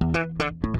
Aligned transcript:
Thank 0.00 0.64
you. 0.64 0.75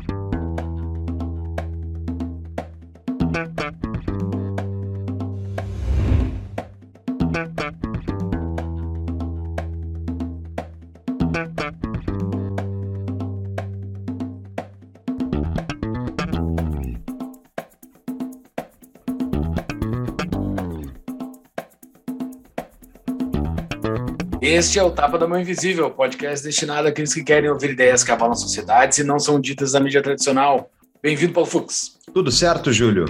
Este 24.47 24.79
é 24.79 24.83
o 24.83 24.93
Tapa 24.93 25.19
da 25.19 25.27
Mão 25.27 25.41
Invisível, 25.41 25.91
podcast 25.91 26.47
destinado 26.47 26.87
àqueles 26.87 27.13
que 27.13 27.25
querem 27.25 27.51
ouvir 27.51 27.71
ideias 27.71 28.05
que 28.05 28.13
abalam 28.13 28.37
sociedades 28.37 28.97
e 28.99 29.03
não 29.03 29.19
são 29.19 29.41
ditas 29.41 29.73
na 29.73 29.81
mídia 29.81 30.01
tradicional. 30.01 30.71
Bem-vindo, 31.03 31.33
Paulo 31.33 31.51
Fux. 31.51 31.99
Tudo 32.15 32.31
certo, 32.31 32.73
Júlio? 32.73 33.07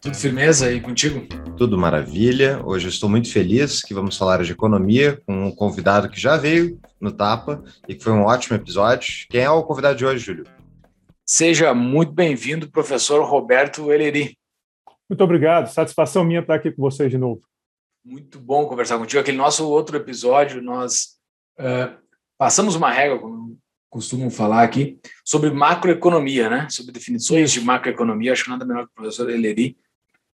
Tudo 0.00 0.16
firmeza 0.16 0.68
aí 0.68 0.80
contigo? 0.80 1.26
Tudo 1.58 1.76
maravilha. 1.76 2.58
Hoje 2.64 2.86
eu 2.86 2.88
estou 2.88 3.06
muito 3.06 3.30
feliz 3.30 3.82
que 3.82 3.92
vamos 3.92 4.16
falar 4.16 4.42
de 4.42 4.52
economia 4.52 5.20
com 5.26 5.48
um 5.48 5.54
convidado 5.54 6.08
que 6.08 6.18
já 6.18 6.38
veio 6.38 6.80
no 6.98 7.12
Tapa 7.12 7.62
e 7.86 7.94
que 7.94 8.02
foi 8.02 8.14
um 8.14 8.24
ótimo 8.24 8.56
episódio. 8.56 9.26
Quem 9.28 9.42
é 9.42 9.50
o 9.50 9.62
convidado 9.64 9.98
de 9.98 10.06
hoje, 10.06 10.24
Júlio? 10.24 10.44
Seja 11.26 11.74
muito 11.74 12.14
bem-vindo, 12.14 12.70
professor 12.70 13.22
Roberto 13.26 13.92
Eleri. 13.92 14.38
Muito 15.06 15.22
obrigado. 15.22 15.68
Satisfação 15.68 16.24
minha 16.24 16.40
estar 16.40 16.54
aqui 16.54 16.72
com 16.72 16.80
vocês 16.80 17.10
de 17.10 17.18
novo. 17.18 17.42
Muito 18.04 18.40
bom 18.40 18.66
conversar 18.66 18.98
contigo. 18.98 19.20
Aquele 19.20 19.36
nosso 19.36 19.68
outro 19.68 19.96
episódio, 19.96 20.60
nós 20.60 21.16
uh, 21.58 21.96
passamos 22.36 22.74
uma 22.74 22.90
regra, 22.90 23.18
como 23.18 23.56
costumam 23.88 24.28
falar 24.28 24.64
aqui, 24.64 24.98
sobre 25.24 25.50
macroeconomia, 25.50 26.50
né? 26.50 26.66
Sobre 26.68 26.90
definições 26.90 27.52
de 27.52 27.60
macroeconomia. 27.60 28.32
Acho 28.32 28.44
que 28.44 28.50
nada 28.50 28.64
melhor 28.64 28.86
que 28.86 28.90
o 28.92 28.94
professor 28.94 29.30
Eleri, 29.30 29.76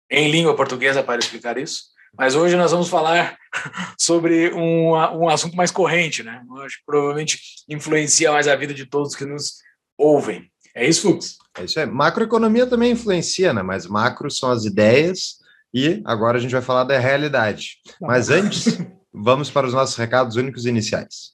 em 0.09 0.29
língua 0.29 0.55
portuguesa, 0.55 1.01
para 1.01 1.19
explicar 1.19 1.57
isso. 1.57 1.93
Mas 2.17 2.35
hoje 2.35 2.57
nós 2.57 2.71
vamos 2.71 2.89
falar 2.89 3.37
sobre 3.97 4.53
um, 4.53 4.89
um 4.91 5.29
assunto 5.29 5.55
mais 5.55 5.71
corrente, 5.71 6.21
né? 6.21 6.43
Eu 6.45 6.61
acho 6.63 6.79
que 6.79 6.85
provavelmente 6.85 7.39
influencia 7.69 8.31
mais 8.31 8.47
a 8.47 8.55
vida 8.57 8.73
de 8.73 8.85
todos 8.85 9.15
que 9.15 9.25
nos 9.25 9.59
ouvem. 9.97 10.51
É 10.75 10.85
isso, 10.85 11.03
Fux? 11.03 11.37
É 11.57 11.63
isso 11.63 11.79
aí. 11.79 11.85
Macroeconomia 11.85 12.67
também 12.67 12.91
influencia, 12.91 13.53
né? 13.53 13.63
Mas 13.63 13.87
macro 13.87 14.29
são 14.29 14.51
as 14.51 14.65
ideias 14.65 15.42
e 15.73 16.01
agora 16.05 16.37
a 16.37 16.41
gente 16.41 16.51
vai 16.51 16.61
falar 16.61 16.83
da 16.83 16.99
realidade. 16.99 17.77
Tá 17.99 18.07
Mas 18.07 18.29
antes, 18.29 18.77
vamos 19.11 19.49
para 19.49 19.65
os 19.65 19.73
nossos 19.73 19.95
recados 19.95 20.35
únicos 20.35 20.65
iniciais. 20.65 21.33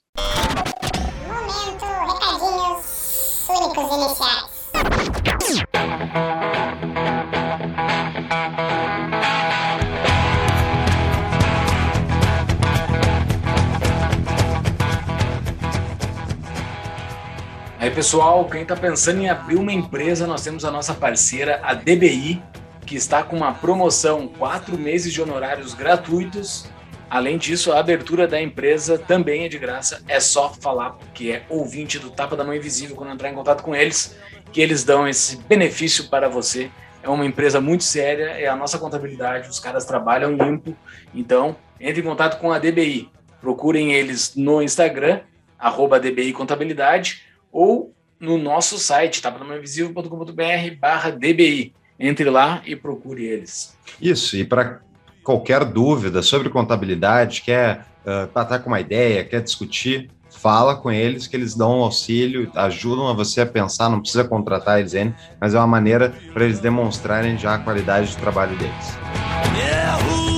Momento, 1.27 1.85
recadinhos 1.85 3.47
únicos 3.49 3.95
iniciais. 3.97 4.59
Aí, 17.77 17.91
pessoal, 17.91 18.45
quem 18.45 18.61
está 18.61 18.75
pensando 18.75 19.19
em 19.19 19.29
abrir 19.29 19.55
uma 19.55 19.73
empresa, 19.73 20.27
nós 20.27 20.43
temos 20.43 20.63
a 20.63 20.71
nossa 20.71 20.93
parceira, 20.93 21.59
a 21.63 21.73
DBI, 21.73 22.41
que 22.89 22.95
está 22.95 23.21
com 23.21 23.37
uma 23.37 23.53
promoção, 23.53 24.27
quatro 24.27 24.75
meses 24.75 25.13
de 25.13 25.21
honorários 25.21 25.75
gratuitos. 25.75 26.65
Além 27.07 27.37
disso, 27.37 27.71
a 27.71 27.79
abertura 27.79 28.27
da 28.27 28.41
empresa 28.41 28.97
também 28.97 29.45
é 29.45 29.47
de 29.47 29.59
graça. 29.59 30.01
É 30.07 30.19
só 30.19 30.51
falar 30.51 30.97
que 31.13 31.31
é 31.31 31.45
ouvinte 31.49 31.99
do 31.99 32.09
Tapa 32.09 32.35
da 32.35 32.43
Mão 32.43 32.55
Invisível 32.55 32.95
quando 32.95 33.13
entrar 33.13 33.29
em 33.29 33.35
contato 33.35 33.61
com 33.61 33.75
eles, 33.75 34.17
que 34.51 34.59
eles 34.59 34.83
dão 34.83 35.07
esse 35.07 35.37
benefício 35.37 36.09
para 36.09 36.27
você. 36.27 36.71
É 37.03 37.09
uma 37.09 37.27
empresa 37.27 37.61
muito 37.61 37.83
séria, 37.83 38.31
é 38.31 38.47
a 38.47 38.55
nossa 38.55 38.79
contabilidade, 38.79 39.49
os 39.49 39.59
caras 39.59 39.85
trabalham 39.85 40.35
limpo. 40.35 40.75
Então, 41.13 41.55
entre 41.79 42.01
em 42.01 42.03
contato 42.03 42.39
com 42.39 42.51
a 42.51 42.57
DBI. 42.57 43.07
Procurem 43.39 43.93
eles 43.93 44.33
no 44.35 44.63
Instagram, 44.63 45.21
arroba 45.59 45.99
DBI 45.99 46.33
Contabilidade, 46.33 47.21
ou 47.51 47.93
no 48.19 48.35
nosso 48.35 48.79
site, 48.79 49.21
tapadamãoinvisível.com.br 49.21 50.75
barra 50.79 51.11
DBI 51.11 51.75
entre 51.99 52.29
lá 52.29 52.61
e 52.65 52.75
procure 52.75 53.25
eles. 53.25 53.75
Isso, 54.01 54.37
e 54.37 54.43
para 54.43 54.79
qualquer 55.23 55.65
dúvida 55.65 56.21
sobre 56.21 56.49
contabilidade, 56.49 57.41
quer 57.41 57.85
uh, 58.05 58.27
tratar 58.27 58.59
com 58.59 58.69
uma 58.69 58.79
ideia, 58.79 59.23
quer 59.23 59.41
discutir, 59.41 60.09
fala 60.29 60.75
com 60.75 60.91
eles 60.91 61.27
que 61.27 61.35
eles 61.35 61.55
dão 61.55 61.79
um 61.79 61.83
auxílio, 61.83 62.49
ajudam 62.55 63.07
a 63.07 63.13
você 63.13 63.41
a 63.41 63.45
pensar, 63.45 63.89
não 63.89 63.99
precisa 63.99 64.23
contratar 64.23 64.79
eles 64.79 64.95
ainda, 64.95 65.15
mas 65.39 65.53
é 65.53 65.57
uma 65.57 65.67
maneira 65.67 66.13
para 66.33 66.45
eles 66.45 66.59
demonstrarem 66.59 67.37
já 67.37 67.55
a 67.55 67.59
qualidade 67.59 68.11
de 68.11 68.17
trabalho 68.17 68.55
deles. 68.57 68.97
Yeah, 69.57 70.28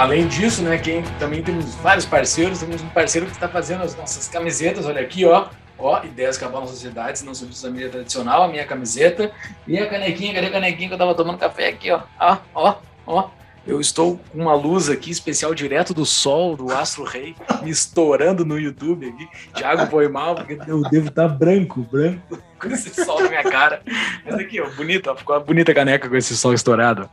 Além 0.00 0.26
disso, 0.26 0.62
né, 0.62 0.78
quem 0.78 1.02
também 1.18 1.42
temos 1.42 1.74
vários 1.74 2.06
parceiros, 2.06 2.60
temos 2.60 2.80
um 2.80 2.88
parceiro 2.88 3.26
que 3.26 3.34
está 3.34 3.46
fazendo 3.46 3.82
as 3.84 3.94
nossas 3.94 4.26
camisetas, 4.28 4.86
olha 4.86 5.02
aqui, 5.02 5.26
ó, 5.26 5.48
ó, 5.78 6.02
ideias 6.02 6.38
que 6.38 6.44
abalam 6.46 6.66
sociedades, 6.66 7.22
não 7.22 7.34
sobre 7.34 7.54
a 7.66 7.70
mídia 7.70 7.90
tradicional, 7.90 8.44
a 8.44 8.48
minha 8.48 8.64
camiseta 8.64 9.30
e 9.68 9.78
a 9.78 9.86
canequinha, 9.86 10.32
cadê 10.32 10.46
a 10.46 10.52
canequinha 10.52 10.88
que 10.88 10.94
eu 10.94 10.98
tava 10.98 11.14
tomando 11.14 11.36
café 11.36 11.68
aqui, 11.68 11.90
ó, 11.90 12.00
ó, 12.18 12.38
ó, 12.54 12.74
ó. 13.06 13.28
Eu 13.66 13.78
estou 13.78 14.18
com 14.32 14.38
uma 14.38 14.54
luz 14.54 14.88
aqui 14.88 15.10
especial 15.10 15.54
direto 15.54 15.92
do 15.92 16.06
sol 16.06 16.56
do 16.56 16.72
Astro 16.72 17.04
Rei, 17.04 17.36
me 17.62 17.68
estourando 17.68 18.42
no 18.42 18.58
YouTube 18.58 19.06
aqui. 19.06 19.28
Thiago 19.52 19.86
foi 19.90 20.08
mal, 20.08 20.34
porque 20.34 20.58
eu 20.66 20.80
devo 20.80 21.08
estar 21.08 21.28
tá 21.28 21.34
branco, 21.34 21.82
branco, 21.82 22.38
com 22.58 22.68
esse 22.68 23.04
sol 23.04 23.22
na 23.22 23.28
minha 23.28 23.44
cara. 23.44 23.82
Mas 24.24 24.34
aqui, 24.36 24.62
ó, 24.62 24.70
bonito, 24.70 25.10
ó, 25.10 25.14
ficou 25.14 25.36
uma 25.36 25.44
bonita 25.44 25.74
caneca 25.74 26.08
com 26.08 26.16
esse 26.16 26.34
sol 26.34 26.54
estourado. 26.54 27.06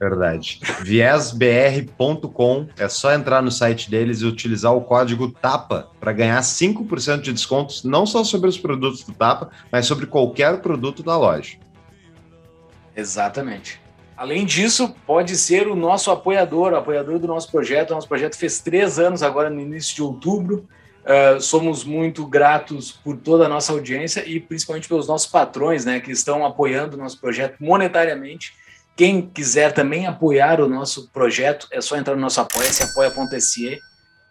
Verdade. 0.00 0.60
Viesbr.com 0.80 2.66
é 2.78 2.88
só 2.88 3.12
entrar 3.12 3.42
no 3.42 3.50
site 3.50 3.90
deles 3.90 4.22
e 4.22 4.24
utilizar 4.24 4.74
o 4.74 4.80
código 4.80 5.30
TAPA 5.30 5.90
para 6.00 6.10
ganhar 6.10 6.40
5% 6.40 7.20
de 7.20 7.34
descontos, 7.34 7.84
não 7.84 8.06
só 8.06 8.24
sobre 8.24 8.48
os 8.48 8.56
produtos 8.56 9.04
do 9.04 9.12
TAPA, 9.12 9.50
mas 9.70 9.84
sobre 9.84 10.06
qualquer 10.06 10.62
produto 10.62 11.02
da 11.02 11.18
loja. 11.18 11.58
Exatamente. 12.96 13.78
Além 14.16 14.46
disso, 14.46 14.94
pode 15.06 15.36
ser 15.36 15.68
o 15.68 15.76
nosso 15.76 16.10
apoiador, 16.10 16.72
o 16.72 16.76
apoiador 16.76 17.18
do 17.18 17.26
nosso 17.26 17.50
projeto. 17.50 17.90
O 17.90 17.94
nosso 17.94 18.08
projeto 18.08 18.38
fez 18.38 18.58
três 18.58 18.98
anos 18.98 19.22
agora 19.22 19.50
no 19.50 19.60
início 19.60 19.94
de 19.94 20.02
outubro. 20.02 20.66
Uh, 21.04 21.40
somos 21.40 21.84
muito 21.84 22.26
gratos 22.26 22.90
por 22.90 23.18
toda 23.18 23.44
a 23.44 23.48
nossa 23.48 23.72
audiência 23.72 24.26
e 24.26 24.40
principalmente 24.40 24.88
pelos 24.88 25.06
nossos 25.06 25.26
patrões, 25.30 25.84
né, 25.84 26.00
que 26.00 26.10
estão 26.10 26.44
apoiando 26.44 26.96
o 26.96 26.98
nosso 26.98 27.18
projeto 27.18 27.56
monetariamente 27.60 28.59
quem 29.00 29.22
quiser 29.22 29.72
também 29.72 30.06
apoiar 30.06 30.60
o 30.60 30.68
nosso 30.68 31.08
projeto, 31.08 31.66
é 31.70 31.80
só 31.80 31.96
entrar 31.96 32.14
no 32.14 32.20
nosso 32.20 32.38
apoia-se, 32.38 32.82
apoia.se 32.82 33.78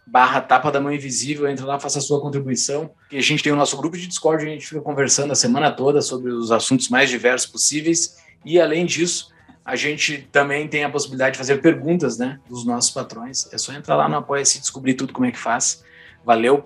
barra 0.06 0.42
tapa 0.42 0.72
da 0.72 0.80
mão 0.80 0.94
invisível, 0.94 1.50
entra 1.50 1.66
lá, 1.66 1.80
faça 1.80 1.98
a 1.98 2.02
sua 2.04 2.22
contribuição. 2.22 2.92
E 3.12 3.18
a 3.18 3.22
gente 3.22 3.42
tem 3.42 3.52
o 3.52 3.56
nosso 3.56 3.76
grupo 3.78 3.98
de 3.98 4.06
Discord, 4.06 4.46
a 4.46 4.48
gente 4.48 4.68
fica 4.68 4.80
conversando 4.80 5.32
a 5.32 5.36
semana 5.36 5.72
toda 5.72 6.04
sobre 6.04 6.32
os 6.32 6.52
assuntos 6.52 6.88
mais 6.88 7.10
diversos 7.10 7.50
possíveis. 7.50 8.18
E 8.46 8.62
além 8.62 8.86
disso, 8.86 9.34
a 9.66 9.76
gente 9.76 10.30
também 10.32 10.68
tem 10.68 10.84
a 10.84 10.90
possibilidade 10.92 11.32
de 11.32 11.40
fazer 11.40 11.64
perguntas, 11.64 12.20
né, 12.20 12.40
dos 12.48 12.64
nossos 12.64 12.92
patrões. 12.92 13.52
É 13.52 13.58
só 13.58 13.74
entrar 13.74 13.96
lá 13.96 14.08
no 14.08 14.18
apoia-se 14.18 14.60
e 14.60 14.62
descobrir 14.62 14.94
tudo 14.94 15.12
como 15.14 15.26
é 15.26 15.32
que 15.32 15.40
faz. 15.40 15.84
Valeu, 16.24 16.64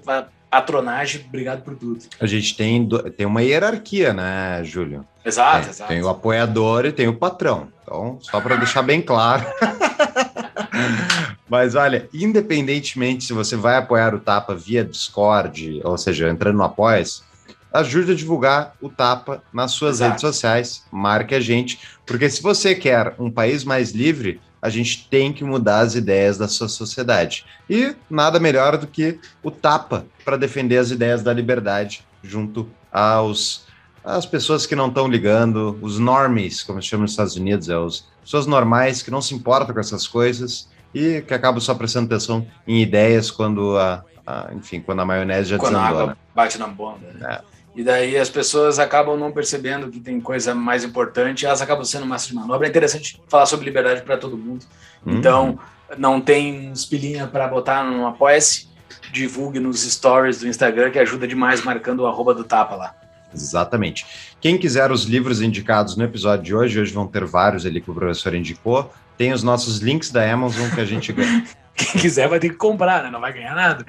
patronagem, 0.53 1.25
obrigado 1.27 1.63
por 1.63 1.75
tudo. 1.75 1.99
A 2.19 2.27
gente 2.27 2.55
tem, 2.55 2.87
tem 3.17 3.25
uma 3.25 3.41
hierarquia, 3.41 4.13
né, 4.13 4.63
Júlio? 4.63 5.03
Exato, 5.25 5.61
tem, 5.61 5.69
exato. 5.71 5.89
Tem 5.89 6.03
o 6.03 6.09
apoiador 6.09 6.85
e 6.85 6.91
tem 6.91 7.07
o 7.07 7.15
patrão. 7.15 7.69
Então, 7.81 8.19
só 8.21 8.39
para 8.39 8.57
deixar 8.57 8.83
bem 8.83 9.01
claro. 9.01 9.43
Mas 11.49 11.73
olha, 11.73 12.07
independentemente 12.13 13.23
se 13.23 13.33
você 13.33 13.55
vai 13.55 13.77
apoiar 13.77 14.13
o 14.13 14.19
Tapa 14.19 14.53
via 14.53 14.85
Discord, 14.85 15.81
ou 15.83 15.97
seja, 15.97 16.29
entrando 16.29 16.57
no 16.57 16.63
Apoias, 16.63 17.23
ajude 17.71 18.11
a 18.11 18.15
divulgar 18.15 18.75
o 18.79 18.89
Tapa 18.89 19.41
nas 19.51 19.71
suas 19.71 19.97
Exato. 19.97 20.11
redes 20.11 20.21
sociais, 20.21 20.85
marque 20.91 21.33
a 21.33 21.39
gente, 21.39 21.79
porque 22.05 22.29
se 22.29 22.43
você 22.43 22.75
quer 22.75 23.15
um 23.17 23.31
país 23.31 23.63
mais 23.63 23.91
livre, 23.91 24.39
a 24.63 24.69
gente 24.69 25.09
tem 25.09 25.33
que 25.33 25.43
mudar 25.43 25.79
as 25.79 25.93
ideias 25.93 26.37
da 26.37 26.47
sua 26.47 26.69
sociedade. 26.69 27.45
E 27.69 27.93
nada 28.09 28.39
melhor 28.39 28.77
do 28.77 28.87
que 28.87 29.19
o 29.43 29.51
Tapa 29.51 30.05
para 30.23 30.37
defender 30.37 30.77
as 30.77 30.89
ideias 30.89 31.21
da 31.21 31.33
liberdade 31.33 32.05
junto 32.23 32.69
aos 32.89 33.65
as 34.05 34.25
pessoas 34.25 34.65
que 34.65 34.75
não 34.75 34.87
estão 34.87 35.07
ligando, 35.07 35.77
os 35.81 35.99
normies, 35.99 36.63
como 36.63 36.81
se 36.81 36.87
chama 36.89 37.03
nos 37.03 37.11
Estados 37.11 37.35
Unidos, 37.35 37.67
é 37.69 37.77
os 37.77 38.05
pessoas 38.21 38.45
normais 38.45 39.01
que 39.01 39.11
não 39.11 39.21
se 39.21 39.33
importam 39.33 39.73
com 39.73 39.79
essas 39.81 40.07
coisas 40.07 40.69
e 40.93 41.21
que 41.21 41.33
acabam 41.33 41.59
só 41.59 41.75
prestando 41.75 42.05
atenção 42.05 42.47
em 42.65 42.81
ideias 42.81 43.29
quando 43.29 43.77
a, 43.77 44.03
a 44.25 44.49
enfim, 44.53 44.79
quando 44.79 45.01
a 45.01 45.05
maionese 45.05 45.49
já 45.49 45.57
quando 45.57 45.73
desandou, 45.73 45.97
a 45.97 46.01
água 46.01 46.05
né? 46.07 46.15
bate 46.33 46.57
na 46.57 46.67
bomba. 46.67 46.99
Né? 47.13 47.33
É. 47.33 47.52
E 47.75 47.83
daí 47.83 48.17
as 48.17 48.29
pessoas 48.29 48.77
acabam 48.77 49.17
não 49.17 49.31
percebendo 49.31 49.89
que 49.89 49.99
tem 49.99 50.21
coisa 50.21 50.53
mais 50.53 50.83
importante, 50.83 51.45
elas 51.45 51.61
acabam 51.61 51.83
sendo 51.83 52.05
massa 52.05 52.27
de 52.27 52.35
manobra. 52.35 52.67
É 52.67 52.69
interessante 52.69 53.19
falar 53.27 53.45
sobre 53.45 53.65
liberdade 53.65 54.03
para 54.03 54.17
todo 54.17 54.37
mundo. 54.37 54.65
Hum. 55.05 55.17
Então, 55.17 55.59
não 55.97 56.21
tem 56.21 56.69
uns 56.69 56.85
pilinha 56.85 57.27
para 57.27 57.47
botar 57.47 57.83
no 57.83 58.05
Apoia-se, 58.05 58.67
divulgue 59.11 59.59
nos 59.59 59.81
stories 59.81 60.39
do 60.39 60.47
Instagram, 60.47 60.91
que 60.91 60.99
ajuda 60.99 61.27
demais 61.27 61.63
marcando 61.63 62.01
o 62.01 62.07
arroba 62.07 62.33
do 62.33 62.43
Tapa 62.43 62.75
lá. 62.75 62.95
Exatamente. 63.33 64.05
Quem 64.39 64.57
quiser 64.57 64.91
os 64.91 65.05
livros 65.05 65.41
indicados 65.41 65.95
no 65.95 66.03
episódio 66.03 66.45
de 66.45 66.55
hoje, 66.55 66.79
hoje 66.79 66.93
vão 66.93 67.07
ter 67.07 67.25
vários 67.25 67.65
ali 67.65 67.81
que 67.81 67.89
o 67.89 67.93
professor 67.93 68.35
indicou. 68.35 68.93
Tem 69.17 69.33
os 69.33 69.41
nossos 69.41 69.79
links 69.79 70.11
da 70.11 70.31
Amazon 70.31 70.69
que 70.69 70.81
a 70.81 70.85
gente 70.85 71.11
ganha. 71.13 71.43
Quem 71.75 72.01
quiser 72.01 72.27
vai 72.27 72.39
ter 72.39 72.49
que 72.49 72.55
comprar, 72.55 73.03
né? 73.03 73.09
Não 73.09 73.19
vai 73.19 73.33
ganhar 73.33 73.55
nada. 73.55 73.83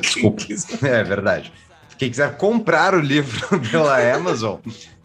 Desculpa. 0.00 0.42
É 0.82 1.02
verdade. 1.02 1.50
Quem 2.02 2.10
quiser 2.10 2.36
comprar 2.36 2.96
o 2.96 2.98
livro 2.98 3.46
pela 3.70 3.96
Amazon, 4.12 4.56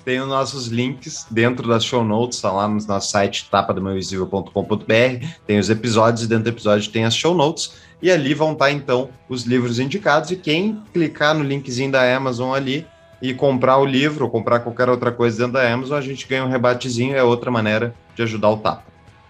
tem 0.03 0.19
os 0.19 0.27
nossos 0.27 0.65
links 0.65 1.27
dentro 1.29 1.67
das 1.67 1.85
show 1.85 2.03
notes, 2.03 2.41
tá 2.41 2.51
lá 2.51 2.67
no 2.67 2.83
nosso 2.88 3.11
site 3.11 3.47
tapadomainvisível.com.br, 3.51 5.27
tem 5.45 5.59
os 5.59 5.69
episódios 5.69 6.23
e 6.23 6.27
dentro 6.27 6.45
do 6.45 6.49
episódio 6.49 6.89
tem 6.89 7.05
as 7.05 7.15
show 7.15 7.35
notes, 7.35 7.73
e 8.01 8.09
ali 8.09 8.33
vão 8.33 8.53
estar 8.53 8.71
então 8.71 9.11
os 9.29 9.44
livros 9.44 9.77
indicados, 9.77 10.31
e 10.31 10.38
quem 10.38 10.81
clicar 10.91 11.35
no 11.35 11.44
linkzinho 11.44 11.91
da 11.91 12.15
Amazon 12.15 12.55
ali 12.55 12.88
e 13.21 13.31
comprar 13.31 13.77
o 13.77 13.85
livro 13.85 14.25
ou 14.25 14.31
comprar 14.31 14.61
qualquer 14.61 14.89
outra 14.89 15.11
coisa 15.11 15.38
dentro 15.38 15.53
da 15.53 15.71
Amazon, 15.71 15.99
a 15.99 16.01
gente 16.01 16.27
ganha 16.27 16.45
um 16.45 16.49
rebatezinho, 16.49 17.15
é 17.15 17.21
outra 17.21 17.51
maneira 17.51 17.94
de 18.15 18.23
ajudar 18.23 18.49
o 18.49 18.57
Tapa. 18.57 18.83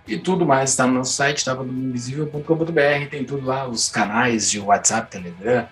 E 0.08 0.18
tudo 0.18 0.46
mais 0.46 0.70
está 0.70 0.88
no 0.88 0.94
nosso 0.94 1.12
site, 1.12 1.44
tapadomainvisível.com.br, 1.44 3.10
tem 3.12 3.26
tudo 3.26 3.46
lá, 3.46 3.68
os 3.68 3.90
canais 3.90 4.50
de 4.50 4.58
WhatsApp, 4.58 5.12
Telegram, 5.12 5.68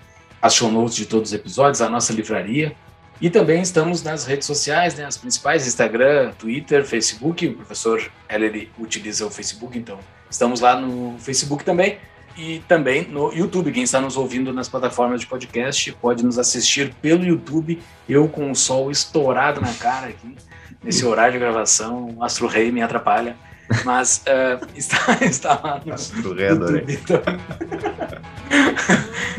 as 0.46 0.54
show 0.54 0.72
notes 0.72 0.96
de 0.96 1.08
todos 1.08 1.32
os 1.32 1.34
episódios, 1.34 1.82
a 1.82 1.90
nossa 1.90 2.14
livraria. 2.14 2.76
E 3.20 3.32
também 3.32 3.64
estamos 3.64 4.04
nas 4.04 4.26
redes 4.26 4.46
sociais, 4.46 4.94
né, 4.94 5.04
as 5.04 5.18
principais, 5.18 5.66
Instagram, 5.66 6.34
Twitter, 6.38 6.86
Facebook. 6.86 7.48
O 7.48 7.54
professor 7.56 8.12
Heller 8.30 8.70
utiliza 8.78 9.26
o 9.26 9.32
Facebook, 9.32 9.76
então 9.76 9.98
estamos 10.30 10.60
lá 10.60 10.80
no 10.80 11.18
Facebook 11.18 11.64
também. 11.64 11.98
E 12.38 12.60
também 12.68 13.08
no 13.08 13.34
YouTube. 13.34 13.72
Quem 13.72 13.84
está 13.84 14.00
nos 14.00 14.18
ouvindo 14.18 14.54
nas 14.54 14.70
plataformas 14.70 15.22
de 15.22 15.26
podcast 15.26 15.92
pode 15.94 16.24
nos 16.24 16.38
assistir 16.38 16.94
pelo 17.02 17.26
YouTube. 17.26 17.82
Eu 18.08 18.28
com 18.28 18.52
o 18.52 18.56
sol 18.56 18.92
estourado 18.92 19.60
na 19.62 19.74
cara 19.74 20.10
aqui, 20.10 20.36
nesse 20.84 21.04
horário 21.06 21.34
de 21.34 21.40
gravação, 21.40 22.14
o 22.18 22.24
Astro 22.24 22.46
Rei 22.46 22.72
me 22.72 22.84
atrapalha. 22.84 23.36
Mas 23.84 24.24
uh, 24.28 24.66
está, 24.76 25.18
está 25.26 25.60
lá 25.64 25.82
no 25.86 26.34
Rei, 26.34 26.48
adorei. 26.48 26.86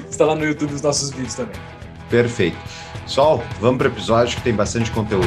está 0.09 0.25
lá 0.25 0.35
no 0.35 0.45
YouTube 0.45 0.75
os 0.75 0.83
nossos 0.83 1.11
vídeos 1.11 1.35
também. 1.35 1.61
Perfeito. 2.11 2.57
Sol, 3.07 3.43
vamos 3.61 3.79
para 3.79 3.89
o 3.89 3.93
episódio 3.93 4.37
que 4.37 4.43
tem 4.43 4.55
bastante 4.55 4.91
conteúdo. 4.91 5.27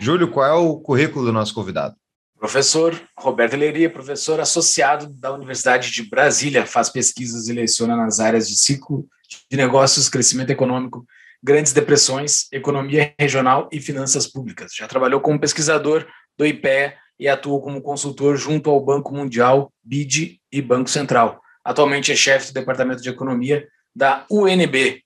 Júlio, 0.00 0.30
qual 0.30 0.46
é 0.46 0.52
o 0.52 0.76
currículo 0.76 1.26
do 1.26 1.32
nosso 1.32 1.54
convidado? 1.54 1.94
Professor 2.38 2.98
Roberto 3.18 3.56
Leria, 3.56 3.90
professor 3.90 4.40
associado 4.40 5.08
da 5.08 5.32
Universidade 5.32 5.90
de 5.90 6.08
Brasília, 6.08 6.64
faz 6.64 6.88
pesquisas 6.88 7.48
e 7.48 7.52
leciona 7.52 7.96
nas 7.96 8.20
áreas 8.20 8.48
de 8.48 8.56
ciclo 8.56 9.06
de 9.50 9.56
negócios, 9.56 10.08
crescimento 10.08 10.50
econômico, 10.50 11.04
grandes 11.42 11.72
depressões, 11.72 12.46
economia 12.52 13.14
regional 13.18 13.68
e 13.72 13.80
finanças 13.80 14.26
públicas. 14.26 14.72
Já 14.74 14.86
trabalhou 14.88 15.20
como 15.20 15.40
pesquisador 15.40 16.06
do 16.36 16.46
IPEA 16.46 16.94
e 17.18 17.28
atua 17.28 17.60
como 17.60 17.82
consultor 17.82 18.36
junto 18.36 18.70
ao 18.70 18.80
Banco 18.80 19.14
Mundial, 19.14 19.72
BID 19.82 20.40
e 20.52 20.62
Banco 20.62 20.88
Central. 20.88 21.40
Atualmente 21.64 22.12
é 22.12 22.16
chefe 22.16 22.48
do 22.48 22.54
Departamento 22.54 23.02
de 23.02 23.08
Economia 23.08 23.66
da 23.94 24.24
UNB. 24.30 25.02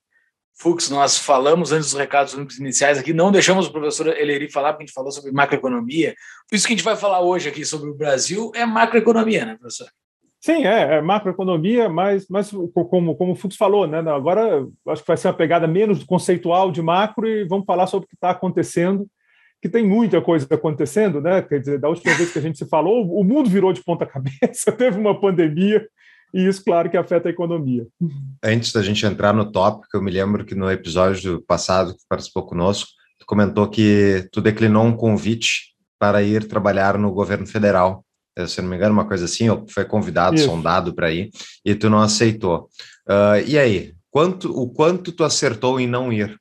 Fux, 0.55 0.91
nós 0.91 1.19
falamos 1.19 1.73
antes 1.73 1.91
dos 1.91 1.99
recados 1.99 2.35
iniciais 2.59 2.99
aqui, 2.99 3.13
não 3.13 3.33
deixamos 3.33 3.67
o 3.67 3.73
professor 3.73 4.09
Eleri 4.09 4.51
falar, 4.51 4.73
porque 4.73 4.85
a 4.85 4.87
gente 4.87 4.95
falou 4.95 5.11
sobre 5.11 5.33
macroeconomia. 5.33 6.15
Isso 6.53 6.67
que 6.67 6.75
a 6.75 6.77
gente 6.77 6.85
vai 6.85 6.95
falar 6.95 7.21
hoje 7.21 7.49
aqui 7.49 7.65
sobre 7.65 7.89
o 7.91 7.95
Brasil 7.95 8.53
é 8.55 8.65
macroeconomia, 8.67 9.47
né, 9.47 9.57
professor? 9.57 9.89
Sim, 10.45 10.67
é, 10.67 10.97
é 10.97 11.01
macroeconomia, 11.01 11.89
mas, 11.89 12.27
mas 12.29 12.51
como, 12.75 13.15
como 13.15 13.33
o 13.33 13.37
Fux 13.37 13.57
falou, 13.57 13.87
né, 13.87 13.99
agora 13.99 14.67
acho 14.89 15.03
que 15.03 15.09
vai 15.09 15.17
ser 15.17 15.29
uma 15.29 15.35
pegada 15.35 15.69
menos 15.69 16.03
conceitual 16.03 16.73
de 16.73 16.83
macro 16.83 17.29
e 17.29 17.45
vamos 17.45 17.65
falar 17.65 17.87
sobre 17.87 18.07
o 18.07 18.09
que 18.09 18.17
está 18.17 18.31
acontecendo 18.31 19.07
que 19.63 19.69
tem 19.69 19.87
muita 19.87 20.21
coisa 20.21 20.45
acontecendo, 20.51 21.21
né? 21.21 21.41
Quer 21.41 21.61
dizer, 21.61 21.79
da 21.79 21.89
última 21.89 22.13
vez 22.15 22.33
que 22.33 22.39
a 22.41 22.43
gente 22.43 22.59
se 22.59 22.67
falou, 22.67 23.09
o 23.17 23.23
mundo 23.23 23.49
virou 23.49 23.73
de 23.73 23.81
ponta 23.81 24.05
cabeça, 24.05 24.73
teve 24.73 24.99
uma 24.99 25.19
pandemia, 25.19 25.87
e 26.35 26.49
isso, 26.49 26.65
claro, 26.65 26.91
que 26.91 26.97
afeta 26.97 27.29
a 27.29 27.31
economia. 27.31 27.87
Antes 28.43 28.73
da 28.73 28.83
gente 28.83 29.07
entrar 29.07 29.33
no 29.33 29.53
tópico, 29.53 29.97
eu 29.97 30.03
me 30.03 30.11
lembro 30.11 30.45
que 30.45 30.55
no 30.55 30.69
episódio 30.69 31.41
passado 31.43 31.93
que 31.93 32.03
participou 32.09 32.45
conosco, 32.45 32.91
tu 33.21 33.27
comentou 33.27 33.69
que 33.69 34.29
tu 34.33 34.41
declinou 34.41 34.85
um 34.85 34.97
convite 34.97 35.75
para 35.97 36.23
ir 36.23 36.49
trabalhar 36.49 36.99
no 36.99 37.13
governo 37.13 37.47
federal. 37.47 38.05
Se 38.47 38.63
não 38.63 38.69
me 38.69 38.77
engano, 38.77 38.95
uma 38.95 39.07
coisa 39.07 39.27
assim, 39.27 39.49
ou 39.49 39.67
foi 39.69 39.85
convidado, 39.85 40.37
isso. 40.37 40.47
sondado 40.47 40.95
para 40.95 41.11
ir, 41.13 41.31
e 41.65 41.75
tu 41.75 41.91
não 41.91 41.99
aceitou. 41.99 42.69
Uh, 43.07 43.47
e 43.47 43.59
aí, 43.59 43.93
quanto, 44.11 44.51
o 44.51 44.69
quanto 44.69 45.13
tu 45.13 45.23
acertou 45.23 45.79
em 45.79 45.87
não 45.87 46.13
ir? 46.13 46.39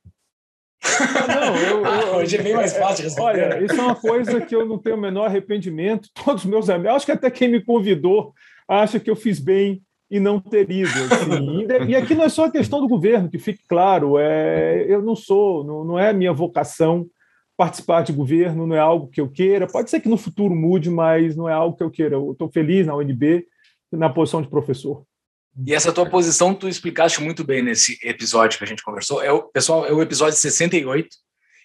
Não, 1.28 1.56
eu, 1.58 1.86
eu, 1.86 2.16
hoje 2.16 2.38
é 2.38 2.42
bem 2.42 2.56
mais 2.56 2.76
fácil 2.76 3.04
responder. 3.04 3.54
Olha, 3.54 3.66
isso 3.66 3.80
é 3.80 3.84
uma 3.84 3.96
coisa 3.96 4.42
que 4.42 4.56
eu 4.56 4.66
não 4.66 4.78
tenho 4.78 4.96
o 4.96 5.00
menor 5.00 5.26
arrependimento. 5.26 6.10
Todos 6.26 6.44
os 6.44 6.50
meus 6.50 6.70
amigos, 6.70 6.96
acho 6.96 7.06
que 7.06 7.12
até 7.12 7.30
quem 7.30 7.50
me 7.50 7.64
convidou 7.64 8.34
acha 8.68 9.00
que 9.00 9.10
eu 9.10 9.16
fiz 9.16 9.40
bem 9.40 9.82
e 10.10 10.20
não 10.20 10.40
ter 10.40 10.70
ido. 10.72 10.90
Assim. 10.90 11.90
E 11.90 11.96
aqui 11.96 12.16
não 12.16 12.26
é 12.26 12.30
só 12.30 12.46
a 12.46 12.52
questão 12.52 12.82
do 12.82 12.88
governo, 12.88 13.30
que 13.30 13.38
fique 13.38 13.64
claro. 13.68 14.18
É, 14.18 14.86
eu 14.88 15.02
não 15.02 15.16
sou, 15.16 15.64
não, 15.64 15.84
não 15.84 16.00
é 16.00 16.10
a 16.10 16.14
minha 16.14 16.34
vocação 16.34 17.06
participar 17.62 18.02
de 18.02 18.12
governo, 18.12 18.66
não 18.66 18.76
é 18.76 18.80
algo 18.80 19.08
que 19.08 19.22
eu 19.22 19.30
queira. 19.30 19.68
Pode 19.68 19.88
ser 19.92 20.00
que 20.00 20.10
no 20.10 20.18
futuro 20.18 20.56
mude, 20.56 20.90
mas 20.90 21.36
não 21.36 21.48
é 21.48 21.54
algo 21.54 21.78
que 21.78 21.84
eu 21.84 21.92
queira. 21.92 22.16
Eu 22.16 22.32
estou 22.32 22.50
feliz 22.50 22.88
na 22.88 22.96
UNB, 22.96 23.46
na 23.92 24.10
posição 24.10 24.42
de 24.42 24.48
professor. 24.48 25.04
E 25.64 25.72
essa 25.72 25.94
tua 25.94 26.10
posição 26.10 26.56
tu 26.56 26.68
explicaste 26.68 27.22
muito 27.22 27.44
bem 27.44 27.62
nesse 27.62 28.00
episódio 28.02 28.58
que 28.58 28.64
a 28.64 28.68
gente 28.68 28.82
conversou. 28.82 29.22
É 29.22 29.32
o, 29.32 29.44
pessoal, 29.44 29.86
é 29.86 29.94
o 29.94 30.02
episódio 30.02 30.36
68. 30.40 31.08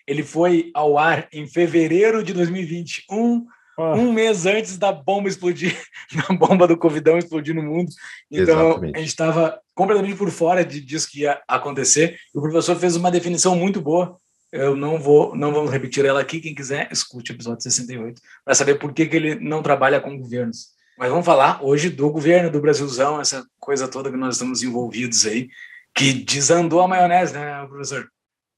Ele 0.07 0.23
foi 0.23 0.71
ao 0.75 0.99
ar 0.99 1.29
em 1.33 1.47
fevereiro 1.47 2.23
de 2.23 2.35
2020, 2.35 3.07
um, 3.11 3.47
ah. 3.79 3.95
um 3.95 4.13
mês 4.13 4.45
antes 4.45 4.77
da 4.77 4.93
bomba 4.93 5.31
explodir, 5.31 5.75
da 6.15 6.37
bomba 6.37 6.69
do 6.69 6.77
Covidão 6.77 7.17
explodir 7.17 7.55
no 7.55 7.63
mundo. 7.63 7.91
Então, 8.31 8.69
Exatamente. 8.69 8.97
a 8.97 8.99
gente 8.99 9.09
estava 9.09 9.59
completamente 9.75 10.19
por 10.19 10.31
fora 10.31 10.63
de, 10.63 10.79
disso 10.79 11.09
que 11.11 11.21
ia 11.21 11.41
acontecer. 11.49 12.19
O 12.35 12.43
professor 12.43 12.77
fez 12.77 12.97
uma 12.97 13.11
definição 13.11 13.57
muito 13.57 13.81
boa. 13.81 14.21
Eu 14.57 14.75
não 14.75 14.99
vou, 14.99 15.37
não 15.37 15.53
vamos 15.53 15.71
repetir 15.71 16.05
ela 16.05 16.21
aqui. 16.21 16.41
Quem 16.41 16.55
quiser, 16.55 16.89
escute 16.91 17.33
o 17.33 17.35
episódio 17.35 17.63
68 17.63 18.21
para 18.45 18.55
saber 18.55 18.79
por 18.79 18.93
que, 18.93 19.07
que 19.07 19.17
ele 19.17 19.35
não 19.37 19.63
trabalha 19.63 20.01
com 20.01 20.19
governos. 20.19 20.75
Mas 20.99 21.11
vamos 21.11 21.27
falar 21.27 21.63
hoje 21.63 21.91
do 21.91 22.11
governo 22.11 22.51
do 22.51 22.61
Brasilzão, 22.61 23.21
essa 23.21 23.45
coisa 23.61 23.87
toda 23.87 24.11
que 24.11 24.17
nós 24.17 24.37
estamos 24.37 24.63
envolvidos 24.63 25.27
aí, 25.27 25.49
que 25.95 26.13
desandou 26.13 26.81
a 26.81 26.89
maionese, 26.89 27.35
né, 27.35 27.67
professor? 27.67 28.09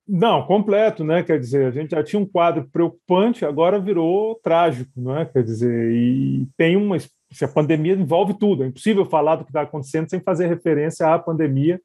Não, 0.07 0.47
completo, 0.47 1.05
né? 1.05 1.23
Quer 1.23 1.39
dizer, 1.39 1.67
a 1.67 1.71
gente 1.71 1.91
já 1.91 2.03
tinha 2.03 2.21
um 2.21 2.27
quadro 2.27 2.67
preocupante, 2.73 3.45
agora 3.45 3.79
virou 3.79 4.37
trágico, 4.43 4.91
não 4.97 5.19
é? 5.19 5.27
Quer 5.27 5.43
dizer, 5.43 5.93
e 5.93 6.49
tem 6.57 6.77
uma. 6.77 6.97
A 6.97 7.49
pandemia 7.49 7.93
envolve 7.93 8.39
tudo, 8.39 8.65
é 8.65 8.69
impossível 8.69 9.05
falar 9.05 9.37
do 9.37 9.45
que 9.45 9.51
está 9.51 9.63
acontecendo 9.63 10.09
sem 10.09 10.21
fazer 10.21 10.47
referência 10.47 11.13
à 11.13 11.19
pandemia 11.19 11.79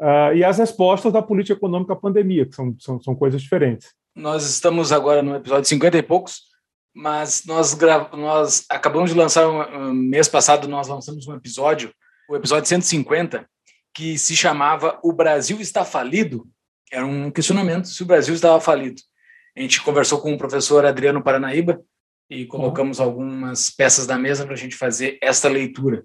uh, 0.00 0.34
e 0.34 0.44
às 0.44 0.58
respostas 0.58 1.12
da 1.12 1.22
política 1.22 1.56
econômica 1.56 1.92
à 1.92 1.96
pandemia, 1.96 2.46
que 2.46 2.54
são, 2.54 2.74
são, 2.78 3.00
são 3.00 3.14
coisas 3.14 3.42
diferentes. 3.42 3.92
Nós 4.14 4.48
estamos 4.48 4.92
agora 4.92 5.22
no 5.22 5.34
episódio 5.34 5.68
50 5.68 5.98
e 5.98 6.02
poucos, 6.02 6.42
mas 6.94 7.44
nós, 7.44 7.76
nós 8.12 8.64
acabamos 8.68 9.10
de 9.10 9.16
lançar, 9.16 9.48
um, 9.48 9.92
mês 9.92 10.28
passado, 10.28 10.68
nós 10.68 10.86
lançamos 10.86 11.26
um 11.26 11.34
episódio, 11.34 11.92
o 12.28 12.36
episódio 12.36 12.68
150, 12.68 13.44
que 13.92 14.16
se 14.16 14.36
chamava 14.36 14.98
O 15.02 15.12
Brasil 15.12 15.60
está 15.60 15.84
falido? 15.84 16.46
Era 16.92 17.04
um 17.04 17.30
questionamento 17.30 17.88
se 17.88 18.02
o 18.02 18.06
Brasil 18.06 18.34
estava 18.34 18.60
falido. 18.60 19.00
A 19.56 19.60
gente 19.60 19.82
conversou 19.82 20.20
com 20.20 20.32
o 20.32 20.38
professor 20.38 20.84
Adriano 20.84 21.22
Paranaíba 21.22 21.80
e 22.30 22.46
colocamos 22.46 22.98
uhum. 22.98 23.04
algumas 23.04 23.70
peças 23.70 24.06
da 24.06 24.16
mesa 24.16 24.44
para 24.44 24.54
a 24.54 24.58
gente 24.58 24.76
fazer 24.76 25.18
esta 25.20 25.48
leitura 25.48 26.04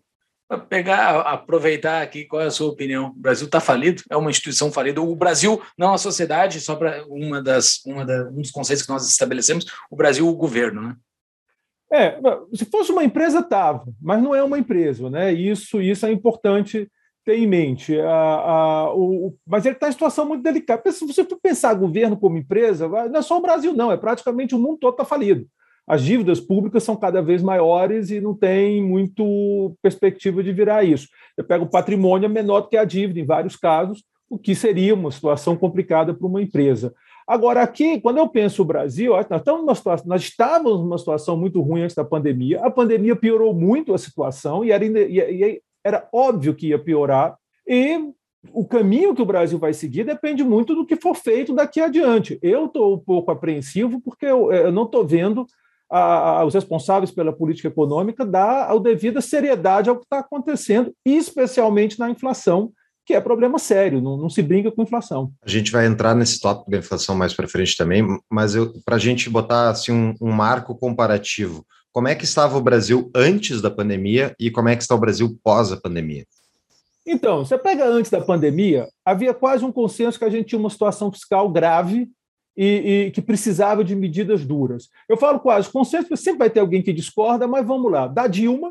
pegar, 0.58 1.22
aproveitar 1.22 2.02
aqui, 2.02 2.26
qual 2.26 2.42
é 2.42 2.48
a 2.48 2.52
sua 2.52 2.70
opinião? 2.70 3.10
O 3.10 3.14
Brasil 3.14 3.46
está 3.46 3.60
falido? 3.60 4.02
É 4.10 4.18
uma 4.18 4.32
instituição 4.32 4.72
falida? 4.72 5.02
O 5.02 5.16
Brasil, 5.16 5.62
não 5.78 5.94
a 5.94 5.98
sociedade, 5.98 6.60
só 6.60 6.76
para 6.76 7.06
uma 7.08 7.42
das, 7.42 7.84
uma 7.86 8.06
da, 8.06 8.28
um 8.30 8.42
dos 8.42 8.52
conceitos 8.52 8.84
que 8.84 8.92
nós 8.92 9.08
estabelecemos, 9.08 9.66
o 9.92 9.96
Brasil, 9.96 10.28
o 10.28 10.36
governo, 10.36 10.82
né? 10.82 10.96
É, 11.92 12.20
se 12.54 12.66
fosse 12.66 12.92
uma 12.92 13.04
empresa, 13.04 13.40
estava, 13.40 13.84
mas 14.00 14.22
não 14.22 14.34
é 14.34 14.44
uma 14.44 14.60
empresa, 14.60 15.10
né? 15.10 15.34
Isso, 15.34 15.82
isso 15.82 16.06
é 16.06 16.12
importante 16.12 16.90
ter 17.26 17.36
em 17.36 17.48
mente. 17.48 18.00
A, 18.00 18.12
a, 18.12 18.94
o, 18.94 19.36
mas 19.46 19.66
ele 19.66 19.76
está 19.76 19.90
em 19.90 19.92
situação 19.92 20.26
muito 20.26 20.44
delicada. 20.44 20.92
Se 20.92 21.06
você 21.06 21.24
for 21.24 21.40
pensar 21.42 21.74
governo 21.74 22.16
como 22.16 22.38
empresa, 22.38 22.88
não 22.88 23.20
é 23.20 23.22
só 23.22 23.38
o 23.38 23.42
Brasil, 23.42 23.74
não, 23.74 23.92
é 23.92 23.98
praticamente 23.98 24.54
o 24.54 24.60
mundo 24.60 24.78
todo 24.80 24.94
está 24.94 25.06
falido 25.06 25.48
as 25.90 26.04
dívidas 26.04 26.40
públicas 26.40 26.84
são 26.84 26.96
cada 26.96 27.20
vez 27.20 27.42
maiores 27.42 28.12
e 28.12 28.22
não 28.22 28.36
tem 28.36 28.80
muito 28.80 29.76
perspectiva 29.82 30.44
de 30.44 30.54
virar 30.54 30.84
isso. 30.84 31.08
Você 31.36 31.42
pega 31.42 31.64
o 31.64 31.70
patrimônio 31.70 32.28
é 32.28 32.30
menor 32.30 32.62
do 32.62 32.70
que 32.70 32.78
a 32.78 32.86
dívida 32.86 33.20
em 33.20 33.26
vários 33.26 33.56
casos, 33.56 34.04
o 34.30 34.38
que 34.38 34.54
seria 34.54 34.94
uma 34.94 35.10
situação 35.10 35.56
complicada 35.58 36.14
para 36.14 36.28
uma 36.28 36.44
empresa. 36.44 36.94
Agora, 37.28 37.64
aqui, 37.64 38.00
quando 38.00 38.18
eu 38.18 38.30
penso 38.30 38.62
o 38.62 38.66
Brasil, 38.66 39.14
nós, 39.14 39.26
estamos 39.40 39.62
numa 39.62 39.74
situação, 39.74 40.08
nós 40.08 40.22
estávamos 40.22 40.80
numa 40.80 40.98
situação 41.00 41.36
muito 41.36 41.60
ruim 41.60 41.82
antes 41.82 41.96
da 41.96 42.06
pandemia, 42.06 42.64
a 42.64 42.70
pandemia 42.70 43.16
piorou 43.16 43.52
muito 43.56 43.92
a 43.92 43.98
situação 43.98 44.64
e 44.64 44.72
era, 44.72 44.86
e 44.86 45.60
era 45.84 46.08
óbvio 46.14 46.54
que 46.54 46.68
ia 46.68 46.78
piorar, 46.78 47.36
e 47.68 48.12
o 48.54 48.64
caminho 48.64 49.16
que 49.16 49.24
o 49.24 49.26
Brasil 49.26 49.58
vai 49.58 49.74
seguir 49.74 50.04
depende 50.04 50.44
muito 50.44 50.76
do 50.76 50.86
que 50.86 50.96
for 50.96 51.16
feito 51.16 51.54
daqui 51.54 51.82
adiante. 51.82 52.38
Eu 52.44 52.68
estou 52.68 52.94
um 52.94 53.00
pouco 53.00 53.32
apreensivo 53.32 54.00
porque 54.00 54.28
eu, 54.28 54.52
eu 54.54 54.72
não 54.72 54.84
estou 54.84 55.06
vendo 55.06 55.48
a, 55.90 56.40
a, 56.40 56.46
os 56.46 56.54
responsáveis 56.54 57.12
pela 57.12 57.34
política 57.34 57.68
econômica 57.68 58.26
dar 58.26 58.70
a 58.70 58.78
devida 58.78 59.22
seriedade 59.22 59.90
ao 59.90 59.98
que 59.98 60.04
está 60.04 60.20
acontecendo, 60.20 60.94
especialmente 61.06 62.00
na 62.00 62.10
inflação, 62.10 62.72
que 63.06 63.14
é 63.14 63.20
problema 63.20 63.58
sério, 63.58 64.02
não, 64.02 64.16
não, 64.18 64.30
se 64.30 64.44
brinca 64.44 64.72
com 64.72 64.84
inflação. 64.84 65.32
A 65.44 65.50
gente 65.50 65.72
vai 65.72 65.88
entrar 65.88 66.14
nesse 66.14 66.40
tópico 66.40 66.70
da 66.70 66.78
inflação 66.78 67.16
mais 67.16 67.34
para 67.34 67.48
frente 67.48 67.76
também, 67.76 68.04
mas 68.30 68.54
para 68.86 68.98
a 68.98 69.00
gente 69.00 69.30
botar 69.30 69.70
assim, 69.70 69.92
um, 69.92 70.14
um 70.22 70.32
marco 70.32 70.76
comparativo, 70.76 71.66
como 71.92 72.08
é 72.08 72.14
que 72.14 72.24
estava 72.24 72.56
o 72.56 72.62
Brasil 72.62 73.10
antes 73.16 73.62
da 73.62 73.72
pandemia 73.72 74.36
e 74.40 74.52
como 74.52 74.70
é 74.70 74.76
que 74.76 74.84
está 74.84 74.94
o 74.94 75.00
Brasil 75.00 75.40
pós 75.44 75.72
a 75.72 75.78
pandemia? 75.78 76.24
Então, 77.06 77.44
você 77.44 77.58
pega 77.58 77.84
antes 77.84 78.12
da 78.12 78.22
pandemia, 78.22 78.88
havia 79.04 79.34
quase 79.34 79.66
um 79.66 79.72
consenso 79.72 80.20
que 80.20 80.26
a 80.26 80.30
gente 80.30 80.50
tinha 80.50 80.60
uma 80.60 80.70
situação 80.70 81.12
fiscal 81.12 81.50
grave 81.50 82.08
e, 82.62 83.06
e, 83.06 83.12
que 83.12 83.22
precisava 83.22 83.86
de 83.86 83.96
medidas 83.96 84.46
duras. 84.46 84.90
Eu 85.08 85.16
falo 85.16 85.40
quase 85.40 85.72
consenso, 85.72 86.10
porque 86.10 86.18
sempre 86.18 86.40
vai 86.40 86.50
ter 86.50 86.60
alguém 86.60 86.82
que 86.82 86.92
discorda, 86.92 87.48
mas 87.48 87.66
vamos 87.66 87.90
lá. 87.90 88.06
Da 88.06 88.28
Dilma, 88.28 88.70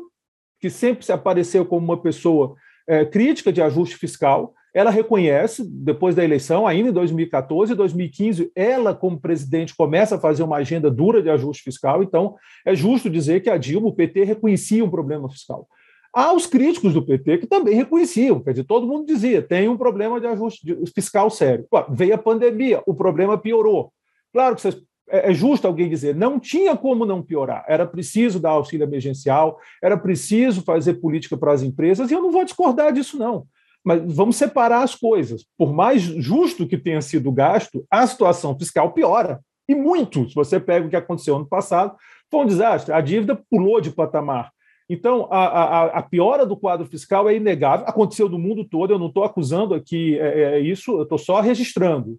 que 0.61 0.69
sempre 0.69 1.03
se 1.03 1.11
apareceu 1.11 1.65
como 1.65 1.83
uma 1.85 1.99
pessoa 1.99 2.53
é, 2.87 3.03
crítica 3.03 3.51
de 3.51 3.63
ajuste 3.63 3.97
fiscal, 3.97 4.53
ela 4.75 4.91
reconhece, 4.91 5.67
depois 5.67 6.13
da 6.13 6.23
eleição, 6.23 6.67
ainda 6.67 6.89
em 6.89 6.93
2014 6.93 7.73
e 7.73 7.75
2015, 7.75 8.51
ela, 8.55 8.93
como 8.93 9.19
presidente, 9.19 9.75
começa 9.75 10.17
a 10.17 10.19
fazer 10.19 10.43
uma 10.43 10.57
agenda 10.57 10.91
dura 10.91 11.23
de 11.23 11.29
ajuste 11.31 11.63
fiscal, 11.63 12.03
então 12.03 12.35
é 12.63 12.75
justo 12.75 13.09
dizer 13.09 13.41
que 13.41 13.49
a 13.49 13.57
Dilma, 13.57 13.87
o 13.87 13.95
PT, 13.95 14.23
reconhecia 14.23 14.85
um 14.85 14.89
problema 14.89 15.27
fiscal. 15.27 15.67
Há 16.13 16.33
os 16.33 16.45
críticos 16.47 16.93
do 16.93 17.05
PT 17.05 17.39
que 17.39 17.47
também 17.47 17.75
reconheciam, 17.75 18.39
quer 18.39 18.51
dizer, 18.51 18.63
todo 18.63 18.87
mundo 18.87 19.05
dizia, 19.05 19.41
tem 19.41 19.69
um 19.69 19.77
problema 19.77 20.19
de 20.19 20.27
ajuste 20.27 20.75
fiscal 20.93 21.29
sério. 21.29 21.67
veio 21.89 22.15
a 22.15 22.17
pandemia, 22.17 22.81
o 22.85 22.93
problema 22.93 23.37
piorou. 23.37 23.93
Claro 24.33 24.55
que 24.55 24.67
é, 25.09 25.31
é 25.31 25.33
justo 25.33 25.67
alguém 25.67 25.89
dizer, 25.89 26.15
não 26.15 26.39
tinha 26.39 26.75
como 26.75 27.05
não 27.05 27.21
piorar, 27.21 27.63
era 27.67 27.85
preciso 27.85 28.39
dar 28.39 28.51
auxílio 28.51 28.85
emergencial, 28.85 29.59
era 29.83 29.97
preciso 29.97 30.63
fazer 30.63 30.95
política 30.95 31.37
para 31.37 31.51
as 31.51 31.61
empresas, 31.61 32.09
e 32.09 32.13
eu 32.13 32.21
não 32.21 32.31
vou 32.31 32.43
discordar 32.43 32.91
disso, 32.91 33.17
não. 33.17 33.45
Mas 33.83 34.01
vamos 34.13 34.35
separar 34.35 34.83
as 34.83 34.93
coisas. 34.93 35.45
Por 35.57 35.73
mais 35.73 36.01
justo 36.01 36.67
que 36.67 36.77
tenha 36.77 37.01
sido 37.01 37.29
o 37.29 37.31
gasto, 37.31 37.85
a 37.89 38.05
situação 38.05 38.57
fiscal 38.57 38.91
piora. 38.91 39.39
E 39.69 39.75
muito. 39.75 40.27
Se 40.27 40.35
você 40.35 40.59
pega 40.59 40.85
o 40.85 40.89
que 40.89 40.95
aconteceu 40.95 41.35
ano 41.35 41.47
passado, 41.47 41.95
foi 42.29 42.41
um 42.41 42.45
desastre. 42.45 42.93
A 42.93 42.99
dívida 42.99 43.41
pulou 43.49 43.79
de 43.79 43.91
patamar. 43.91 44.51
Então, 44.89 45.27
a, 45.29 45.45
a, 45.45 45.85
a, 45.99 46.01
piora 46.01 46.47
do 46.47 46.57
quadro 46.57 46.85
fiscal 46.87 47.29
é 47.29 47.35
inegável, 47.35 47.85
aconteceu 47.87 48.27
no 48.27 48.39
mundo 48.39 48.65
todo, 48.65 48.91
eu 48.91 48.97
não 48.97 49.07
estou 49.07 49.23
acusando 49.23 49.75
aqui 49.75 50.17
é, 50.17 50.55
é 50.55 50.59
isso, 50.59 50.97
eu 50.97 51.03
estou 51.03 51.19
só 51.19 51.39
registrando. 51.39 52.17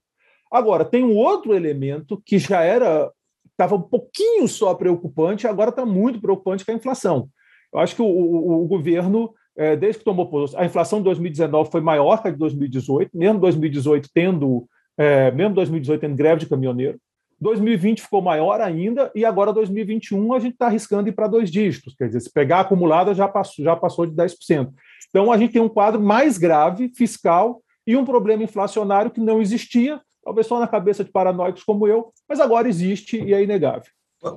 Agora, 0.53 0.85
tem 0.85 1.03
um 1.03 1.17
outro 1.17 1.53
elemento 1.53 2.23
que 2.25 2.39
já 2.39 2.63
era, 2.63 3.11
estava 3.51 3.75
um 3.75 3.83
pouquinho 3.83 4.47
só 4.47 4.73
preocupante, 4.73 5.49
agora 5.49 5.71
está 5.71 5.85
muito 5.85 6.21
preocupante, 6.21 6.65
que 6.65 6.71
é 6.71 6.75
a 6.75 6.77
inflação. 6.77 7.29
Eu 7.73 7.81
acho 7.81 7.97
que 7.97 8.03
o, 8.03 8.07
o, 8.07 8.65
o 8.65 8.67
governo, 8.69 9.33
é, 9.57 9.75
desde 9.75 9.99
que 9.99 10.05
tomou 10.05 10.29
posição, 10.29 10.61
a 10.61 10.65
inflação 10.65 11.01
de 11.01 11.05
2019 11.05 11.73
foi 11.73 11.81
maior 11.81 12.23
que 12.23 12.29
a 12.29 12.31
de 12.31 12.39
2018, 12.39 13.11
mesmo 13.17 13.41
2018 13.41 14.09
tendo, 14.15 14.65
é, 14.97 15.33
mesmo 15.33 15.55
2018 15.57 16.01
tendo 16.01 16.17
greve 16.17 16.41
de 16.41 16.49
caminhoneiro, 16.49 17.01
2020 17.41 18.03
ficou 18.03 18.21
maior 18.21 18.61
ainda, 18.61 19.11
e 19.15 19.25
agora 19.25 19.53
2021 19.53 20.35
a 20.35 20.39
gente 20.39 20.53
está 20.53 20.67
arriscando 20.67 21.09
ir 21.09 21.13
para 21.13 21.27
dois 21.27 21.51
dígitos. 21.51 21.95
Quer 21.95 22.07
dizer, 22.09 22.21
se 22.21 22.33
pegar 22.33 22.59
a 22.59 22.61
acumulada, 22.61 23.15
já 23.15 23.27
passou, 23.27 23.65
já 23.65 23.75
passou 23.75 24.07
de 24.07 24.13
10%. 24.15 24.71
Então, 25.09 25.33
a 25.33 25.39
gente 25.39 25.53
tem 25.53 25.63
um 25.63 25.69
quadro 25.69 26.01
mais 26.01 26.39
grave, 26.39 26.91
fiscal, 26.95 27.63
e 27.87 27.97
um 27.97 28.05
problema 28.05 28.43
inflacionário 28.43 29.11
que 29.11 29.21
não 29.21 29.41
existia, 29.41 30.01
talvez 30.23 30.47
só 30.47 30.61
na 30.61 30.69
cabeça 30.69 31.03
de 31.03 31.11
paranoicos 31.11 31.65
como 31.65 31.89
eu, 31.89 32.13
mas 32.29 32.39
agora 32.39 32.69
existe 32.69 33.21
e 33.21 33.33
é 33.33 33.43
inegável. 33.43 33.91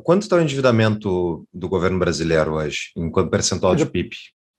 Quanto 0.03 0.21
está 0.21 0.37
o 0.37 0.41
endividamento 0.41 1.45
do 1.53 1.67
governo 1.67 1.99
brasileiro 1.99 2.53
hoje, 2.53 2.91
enquanto 2.95 3.29
percentual 3.29 3.75
de 3.75 3.85
PIB? 3.85 4.15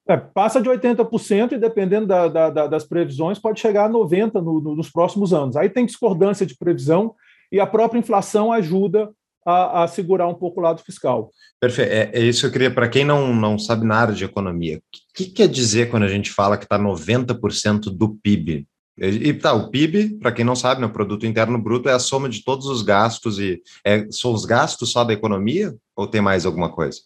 É, 0.07 0.19
passa 0.19 0.61
de 0.61 0.69
80% 0.69 1.53
e, 1.53 1.59
dependendo 1.59 2.07
da, 2.07 2.29
da, 2.29 2.67
das 2.67 2.85
previsões, 2.85 3.39
pode 3.39 3.59
chegar 3.59 3.87
a 3.87 3.91
90% 3.91 4.35
no, 4.35 4.61
no, 4.61 4.77
nos 4.77 4.91
próximos 4.91 5.33
anos. 5.33 5.57
Aí 5.57 5.71
tem 5.71 5.87
discordância 5.87 6.45
de 6.45 6.55
previsão, 6.55 7.15
e 7.55 7.61
a 7.61 7.67
própria 7.67 8.01
inflação 8.01 8.53
ajuda 8.53 9.11
a, 9.47 9.85
a 9.85 9.89
segurar 9.89 10.27
um 10.27 10.35
pouco 10.35 10.59
o 10.59 10.63
lado 10.63 10.83
fiscal. 10.83 11.31
Perfeito. 11.61 11.93
É, 11.93 12.11
é 12.13 12.21
isso 12.21 12.41
que 12.41 12.47
eu 12.47 12.53
queria, 12.53 12.75
para 12.75 12.89
quem 12.89 13.05
não, 13.05 13.33
não 13.33 13.57
sabe 13.57 13.87
nada 13.87 14.13
de 14.13 14.25
economia, 14.25 14.79
o 14.79 14.83
que, 15.15 15.27
que 15.27 15.31
quer 15.31 15.49
dizer 15.49 15.89
quando 15.89 16.03
a 16.03 16.09
gente 16.09 16.33
fala 16.33 16.57
que 16.57 16.65
está 16.65 16.77
90% 16.77 17.97
do 17.97 18.17
PIB? 18.17 18.67
E, 18.99 19.33
tá, 19.35 19.53
o 19.53 19.71
PIB, 19.71 20.19
para 20.19 20.33
quem 20.33 20.45
não 20.45 20.57
sabe, 20.57 20.81
né, 20.81 20.87
o 20.87 20.93
Produto 20.93 21.27
Interno 21.27 21.61
Bruto 21.61 21.89
é 21.89 21.93
a 21.93 21.99
soma 21.99 22.29
de 22.29 22.43
todos 22.43 22.67
os 22.67 22.83
gastos 22.83 23.39
e 23.39 23.63
é, 23.85 24.07
são 24.11 24.33
os 24.33 24.45
gastos 24.45 24.91
só 24.91 25.05
da 25.05 25.13
economia 25.13 25.75
ou 25.97 26.09
tem 26.09 26.21
mais 26.21 26.45
alguma 26.45 26.71
coisa? 26.71 26.99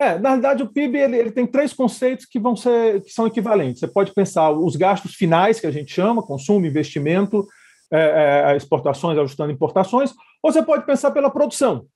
É, 0.00 0.18
na 0.18 0.30
verdade, 0.32 0.62
o 0.62 0.68
PIB 0.68 0.98
ele, 0.98 1.16
ele, 1.16 1.30
tem 1.30 1.46
três 1.46 1.72
conceitos 1.72 2.26
que 2.26 2.40
vão 2.40 2.56
ser 2.56 3.02
que 3.02 3.12
são 3.12 3.26
equivalentes. 3.26 3.80
Você 3.80 3.88
pode 3.88 4.14
pensar 4.14 4.50
os 4.50 4.74
gastos 4.74 5.14
finais 5.14 5.60
que 5.60 5.66
a 5.66 5.70
gente 5.70 5.92
chama, 5.92 6.22
consumo, 6.22 6.64
investimento, 6.64 7.46
é, 7.90 8.52
é, 8.52 8.56
exportações 8.56 9.18
ajustando 9.18 9.52
importações, 9.52 10.14
ou 10.42 10.52
você 10.52 10.62
pode 10.62 10.86
pensar 10.86 11.10
pela 11.10 11.30
produção, 11.30 11.86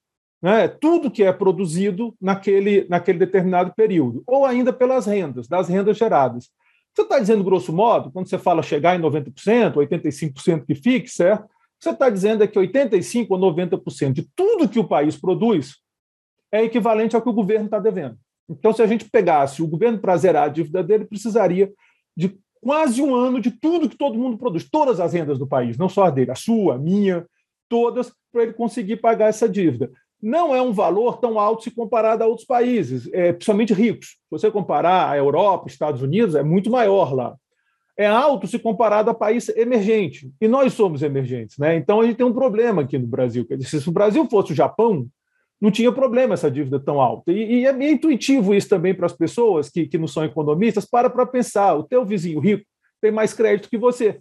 né? 0.43 0.69
tudo 0.69 1.11
que 1.11 1.23
é 1.23 1.33
produzido 1.33 2.15
naquele, 2.21 2.87
naquele 2.89 3.19
determinado 3.19 3.73
período, 3.75 4.23
ou 4.27 4.45
ainda 4.45 4.73
pelas 4.73 5.07
rendas, 5.07 5.49
das 5.49 5.69
rendas 5.69 5.97
geradas. 5.97 6.51
Você 6.95 7.03
está 7.03 7.19
dizendo, 7.19 7.43
grosso 7.43 7.73
modo, 7.73 8.11
quando 8.13 8.29
você 8.29 8.39
fala 8.39 8.63
chegar 8.63 8.97
em 8.97 9.03
90%, 9.03 9.75
85% 9.75 10.65
que 10.65 10.75
fique, 10.75 11.09
certo? 11.09 11.49
Você 11.81 11.91
está 11.91 12.09
dizendo 12.09 12.43
é 12.43 12.47
que 12.47 12.59
85% 12.59 13.27
ou 13.31 13.39
90% 13.39 14.13
de 14.13 14.29
tudo 14.35 14.69
que 14.69 14.79
o 14.79 14.87
país 14.87 15.17
produz 15.17 15.77
é 16.53 16.63
equivalente 16.63 17.17
ao 17.17 17.23
que 17.23 17.29
o 17.29 17.33
governo 17.33 17.67
está 17.67 17.79
devendo. 17.79 18.17
Então, 18.49 18.73
se 18.73 18.81
a 18.81 18.87
gente 18.87 19.11
pegasse 19.11 19.63
o 19.63 19.67
governo 19.67 19.99
para 19.99 20.17
zerar 20.17 20.45
a 20.45 20.49
dívida 20.49 20.83
dele, 20.83 21.05
precisaria 21.05 21.73
de 22.17 22.39
quase 22.65 23.03
um 23.03 23.15
ano 23.15 23.43
de 23.43 23.51
tudo 23.51 23.91
que 23.91 23.97
todo 23.97 24.19
mundo 24.19 24.39
produz, 24.39 24.67
todas 24.69 24.99
as 24.99 25.13
rendas 25.13 25.39
do 25.39 25.47
país, 25.47 25.77
não 25.77 25.87
só 25.87 26.05
a 26.05 26.11
dele, 26.11 26.31
a 26.31 26.35
sua, 26.35 26.77
a 26.77 26.79
minha, 26.79 27.27
todas, 27.69 28.11
para 28.33 28.45
ele 28.45 28.55
conseguir 28.55 28.97
pagar 28.97 29.29
essa 29.29 29.47
dívida. 29.47 29.91
Não 30.21 30.57
é 30.57 30.63
um 30.63 30.73
valor 30.73 31.19
tão 31.19 31.39
alto 31.39 31.65
se 31.65 31.71
comparado 31.71 32.25
a 32.25 32.27
outros 32.27 32.47
países, 32.47 33.07
é, 33.13 33.35
principalmente 33.35 33.75
ricos. 33.75 34.07
Se 34.07 34.31
você 34.31 34.51
comparar 34.51 35.11
a 35.11 35.19
Europa, 35.19 35.69
Estados 35.69 36.01
Unidos, 36.01 36.35
é 36.35 36.43
muito 36.43 36.71
maior 36.71 37.13
lá. 37.13 37.37
É 37.99 38.07
alto 38.07 38.47
se 38.47 38.59
comparado 38.59 39.11
a 39.11 39.15
país 39.15 39.51
emergente. 39.51 40.33
E 40.41 40.49
nós 40.49 40.73
somos 40.73 41.03
emergentes. 41.03 41.59
Né? 41.59 41.77
Então 41.77 42.01
a 42.01 42.07
gente 42.07 42.17
tem 42.17 42.25
um 42.25 42.33
problema 42.33 42.81
aqui 42.81 42.97
no 42.97 43.07
Brasil. 43.07 43.47
Se 43.61 43.87
o 43.87 43.93
Brasil 43.93 44.27
fosse 44.31 44.53
o 44.53 44.57
Japão, 44.57 45.07
não 45.65 45.71
tinha 45.71 45.91
problema 45.91 46.35
essa 46.35 46.51
dívida 46.51 46.79
tão 46.79 47.01
alta. 47.01 47.33
E, 47.33 47.61
e 47.61 47.67
é 47.67 47.73
meio 47.73 47.93
intuitivo 47.93 48.55
isso 48.55 48.69
também 48.69 48.95
para 48.95 49.07
as 49.07 49.15
pessoas 49.15 49.71
que, 49.71 49.87
que 49.87 49.97
não 49.97 50.07
são 50.07 50.23
economistas, 50.23 50.85
para 50.85 51.09
para 51.09 51.25
pensar, 51.25 51.75
o 51.75 51.83
teu 51.83 52.05
vizinho 52.05 52.39
rico 52.39 52.67
tem 53.01 53.11
mais 53.11 53.33
crédito 53.33 53.71
que 53.71 53.79
você. 53.79 54.21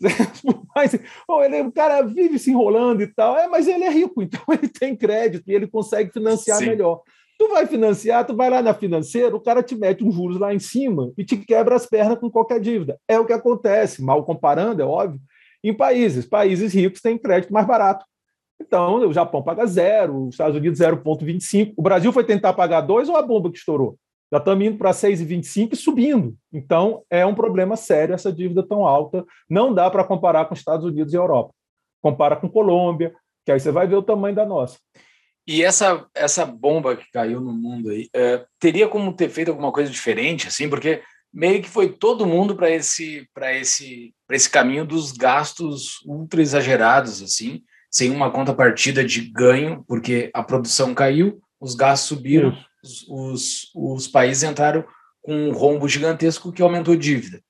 mas 0.74 0.98
oh, 1.28 1.42
ele, 1.42 1.60
o 1.60 1.70
cara 1.70 2.00
vive 2.00 2.38
se 2.38 2.50
enrolando 2.50 3.02
e 3.02 3.06
tal, 3.06 3.36
é, 3.36 3.46
mas 3.46 3.68
ele 3.68 3.84
é 3.84 3.90
rico, 3.90 4.22
então 4.24 4.40
ele 4.48 4.68
tem 4.68 4.96
crédito 4.96 5.50
e 5.50 5.54
ele 5.54 5.66
consegue 5.66 6.10
financiar 6.10 6.56
Sim. 6.56 6.68
melhor. 6.68 7.02
Tu 7.38 7.46
vai 7.50 7.66
financiar, 7.66 8.26
tu 8.26 8.34
vai 8.34 8.48
lá 8.48 8.62
na 8.62 8.72
financeira, 8.72 9.36
o 9.36 9.40
cara 9.40 9.62
te 9.62 9.74
mete 9.74 10.02
uns 10.02 10.14
juros 10.14 10.38
lá 10.38 10.54
em 10.54 10.58
cima 10.58 11.12
e 11.18 11.26
te 11.26 11.36
quebra 11.36 11.76
as 11.76 11.84
pernas 11.84 12.18
com 12.18 12.30
qualquer 12.30 12.58
dívida. 12.58 12.98
É 13.06 13.18
o 13.18 13.26
que 13.26 13.34
acontece, 13.34 14.02
mal 14.02 14.24
comparando, 14.24 14.80
é 14.80 14.84
óbvio, 14.86 15.20
em 15.62 15.74
países. 15.74 16.24
Países 16.24 16.72
ricos 16.72 17.02
têm 17.02 17.18
crédito 17.18 17.52
mais 17.52 17.66
barato. 17.66 18.06
Então, 18.60 19.08
o 19.08 19.12
Japão 19.12 19.42
paga 19.42 19.66
zero, 19.66 20.26
os 20.26 20.34
Estados 20.34 20.56
Unidos 20.56 20.78
0,25. 20.78 21.72
O 21.76 21.82
Brasil 21.82 22.12
foi 22.12 22.24
tentar 22.24 22.52
pagar 22.52 22.82
dois 22.82 23.08
ou 23.08 23.16
a 23.16 23.22
bomba 23.22 23.50
que 23.50 23.58
estourou? 23.58 23.96
Já 24.30 24.38
estamos 24.38 24.64
indo 24.64 24.78
para 24.78 24.90
6,25 24.90 25.72
e 25.72 25.76
subindo. 25.76 26.36
Então, 26.52 27.02
é 27.10 27.24
um 27.26 27.34
problema 27.34 27.74
sério 27.76 28.14
essa 28.14 28.32
dívida 28.32 28.62
tão 28.62 28.86
alta. 28.86 29.24
Não 29.48 29.74
dá 29.74 29.90
para 29.90 30.04
comparar 30.04 30.44
com 30.44 30.54
Estados 30.54 30.84
Unidos 30.84 31.12
e 31.12 31.16
Europa. 31.16 31.52
Compara 32.00 32.36
com 32.36 32.48
Colômbia, 32.48 33.12
que 33.44 33.50
aí 33.50 33.58
você 33.58 33.72
vai 33.72 33.88
ver 33.88 33.96
o 33.96 34.02
tamanho 34.02 34.36
da 34.36 34.46
nossa. 34.46 34.78
E 35.46 35.64
essa, 35.64 36.06
essa 36.14 36.46
bomba 36.46 36.94
que 36.94 37.10
caiu 37.10 37.40
no 37.40 37.52
mundo 37.52 37.90
aí, 37.90 38.08
é, 38.14 38.44
teria 38.60 38.86
como 38.86 39.12
ter 39.12 39.28
feito 39.30 39.50
alguma 39.50 39.72
coisa 39.72 39.90
diferente, 39.90 40.46
assim, 40.46 40.68
porque 40.68 41.02
meio 41.32 41.60
que 41.60 41.68
foi 41.68 41.88
todo 41.92 42.26
mundo 42.26 42.54
para 42.54 42.70
esse, 42.70 43.26
esse, 43.54 44.14
esse 44.30 44.50
caminho 44.50 44.84
dos 44.84 45.10
gastos 45.10 46.00
ultra 46.06 46.40
exagerados, 46.40 47.20
assim, 47.20 47.62
sem 47.90 48.10
uma 48.10 48.30
contrapartida 48.30 49.04
de 49.04 49.20
ganho, 49.20 49.84
porque 49.86 50.30
a 50.32 50.42
produção 50.42 50.94
caiu, 50.94 51.40
os 51.60 51.74
gastos 51.74 52.08
subiram, 52.08 52.56
os, 52.82 53.06
os, 53.08 53.70
os 53.74 54.08
países 54.08 54.42
entraram 54.42 54.84
com 55.22 55.34
um 55.34 55.52
rombo 55.52 55.88
gigantesco 55.88 56.52
que 56.52 56.62
aumentou 56.62 56.94
a 56.94 56.96
dívida. 56.96 57.42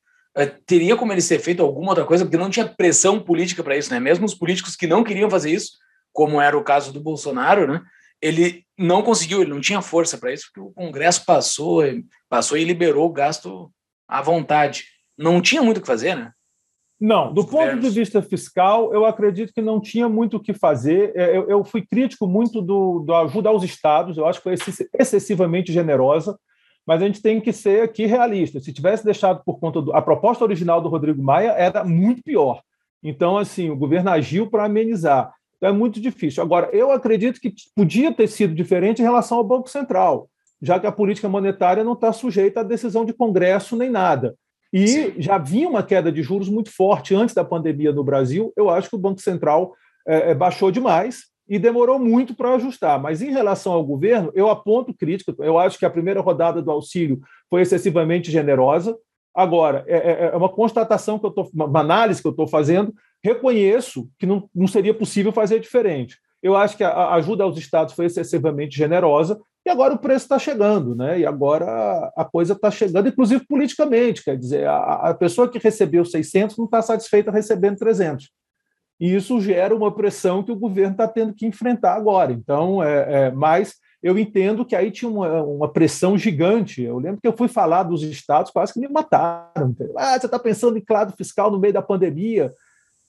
teria 0.67 0.97
como 0.97 1.13
ele 1.13 1.21
ser 1.21 1.39
feito 1.39 1.63
alguma 1.63 1.91
outra 1.91 2.05
coisa, 2.05 2.25
porque 2.25 2.39
não 2.39 2.51
tinha 2.51 2.67
pressão 2.67 3.21
política 3.21 3.63
para 3.63 3.77
isso, 3.77 3.91
né? 3.91 4.01
Mesmo 4.01 4.25
os 4.25 4.35
políticos 4.35 4.75
que 4.75 4.87
não 4.87 5.05
queriam 5.05 5.31
fazer 5.31 5.53
isso, 5.53 5.73
como 6.13 6.41
era 6.41 6.57
o 6.57 6.65
caso 6.65 6.93
do 6.93 7.01
Bolsonaro, 7.01 7.71
né? 7.71 7.83
Ele 8.21 8.65
não 8.77 9.03
conseguiu, 9.03 9.43
ele 9.43 9.51
não 9.51 9.61
tinha 9.61 9.81
força 9.81 10.19
para 10.19 10.33
isso, 10.33 10.47
porque 10.47 10.61
o 10.61 10.73
Congresso 10.73 11.25
passou, 11.25 11.83
passou 12.29 12.57
e 12.57 12.65
liberou 12.65 13.07
o 13.09 13.13
gasto 13.13 13.71
à 14.09 14.21
vontade. 14.21 14.85
Não 15.17 15.41
tinha 15.41 15.63
muito 15.63 15.79
o 15.79 15.81
que 15.81 15.87
fazer, 15.87 16.15
né? 16.17 16.33
Não, 17.01 17.33
do 17.33 17.47
ponto 17.47 17.81
de 17.81 17.89
vista 17.89 18.21
fiscal, 18.21 18.93
eu 18.93 19.07
acredito 19.07 19.55
que 19.55 19.63
não 19.63 19.81
tinha 19.81 20.07
muito 20.07 20.37
o 20.37 20.41
que 20.41 20.53
fazer. 20.53 21.13
É, 21.17 21.35
eu, 21.35 21.49
eu 21.49 21.65
fui 21.65 21.81
crítico 21.81 22.27
muito 22.27 22.61
do, 22.61 23.01
do 23.01 23.15
ajuda 23.15 23.49
aos 23.49 23.65
estados, 23.65 24.19
eu 24.19 24.27
acho 24.27 24.39
que 24.41 24.43
foi 24.43 24.77
excessivamente 24.99 25.73
generosa, 25.73 26.39
mas 26.87 27.01
a 27.01 27.07
gente 27.07 27.23
tem 27.23 27.41
que 27.41 27.55
ser 27.55 27.83
aqui 27.83 28.05
realista. 28.05 28.61
Se 28.61 28.71
tivesse 28.71 29.03
deixado 29.03 29.43
por 29.45 29.59
conta 29.59 29.81
do. 29.81 29.95
A 29.95 30.03
proposta 30.03 30.45
original 30.45 30.83
do 30.83 30.91
Rodrigo 30.91 31.23
Maia 31.23 31.53
era 31.53 31.83
muito 31.85 32.23
pior. 32.23 32.61
Então, 33.03 33.39
assim, 33.39 33.71
o 33.71 33.77
governo 33.77 34.11
agiu 34.11 34.51
para 34.51 34.67
amenizar. 34.67 35.33
Então, 35.57 35.71
é 35.71 35.73
muito 35.73 36.01
difícil. 36.01 36.43
Agora, 36.43 36.69
eu 36.71 36.91
acredito 36.91 37.41
que 37.41 37.55
podia 37.75 38.13
ter 38.13 38.29
sido 38.29 38.55
diferente 38.55 39.01
em 39.01 39.05
relação 39.05 39.39
ao 39.39 39.45
Banco 39.45 39.71
Central, 39.71 40.29
já 40.61 40.79
que 40.79 40.87
a 40.87 40.93
política 40.93 41.31
monetária 41.31 41.83
não 41.83 41.95
está 41.95 42.13
sujeita 42.13 42.61
à 42.61 42.63
decisão 42.63 43.07
de 43.07 43.15
Congresso 43.15 43.75
nem 43.75 43.89
nada. 43.89 44.35
E 44.73 44.87
Sim. 44.87 45.15
já 45.19 45.37
vinha 45.37 45.69
uma 45.69 45.83
queda 45.83 46.13
de 46.13 46.23
juros 46.23 46.49
muito 46.49 46.71
forte 46.71 47.15
antes 47.15 47.35
da 47.35 47.45
pandemia 47.45 47.93
no 47.93 48.05
Brasil. 48.05 48.53
Eu 48.57 48.71
acho 48.71 48.89
que 48.89 48.97
o 48.97 49.01
Banco 49.01 49.21
Central 49.21 49.75
é, 50.07 50.31
é 50.31 50.35
baixou 50.35 50.71
demais 50.71 51.25
e 51.49 51.59
demorou 51.59 51.99
muito 51.99 52.35
para 52.35 52.55
ajustar. 52.55 53.01
Mas 53.01 53.21
em 53.21 53.33
relação 53.33 53.73
ao 53.73 53.85
governo, 53.85 54.31
eu 54.35 54.49
aponto 54.49 54.95
crítica. 54.95 55.35
Eu 55.41 55.59
acho 55.59 55.79
que 55.79 55.85
a 55.85 55.91
primeira 55.91 56.21
rodada 56.21 56.63
do 56.63 56.71
auxílio 56.71 57.21
foi 57.49 57.63
excessivamente 57.63 58.31
generosa. 58.31 58.97
Agora, 59.35 59.85
é, 59.89 59.97
é, 59.97 60.31
é 60.33 60.37
uma 60.37 60.49
constatação 60.49 61.19
que 61.19 61.27
eu 61.27 61.31
estou, 61.31 61.51
uma 61.53 61.81
análise 61.81 62.23
que 62.23 62.29
eu 62.29 62.33
estou 62.33 62.47
fazendo. 62.47 62.95
Reconheço 63.23 64.09
que 64.19 64.27
não, 64.27 64.49
não 64.55 64.69
seria 64.69 64.95
possível 64.95 65.33
fazer 65.33 65.59
diferente. 65.59 66.17
Eu 66.41 66.57
acho 66.57 66.77
que 66.77 66.85
a 66.85 67.11
ajuda 67.15 67.43
aos 67.43 67.59
estados 67.59 67.95
foi 67.95 68.07
excessivamente 68.07 68.77
generosa 68.77 69.39
e 69.65 69.71
agora 69.71 69.95
o 69.95 69.99
preço 69.99 70.25
está 70.25 70.39
chegando, 70.39 70.95
né? 70.95 71.21
E 71.21 71.27
agora 71.27 72.11
a 72.17 72.25
coisa 72.25 72.55
está 72.55 72.71
chegando, 72.71 73.09
inclusive 73.09 73.45
politicamente, 73.47 74.25
quer 74.25 74.37
dizer, 74.37 74.67
a, 74.67 75.11
a 75.11 75.15
pessoa 75.15 75.49
que 75.49 75.59
recebeu 75.59 76.05
600 76.05 76.57
não 76.57 76.65
está 76.65 76.81
satisfeita 76.81 77.31
recebendo 77.31 77.77
300. 77.77 78.31
E 78.99 79.15
isso 79.15 79.41
gera 79.41 79.75
uma 79.75 79.95
pressão 79.95 80.43
que 80.43 80.53
o 80.53 80.59
governo 80.59 80.93
está 80.93 81.09
tendo 81.09 81.35
que 81.35 81.47
enfrentar 81.47 81.95
agora. 81.95 82.33
Então, 82.33 82.83
é, 82.83 83.27
é, 83.27 83.31
mas 83.31 83.75
eu 84.03 84.19
entendo 84.19 84.65
que 84.65 84.75
aí 84.75 84.91
tinha 84.91 85.11
uma, 85.11 85.43
uma, 85.43 85.73
pressão 85.73 86.17
gigante. 86.17 86.83
Eu 86.83 86.99
lembro 86.99 87.21
que 87.21 87.29
eu 87.29 87.37
fui 87.37 87.49
falar 87.49 87.83
dos 87.83 88.03
estados, 88.03 88.51
quase 88.51 88.73
que 88.73 88.81
me 88.81 88.89
mataram. 88.89 89.75
Ah, 89.97 90.19
você 90.19 90.27
está 90.27 90.39
pensando 90.39 90.77
em 90.77 90.85
claro 90.85 91.13
fiscal 91.17 91.51
no 91.51 91.59
meio 91.59 91.73
da 91.73 91.83
pandemia? 91.83 92.53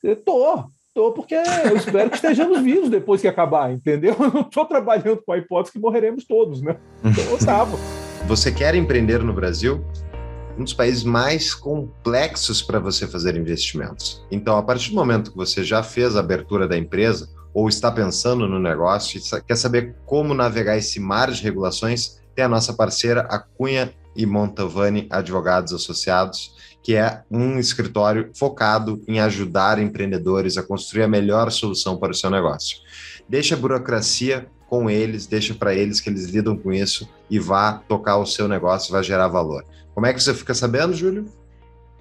Estou, 0.04 0.66
Estou 0.94 1.14
porque 1.14 1.36
eu 1.36 1.78
espero 1.78 2.10
que 2.10 2.18
estejamos 2.18 2.60
vivos 2.60 2.90
depois 2.90 3.22
que 3.22 3.28
acabar, 3.28 3.72
entendeu? 3.72 4.14
Eu 4.20 4.30
não 4.30 4.42
estou 4.42 4.66
trabalhando 4.66 5.24
com 5.26 5.32
a 5.32 5.38
hipótese 5.38 5.72
que 5.72 5.80
morreremos 5.80 6.26
todos, 6.26 6.62
né? 6.62 6.76
Então 7.02 7.24
eu. 7.24 7.80
Você 8.28 8.52
quer 8.52 8.76
empreender 8.76 9.24
no 9.24 9.32
Brasil? 9.32 9.82
Um 10.58 10.66
dos 10.66 10.74
países 10.74 11.06
mais 11.06 11.56
complexos 11.56 12.62
para 12.62 12.78
você 12.78 13.08
fazer 13.08 13.38
investimentos. 13.38 14.22
Então, 14.30 14.58
a 14.58 14.64
partir 14.64 14.90
do 14.90 14.96
momento 14.96 15.32
que 15.32 15.38
você 15.38 15.64
já 15.64 15.82
fez 15.82 16.18
a 16.18 16.20
abertura 16.20 16.68
da 16.68 16.78
empresa 16.78 17.30
ou 17.54 17.70
está 17.70 17.90
pensando 17.90 18.46
no 18.46 18.60
negócio 18.60 19.18
e 19.18 19.42
quer 19.44 19.56
saber 19.56 19.96
como 20.06 20.34
navegar 20.34 20.76
esse 20.76 21.00
mar 21.00 21.32
de 21.32 21.42
regulações, 21.42 22.22
tem 22.36 22.44
a 22.44 22.50
nossa 22.50 22.74
parceira, 22.74 23.22
a 23.30 23.40
Cunha 23.40 23.94
e 24.14 24.26
Montavani 24.26 25.08
Advogados 25.10 25.72
Associados 25.72 26.54
que 26.84 26.96
é 26.96 27.22
um 27.30 27.60
escritório 27.60 28.32
focado 28.34 29.02
em 29.08 29.20
ajudar 29.20 29.80
empreendedores 29.80 30.58
a 30.58 30.64
construir 30.64 31.04
a 31.04 31.08
melhor 31.08 31.52
solução 31.52 31.98
para 31.98 32.12
o 32.12 32.16
seu 32.16 32.30
negócio. 32.30 32.78
Deixa 33.30 33.56
a 33.56 33.58
burocracia 33.58 34.48
com 34.68 34.90
eles, 34.90 35.28
deixa 35.28 35.54
para 35.54 35.74
eles 35.74 36.00
que 36.00 36.10
eles 36.10 36.26
lidam 36.26 36.58
com 36.58 36.72
isso 36.72 37.08
e 37.30 37.38
vá 37.38 37.74
tocar 37.88 38.18
o 38.18 38.26
seu 38.26 38.48
negócio, 38.48 38.92
vai 38.92 39.04
gerar 39.04 39.28
valor. 39.28 39.66
Como 39.94 40.08
é 40.08 40.14
que 40.14 40.24
você 40.24 40.34
fica 40.34 40.54
sabendo, 40.54 40.94
Júlio? 40.94 41.26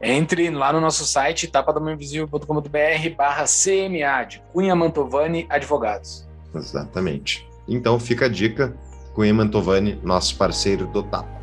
Entre 0.00 0.48
lá 0.50 0.72
no 0.72 0.80
nosso 0.80 1.04
site 1.04 1.46
tapadamainvisível.com.br 1.46 3.16
barra 3.16 3.44
CMA, 3.44 4.24
de 4.24 4.42
Cunha 4.52 4.74
Mantovani 4.74 5.46
Advogados. 5.50 6.26
Exatamente. 6.54 7.46
Então 7.68 8.00
fica 8.00 8.26
a 8.26 8.28
dica, 8.28 8.74
Cunha 9.14 9.34
Mantovani, 9.34 10.00
nosso 10.02 10.36
parceiro 10.36 10.86
do 10.86 11.02
Tapa 11.02 11.39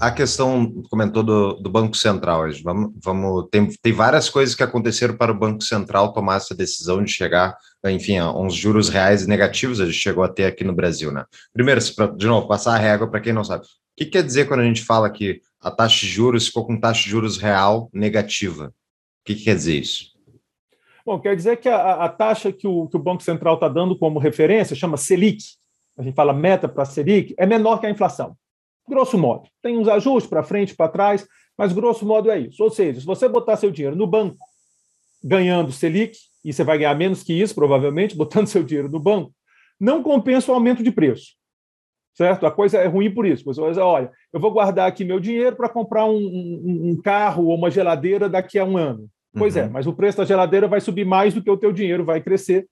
a 0.00 0.10
questão 0.10 0.82
comentou 0.90 1.22
do, 1.22 1.54
do 1.54 1.68
Banco 1.68 1.96
Central. 1.96 2.44
Vamos, 2.62 2.92
vamos 3.02 3.48
tem, 3.50 3.68
tem 3.82 3.92
várias 3.92 4.30
coisas 4.30 4.54
que 4.54 4.62
aconteceram 4.62 5.16
para 5.16 5.32
o 5.32 5.38
Banco 5.38 5.62
Central 5.62 6.12
tomar 6.12 6.36
essa 6.36 6.54
decisão 6.54 7.02
de 7.02 7.10
chegar, 7.10 7.56
enfim, 7.86 8.18
a 8.18 8.32
uns 8.32 8.54
juros 8.54 8.88
reais 8.88 9.26
negativos. 9.26 9.80
A 9.80 9.86
gente 9.86 9.98
chegou 9.98 10.22
a 10.22 10.28
ter 10.28 10.44
aqui 10.44 10.62
no 10.62 10.74
Brasil, 10.74 11.10
né? 11.10 11.24
Primeiro, 11.52 11.80
de 12.16 12.26
novo, 12.26 12.46
passar 12.46 12.74
a 12.74 12.78
régua 12.78 13.10
para 13.10 13.20
quem 13.20 13.32
não 13.32 13.44
sabe. 13.44 13.64
O 13.64 13.68
que 13.96 14.06
quer 14.06 14.22
dizer 14.22 14.46
quando 14.46 14.60
a 14.60 14.64
gente 14.64 14.84
fala 14.84 15.10
que 15.10 15.40
a 15.60 15.70
taxa 15.70 16.06
de 16.06 16.12
juros 16.12 16.46
ficou 16.46 16.64
com 16.64 16.78
taxa 16.78 17.02
de 17.02 17.10
juros 17.10 17.36
real 17.36 17.90
negativa? 17.92 18.66
O 18.66 19.24
que, 19.24 19.34
que 19.34 19.44
quer 19.44 19.56
dizer 19.56 19.80
isso? 19.80 20.16
Bom, 21.04 21.18
quer 21.18 21.34
dizer 21.34 21.56
que 21.56 21.68
a, 21.68 22.04
a 22.04 22.08
taxa 22.08 22.52
que 22.52 22.66
o, 22.66 22.86
que 22.86 22.96
o 22.96 23.00
Banco 23.00 23.22
Central 23.22 23.54
está 23.54 23.68
dando 23.68 23.98
como 23.98 24.18
referência 24.18 24.76
chama 24.76 24.96
Selic. 24.96 25.42
A 25.96 26.02
gente 26.02 26.14
fala 26.14 26.32
meta 26.32 26.68
para 26.68 26.84
Selic, 26.84 27.34
é 27.36 27.44
menor 27.44 27.80
que 27.80 27.86
a 27.86 27.90
inflação. 27.90 28.36
Grosso 28.88 29.18
modo. 29.18 29.48
Tem 29.62 29.76
uns 29.76 29.88
ajustes 29.88 30.28
para 30.28 30.42
frente, 30.42 30.74
para 30.74 30.88
trás, 30.90 31.26
mas 31.56 31.72
grosso 31.72 32.06
modo 32.06 32.30
é 32.30 32.38
isso. 32.38 32.62
Ou 32.62 32.70
seja, 32.70 33.00
se 33.00 33.06
você 33.06 33.28
botar 33.28 33.56
seu 33.56 33.70
dinheiro 33.70 33.96
no 33.96 34.06
banco, 34.06 34.36
ganhando 35.22 35.72
Selic, 35.72 36.16
e 36.44 36.52
você 36.52 36.62
vai 36.62 36.78
ganhar 36.78 36.94
menos 36.94 37.22
que 37.22 37.32
isso, 37.32 37.54
provavelmente, 37.54 38.16
botando 38.16 38.46
seu 38.46 38.62
dinheiro 38.62 38.88
no 38.88 39.00
banco, 39.00 39.32
não 39.78 40.02
compensa 40.02 40.50
o 40.50 40.54
aumento 40.54 40.82
de 40.82 40.90
preço. 40.90 41.36
Certo? 42.14 42.46
A 42.46 42.50
coisa 42.50 42.78
é 42.78 42.86
ruim 42.86 43.12
por 43.12 43.26
isso. 43.26 43.44
Você 43.44 43.60
vai 43.60 43.70
dizer, 43.70 43.82
olha, 43.82 44.10
eu 44.32 44.40
vou 44.40 44.50
guardar 44.50 44.88
aqui 44.88 45.04
meu 45.04 45.20
dinheiro 45.20 45.54
para 45.54 45.68
comprar 45.68 46.04
um, 46.04 46.16
um, 46.16 46.90
um, 46.90 47.00
carro 47.00 47.46
ou 47.46 47.54
uma 47.54 47.70
geladeira 47.70 48.28
daqui 48.28 48.58
a 48.58 48.64
um 48.64 48.76
ano. 48.76 49.08
Pois 49.32 49.56
é, 49.56 49.62
uhum. 49.62 49.68
é, 49.68 49.70
mas 49.70 49.86
o 49.86 49.92
preço 49.92 50.18
da 50.18 50.24
geladeira 50.24 50.66
vai 50.66 50.80
subir 50.80 51.04
mais 51.04 51.32
do 51.32 51.42
que 51.42 51.50
o 51.50 51.56
teu 51.56 51.72
dinheiro 51.72 52.04
vai 52.04 52.20
crescer 52.20 52.66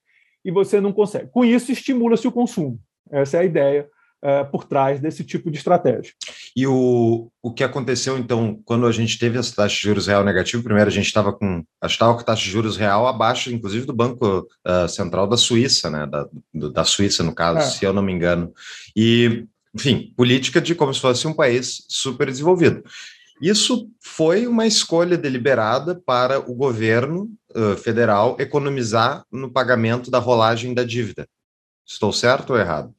e 0.45 0.51
você 0.51 0.81
não 0.81 0.93
consegue. 0.93 1.31
Com 1.31 1.45
isso, 1.45 1.71
estimula-se 1.71 2.27
o 2.27 2.33
consumo. 2.33 2.81
Essa 3.11 3.37
é 3.37 3.41
a 3.41 3.45
ideia 3.45 3.89
é, 4.27 4.43
por 4.43 4.65
trás 4.65 4.99
desse 4.99 5.23
tipo 5.23 5.53
de 5.53 5.59
estratégia. 5.59 6.13
E 6.57 6.67
o, 6.67 7.31
o 7.41 7.53
que 7.53 7.63
aconteceu, 7.63 8.19
então, 8.19 8.61
quando 8.65 8.85
a 8.85 8.91
gente 8.91 9.17
teve 9.21 9.39
essa 9.39 9.55
taxa 9.55 9.77
de 9.77 9.83
juros 9.83 10.09
real 10.09 10.25
negativa, 10.25 10.61
primeiro 10.65 10.91
a 10.91 10.93
gente 10.93 11.07
estava 11.07 11.33
com, 11.33 11.63
estava 11.85 12.13
com 12.13 12.21
a 12.21 12.25
taxa 12.25 12.43
de 12.43 12.51
juros 12.51 12.77
real 12.77 13.07
abaixo, 13.07 13.53
inclusive, 13.53 13.87
do 13.87 13.93
Banco 13.93 14.49
uh, 14.67 14.89
Central 14.89 15.29
da 15.29 15.37
Suíça, 15.37 15.89
né, 15.89 16.09
da, 16.09 16.27
do, 16.53 16.73
da 16.73 16.83
Suíça, 16.83 17.23
no 17.23 17.33
caso, 17.33 17.61
é. 17.61 17.63
se 17.63 17.85
eu 17.85 17.93
não 17.93 18.03
me 18.03 18.13
engano. 18.13 18.53
E, 18.97 19.47
enfim, 19.73 20.13
política 20.17 20.61
de 20.61 20.75
como 20.75 20.93
se 20.93 21.01
fosse 21.01 21.25
um 21.29 21.33
país 21.33 21.85
super 21.89 22.27
desenvolvido. 22.27 22.83
Isso 23.41 23.89
foi 24.03 24.49
uma 24.49 24.67
escolha 24.67 25.17
deliberada 25.17 25.95
para 25.95 26.41
o 26.41 26.53
governo 26.53 27.31
uh, 27.55 27.77
federal 27.77 28.37
economizar 28.41 29.25
no 29.31 29.53
pagamento 29.53 30.11
da 30.11 30.19
rolagem 30.19 30.75
da 30.75 30.83
dívida. 30.83 31.29
Estou 31.87 32.13
certo 32.13 32.55
ou 32.55 32.59
errado? 32.59 32.93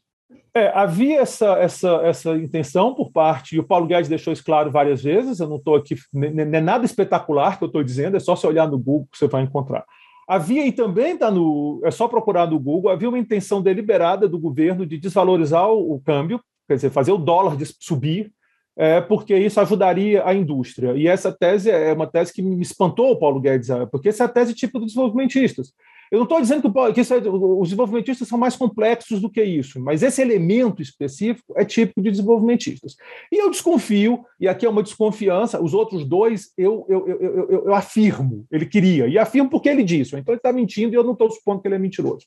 É, 0.57 0.71
havia 0.73 1.21
essa, 1.21 1.53
essa, 1.59 1.89
essa 2.03 2.35
intenção 2.35 2.95
por 2.95 3.11
parte, 3.11 3.55
e 3.55 3.59
o 3.59 3.63
Paulo 3.63 3.85
Guedes 3.85 4.09
deixou 4.09 4.33
isso 4.33 4.43
claro 4.43 4.71
várias 4.71 5.03
vezes, 5.03 5.39
eu 5.39 5.47
não 5.47 5.57
estou 5.57 5.75
aqui, 5.75 5.95
não 6.11 6.25
é 6.25 6.59
nada 6.61 6.83
espetacular 6.83 7.59
que 7.59 7.63
eu 7.63 7.67
estou 7.67 7.83
dizendo, 7.83 8.17
é 8.17 8.19
só 8.19 8.35
você 8.35 8.47
olhar 8.47 8.67
no 8.67 8.79
Google 8.79 9.07
que 9.11 9.19
você 9.19 9.27
vai 9.27 9.43
encontrar. 9.43 9.85
Havia, 10.27 10.65
e 10.65 10.71
também 10.71 11.13
está 11.13 11.29
no. 11.29 11.79
É 11.83 11.91
só 11.91 12.07
procurar 12.07 12.47
no 12.47 12.59
Google, 12.59 12.89
havia 12.89 13.07
uma 13.07 13.19
intenção 13.19 13.61
deliberada 13.61 14.27
do 14.27 14.39
governo 14.39 14.83
de 14.83 14.97
desvalorizar 14.97 15.69
o, 15.69 15.93
o 15.93 16.01
câmbio, 16.01 16.41
quer 16.67 16.75
dizer, 16.75 16.89
fazer 16.89 17.11
o 17.11 17.17
dólar 17.17 17.55
subir, 17.79 18.31
é, 18.75 18.99
porque 18.99 19.37
isso 19.37 19.59
ajudaria 19.61 20.25
a 20.25 20.33
indústria. 20.33 20.93
E 20.93 21.07
essa 21.07 21.31
tese 21.31 21.69
é 21.69 21.93
uma 21.93 22.07
tese 22.07 22.33
que 22.33 22.41
me 22.41 22.59
espantou 22.63 23.11
o 23.11 23.19
Paulo 23.19 23.39
Guedes, 23.39 23.69
porque 23.91 24.09
essa 24.09 24.23
é 24.23 24.25
a 24.25 24.29
tese 24.29 24.55
tipo 24.55 24.79
dos 24.79 24.87
desenvolvimentistas. 24.87 25.71
Eu 26.11 26.17
não 26.19 26.23
estou 26.23 26.39
dizendo 26.39 26.61
que, 26.61 26.93
que 26.93 27.13
é, 27.13 27.17
os 27.29 27.69
desenvolvimentistas 27.69 28.27
são 28.27 28.37
mais 28.37 28.55
complexos 28.55 29.19
do 29.19 29.29
que 29.29 29.43
isso, 29.43 29.79
mas 29.79 30.03
esse 30.03 30.21
elemento 30.21 30.81
específico 30.81 31.53
é 31.57 31.65
típico 31.65 32.01
de 32.01 32.11
desenvolvimentistas. 32.11 32.95
E 33.31 33.41
eu 33.41 33.49
desconfio, 33.49 34.25
e 34.39 34.47
aqui 34.47 34.65
é 34.65 34.69
uma 34.69 34.83
desconfiança, 34.83 35.61
os 35.61 35.73
outros 35.73 36.05
dois 36.05 36.53
eu, 36.57 36.85
eu, 36.87 37.07
eu, 37.07 37.21
eu, 37.21 37.65
eu 37.65 37.73
afirmo, 37.73 38.45
ele 38.51 38.65
queria, 38.65 39.07
e 39.07 39.17
afirmo 39.17 39.49
porque 39.49 39.69
ele 39.69 39.83
disse, 39.83 40.15
então 40.15 40.33
ele 40.33 40.39
está 40.39 40.53
mentindo 40.53 40.93
e 40.93 40.97
eu 40.97 41.03
não 41.03 41.13
estou 41.13 41.29
supondo 41.29 41.61
que 41.61 41.67
ele 41.67 41.75
é 41.75 41.79
mentiroso. 41.79 42.25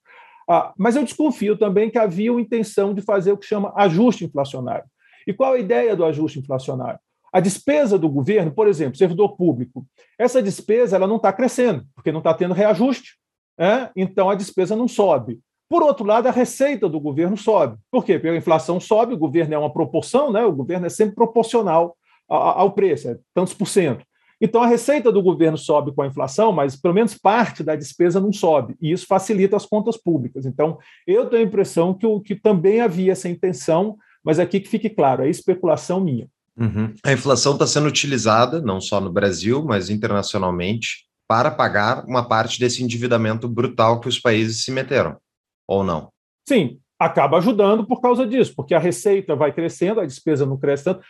Ah, 0.48 0.74
mas 0.76 0.96
eu 0.96 1.04
desconfio 1.04 1.56
também 1.56 1.88
que 1.88 1.98
havia 1.98 2.32
uma 2.32 2.40
intenção 2.40 2.92
de 2.92 3.00
fazer 3.00 3.32
o 3.32 3.36
que 3.36 3.46
chama 3.46 3.72
ajuste 3.76 4.24
inflacionário. 4.24 4.84
E 5.26 5.32
qual 5.32 5.52
a 5.52 5.58
ideia 5.58 5.94
do 5.94 6.04
ajuste 6.04 6.40
inflacionário? 6.40 6.98
A 7.32 7.38
despesa 7.38 7.96
do 7.96 8.08
governo, 8.08 8.50
por 8.50 8.66
exemplo, 8.66 8.98
servidor 8.98 9.36
público, 9.36 9.86
essa 10.18 10.42
despesa 10.42 10.96
ela 10.96 11.06
não 11.06 11.16
está 11.16 11.32
crescendo, 11.32 11.86
porque 11.94 12.10
não 12.10 12.18
está 12.18 12.34
tendo 12.34 12.52
reajuste 12.52 13.19
é? 13.60 13.90
então 13.94 14.30
a 14.30 14.34
despesa 14.34 14.74
não 14.74 14.88
sobe. 14.88 15.38
Por 15.68 15.82
outro 15.82 16.04
lado, 16.04 16.26
a 16.26 16.32
receita 16.32 16.88
do 16.88 16.98
governo 16.98 17.36
sobe. 17.36 17.76
Por 17.92 18.04
quê? 18.04 18.14
Porque 18.14 18.28
a 18.28 18.36
inflação 18.36 18.80
sobe, 18.80 19.14
o 19.14 19.18
governo 19.18 19.54
é 19.54 19.58
uma 19.58 19.72
proporção, 19.72 20.32
né? 20.32 20.44
o 20.44 20.52
governo 20.52 20.86
é 20.86 20.88
sempre 20.88 21.14
proporcional 21.14 21.96
ao 22.28 22.72
preço, 22.72 23.08
é 23.08 23.18
tantos 23.34 23.54
por 23.54 23.66
cento. 23.66 24.04
Então, 24.40 24.62
a 24.62 24.66
receita 24.66 25.12
do 25.12 25.22
governo 25.22 25.58
sobe 25.58 25.92
com 25.92 26.00
a 26.00 26.06
inflação, 26.06 26.50
mas 26.50 26.74
pelo 26.74 26.94
menos 26.94 27.16
parte 27.16 27.62
da 27.62 27.76
despesa 27.76 28.18
não 28.18 28.32
sobe, 28.32 28.74
e 28.80 28.90
isso 28.90 29.06
facilita 29.06 29.54
as 29.54 29.66
contas 29.66 29.98
públicas. 29.98 30.46
Então, 30.46 30.78
eu 31.06 31.26
tenho 31.26 31.42
a 31.42 31.46
impressão 31.46 31.92
que, 31.92 32.06
que 32.20 32.34
também 32.34 32.80
havia 32.80 33.12
essa 33.12 33.28
intenção, 33.28 33.98
mas 34.24 34.38
aqui 34.38 34.58
que 34.58 34.68
fique 34.68 34.88
claro, 34.88 35.24
é 35.24 35.28
especulação 35.28 36.00
minha. 36.00 36.26
Uhum. 36.58 36.94
A 37.04 37.12
inflação 37.12 37.52
está 37.52 37.66
sendo 37.66 37.86
utilizada, 37.86 38.62
não 38.62 38.80
só 38.80 39.00
no 39.00 39.12
Brasil, 39.12 39.62
mas 39.64 39.90
internacionalmente, 39.90 41.06
para 41.30 41.48
pagar 41.48 42.04
uma 42.06 42.26
parte 42.26 42.58
desse 42.58 42.82
endividamento 42.82 43.46
brutal 43.46 44.00
que 44.00 44.08
os 44.08 44.18
países 44.18 44.64
se 44.64 44.72
meteram, 44.72 45.16
ou 45.64 45.84
não? 45.84 46.08
Sim, 46.48 46.80
acaba 46.98 47.38
ajudando 47.38 47.86
por 47.86 48.00
causa 48.00 48.26
disso, 48.26 48.52
porque 48.56 48.74
a 48.74 48.80
receita 48.80 49.36
vai 49.36 49.52
crescendo, 49.52 50.00
a 50.00 50.04
despesa 50.06 50.44
não 50.44 50.58
cresce 50.58 50.82
tanto. 50.82 51.04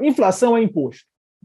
inflação 0.00 0.56
é 0.56 0.62
imposto. 0.62 1.02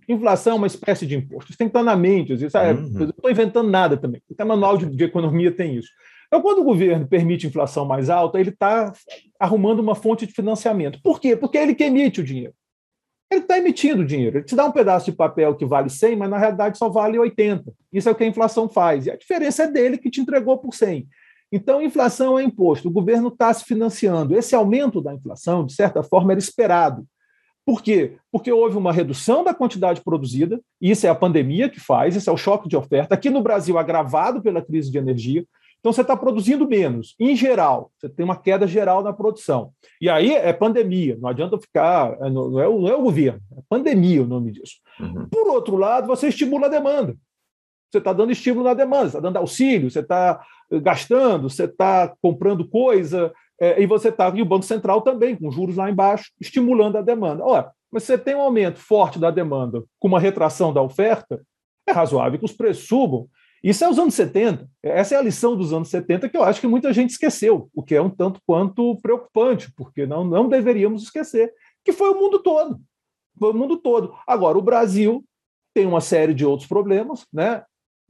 Inflação 0.08 0.54
é 0.54 0.56
uma 0.58 0.68
espécie 0.68 1.08
de 1.08 1.16
imposto. 1.16 1.50
Isso 1.50 1.58
tem 1.58 1.68
que 1.68 1.72
estar 1.72 1.82
na 1.82 1.96
mente. 1.96 2.34
Isso, 2.34 2.56
é, 2.56 2.72
uhum. 2.72 2.90
Não 2.92 3.10
estou 3.10 3.32
inventando 3.32 3.68
nada 3.68 3.98
também. 3.98 4.22
Até 4.32 4.44
manual 4.44 4.78
de, 4.78 4.86
de 4.86 5.04
economia 5.04 5.52
tem 5.52 5.78
isso. 5.78 5.90
Então, 6.28 6.40
quando 6.40 6.60
o 6.60 6.64
governo 6.64 7.08
permite 7.08 7.48
inflação 7.48 7.84
mais 7.84 8.12
alta, 8.12 8.40
ele 8.40 8.52
está 8.52 8.94
arrumando 9.40 9.80
uma 9.80 9.96
fonte 9.96 10.28
de 10.28 10.34
financiamento. 10.34 11.00
Por 11.02 11.20
quê? 11.20 11.36
Porque 11.36 11.58
é 11.58 11.64
ele 11.64 11.74
que 11.74 11.84
emite 11.84 12.22
o 12.22 12.24
dinheiro. 12.24 12.54
Ele 13.32 13.42
está 13.42 13.58
emitindo 13.58 14.04
dinheiro. 14.04 14.38
Ele 14.38 14.46
te 14.46 14.56
dá 14.56 14.66
um 14.66 14.72
pedaço 14.72 15.06
de 15.06 15.12
papel 15.12 15.56
que 15.56 15.66
vale 15.66 15.90
100, 15.90 16.16
mas 16.16 16.30
na 16.30 16.38
realidade 16.38 16.78
só 16.78 16.90
vale 16.90 17.20
80. 17.20 17.72
Isso 17.94 18.10
é 18.10 18.12
o 18.12 18.16
que 18.16 18.24
a 18.24 18.28
inflação 18.28 18.68
faz. 18.68 19.06
E 19.06 19.12
a 19.12 19.16
diferença 19.16 19.64
é 19.64 19.68
dele 19.68 19.98
que 19.98 20.10
te 20.10 20.20
entregou 20.20 20.58
por 20.58 20.74
100. 20.74 21.08
Então, 21.52 21.82
inflação 21.82 22.38
é 22.40 22.44
imposto. 22.44 22.88
O 22.88 22.92
governo 22.92 23.30
está 23.30 23.54
se 23.54 23.64
financiando. 23.66 24.36
Esse 24.36 24.56
aumento 24.56 25.02
da 25.02 25.14
inflação, 25.14 25.66
de 25.66 25.74
certa 25.74 26.02
forma, 26.04 26.32
era 26.32 26.40
esperado. 26.40 27.06
Por 27.66 27.84
quê? 27.84 28.18
Porque 28.32 28.52
houve 28.52 28.78
uma 28.78 28.92
redução 28.92 29.44
da 29.44 29.54
quantidade 29.54 30.02
produzida, 30.02 30.60
e 30.82 30.90
isso 30.90 31.06
é 31.06 31.10
a 31.10 31.14
pandemia 31.14 31.70
que 31.70 31.80
faz, 31.80 32.16
isso 32.16 32.28
é 32.28 32.34
o 32.34 32.38
choque 32.38 32.68
de 32.68 32.76
oferta, 32.76 33.14
aqui 33.14 33.30
no 33.30 33.44
Brasil 33.44 33.78
agravado 33.78 34.42
pela 34.42 34.60
crise 34.60 34.92
de 34.92 34.98
energia. 34.98 35.46
Então 35.80 35.94
você 35.94 36.02
está 36.02 36.16
produzindo 36.16 36.68
menos. 36.68 37.16
Em 37.20 37.36
geral, 37.36 37.92
você 37.98 38.10
tem 38.10 38.26
uma 38.26 38.36
queda 38.36 38.68
geral 38.68 39.02
na 39.02 39.14
produção. 39.14 39.72
E 40.02 40.10
aí 40.10 40.34
é 40.34 40.52
pandemia, 40.52 41.18
não 41.20 41.30
adianta 41.30 41.58
ficar. 41.58 42.18
É, 42.22 42.30
não 42.30 42.60
é, 42.60 42.66
não 42.66 42.88
é 42.88 42.96
o 42.96 43.02
governo, 43.02 43.42
é 43.58 43.62
pandemia 43.70 44.24
o 44.24 44.28
nome 44.28 44.52
disso. 44.52 44.76
Uhum. 45.00 45.28
Por 45.30 45.48
outro 45.48 45.78
lado, 45.78 46.08
você 46.08 46.28
estimula 46.28 46.68
a 46.68 46.70
demanda. 46.70 47.16
Você 47.90 47.98
está 47.98 48.14
dando 48.14 48.32
estímulo 48.32 48.66
na 48.66 48.74
demanda, 48.76 49.10
você 49.10 49.18
está 49.18 49.20
dando 49.20 49.38
auxílio, 49.38 49.90
você 49.90 50.02
está 50.02 50.40
gastando, 50.72 51.50
você 51.50 51.64
está 51.64 52.14
comprando 52.22 52.68
coisa, 52.68 53.34
é, 53.60 53.82
e 53.82 53.88
você 53.88 54.10
está, 54.10 54.30
e 54.36 54.42
o 54.42 54.46
Banco 54.46 54.64
Central 54.64 55.02
também, 55.02 55.36
com 55.36 55.50
juros 55.50 55.76
lá 55.76 55.90
embaixo, 55.90 56.32
estimulando 56.40 56.98
a 56.98 57.02
demanda. 57.02 57.44
Ora, 57.44 57.72
mas 57.92 58.04
você 58.04 58.18
tem 58.18 58.36
um 58.36 58.42
aumento 58.42 58.80
forte 58.80 59.18
da 59.18 59.32
demanda 59.32 59.84
com 60.00 60.08
uma 60.08 60.20
retração 60.20 60.72
da 60.72 60.82
oferta, 60.82 61.42
é 61.88 61.92
razoável 61.92 62.38
que 62.38 62.46
os 62.46 62.54
preços 62.54 62.88
subam. 62.88 63.28
Isso 63.64 63.84
é 63.84 63.90
os 63.90 64.00
anos 64.00 64.14
70. 64.14 64.68
Essa 64.82 65.16
é 65.16 65.18
a 65.18 65.22
lição 65.22 65.56
dos 65.56 65.74
anos 65.74 65.90
70 65.90 66.30
que 66.30 66.38
eu 66.38 66.44
acho 66.44 66.62
que 66.62 66.68
muita 66.68 66.94
gente 66.94 67.12
esqueceu, 67.12 67.70
o 67.74 67.84
que 67.84 67.96
é 67.96 68.02
um 68.02 68.10
tanto 68.10 68.40
quanto 68.46 68.98
preocupante, 69.02 69.72
porque 69.76 70.06
não, 70.06 70.24
não 70.24 70.48
deveríamos 70.48 71.04
esquecer, 71.04 71.52
que 71.84 71.92
foi 71.92 72.10
o 72.10 72.20
mundo 72.20 72.40
todo. 72.40 72.80
Foi 73.38 73.52
o 73.52 73.56
mundo 73.56 73.78
todo. 73.78 74.14
Agora, 74.28 74.58
o 74.58 74.62
Brasil 74.62 75.24
tem 75.74 75.86
uma 75.86 76.02
série 76.02 76.34
de 76.34 76.46
outros 76.46 76.68
problemas, 76.68 77.26
né? 77.32 77.64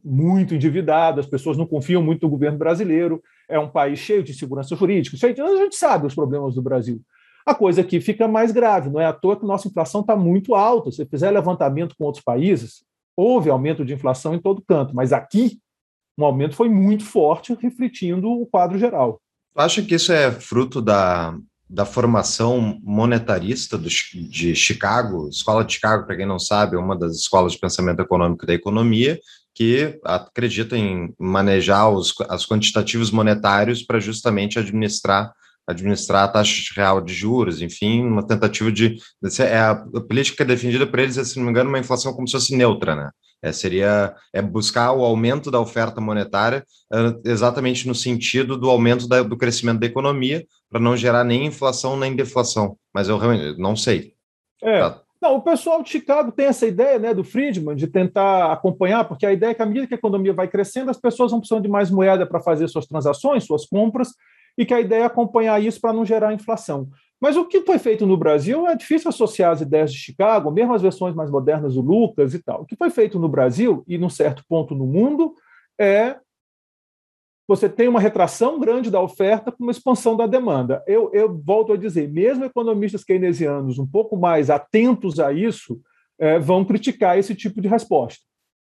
muito 0.03 0.55
endividado, 0.55 1.19
as 1.19 1.25
pessoas 1.25 1.57
não 1.57 1.65
confiam 1.65 2.01
muito 2.01 2.23
no 2.23 2.29
governo 2.29 2.57
brasileiro, 2.57 3.21
é 3.49 3.59
um 3.59 3.69
país 3.69 3.99
cheio 3.99 4.23
de 4.23 4.33
segurança 4.33 4.75
jurídica, 4.75 5.17
a 5.21 5.55
gente 5.57 5.75
sabe 5.75 6.07
os 6.07 6.15
problemas 6.15 6.55
do 6.55 6.61
Brasil. 6.61 7.01
A 7.45 7.55
coisa 7.55 7.81
aqui 7.81 7.99
fica 7.99 8.27
mais 8.27 8.51
grave, 8.51 8.89
não 8.89 8.99
é 8.99 9.05
à 9.05 9.13
toa 9.13 9.37
que 9.37 9.45
nossa 9.45 9.67
inflação 9.67 10.01
está 10.01 10.15
muito 10.15 10.53
alta. 10.53 10.91
Se 10.91 11.05
fizer 11.05 11.31
levantamento 11.31 11.95
com 11.97 12.03
outros 12.03 12.23
países, 12.23 12.83
houve 13.19 13.49
aumento 13.49 13.83
de 13.83 13.93
inflação 13.93 14.33
em 14.33 14.39
todo 14.39 14.63
canto, 14.65 14.95
mas 14.95 15.11
aqui 15.11 15.59
um 16.17 16.23
aumento 16.23 16.55
foi 16.55 16.69
muito 16.69 17.03
forte, 17.03 17.57
refletindo 17.59 18.29
o 18.29 18.45
quadro 18.45 18.77
geral. 18.77 19.21
Acha 19.55 19.81
que 19.81 19.95
isso 19.95 20.11
é 20.11 20.31
fruto 20.31 20.81
da, 20.81 21.37
da 21.69 21.85
formação 21.85 22.79
monetarista 22.81 23.77
do, 23.77 23.89
de 23.89 24.55
Chicago? 24.55 25.27
Escola 25.27 25.65
de 25.65 25.73
Chicago, 25.73 26.05
para 26.05 26.15
quem 26.15 26.25
não 26.25 26.39
sabe, 26.39 26.75
é 26.75 26.79
uma 26.79 26.97
das 26.97 27.15
escolas 27.15 27.53
de 27.53 27.59
pensamento 27.59 28.01
econômico 28.01 28.45
da 28.45 28.53
economia, 28.53 29.19
que 29.53 29.99
acredita 30.05 30.77
em 30.77 31.13
manejar 31.19 31.89
os 31.89 32.13
as 32.29 32.45
quantitativos 32.45 33.11
monetários 33.11 33.83
para 33.83 33.99
justamente 33.99 34.57
administrar 34.57 35.33
administrar 35.67 36.23
a 36.23 36.27
taxa 36.27 36.73
real 36.75 36.99
de 36.99 37.13
juros, 37.13 37.61
enfim, 37.61 38.01
uma 38.01 38.25
tentativa 38.25 38.71
de, 38.71 38.97
é 39.39 39.59
a, 39.59 39.75
política 40.07 40.43
defendida 40.43 40.87
por 40.87 40.99
eles 40.99 41.17
é, 41.17 41.23
se 41.23 41.37
não 41.37 41.45
me 41.45 41.51
engano, 41.51 41.69
uma 41.69 41.79
inflação 41.79 42.13
como 42.13 42.27
se 42.27 42.33
fosse 42.33 42.55
neutra, 42.55 42.95
né? 42.95 43.11
É, 43.41 43.53
seria 43.53 44.13
é 44.33 44.41
buscar 44.41 44.91
o 44.91 45.03
aumento 45.03 45.49
da 45.49 45.61
oferta 45.61 46.01
monetária 46.01 46.65
é, 46.91 47.29
exatamente 47.29 47.87
no 47.87 47.95
sentido 47.95 48.57
do 48.57 48.69
aumento 48.69 49.07
da, 49.07 49.23
do 49.23 49.37
crescimento 49.37 49.79
da 49.79 49.85
economia, 49.85 50.45
para 50.69 50.79
não 50.79 50.97
gerar 50.97 51.23
nem 51.23 51.45
inflação 51.45 51.97
nem 51.97 52.15
deflação. 52.15 52.75
Mas 52.93 53.07
eu 53.07 53.17
realmente 53.17 53.57
não 53.57 53.75
sei. 53.75 54.13
É, 54.61 54.79
tá. 54.79 55.01
Não, 55.21 55.35
o 55.35 55.41
pessoal 55.41 55.83
de 55.83 55.89
Chicago 55.89 56.31
tem 56.31 56.45
essa 56.45 56.65
ideia 56.65 56.97
né, 56.97 57.13
do 57.13 57.25
Friedman 57.25 57.75
de 57.75 57.87
tentar 57.87 58.53
acompanhar, 58.53 59.03
porque 59.03 59.25
a 59.25 59.33
ideia 59.33 59.51
é 59.51 59.53
que 59.53 59.61
à 59.61 59.65
medida 59.65 59.85
que 59.85 59.93
a 59.93 59.97
economia 59.97 60.33
vai 60.33 60.47
crescendo, 60.47 60.89
as 60.89 60.97
pessoas 60.97 61.31
vão 61.31 61.41
precisando 61.41 61.63
de 61.63 61.69
mais 61.69 61.91
moeda 61.91 62.25
para 62.25 62.39
fazer 62.39 62.67
suas 62.69 62.85
transações, 62.85 63.43
suas 63.43 63.65
compras, 63.65 64.13
e 64.57 64.65
que 64.65 64.73
a 64.73 64.79
ideia 64.79 65.03
é 65.03 65.05
acompanhar 65.05 65.61
isso 65.61 65.79
para 65.79 65.93
não 65.93 66.05
gerar 66.05 66.33
inflação. 66.33 66.89
Mas 67.21 67.35
o 67.35 67.45
que 67.45 67.61
foi 67.61 67.77
feito 67.77 68.05
no 68.05 68.15
Brasil 68.15 68.65
é 68.67 68.75
difícil 68.75 69.09
associar 69.09 69.51
as 69.51 69.61
ideias 69.61 69.91
de 69.91 69.99
Chicago, 69.99 70.51
mesmo 70.51 70.73
as 70.73 70.81
versões 70.81 71.13
mais 71.13 71.29
modernas 71.29 71.73
do 71.73 71.81
Lucas 71.81 72.33
e 72.33 72.39
tal. 72.39 72.61
O 72.61 72.65
que 72.65 72.77
foi 72.77 72.89
feito 72.89 73.19
no 73.19 73.27
Brasil, 73.27 73.83
e 73.87 73.97
num 73.97 74.09
certo 74.09 74.43
ponto 74.47 74.73
no 74.73 74.85
mundo, 74.85 75.33
é 75.79 76.17
você 77.47 77.67
tem 77.67 77.87
uma 77.87 77.99
retração 77.99 78.59
grande 78.59 78.91
da 78.91 79.01
oferta 79.01 79.51
com 79.51 79.63
uma 79.63 79.71
expansão 79.71 80.15
da 80.15 80.27
demanda. 80.27 80.83
Eu, 80.85 81.09
eu 81.11 81.35
volto 81.43 81.73
a 81.73 81.77
dizer, 81.77 82.07
mesmo 82.07 82.45
economistas 82.45 83.03
keynesianos 83.03 83.79
um 83.79 83.87
pouco 83.87 84.15
mais 84.15 84.51
atentos 84.51 85.19
a 85.19 85.33
isso, 85.33 85.81
é, 86.19 86.37
vão 86.37 86.63
criticar 86.63 87.17
esse 87.17 87.33
tipo 87.33 87.59
de 87.59 87.67
resposta. 87.67 88.23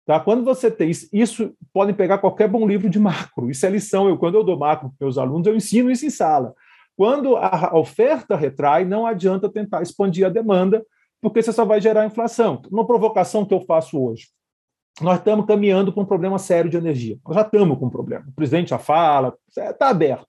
Tá? 0.05 0.19
Quando 0.19 0.43
você 0.43 0.69
tem 0.69 0.91
isso, 1.11 1.53
podem 1.73 1.95
pegar 1.95 2.19
qualquer 2.19 2.47
bom 2.47 2.67
livro 2.67 2.89
de 2.89 2.99
macro. 2.99 3.49
Isso 3.49 3.65
é 3.65 3.69
lição. 3.69 4.07
Eu, 4.07 4.17
quando 4.17 4.35
eu 4.35 4.43
dou 4.43 4.57
macro 4.57 4.89
para 4.89 5.05
meus 5.05 5.17
alunos, 5.17 5.47
eu 5.47 5.55
ensino 5.55 5.89
isso 5.89 6.05
em 6.05 6.09
sala. 6.09 6.53
Quando 6.95 7.35
a 7.35 7.75
oferta 7.75 8.35
retrai, 8.35 8.85
não 8.85 9.05
adianta 9.05 9.49
tentar 9.49 9.81
expandir 9.81 10.25
a 10.25 10.29
demanda, 10.29 10.85
porque 11.21 11.41
você 11.41 11.51
só 11.51 11.65
vai 11.65 11.81
gerar 11.81 12.05
inflação. 12.05 12.61
Uma 12.71 12.85
provocação 12.85 13.43
que 13.43 13.53
eu 13.53 13.61
faço 13.61 13.99
hoje 13.99 14.27
nós 15.01 15.17
estamos 15.17 15.45
caminhando 15.45 15.91
para 15.91 16.01
um 16.01 16.05
problema 16.05 16.39
sério 16.39 16.69
de 16.69 16.77
energia. 16.77 17.17
Nós 17.25 17.35
já 17.35 17.41
estamos 17.41 17.77
com 17.77 17.87
um 17.87 17.89
problema. 17.89 18.25
O 18.27 18.31
presidente 18.31 18.69
já 18.69 18.79
fala, 18.79 19.37
está 19.47 19.89
aberto. 19.89 20.27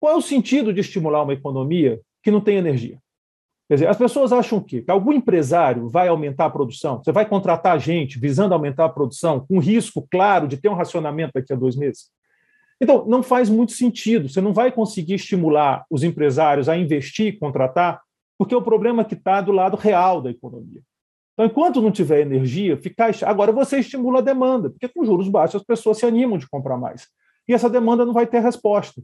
Qual 0.00 0.12
é 0.12 0.16
o 0.16 0.22
sentido 0.22 0.72
de 0.72 0.80
estimular 0.80 1.22
uma 1.22 1.32
economia 1.32 2.00
que 2.22 2.30
não 2.30 2.40
tem 2.40 2.56
energia? 2.56 3.00
Quer 3.68 3.74
dizer, 3.74 3.88
as 3.88 3.96
pessoas 3.96 4.32
acham 4.32 4.60
que, 4.60 4.82
que 4.82 4.90
algum 4.90 5.12
empresário 5.12 5.88
vai 5.88 6.06
aumentar 6.06 6.46
a 6.46 6.50
produção, 6.50 7.02
você 7.02 7.10
vai 7.10 7.26
contratar 7.26 7.80
gente 7.80 8.18
visando 8.18 8.54
aumentar 8.54 8.84
a 8.84 8.88
produção, 8.88 9.44
com 9.46 9.58
risco 9.58 10.06
claro 10.08 10.46
de 10.46 10.56
ter 10.56 10.68
um 10.68 10.74
racionamento 10.74 11.32
daqui 11.34 11.52
a 11.52 11.56
dois 11.56 11.74
meses. 11.74 12.10
Então, 12.80 13.06
não 13.06 13.22
faz 13.22 13.48
muito 13.48 13.72
sentido. 13.72 14.28
Você 14.28 14.40
não 14.40 14.52
vai 14.52 14.70
conseguir 14.70 15.14
estimular 15.14 15.84
os 15.90 16.02
empresários 16.02 16.68
a 16.68 16.76
investir 16.76 17.28
e 17.28 17.38
contratar, 17.38 18.02
porque 18.38 18.54
o 18.54 18.62
problema 18.62 19.02
é 19.02 19.04
que 19.04 19.14
está 19.14 19.40
do 19.40 19.52
lado 19.52 19.76
real 19.76 20.20
da 20.20 20.30
economia. 20.30 20.82
Então, 21.32 21.46
enquanto 21.46 21.82
não 21.82 21.90
tiver 21.90 22.20
energia, 22.20 22.76
ficar. 22.76 23.10
Agora 23.24 23.52
você 23.52 23.78
estimula 23.78 24.18
a 24.18 24.22
demanda, 24.22 24.70
porque 24.70 24.88
com 24.88 25.04
juros 25.04 25.28
baixos 25.28 25.60
as 25.60 25.66
pessoas 25.66 25.98
se 25.98 26.06
animam 26.06 26.38
de 26.38 26.48
comprar 26.48 26.76
mais. 26.76 27.08
E 27.48 27.54
essa 27.54 27.68
demanda 27.68 28.04
não 28.04 28.12
vai 28.12 28.26
ter 28.26 28.40
resposta. 28.40 29.02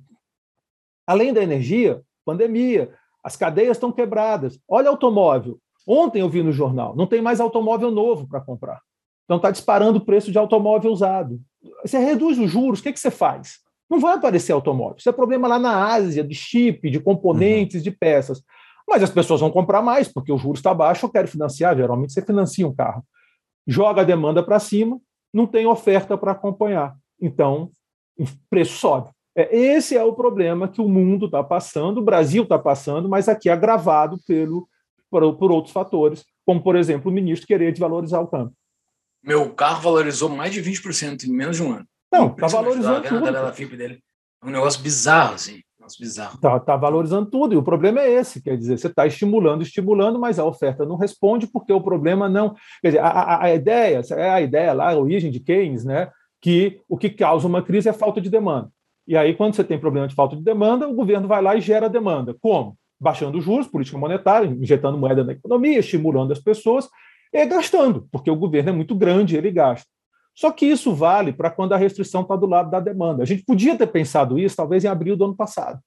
Além 1.07 1.33
da 1.33 1.43
energia, 1.43 2.01
pandemia, 2.25 2.95
as 3.23 3.37
cadeias 3.37 3.77
estão 3.77 3.93
quebradas. 3.93 4.59
Olha 4.69 4.89
automóvel. 4.89 5.59
Ontem 5.87 6.21
eu 6.21 6.29
vi 6.29 6.43
no 6.43 6.53
jornal, 6.53 6.95
não 6.97 7.07
tem 7.07 7.21
mais 7.21 7.41
automóvel 7.41 7.91
novo 7.91 8.27
para 8.27 8.41
comprar. 8.41 8.81
Então 9.25 9.37
está 9.37 9.51
disparando 9.51 9.99
o 9.99 10.05
preço 10.05 10.31
de 10.31 10.39
automóvel 10.39 10.93
usado. 10.93 11.41
Você 11.85 11.99
reduz 11.99 12.39
os 12.39 12.51
juros, 12.51 12.81
o 12.81 12.83
que, 12.83 12.93
que 12.93 13.01
você 13.01 13.11
faz? 13.11 13.59
Não 13.89 14.01
vai 14.01 14.15
aparecer 14.15 14.53
automóvel. 14.53 14.97
Isso 14.99 15.09
é 15.09 15.13
problema 15.13 15.49
lá 15.49 15.59
na 15.59 15.93
Ásia, 15.93 16.25
de 16.25 16.35
chip, 16.35 16.89
de 16.91 17.01
componentes, 17.01 17.77
uhum. 17.77 17.83
de 17.83 17.91
peças. 17.91 18.43
Mas 18.89 19.03
as 19.03 19.11
pessoas 19.11 19.41
vão 19.41 19.51
comprar 19.51 19.83
mais, 19.83 20.09
porque 20.09 20.33
o 20.33 20.39
juros 20.39 20.59
está 20.59 20.73
baixo, 20.73 21.07
eu 21.07 21.11
quero 21.11 21.29
financiar. 21.29 21.77
Geralmente 21.77 22.13
você 22.13 22.23
financia 22.23 22.67
um 22.67 22.75
carro. 22.75 23.05
Joga 23.67 24.03
a 24.03 24.05
demanda 24.05 24.43
para 24.43 24.59
cima, 24.59 25.01
não 25.33 25.47
tem 25.47 25.67
oferta 25.67 26.17
para 26.17 26.33
acompanhar. 26.33 26.97
Então, 27.21 27.71
o 28.19 28.25
preço 28.51 28.77
sobe. 28.79 29.11
É, 29.37 29.57
esse 29.57 29.97
é 29.97 30.05
o 30.05 30.13
problema 30.13 30.69
que 30.69 30.81
o 30.81 30.89
mundo 30.89 31.27
está 31.27 31.43
passando, 31.43 31.99
o 31.99 32.05
Brasil 32.05 32.43
está 32.43 32.59
passando, 32.59 33.09
mas 33.09 33.29
aqui 33.29 33.49
agravado 33.49 34.19
pelo, 34.27 34.69
por, 35.11 35.37
por, 35.37 35.51
outros 35.51 35.73
fatores, 35.73 36.25
como, 36.45 36.63
por 36.63 36.77
exemplo, 36.77 37.11
o 37.11 37.15
ministro 37.15 37.47
querer 37.47 37.73
desvalorizar 37.73 38.21
o 38.21 38.29
campo. 38.29 38.53
Meu 39.23 39.51
carro 39.55 39.81
valorizou 39.81 40.29
mais 40.29 40.53
de 40.53 40.63
20% 40.63 41.25
em 41.25 41.33
menos 41.33 41.57
de 41.57 41.63
um 41.63 41.73
ano. 41.73 41.87
Não, 42.13 42.29
está 42.29 42.47
valorizando 42.47 43.03
tudo. 43.03 43.17
A 43.17 43.33
tabela 43.33 43.53
FIP 43.53 43.77
dele. 43.77 44.01
É 44.43 44.47
um 44.47 44.51
negócio 44.51 44.83
bizarro, 44.83 45.35
assim. 45.35 45.61
Bizarro. 45.99 46.37
Está 46.37 46.61
tá 46.61 46.77
valorizando 46.77 47.29
tudo, 47.29 47.55
e 47.55 47.57
o 47.57 47.63
problema 47.63 48.01
é 48.01 48.09
esse, 48.09 48.41
quer 48.41 48.57
dizer, 48.57 48.79
você 48.79 48.87
está 48.87 49.05
estimulando, 49.05 49.63
estimulando, 49.63 50.19
mas 50.19 50.39
a 50.39 50.45
oferta 50.45 50.87
não 50.87 50.97
responde 50.97 51.49
porque 51.49 51.73
o 51.73 51.81
problema 51.81 52.29
não. 52.29 52.55
Quer 52.81 52.89
dizer, 52.89 53.01
a, 53.01 53.09
a, 53.09 53.45
a 53.45 53.55
ideia, 53.55 54.01
é 54.13 54.31
a 54.31 54.41
ideia 54.41 54.73
lá, 54.73 54.93
a 54.93 54.97
origem 54.97 55.31
de 55.31 55.41
Keynes, 55.41 55.85
né? 55.85 56.09
Que 56.41 56.81
o 56.89 56.97
que 56.97 57.11
causa 57.11 57.49
uma 57.49 57.63
crise 57.63 57.89
é 57.89 57.93
falta 57.93 58.21
de 58.21 58.31
demanda. 58.31 58.71
E 59.13 59.17
aí, 59.17 59.35
quando 59.35 59.55
você 59.55 59.63
tem 59.63 59.79
problema 59.79 60.09
de 60.09 60.15
falta 60.15 60.35
de 60.35 60.43
demanda, 60.43 60.89
o 60.89 60.95
governo 60.95 61.29
vai 61.29 61.43
lá 61.43 61.55
e 61.55 61.61
gera 61.61 61.87
demanda. 61.87 62.35
Como? 62.41 62.79
Baixando 62.99 63.37
os 63.37 63.45
juros, 63.45 63.67
política 63.67 63.99
monetária, 63.99 64.47
injetando 64.47 64.97
moeda 64.97 65.23
na 65.23 65.33
economia, 65.33 65.81
estimulando 65.81 66.33
as 66.33 66.39
pessoas 66.39 66.89
e 67.31 67.45
gastando, 67.45 68.09
porque 68.11 68.31
o 68.31 68.37
governo 68.37 68.71
é 68.71 68.73
muito 68.73 68.95
grande, 68.95 69.37
ele 69.37 69.51
gasta. 69.51 69.87
Só 70.35 70.51
que 70.51 70.65
isso 70.65 70.95
vale 70.95 71.31
para 71.31 71.51
quando 71.51 71.75
a 71.75 71.77
restrição 71.77 72.23
está 72.23 72.35
do 72.37 72.47
lado 72.47 72.71
da 72.71 72.81
demanda. 72.81 73.23
A 73.23 73.27
gente 73.27 73.45
podia 73.45 73.77
ter 73.77 73.87
pensado 73.87 74.39
isso, 74.39 74.57
talvez, 74.57 74.83
em 74.83 74.89
abril 74.89 75.15
do 75.15 75.27
ano 75.27 75.37
passado. 75.37 75.79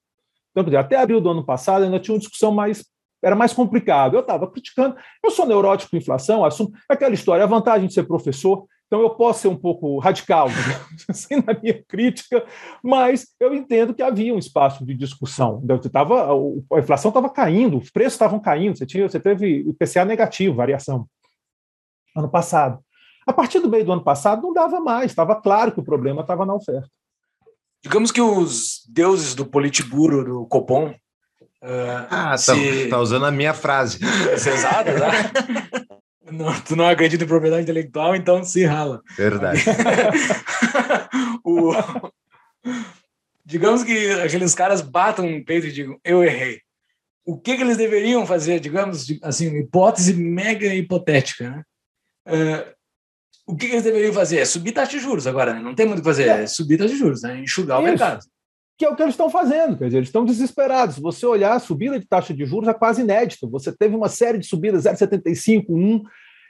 Então, 0.56 0.78
até 0.78 0.94
abril 0.94 1.20
do 1.20 1.28
ano 1.28 1.44
passado 1.44 1.82
ainda 1.82 1.98
tinha 1.98 2.14
uma 2.14 2.20
discussão 2.20 2.52
mais. 2.52 2.84
Era 3.20 3.34
mais 3.34 3.52
complicado. 3.52 4.14
Eu 4.14 4.20
estava 4.20 4.48
criticando. 4.48 4.94
Eu 5.20 5.32
sou 5.32 5.46
neurótico 5.46 5.90
com 5.90 5.96
inflação, 5.96 6.44
assumo 6.44 6.70
aquela 6.88 7.12
história, 7.12 7.42
a 7.42 7.48
vantagem 7.48 7.88
de 7.88 7.94
ser 7.94 8.04
professor. 8.04 8.68
Então, 8.86 9.00
eu 9.00 9.10
posso 9.10 9.40
ser 9.40 9.48
um 9.48 9.56
pouco 9.56 9.98
radical 9.98 10.48
assim, 11.08 11.42
na 11.44 11.58
minha 11.60 11.82
crítica, 11.88 12.46
mas 12.82 13.26
eu 13.40 13.52
entendo 13.52 13.92
que 13.92 14.02
havia 14.02 14.32
um 14.32 14.38
espaço 14.38 14.84
de 14.86 14.94
discussão. 14.94 15.60
Tava, 15.90 16.28
a 16.72 16.78
inflação 16.78 17.08
estava 17.08 17.28
caindo, 17.28 17.78
os 17.78 17.90
preços 17.90 18.12
estavam 18.12 18.38
caindo, 18.38 18.78
você, 18.78 18.86
tinha, 18.86 19.08
você 19.08 19.18
teve 19.18 19.68
IPCA 19.68 20.04
negativo, 20.04 20.54
variação, 20.54 21.08
ano 22.16 22.28
passado. 22.28 22.78
A 23.26 23.32
partir 23.32 23.58
do 23.58 23.68
meio 23.68 23.84
do 23.84 23.92
ano 23.92 24.04
passado, 24.04 24.42
não 24.42 24.52
dava 24.52 24.78
mais, 24.78 25.10
estava 25.10 25.34
claro 25.34 25.72
que 25.72 25.80
o 25.80 25.84
problema 25.84 26.20
estava 26.20 26.46
na 26.46 26.54
oferta. 26.54 26.88
Digamos 27.82 28.12
que 28.12 28.20
os 28.20 28.82
deuses 28.88 29.34
do 29.34 29.44
Politburo, 29.44 30.24
do 30.24 30.46
Copom. 30.46 30.94
Uh, 31.62 32.06
ah, 32.08 32.30
tá, 32.30 32.38
se... 32.38 32.88
tá, 32.88 33.00
usando 33.00 33.26
a 33.26 33.32
minha 33.32 33.52
frase. 33.52 33.98
Exato, 34.30 34.90
né? 34.92 35.96
não, 36.30 36.60
tu 36.60 36.76
não 36.76 36.86
acredita 36.86 37.24
em 37.24 37.28
propriedade 37.28 37.62
intelectual, 37.62 38.14
então 38.16 38.42
se 38.42 38.64
rala. 38.64 39.02
Verdade. 39.16 39.62
o... 41.44 41.72
Digamos 43.44 43.84
que 43.84 44.10
aqueles 44.12 44.54
caras 44.54 44.80
batam 44.80 45.28
no 45.28 45.44
peito 45.44 45.66
e 45.66 45.72
digam, 45.72 45.98
eu 46.04 46.24
errei. 46.24 46.60
O 47.24 47.38
que, 47.38 47.56
que 47.56 47.62
eles 47.62 47.76
deveriam 47.76 48.26
fazer, 48.26 48.60
digamos, 48.60 49.06
assim, 49.22 49.56
hipótese 49.58 50.14
mega 50.14 50.72
hipotética, 50.74 51.50
né? 51.50 51.62
Uh, 52.28 52.76
o 53.46 53.56
que, 53.56 53.66
eles 53.66 53.84
deveriam 53.84 54.12
fazer? 54.12 54.38
É 54.38 54.44
subir 54.44 54.72
taxa 54.72 54.92
de 54.92 54.98
juros 54.98 55.26
agora, 55.26 55.54
né? 55.54 55.60
Não 55.60 55.74
tem 55.74 55.86
muito 55.86 55.98
o 55.98 56.02
que 56.02 56.08
fazer, 56.08 56.28
é, 56.28 56.42
é 56.42 56.46
subir 56.46 56.76
taxa 56.76 56.92
de 56.92 56.98
juros, 56.98 57.22
né? 57.22 57.40
enxugar 57.40 57.78
Isso. 57.78 57.86
o 57.86 57.88
mercado. 57.88 58.24
Que 58.78 58.84
é 58.84 58.90
o 58.90 58.96
que 58.96 59.02
eles 59.02 59.14
estão 59.14 59.30
fazendo, 59.30 59.78
quer 59.78 59.86
dizer, 59.86 59.98
eles 59.98 60.08
estão 60.08 60.24
desesperados. 60.24 60.96
Se 60.96 61.00
você 61.00 61.24
olhar, 61.24 61.54
a 61.54 61.58
subida 61.58 61.98
de 61.98 62.06
taxa 62.06 62.34
de 62.34 62.44
juros 62.44 62.68
é 62.68 62.74
quase 62.74 63.00
inédita. 63.00 63.46
Você 63.48 63.72
teve 63.74 63.96
uma 63.96 64.08
série 64.08 64.38
de 64.38 64.46
subidas, 64.46 64.84
0,75, 64.84 65.64
1. 65.70 66.02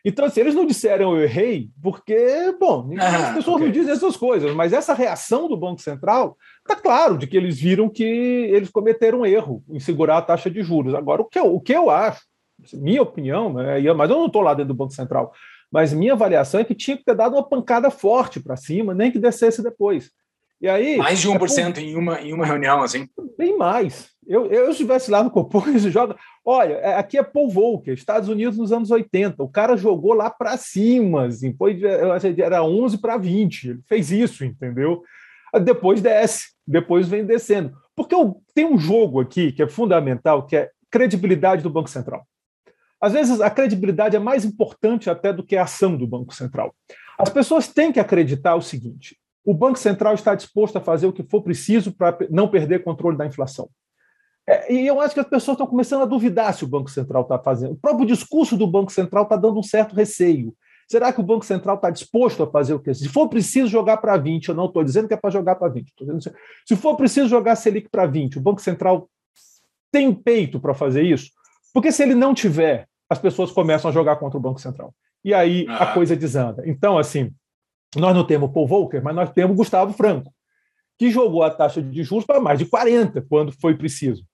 Então, 0.04 0.24
assim, 0.24 0.40
eles 0.40 0.54
não 0.54 0.64
disseram 0.64 1.16
eu 1.16 1.22
errei, 1.24 1.68
porque, 1.82 2.54
bom, 2.60 2.90
ah, 2.98 3.28
as 3.28 3.34
pessoas 3.34 3.56
okay. 3.56 3.66
não 3.66 3.72
dizem 3.72 3.92
essas 3.92 4.16
coisas, 4.16 4.54
mas 4.54 4.72
essa 4.72 4.94
reação 4.94 5.48
do 5.48 5.56
Banco 5.56 5.80
Central 5.80 6.36
está 6.60 6.80
claro 6.80 7.18
de 7.18 7.26
que 7.26 7.36
eles 7.36 7.58
viram 7.58 7.88
que 7.88 8.04
eles 8.04 8.70
cometeram 8.70 9.20
um 9.20 9.26
erro 9.26 9.64
em 9.68 9.80
segurar 9.80 10.18
a 10.18 10.22
taxa 10.22 10.48
de 10.48 10.62
juros. 10.62 10.94
Agora, 10.94 11.22
o 11.22 11.24
que 11.24 11.38
eu, 11.38 11.52
o 11.52 11.60
que 11.60 11.72
eu 11.72 11.90
acho, 11.90 12.22
minha 12.74 13.02
opinião, 13.02 13.52
né, 13.52 13.80
mas 13.94 14.08
eu 14.08 14.18
não 14.18 14.26
estou 14.26 14.42
lá 14.42 14.54
dentro 14.54 14.68
do 14.72 14.78
Banco 14.78 14.92
Central, 14.92 15.32
mas 15.72 15.92
minha 15.92 16.12
avaliação 16.12 16.60
é 16.60 16.64
que 16.64 16.74
tinha 16.74 16.96
que 16.96 17.04
ter 17.04 17.14
dado 17.14 17.34
uma 17.34 17.48
pancada 17.48 17.90
forte 17.90 18.38
para 18.38 18.56
cima, 18.56 18.94
nem 18.94 19.10
que 19.10 19.18
descesse 19.18 19.62
depois. 19.62 20.10
E 20.60 20.68
aí, 20.68 20.96
mais 20.96 21.20
de 21.20 21.28
1% 21.28 21.76
é, 21.76 21.80
em, 21.80 21.96
uma, 21.96 22.20
em 22.20 22.32
uma 22.32 22.46
reunião, 22.46 22.82
assim? 22.82 23.08
Bem 23.36 23.56
mais. 23.56 24.10
Eu, 24.26 24.46
eu 24.46 24.70
estivesse 24.70 25.10
lá 25.10 25.22
no 25.22 25.30
Copom, 25.30 25.62
e 25.68 25.78
joga. 25.90 26.16
Olha, 26.44 26.74
é, 26.74 26.94
aqui 26.94 27.18
é 27.18 27.22
Paul 27.22 27.50
Volcker, 27.50 27.94
Estados 27.94 28.28
Unidos 28.28 28.56
nos 28.58 28.72
anos 28.72 28.90
80. 28.90 29.42
O 29.42 29.48
cara 29.48 29.76
jogou 29.76 30.14
lá 30.14 30.30
para 30.30 30.56
cima, 30.56 31.26
assim, 31.26 31.54
foi, 31.54 31.80
era 32.38 32.64
11 32.64 32.98
para 32.98 33.16
20. 33.16 33.68
Ele 33.68 33.80
fez 33.86 34.10
isso, 34.10 34.44
entendeu? 34.44 35.02
Depois 35.62 36.00
desce, 36.00 36.50
depois 36.66 37.06
vem 37.06 37.24
descendo. 37.24 37.72
Porque 37.94 38.14
eu, 38.14 38.42
tem 38.54 38.66
um 38.66 38.78
jogo 38.78 39.20
aqui 39.20 39.52
que 39.52 39.62
é 39.62 39.68
fundamental, 39.68 40.46
que 40.46 40.56
é 40.56 40.70
credibilidade 40.90 41.62
do 41.62 41.70
Banco 41.70 41.88
Central. 41.88 42.26
Às 43.00 43.12
vezes, 43.12 43.40
a 43.40 43.50
credibilidade 43.50 44.16
é 44.16 44.18
mais 44.18 44.44
importante 44.44 45.10
até 45.10 45.32
do 45.32 45.44
que 45.44 45.56
a 45.56 45.64
ação 45.64 45.96
do 45.96 46.06
Banco 46.06 46.34
Central. 46.34 46.74
As 47.18 47.28
pessoas 47.28 47.68
têm 47.68 47.92
que 47.92 48.00
acreditar 48.00 48.54
o 48.54 48.62
seguinte: 48.62 49.16
o 49.46 49.54
Banco 49.54 49.78
Central 49.78 50.12
está 50.14 50.34
disposto 50.34 50.76
a 50.76 50.80
fazer 50.80 51.06
o 51.06 51.12
que 51.12 51.22
for 51.22 51.40
preciso 51.40 51.92
para 51.92 52.18
não 52.28 52.48
perder 52.48 52.82
controle 52.82 53.16
da 53.16 53.24
inflação. 53.24 53.70
É, 54.44 54.72
e 54.72 54.86
eu 54.86 55.00
acho 55.00 55.14
que 55.14 55.20
as 55.20 55.28
pessoas 55.28 55.54
estão 55.54 55.66
começando 55.68 56.02
a 56.02 56.06
duvidar 56.06 56.52
se 56.52 56.64
o 56.64 56.68
Banco 56.68 56.90
Central 56.90 57.22
está 57.22 57.38
fazendo. 57.38 57.72
O 57.72 57.76
próprio 57.76 58.06
discurso 58.06 58.56
do 58.56 58.66
Banco 58.66 58.90
Central 58.90 59.22
está 59.22 59.36
dando 59.36 59.58
um 59.58 59.62
certo 59.62 59.94
receio. 59.94 60.52
Será 60.88 61.12
que 61.12 61.20
o 61.20 61.24
Banco 61.24 61.44
Central 61.44 61.76
está 61.76 61.90
disposto 61.90 62.42
a 62.42 62.50
fazer 62.50 62.74
o 62.74 62.80
que? 62.80 62.92
Se 62.92 63.08
for 63.08 63.28
preciso 63.28 63.68
jogar 63.68 63.98
para 63.98 64.16
20, 64.16 64.48
eu 64.48 64.54
não 64.54 64.66
estou 64.66 64.82
dizendo 64.82 65.06
que 65.06 65.14
é 65.14 65.16
para 65.16 65.30
jogar 65.30 65.54
para 65.54 65.68
20. 65.68 65.92
Se 66.66 66.76
for 66.76 66.96
preciso 66.96 67.28
jogar 67.28 67.54
Selic 67.54 67.88
para 67.88 68.06
20, 68.06 68.38
o 68.38 68.40
Banco 68.40 68.60
Central 68.60 69.08
tem 69.92 70.12
peito 70.12 70.58
para 70.58 70.74
fazer 70.74 71.02
isso? 71.02 71.30
Porque 71.72 71.92
se 71.92 72.02
ele 72.02 72.14
não 72.14 72.34
tiver, 72.34 72.88
as 73.08 73.18
pessoas 73.18 73.52
começam 73.52 73.90
a 73.90 73.94
jogar 73.94 74.16
contra 74.16 74.38
o 74.38 74.40
Banco 74.40 74.60
Central. 74.60 74.92
E 75.24 75.32
aí 75.32 75.66
ah. 75.68 75.84
a 75.84 75.94
coisa 75.94 76.16
desanda. 76.16 76.62
Então, 76.66 76.98
assim, 76.98 77.32
nós 77.94 78.14
não 78.14 78.26
temos 78.26 78.50
Paul 78.50 78.66
Volcker, 78.66 79.02
mas 79.02 79.14
nós 79.14 79.30
temos 79.30 79.56
Gustavo 79.56 79.92
Franco, 79.92 80.32
que 80.98 81.10
jogou 81.10 81.42
a 81.42 81.50
taxa 81.50 81.82
de 81.82 82.02
juros 82.02 82.24
para 82.24 82.40
mais 82.40 82.58
de 82.58 82.66
40 82.66 83.24
quando 83.28 83.52
foi 83.52 83.76
preciso. 83.76 84.24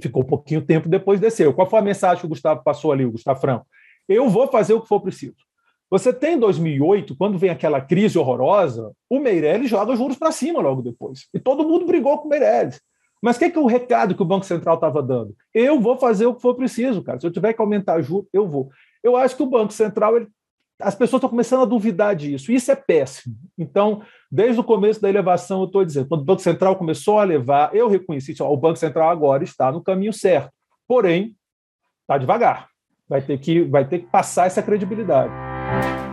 Ficou 0.00 0.22
um 0.22 0.26
pouquinho 0.26 0.62
tempo 0.62 0.88
depois 0.88 1.18
desceu. 1.18 1.52
Qual 1.52 1.68
foi 1.68 1.80
a 1.80 1.82
mensagem 1.82 2.20
que 2.20 2.26
o 2.26 2.28
Gustavo 2.28 2.62
passou 2.62 2.92
ali, 2.92 3.04
o 3.04 3.10
Gustavo 3.10 3.40
Franco? 3.40 3.66
Eu 4.08 4.28
vou 4.28 4.46
fazer 4.48 4.74
o 4.74 4.80
que 4.80 4.88
for 4.88 5.00
preciso. 5.00 5.36
Você 5.90 6.12
tem 6.12 6.38
2008, 6.38 7.16
quando 7.16 7.38
vem 7.38 7.50
aquela 7.50 7.80
crise 7.80 8.18
horrorosa, 8.18 8.92
o 9.08 9.18
Meirelles 9.18 9.70
joga 9.70 9.96
juros 9.96 10.18
para 10.18 10.30
cima 10.30 10.60
logo 10.60 10.82
depois. 10.82 11.26
E 11.32 11.40
todo 11.40 11.66
mundo 11.66 11.86
brigou 11.86 12.18
com 12.18 12.26
o 12.26 12.28
Meirelles. 12.28 12.80
Mas 13.22 13.36
o 13.36 13.38
que, 13.38 13.46
é 13.46 13.50
que 13.50 13.58
o 13.58 13.66
recado 13.66 14.14
que 14.14 14.22
o 14.22 14.26
Banco 14.26 14.44
Central 14.44 14.76
estava 14.76 15.02
dando? 15.02 15.34
Eu 15.52 15.80
vou 15.80 15.96
fazer 15.96 16.26
o 16.26 16.34
que 16.34 16.42
for 16.42 16.54
preciso, 16.54 17.02
cara. 17.02 17.18
Se 17.18 17.26
eu 17.26 17.32
tiver 17.32 17.52
que 17.52 17.60
aumentar 17.60 18.00
juros, 18.02 18.28
eu 18.32 18.46
vou. 18.46 18.70
Eu 19.02 19.16
acho 19.16 19.36
que 19.36 19.42
o 19.42 19.46
Banco 19.46 19.72
Central, 19.72 20.16
ele, 20.16 20.28
as 20.80 20.94
pessoas 20.94 21.18
estão 21.18 21.30
começando 21.30 21.62
a 21.62 21.66
duvidar 21.66 22.14
disso. 22.14 22.52
Isso 22.52 22.70
é 22.70 22.76
péssimo. 22.76 23.34
Então, 23.58 24.02
desde 24.30 24.60
o 24.60 24.64
começo 24.64 25.00
da 25.00 25.08
elevação, 25.08 25.60
eu 25.60 25.66
estou 25.66 25.84
dizendo, 25.84 26.08
quando 26.08 26.20
o 26.20 26.24
Banco 26.24 26.40
Central 26.40 26.76
começou 26.76 27.18
a 27.18 27.24
levar, 27.24 27.74
eu 27.74 27.88
reconheci 27.88 28.32
que 28.32 28.42
o 28.42 28.56
Banco 28.56 28.76
Central 28.76 29.10
agora 29.10 29.42
está 29.42 29.72
no 29.72 29.82
caminho 29.82 30.12
certo. 30.12 30.52
Porém, 30.86 31.34
está 32.02 32.16
devagar. 32.16 32.68
Vai 33.08 33.20
ter, 33.20 33.38
que, 33.38 33.62
vai 33.62 33.86
ter 33.86 34.00
que 34.00 34.06
passar 34.06 34.46
essa 34.46 34.62
credibilidade. 34.62 35.32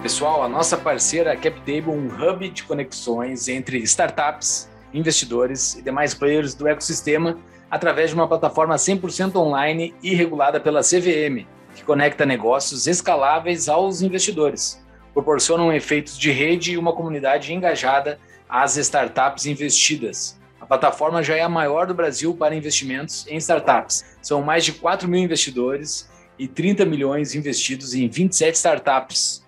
Pessoal, 0.02 0.44
a 0.44 0.50
nossa 0.50 0.78
parceira 0.78 1.36
CapTable, 1.36 1.92
um 1.92 2.08
hub 2.08 2.50
de 2.50 2.64
conexões 2.64 3.48
entre 3.48 3.78
startups 3.80 4.70
investidores 4.94 5.76
e 5.76 5.82
demais 5.82 6.14
players 6.14 6.56
do 6.56 6.68
ecossistema 6.68 7.38
através 7.70 8.12
de 8.12 8.16
uma 8.16 8.28
plataforma 8.28 8.76
100% 8.76 9.36
online 9.36 9.94
e 10.02 10.16
regulada 10.16 10.60
pela 10.60 10.82
CVM, 10.82 11.46
que 11.76 11.84
conecta 11.84 12.26
negócios 12.26 12.88
escaláveis 12.88 13.70
aos 13.70 14.02
investidores, 14.02 14.84
proporcionam 15.14 15.72
efeitos 15.72 16.18
de 16.18 16.32
rede 16.32 16.72
e 16.72 16.78
uma 16.78 16.94
comunidade 16.94 17.54
engajada 17.54 18.18
às 18.50 18.78
startups 18.78 19.46
investidas. 19.46 20.40
A 20.60 20.66
plataforma 20.66 21.22
já 21.22 21.36
é 21.36 21.42
a 21.42 21.50
maior 21.50 21.86
do 21.86 21.94
Brasil 21.94 22.36
para 22.36 22.56
investimentos 22.56 23.28
em 23.28 23.38
startups. 23.38 24.04
São 24.22 24.42
mais 24.42 24.66
de 24.66 24.74
4 24.74 25.08
mil 25.08 25.22
investidores 25.22 26.10
e 26.40 26.48
30 26.48 26.86
milhões 26.86 27.36
investidos 27.36 27.94
em 27.94 28.08
27 28.08 28.56
startups. 28.56 29.46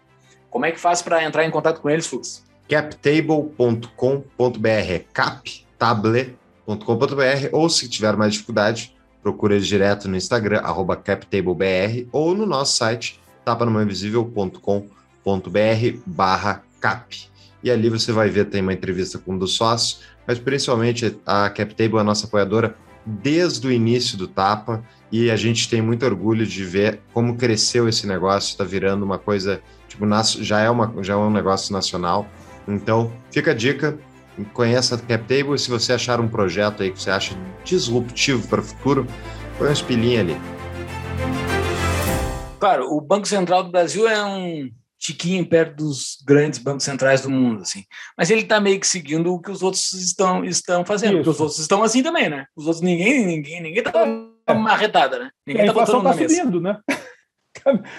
Como 0.50 0.66
é 0.66 0.72
que 0.72 0.80
faz 0.80 1.02
para 1.02 1.24
entrar 1.24 1.46
em 1.46 1.50
contato 1.50 1.82
com 1.82 1.90
eles, 1.90 2.06
Fux? 2.06 2.46
captable.com.br, 2.68 5.04
captable.com.br, 5.14 7.50
ou 7.54 7.70
se 7.70 7.90
tiver 7.90 8.18
mais 8.18 8.34
dificuldade, 8.34 8.97
procura 9.28 9.60
direto 9.60 10.08
no 10.08 10.16
Instagram, 10.16 10.62
captablebr, 11.04 12.08
ou 12.14 12.34
no 12.34 12.46
nosso 12.46 12.78
site, 12.78 13.20
tapanumainvisível.com.br 13.44 16.00
barra 16.06 16.64
cap. 16.80 17.28
E 17.62 17.70
ali 17.70 17.90
você 17.90 18.14
vai 18.14 18.30
ver, 18.30 18.46
tem 18.46 18.62
uma 18.62 18.72
entrevista 18.72 19.18
com 19.18 19.34
um 19.34 19.38
dos 19.38 19.56
sócios, 19.56 20.00
mas 20.26 20.40
principalmente 20.40 21.20
a 21.26 21.50
CapTable 21.50 21.98
é 21.98 22.00
a 22.00 22.06
nossa 22.06 22.26
apoiadora 22.26 22.78
desde 23.06 23.68
o 23.68 23.72
início 23.72 24.18
do 24.18 24.30
Tapa, 24.30 24.82
e 25.12 25.30
a 25.30 25.36
gente 25.36 25.70
tem 25.70 25.82
muito 25.82 26.06
orgulho 26.06 26.46
de 26.46 26.64
ver 26.64 27.02
como 27.14 27.36
cresceu 27.36 27.90
esse 27.90 28.08
negócio, 28.08 28.52
está 28.52 28.64
virando 28.64 29.04
uma 29.04 29.18
coisa, 29.18 29.62
tipo, 29.90 30.06
já 30.42 30.62
é, 30.62 30.70
uma, 30.70 31.04
já 31.04 31.14
é 31.14 31.18
um 31.18 31.30
negócio 31.30 31.74
nacional, 31.74 32.26
então, 32.66 33.12
fica 33.32 33.52
a 33.52 33.54
dica, 33.54 33.98
conheça 34.46 34.96
a 34.96 34.98
CapTable 34.98 35.58
se 35.58 35.70
você 35.70 35.94
achar 35.94 36.20
um 36.20 36.28
projeto 36.28 36.84
aí 36.84 36.92
que 36.92 37.02
você 37.02 37.10
acha 37.10 37.36
disruptivo 37.64 38.48
para 38.48 38.62
o 38.62 38.64
futuro, 38.64 39.08
põe 39.58 39.70
uns 39.70 39.82
pilinhos 39.82 40.22
ali. 40.22 40.38
Claro, 42.60 42.86
o 42.92 43.00
Banco 43.02 43.28
Central 43.28 43.64
do 43.64 43.72
Brasil 43.72 44.08
é 44.08 44.24
um, 44.24 44.70
tiquinho 45.00 45.46
perto 45.48 45.76
dos 45.76 46.18
grandes 46.26 46.60
bancos 46.60 46.84
centrais 46.84 47.22
do 47.22 47.30
mundo, 47.30 47.62
assim. 47.62 47.84
Mas 48.18 48.30
ele 48.30 48.42
está 48.42 48.60
meio 48.60 48.80
que 48.80 48.88
seguindo 48.88 49.34
o 49.34 49.40
que 49.40 49.52
os 49.52 49.62
outros 49.62 49.94
estão, 49.94 50.44
estão 50.44 50.84
fazendo, 50.84 51.14
Isso. 51.14 51.18
porque 51.18 51.30
os 51.30 51.40
outros 51.40 51.60
estão 51.60 51.84
assim 51.84 52.02
também, 52.02 52.30
né? 52.30 52.46
Os 52.56 52.66
outros, 52.66 52.82
ninguém, 52.82 53.26
ninguém, 53.26 53.62
ninguém 53.62 53.84
tá 53.84 53.94
é. 54.48 54.54
marretada, 54.54 55.20
né? 55.20 55.30
Ninguém 55.46 55.68
tá 55.68 55.74
botando 55.74 56.04
tá 56.04 56.10
na 56.10 56.16
mesa. 56.16 56.36
Subindo, 56.36 56.62
né? 56.62 56.80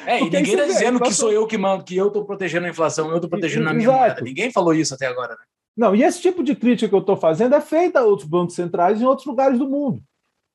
É, 0.07 0.21
e 0.21 0.25
ninguém 0.25 0.55
está 0.55 0.65
dizendo 0.65 1.01
que 1.01 1.13
sou 1.13 1.33
eu 1.33 1.47
que 1.47 1.59
mando, 1.59 1.85
que 1.85 1.97
eu 1.97 2.07
estou 2.07 2.25
protegendo 2.25 2.67
a 2.67 2.71
inflação, 2.71 3.11
eu 3.11 3.17
estou 3.17 3.29
protegendo 3.29 3.69
a 3.69 3.75
minha 3.75 3.91
moeda. 3.91 4.21
Ninguém 4.23 4.53
falou 4.53 4.73
isso 4.73 4.95
até 4.95 5.07
agora, 5.07 5.31
né? 5.31 5.43
Não, 5.79 5.95
e 5.95 6.03
esse 6.03 6.21
tipo 6.21 6.43
de 6.43 6.57
crítica 6.57 6.89
que 6.89 6.95
eu 6.95 6.99
estou 6.99 7.17
fazendo 7.17 7.55
é 7.55 7.61
feita 7.61 8.01
a 8.01 8.05
outros 8.05 8.29
bancos 8.29 8.57
centrais 8.57 9.01
em 9.01 9.05
outros 9.05 9.29
lugares 9.29 9.61
do 9.61 9.69
mundo. 9.69 10.03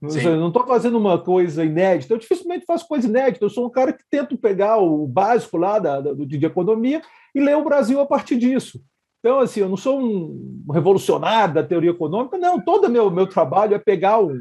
Sim. 0.09 0.19
Eu 0.19 0.37
não 0.37 0.49
estou 0.49 0.67
fazendo 0.67 0.97
uma 0.97 1.17
coisa 1.17 1.63
inédita, 1.63 2.13
eu 2.13 2.17
dificilmente 2.17 2.65
faço 2.65 2.85
coisa 2.85 3.07
inédita. 3.07 3.45
Eu 3.45 3.49
sou 3.49 3.65
um 3.65 3.69
cara 3.69 3.93
que 3.93 4.03
tento 4.11 4.37
pegar 4.37 4.79
o 4.79 5.07
básico 5.07 5.55
lá 5.55 5.79
da, 5.79 6.01
da, 6.01 6.13
de 6.13 6.45
economia 6.45 7.01
e 7.33 7.39
ler 7.39 7.55
o 7.55 7.63
Brasil 7.63 8.01
a 8.01 8.05
partir 8.05 8.35
disso. 8.35 8.83
Então, 9.19 9.39
assim, 9.39 9.61
eu 9.61 9.69
não 9.69 9.77
sou 9.77 9.97
um 9.97 10.65
revolucionário 10.69 11.53
da 11.53 11.63
teoria 11.63 11.91
econômica, 11.91 12.37
não. 12.37 12.59
Todo 12.59 12.89
meu, 12.89 13.09
meu 13.09 13.25
trabalho 13.25 13.75
é 13.75 13.79
pegar 13.79 14.21
o 14.21 14.37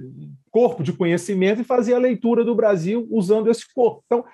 corpo 0.50 0.82
de 0.82 0.92
conhecimento 0.92 1.60
e 1.60 1.64
fazer 1.64 1.94
a 1.94 1.98
leitura 1.98 2.44
do 2.44 2.56
Brasil 2.56 3.06
usando 3.08 3.48
esse 3.48 3.72
corpo. 3.72 4.02
Então, 4.04 4.24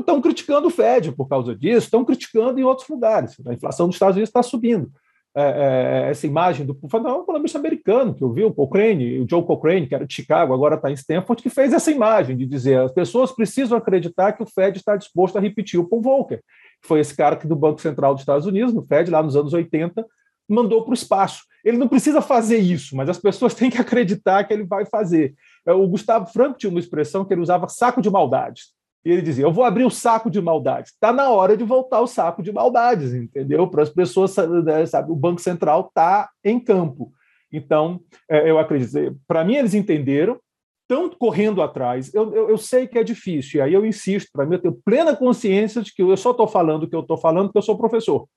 estão 0.00 0.18
criticando 0.22 0.68
o 0.68 0.70
Fed 0.70 1.12
por 1.12 1.28
causa 1.28 1.54
disso, 1.54 1.88
estão 1.88 2.06
criticando 2.06 2.58
em 2.58 2.64
outros 2.64 2.88
lugares. 2.88 3.36
A 3.46 3.52
inflação 3.52 3.86
dos 3.86 3.96
Estados 3.96 4.16
Unidos 4.16 4.30
está 4.30 4.42
subindo 4.42 4.90
é, 5.34 5.42
é, 5.42 6.10
essa 6.10 6.26
imagem 6.26 6.66
do 6.66 6.76
foi 6.88 7.00
um 7.00 7.22
economista 7.22 7.58
americano 7.58 8.14
que 8.14 8.22
eu 8.22 8.32
vi, 8.32 8.42
o 8.42 8.52
Cochrane, 8.52 9.20
o 9.20 9.26
Joe 9.28 9.44
Cochrane, 9.44 9.86
que 9.86 9.94
era 9.94 10.06
de 10.06 10.12
Chicago, 10.12 10.52
agora 10.52 10.74
está 10.74 10.90
em 10.90 10.94
Stanford, 10.94 11.42
que 11.42 11.50
fez 11.50 11.72
essa 11.72 11.90
imagem 11.90 12.36
de 12.36 12.46
dizer 12.46 12.80
as 12.80 12.92
pessoas 12.92 13.30
precisam 13.30 13.78
acreditar 13.78 14.32
que 14.32 14.42
o 14.42 14.46
Fed 14.46 14.78
está 14.78 14.96
disposto 14.96 15.38
a 15.38 15.40
repetir 15.40 15.78
o 15.78 15.88
Paul 15.88 16.02
Volcker, 16.02 16.42
foi 16.82 17.00
esse 17.00 17.16
cara 17.16 17.36
que 17.36 17.46
do 17.46 17.54
Banco 17.54 17.80
Central 17.80 18.14
dos 18.14 18.22
Estados 18.22 18.46
Unidos, 18.46 18.74
no 18.74 18.82
Fed, 18.82 19.10
lá 19.10 19.22
nos 19.22 19.36
anos 19.36 19.52
80, 19.52 20.04
mandou 20.48 20.82
para 20.82 20.90
o 20.90 20.94
espaço. 20.94 21.44
Ele 21.64 21.76
não 21.76 21.86
precisa 21.86 22.20
fazer 22.20 22.58
isso, 22.58 22.96
mas 22.96 23.08
as 23.08 23.18
pessoas 23.18 23.54
têm 23.54 23.70
que 23.70 23.78
acreditar 23.78 24.44
que 24.44 24.52
ele 24.52 24.64
vai 24.64 24.84
fazer. 24.84 25.34
É, 25.66 25.72
o 25.72 25.86
Gustavo 25.86 26.26
Franco 26.26 26.58
tinha 26.58 26.70
uma 26.70 26.80
expressão 26.80 27.24
que 27.24 27.32
ele 27.32 27.42
usava 27.42 27.68
saco 27.68 28.02
de 28.02 28.10
maldades. 28.10 28.72
E 29.04 29.10
ele 29.10 29.22
dizia: 29.22 29.44
Eu 29.44 29.52
vou 29.52 29.64
abrir 29.64 29.84
o 29.84 29.90
saco 29.90 30.30
de 30.30 30.40
maldades. 30.40 30.92
Está 30.92 31.12
na 31.12 31.30
hora 31.30 31.56
de 31.56 31.64
voltar 31.64 32.00
o 32.00 32.06
saco 32.06 32.42
de 32.42 32.52
maldades, 32.52 33.14
entendeu? 33.14 33.68
Para 33.68 33.82
as 33.82 33.90
pessoas, 33.90 34.36
né, 34.36 34.84
sabe, 34.86 35.10
o 35.10 35.16
Banco 35.16 35.40
Central 35.40 35.86
está 35.88 36.28
em 36.44 36.60
campo. 36.60 37.12
Então, 37.52 38.00
é, 38.28 38.48
eu 38.48 38.58
acredito, 38.58 39.18
para 39.26 39.44
mim, 39.44 39.56
eles 39.56 39.74
entenderam, 39.74 40.38
estão 40.82 41.10
correndo 41.10 41.62
atrás. 41.62 42.12
Eu, 42.14 42.32
eu, 42.34 42.50
eu, 42.50 42.58
sei 42.58 42.86
que 42.86 42.98
é 42.98 43.02
difícil, 43.02 43.58
e 43.58 43.62
aí 43.62 43.74
eu 43.74 43.84
insisto, 43.84 44.30
para 44.32 44.46
mim, 44.46 44.54
eu 44.54 44.62
tenho 44.62 44.80
plena 44.84 45.16
consciência 45.16 45.82
de 45.82 45.92
que 45.92 46.02
eu 46.02 46.16
só 46.16 46.30
estou 46.30 46.46
falando 46.46 46.84
o 46.84 46.88
que 46.88 46.94
eu 46.94 47.00
estou 47.00 47.16
falando 47.16 47.46
porque 47.46 47.58
eu 47.58 47.62
sou 47.62 47.78
professor. 47.78 48.28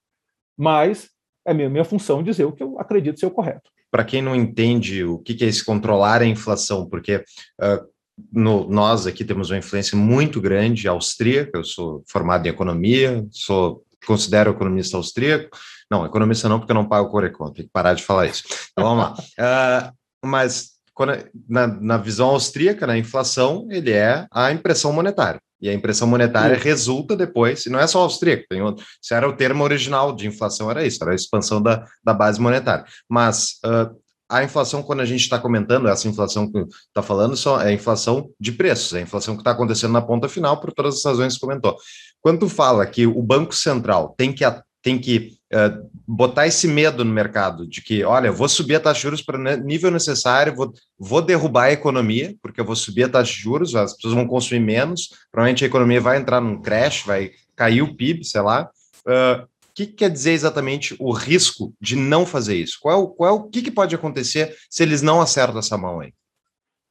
Mas 0.58 1.10
é 1.46 1.54
minha, 1.54 1.70
minha 1.70 1.86
função 1.86 2.24
dizer 2.24 2.46
o 2.46 2.52
que 2.52 2.64
eu 2.64 2.80
acredito 2.80 3.20
ser 3.20 3.26
o 3.26 3.32
correto. 3.32 3.70
Para 3.92 4.04
quem 4.04 4.22
não 4.22 4.36
entende 4.36 5.04
o 5.04 5.20
que 5.20 5.44
é 5.44 5.48
esse 5.48 5.64
controlar 5.64 6.22
a 6.22 6.26
inflação, 6.26 6.88
porque 6.90 7.18
uh, 7.18 7.93
no, 8.32 8.70
nós 8.70 9.08
aqui 9.08 9.24
temos 9.24 9.50
uma 9.50 9.58
influência 9.58 9.98
muito 9.98 10.40
grande 10.40 10.88
austríaca. 10.88 11.58
Eu 11.58 11.64
sou 11.64 12.04
formado 12.08 12.46
em 12.46 12.50
economia, 12.50 13.26
sou 13.32 13.84
considero 14.06 14.52
economista 14.52 14.98
austríaco. 14.98 15.58
Não, 15.90 16.06
economista 16.06 16.50
não, 16.50 16.60
porque 16.60 16.72
eu 16.72 16.76
não 16.76 16.88
pago 16.88 17.10
Corecon, 17.10 17.52
tem 17.52 17.66
que 17.66 17.72
parar 17.72 17.94
de 17.94 18.04
falar 18.04 18.28
isso. 18.28 18.44
Então 18.72 18.84
vamos 18.96 19.04
lá. 19.04 19.92
Uh, 19.92 19.94
mas 20.28 20.74
quando, 20.94 21.18
na, 21.48 21.68
na, 21.68 21.98
visão 21.98 22.30
austríaca, 22.30 22.86
na 22.86 22.98
inflação, 22.98 23.68
ele 23.72 23.92
é 23.92 24.28
a 24.32 24.52
impressão 24.52 24.94
monetária. 24.94 25.42
E 25.60 25.70
a 25.70 25.74
impressão 25.74 26.08
monetária 26.08 26.58
Sim. 26.58 26.64
resulta 26.64 27.16
depois, 27.16 27.66
e 27.66 27.70
não 27.70 27.80
é 27.80 27.88
só 27.88 28.02
austríaco, 28.02 28.44
tem 28.50 28.62
outro, 28.62 28.86
isso 29.02 29.14
era 29.14 29.28
o 29.28 29.34
termo 29.34 29.64
original 29.64 30.14
de 30.14 30.28
inflação, 30.28 30.70
era 30.70 30.86
isso, 30.86 31.02
era 31.02 31.14
a 31.14 31.16
expansão 31.16 31.62
da, 31.62 31.88
da 32.04 32.14
base 32.14 32.40
monetária. 32.40 32.86
Mas 33.10 33.60
uh, 33.66 33.96
a 34.30 34.44
inflação, 34.44 34.82
quando 34.82 35.02
a 35.02 35.06
gente 35.06 35.22
está 35.22 35.38
comentando, 35.38 35.88
essa 35.88 36.08
inflação 36.08 36.52
que 36.52 36.58
está 36.60 37.02
falando, 37.02 37.36
só 37.36 37.62
é 37.62 37.70
a 37.70 37.74
inflação 37.74 38.30
de 38.40 38.52
preços, 38.52 38.94
é 38.94 39.00
a 39.00 39.02
inflação 39.02 39.36
que 39.36 39.42
está 39.42 39.52
acontecendo 39.52 39.92
na 39.92 40.02
ponta 40.02 40.28
final, 40.28 40.60
por 40.60 40.72
todas 40.72 40.98
as 40.98 41.06
razões 41.06 41.36
que 41.36 41.40
comentou. 41.40 41.78
Quando 42.22 42.40
tu 42.40 42.50
fala 42.50 42.86
que 42.86 43.06
o 43.06 43.22
Banco 43.22 43.54
Central 43.54 44.16
tem 44.18 44.34
que, 44.34 44.44
tem 44.82 44.98
que 44.98 45.38
uh, 45.54 45.90
botar 46.08 46.48
esse 46.48 46.68
medo 46.68 47.04
no 47.04 47.14
mercado 47.14 47.68
de 47.68 47.82
que, 47.82 48.04
olha, 48.04 48.32
vou 48.32 48.50
subir 48.50 48.76
a 48.76 48.80
taxa 48.80 49.00
de 49.00 49.04
juros 49.04 49.22
para 49.22 49.58
nível 49.58 49.92
necessário, 49.92 50.56
vou, 50.56 50.74
vou 50.98 51.22
derrubar 51.22 51.66
a 51.66 51.72
economia, 51.72 52.36
porque 52.42 52.60
eu 52.60 52.66
vou 52.66 52.76
subir 52.76 53.04
a 53.04 53.10
taxa 53.10 53.32
de 53.32 53.40
juros, 53.40 53.76
as 53.76 53.94
pessoas 53.94 54.14
vão 54.14 54.28
consumir 54.28 54.62
menos, 54.62 55.10
provavelmente 55.32 55.64
a 55.64 55.68
economia 55.68 56.02
vai 56.02 56.18
entrar 56.18 56.42
num 56.42 56.62
crash, 56.62 57.04
vai 57.06 57.32
cair 57.56 57.82
o 57.82 57.96
PIB, 57.96 58.24
sei 58.24 58.42
lá. 58.42 58.70
Uh, 59.06 59.53
o 59.74 59.76
que 59.76 59.88
quer 59.88 60.10
dizer 60.10 60.34
exatamente 60.34 60.96
o 61.00 61.12
risco 61.12 61.74
de 61.82 61.96
não 61.96 62.28
fazer 62.28 62.56
isso? 62.56 62.78
Qual, 62.80 63.10
qual 63.10 63.38
o 63.38 63.50
que, 63.50 63.64
que 63.64 63.72
pode 63.72 63.96
acontecer 63.96 64.56
se 64.70 64.84
eles 64.84 65.02
não 65.02 65.20
acertam 65.20 65.58
essa 65.58 65.76
mão 65.76 66.00
aí? 66.00 66.14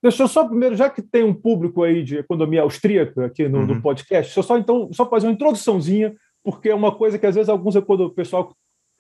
Deixa 0.03 0.25
eu 0.25 0.29
só 0.29 0.45
primeiro, 0.45 0.75
já 0.75 0.91
que 0.91 1.01
tem 1.01 1.23
um 1.23 1.33
público 1.33 1.85
aí 1.85 2.03
de 2.03 2.17
economia 2.17 2.63
austríaca 2.63 3.27
aqui 3.27 3.49
no, 3.49 3.61
uhum. 3.61 3.67
no 3.67 3.81
podcast, 3.81 4.25
deixa 4.31 4.41
eu 4.41 4.43
só 4.43 4.59
então 4.59 4.93
só 4.93 5.09
fazer 5.09 5.29
uma 5.29 5.33
introduçãozinha, 5.33 6.13
porque 6.43 6.71
é 6.71 6.75
uma 6.75 6.93
coisa 6.93 7.17
que 7.21 7.27
às 7.27 7.37
vezes 7.37 7.49
alguns 7.49 7.77
o 7.77 8.11
pessoal 8.11 8.53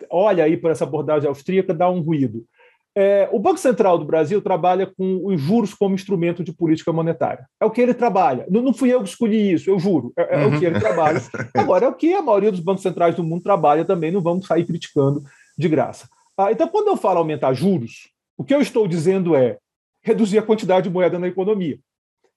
olha 0.08 0.44
aí 0.44 0.56
para 0.56 0.70
essa 0.70 0.84
abordagem 0.84 1.28
austríaca 1.28 1.74
dá 1.74 1.90
um 1.90 2.00
ruído. 2.00 2.46
É, 2.94 3.28
o 3.32 3.38
Banco 3.38 3.58
Central 3.58 3.96
do 3.96 4.04
Brasil 4.04 4.42
trabalha 4.42 4.86
com 4.86 5.22
os 5.24 5.40
juros 5.40 5.72
como 5.72 5.94
instrumento 5.94 6.44
de 6.44 6.52
política 6.52 6.92
monetária. 6.92 7.46
É 7.58 7.64
o 7.64 7.70
que 7.70 7.80
ele 7.80 7.94
trabalha. 7.94 8.46
Não, 8.50 8.60
não 8.60 8.74
fui 8.74 8.92
eu 8.92 9.02
que 9.02 9.08
escolhi 9.08 9.52
isso, 9.52 9.70
eu 9.70 9.78
juro. 9.78 10.12
É, 10.16 10.42
é 10.42 10.46
uhum. 10.46 10.54
o 10.54 10.58
que 10.58 10.66
ele 10.66 10.78
trabalha. 10.78 11.20
Agora, 11.56 11.86
é 11.86 11.88
o 11.88 11.94
que 11.94 12.12
a 12.12 12.20
maioria 12.20 12.50
dos 12.50 12.60
bancos 12.60 12.82
centrais 12.82 13.14
do 13.14 13.24
mundo 13.24 13.42
trabalha 13.42 13.84
também, 13.84 14.10
não 14.10 14.20
vamos 14.20 14.46
sair 14.46 14.66
criticando 14.66 15.22
de 15.56 15.68
graça. 15.68 16.06
Ah, 16.36 16.52
então, 16.52 16.68
quando 16.68 16.88
eu 16.88 16.96
falo 16.96 17.18
aumentar 17.18 17.54
juros, 17.54 18.10
o 18.36 18.44
que 18.44 18.54
eu 18.54 18.60
estou 18.60 18.86
dizendo 18.86 19.34
é 19.34 19.58
reduzir 20.02 20.38
a 20.38 20.42
quantidade 20.42 20.88
de 20.88 20.92
moeda 20.92 21.18
na 21.18 21.28
economia. 21.28 21.78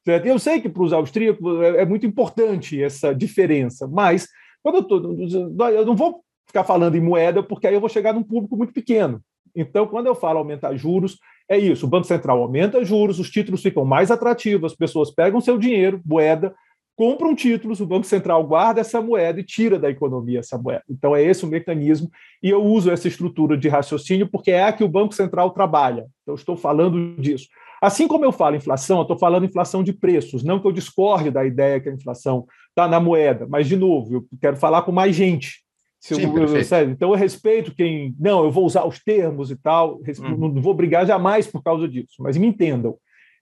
Certo? 0.05 0.25
Eu 0.27 0.37
sei 0.37 0.61
que 0.61 0.69
para 0.69 0.83
os 0.83 0.93
austríacos 0.93 1.61
é, 1.61 1.81
é 1.81 1.85
muito 1.85 2.05
importante 2.05 2.81
essa 2.81 3.13
diferença, 3.13 3.87
mas 3.87 4.27
quando 4.61 4.75
eu, 4.75 4.83
tô, 4.83 5.67
eu 5.69 5.85
não 5.85 5.95
vou 5.95 6.21
ficar 6.47 6.63
falando 6.63 6.95
em 6.95 7.01
moeda, 7.01 7.41
porque 7.41 7.67
aí 7.67 7.73
eu 7.73 7.79
vou 7.79 7.89
chegar 7.89 8.13
num 8.13 8.23
público 8.23 8.55
muito 8.55 8.71
pequeno. 8.71 9.21
Então, 9.55 9.87
quando 9.87 10.07
eu 10.07 10.15
falo 10.15 10.39
aumentar 10.39 10.75
juros, 10.75 11.17
é 11.49 11.57
isso: 11.57 11.85
o 11.85 11.89
Banco 11.89 12.07
Central 12.07 12.41
aumenta 12.41 12.83
juros, 12.83 13.19
os 13.19 13.29
títulos 13.29 13.61
ficam 13.61 13.85
mais 13.85 14.11
atrativos, 14.11 14.71
as 14.71 14.77
pessoas 14.77 15.11
pegam 15.11 15.39
seu 15.39 15.57
dinheiro, 15.57 16.01
moeda, 16.05 16.53
compram 16.95 17.35
títulos, 17.35 17.81
o 17.81 17.85
Banco 17.85 18.05
Central 18.05 18.45
guarda 18.45 18.81
essa 18.81 19.01
moeda 19.01 19.39
e 19.39 19.43
tira 19.43 19.77
da 19.77 19.89
economia 19.89 20.39
essa 20.39 20.57
moeda. 20.57 20.83
Então, 20.89 21.15
é 21.15 21.21
esse 21.21 21.43
o 21.43 21.47
mecanismo, 21.47 22.09
e 22.41 22.49
eu 22.49 22.63
uso 22.63 22.89
essa 22.89 23.07
estrutura 23.07 23.57
de 23.57 23.67
raciocínio 23.67 24.29
porque 24.29 24.51
é 24.51 24.63
a 24.63 24.73
que 24.73 24.83
o 24.83 24.89
Banco 24.89 25.13
Central 25.13 25.51
trabalha. 25.51 26.05
Então, 26.23 26.35
estou 26.35 26.55
falando 26.55 27.15
disso. 27.21 27.47
Assim 27.81 28.07
como 28.07 28.23
eu 28.23 28.31
falo 28.31 28.55
inflação, 28.55 28.97
eu 28.97 29.01
estou 29.03 29.17
falando 29.17 29.45
inflação 29.45 29.83
de 29.83 29.93
preços, 29.93 30.43
não 30.43 30.59
que 30.59 30.67
eu 30.67 30.71
discorde 30.71 31.29
da 31.29 31.45
ideia 31.45 31.79
que 31.79 31.89
a 31.89 31.93
inflação 31.93 32.47
está 32.69 32.87
na 32.87 32.99
moeda, 32.99 33.45
mas, 33.49 33.67
de 33.67 33.75
novo, 33.75 34.15
eu 34.15 34.25
quero 34.41 34.55
falar 34.55 34.81
com 34.83 34.91
mais 34.91 35.15
gente. 35.15 35.64
Sim, 36.13 36.21
eu, 36.21 36.91
então 36.91 37.09
eu 37.09 37.15
respeito 37.15 37.73
quem. 37.73 38.15
Não, 38.19 38.43
eu 38.43 38.51
vou 38.51 38.63
usar 38.63 38.85
os 38.85 38.99
termos 38.99 39.49
e 39.49 39.55
tal, 39.55 39.99
hum. 40.19 40.37
não 40.53 40.61
vou 40.61 40.75
brigar 40.75 41.03
jamais 41.03 41.47
por 41.47 41.63
causa 41.63 41.87
disso, 41.87 42.17
mas 42.19 42.37
me 42.37 42.45
entendam. 42.45 42.95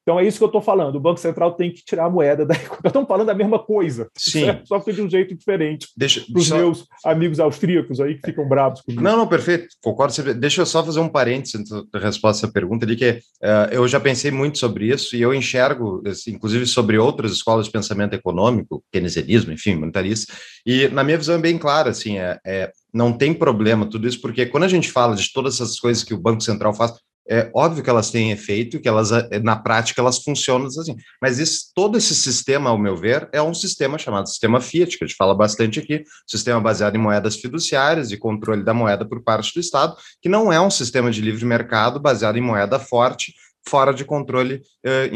Então 0.04 0.20
é 0.20 0.28
isso 0.28 0.38
que 0.38 0.44
eu 0.44 0.48
estou 0.48 0.62
falando. 0.62 0.96
O 0.98 1.00
Banco 1.00 1.20
Central 1.20 1.54
tem 1.54 1.72
que 1.72 1.84
tirar 1.84 2.06
a 2.06 2.10
moeda 2.10 2.46
da 2.46 2.54
Nós 2.54 2.80
estamos 2.86 3.08
falando 3.08 3.28
da 3.28 3.34
mesma 3.34 3.58
coisa, 3.58 4.10
Sim. 4.18 4.46
Certo? 4.46 4.68
só 4.68 4.80
que 4.80 4.92
de 4.92 5.02
um 5.02 5.10
jeito 5.10 5.34
diferente. 5.34 5.88
Para 5.98 6.39
os 6.39 6.48
só... 6.48 6.58
meus 6.58 6.86
amigos 7.06 7.39
austríacos 7.39 8.00
aí 8.00 8.16
que 8.16 8.28
ficam 8.28 8.48
bravos 8.48 8.82
comigo. 8.82 9.02
Não, 9.02 9.18
não, 9.18 9.28
perfeito. 9.28 9.68
Concordo. 9.82 10.34
Deixa 10.34 10.62
eu 10.62 10.66
só 10.66 10.84
fazer 10.84 11.00
um 11.00 11.10
parênteses 11.10 11.70
na 11.94 12.00
resposta 12.00 12.48
à 12.48 12.52
pergunta 12.52 12.86
ali, 12.86 12.96
que 12.96 13.12
uh, 13.12 13.72
eu 13.72 13.88
já 13.88 14.00
pensei 14.00 14.30
muito 14.30 14.58
sobre 14.58 14.88
isso 14.88 15.16
e 15.16 15.22
eu 15.22 15.34
enxergo, 15.34 16.04
assim, 16.06 16.32
inclusive 16.32 16.66
sobre 16.66 16.98
outras 16.98 17.32
escolas 17.32 17.66
de 17.66 17.72
pensamento 17.72 18.13
econômico, 18.13 18.84
keynesianismo, 18.92 19.54
enfim, 19.54 19.76
monetarista, 19.76 20.34
e 20.66 20.88
na 20.89 21.04
minha 21.04 21.18
visão 21.18 21.36
é 21.36 21.39
bem 21.39 21.58
clara, 21.58 21.89
assim, 21.89 22.18
é, 22.18 22.39
é 22.46 22.72
não 22.94 23.12
tem 23.12 23.34
problema 23.34 23.88
tudo 23.88 24.08
isso, 24.08 24.22
porque 24.22 24.46
quando 24.46 24.66
a 24.66 24.68
gente 24.68 24.92
fala 24.92 25.16
de 25.16 25.32
todas 25.34 25.56
essas 25.56 25.80
coisas 25.80 26.04
que 26.04 26.13
o 26.13 26.20
Banco 26.20 26.42
Central 26.42 26.74
faz, 26.74 26.94
é 27.29 27.49
óbvio 27.53 27.83
que 27.83 27.89
elas 27.89 28.12
têm 28.12 28.31
efeito, 28.31 28.79
que 28.79 28.88
elas 28.88 29.12
eh, 29.12 29.39
na 29.41 29.55
prática 29.55 30.01
elas 30.01 30.23
funcionam 30.23 30.67
assim. 30.67 30.95
Mas 31.21 31.39
isso, 31.39 31.71
todo 31.75 31.97
esse 31.97 32.13
sistema, 32.13 32.69
ao 32.69 32.77
meu 32.77 32.95
ver, 32.97 33.29
é 33.31 33.41
um 33.41 33.53
sistema 33.53 33.97
chamado 33.97 34.27
sistema 34.27 34.59
Fiat, 34.59 34.97
que 34.97 35.03
a 35.03 35.07
gente 35.07 35.15
fala 35.15 35.33
bastante 35.33 35.79
aqui, 35.79 36.03
sistema 36.27 36.59
baseado 36.59 36.95
em 36.95 36.99
moedas 36.99 37.38
fiduciárias 37.38 38.12
e 38.12 38.17
controle 38.17 38.63
da 38.63 38.73
moeda 38.73 39.05
por 39.05 39.24
parte 39.24 39.53
do 39.53 39.59
Estado, 39.59 39.95
que 40.21 40.30
não 40.30 40.51
é 40.51 40.59
um 40.59 40.69
sistema 40.69 41.11
de 41.11 41.21
livre 41.21 41.45
mercado 41.45 41.99
baseado 41.99 42.38
em 42.38 42.41
moeda 42.41 42.78
forte, 42.78 43.34
fora 43.67 43.93
de 43.93 44.03
controle 44.03 44.61
eh, 44.84 45.09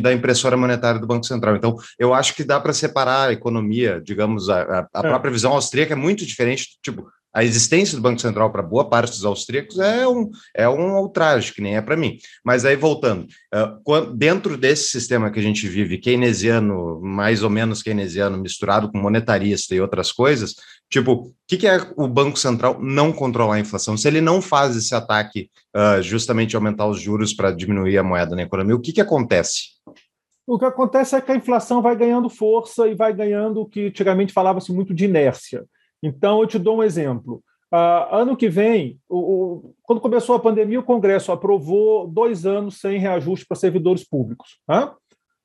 da 0.00 0.12
impressora 0.12 0.56
monetária 0.56 1.00
do 1.00 1.06
Banco 1.06 1.26
Central. 1.26 1.56
Então, 1.56 1.76
eu 1.98 2.14
acho 2.14 2.34
que 2.34 2.44
dá 2.44 2.58
para 2.58 2.72
separar 2.72 3.28
a 3.28 3.32
economia, 3.32 4.00
digamos, 4.02 4.48
a, 4.48 4.62
a, 4.62 4.88
a 4.94 5.00
é. 5.00 5.08
própria 5.08 5.30
visão 5.30 5.52
austríaca 5.52 5.92
é 5.92 5.96
muito 5.96 6.24
diferente, 6.24 6.78
tipo, 6.82 7.06
a 7.32 7.44
existência 7.44 7.96
do 7.96 8.02
Banco 8.02 8.20
Central 8.20 8.50
para 8.50 8.62
boa 8.62 8.88
parte 8.88 9.12
dos 9.12 9.24
austríacos 9.24 9.78
é 9.78 10.06
um, 10.06 10.30
é 10.54 10.68
um 10.68 10.98
ultraje, 10.98 11.54
que 11.54 11.62
nem 11.62 11.76
é 11.76 11.80
para 11.80 11.96
mim. 11.96 12.18
Mas 12.44 12.64
aí, 12.64 12.74
voltando, 12.74 13.26
uh, 13.54 14.14
dentro 14.14 14.56
desse 14.56 14.90
sistema 14.90 15.30
que 15.30 15.38
a 15.38 15.42
gente 15.42 15.68
vive, 15.68 15.98
keynesiano, 15.98 17.00
mais 17.00 17.42
ou 17.42 17.50
menos 17.50 17.82
keynesiano, 17.82 18.36
misturado 18.36 18.90
com 18.90 18.98
monetarista 18.98 19.74
e 19.74 19.80
outras 19.80 20.10
coisas, 20.10 20.54
tipo, 20.90 21.12
o 21.12 21.34
que, 21.46 21.56
que, 21.56 21.68
é 21.68 21.78
o 21.96 22.08
Banco 22.08 22.38
Central 22.38 22.78
não 22.80 23.12
controlar 23.12 23.56
a 23.56 23.60
inflação? 23.60 23.96
Se 23.96 24.08
ele 24.08 24.20
não 24.20 24.42
faz 24.42 24.76
esse 24.76 24.94
ataque 24.94 25.48
uh, 25.76 26.02
justamente 26.02 26.56
aumentar 26.56 26.86
os 26.86 27.00
juros 27.00 27.32
para 27.32 27.52
diminuir 27.52 27.96
a 27.96 28.02
moeda 28.02 28.34
na 28.34 28.42
economia, 28.42 28.74
o 28.74 28.80
que, 28.80 28.92
que 28.92 29.00
acontece? 29.00 29.80
O 30.46 30.58
que 30.58 30.64
acontece 30.64 31.14
é 31.14 31.20
que 31.20 31.30
a 31.30 31.36
inflação 31.36 31.80
vai 31.80 31.94
ganhando 31.94 32.28
força 32.28 32.88
e 32.88 32.94
vai 32.96 33.12
ganhando 33.12 33.60
o 33.60 33.66
que 33.66 33.86
antigamente 33.86 34.32
falava-se 34.32 34.72
muito 34.72 34.92
de 34.92 35.04
inércia. 35.04 35.64
Então, 36.02 36.40
eu 36.40 36.46
te 36.46 36.58
dou 36.58 36.78
um 36.78 36.82
exemplo. 36.82 37.42
Uh, 37.72 38.14
ano 38.14 38.36
que 38.36 38.48
vem, 38.48 38.98
o, 39.08 39.18
o, 39.18 39.74
quando 39.82 40.00
começou 40.00 40.34
a 40.34 40.40
pandemia, 40.40 40.80
o 40.80 40.84
Congresso 40.84 41.30
aprovou 41.30 42.08
dois 42.08 42.44
anos 42.44 42.80
sem 42.80 42.98
reajuste 42.98 43.46
para 43.46 43.56
servidores 43.56 44.02
públicos. 44.04 44.58
Né? 44.68 44.90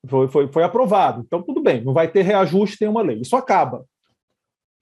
Foi, 0.08 0.28
foi, 0.28 0.48
foi 0.48 0.64
aprovado. 0.64 1.22
Então, 1.24 1.42
tudo 1.42 1.62
bem, 1.62 1.84
não 1.84 1.92
vai 1.92 2.08
ter 2.08 2.22
reajuste, 2.22 2.78
tem 2.78 2.88
uma 2.88 3.02
lei. 3.02 3.20
Isso 3.20 3.36
acaba. 3.36 3.84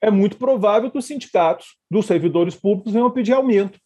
É 0.00 0.10
muito 0.10 0.36
provável 0.36 0.90
que 0.90 0.98
os 0.98 1.06
sindicatos 1.06 1.76
dos 1.90 2.06
servidores 2.06 2.54
públicos 2.54 2.92
venham 2.92 3.10
pedir 3.10 3.32
aumento, 3.32 3.78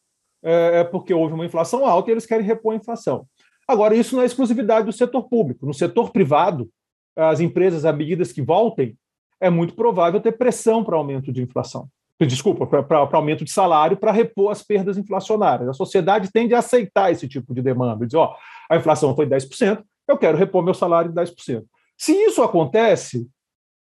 é, 0.43 0.81
é 0.81 0.85
porque 0.85 1.13
houve 1.13 1.35
uma 1.35 1.47
inflação 1.47 1.85
alta 1.87 2.11
e 2.11 2.13
eles 2.13 2.27
querem 2.27 2.47
repor 2.47 2.75
a 2.75 2.77
inflação. 2.77 3.27
Agora, 3.67 3.95
isso 3.95 4.15
não 4.15 4.23
é 4.23 4.27
exclusividade 4.27 4.87
do 4.87 4.93
setor 4.93 5.29
público. 5.29 5.67
No 5.67 5.75
setor 5.75 6.11
privado, 6.11 6.71
as 7.17 7.41
empresas, 7.41 7.85
à 7.85 7.93
medida 7.93 8.25
que 8.25 8.41
voltem, 8.41 8.97
é 9.41 9.51
muito 9.51 9.75
provável 9.75 10.21
ter 10.21 10.33
pressão 10.33 10.83
para 10.83 10.97
aumento 10.97 11.33
de 11.33 11.43
inflação. 11.43 11.89
Desculpa, 12.21 12.67
para 12.67 13.17
aumento 13.17 13.45
de 13.45 13.53
salário 13.53 13.97
para 13.97 14.11
repor 14.11 14.51
as 14.51 14.63
perdas 14.63 14.99
inflacionárias. 14.99 15.69
A 15.69 15.73
sociedade 15.73 16.33
tende 16.33 16.53
a 16.53 16.59
aceitar 16.59 17.13
esse 17.13 17.29
tipo 17.29 17.55
de 17.55 17.63
demanda. 17.63 18.05
Diz, 18.05 18.15
ó, 18.15 18.35
a 18.69 18.77
inflação 18.77 19.15
foi 19.15 19.25
10%, 19.25 19.83
eu 20.09 20.19
quero 20.19 20.37
repor 20.37 20.65
meu 20.65 20.75
salário 20.75 21.13
de 21.13 21.17
10%. 21.17 21.65
Se 21.97 22.13
isso 22.13 22.43
acontece, 22.43 23.29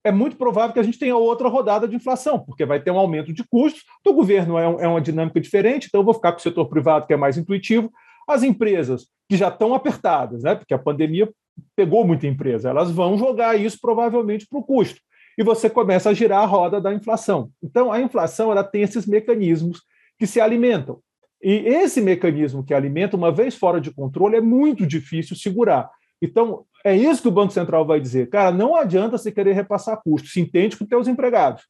é 0.03 0.11
muito 0.11 0.37
provável 0.37 0.73
que 0.73 0.81
a 0.81 0.83
gente 0.83 0.99
tenha 0.99 1.17
outra 1.17 1.49
rodada 1.49 1.87
de 1.87 1.95
inflação, 1.95 2.39
porque 2.39 2.65
vai 2.65 2.81
ter 2.81 2.91
um 2.91 2.99
aumento 2.99 3.35
de 3.35 3.45
custos. 3.45 3.85
Do 4.03 4.15
governo 4.15 4.57
é, 4.57 4.67
um, 4.67 4.81
é 4.81 4.89
uma 4.89 5.01
dinâmica 5.01 5.41
diferente, 5.41 5.89
então 5.89 6.01
eu 6.01 6.05
vou 6.05 6.15
ficar 6.15 6.33
com 6.33 6.39
o 6.39 6.43
setor 6.43 6.67
privado, 6.69 7.07
que 7.07 7.13
é 7.13 7.17
mais 7.17 7.37
intuitivo. 7.37 7.93
As 8.27 8.43
empresas 8.43 9.09
que 9.29 9.37
já 9.37 9.49
estão 9.49 9.75
apertadas, 9.75 10.43
né, 10.43 10.55
porque 10.55 10.73
a 10.73 10.79
pandemia 10.79 11.31
pegou 11.77 12.07
muita 12.07 12.27
empresa, 12.27 12.71
elas 12.71 12.91
vão 12.91 13.19
jogar 13.19 13.61
isso 13.61 13.79
provavelmente 13.79 14.47
para 14.49 14.59
o 14.59 14.63
custo 14.63 15.01
e 15.37 15.43
você 15.43 15.69
começa 15.71 16.11
a 16.11 16.15
girar 16.15 16.43
a 16.43 16.47
roda 16.47 16.81
da 16.81 16.93
inflação. 16.93 17.51
Então, 17.63 17.91
a 17.91 18.01
inflação 18.01 18.51
ela 18.51 18.65
tem 18.65 18.83
esses 18.83 19.07
mecanismos 19.07 19.83
que 20.19 20.27
se 20.27 20.41
alimentam. 20.41 21.01
E 21.43 21.53
esse 21.67 22.01
mecanismo 22.01 22.65
que 22.65 22.73
alimenta, 22.73 23.17
uma 23.17 23.33
vez 23.33 23.57
fora 23.57 23.81
de 23.81 23.91
controle, 23.91 24.37
é 24.37 24.41
muito 24.41 24.87
difícil 24.87 25.37
segurar. 25.37 25.91
Então, 26.21 26.65
é 26.85 26.95
isso 26.97 27.23
que 27.23 27.29
o 27.29 27.33
Banco 27.33 27.53
Central 27.53 27.85
vai 27.85 28.01
dizer. 28.01 28.29
Cara, 28.29 28.53
não 28.53 28.77
adianta 28.77 29.19
você 29.19 29.33
querer 29.33 29.53
repassar 29.53 30.01
custos, 30.03 30.33
se 30.33 30.41
entende 30.41 30.77
com 30.77 30.87
teus 30.87 31.09
empregados, 31.09 31.65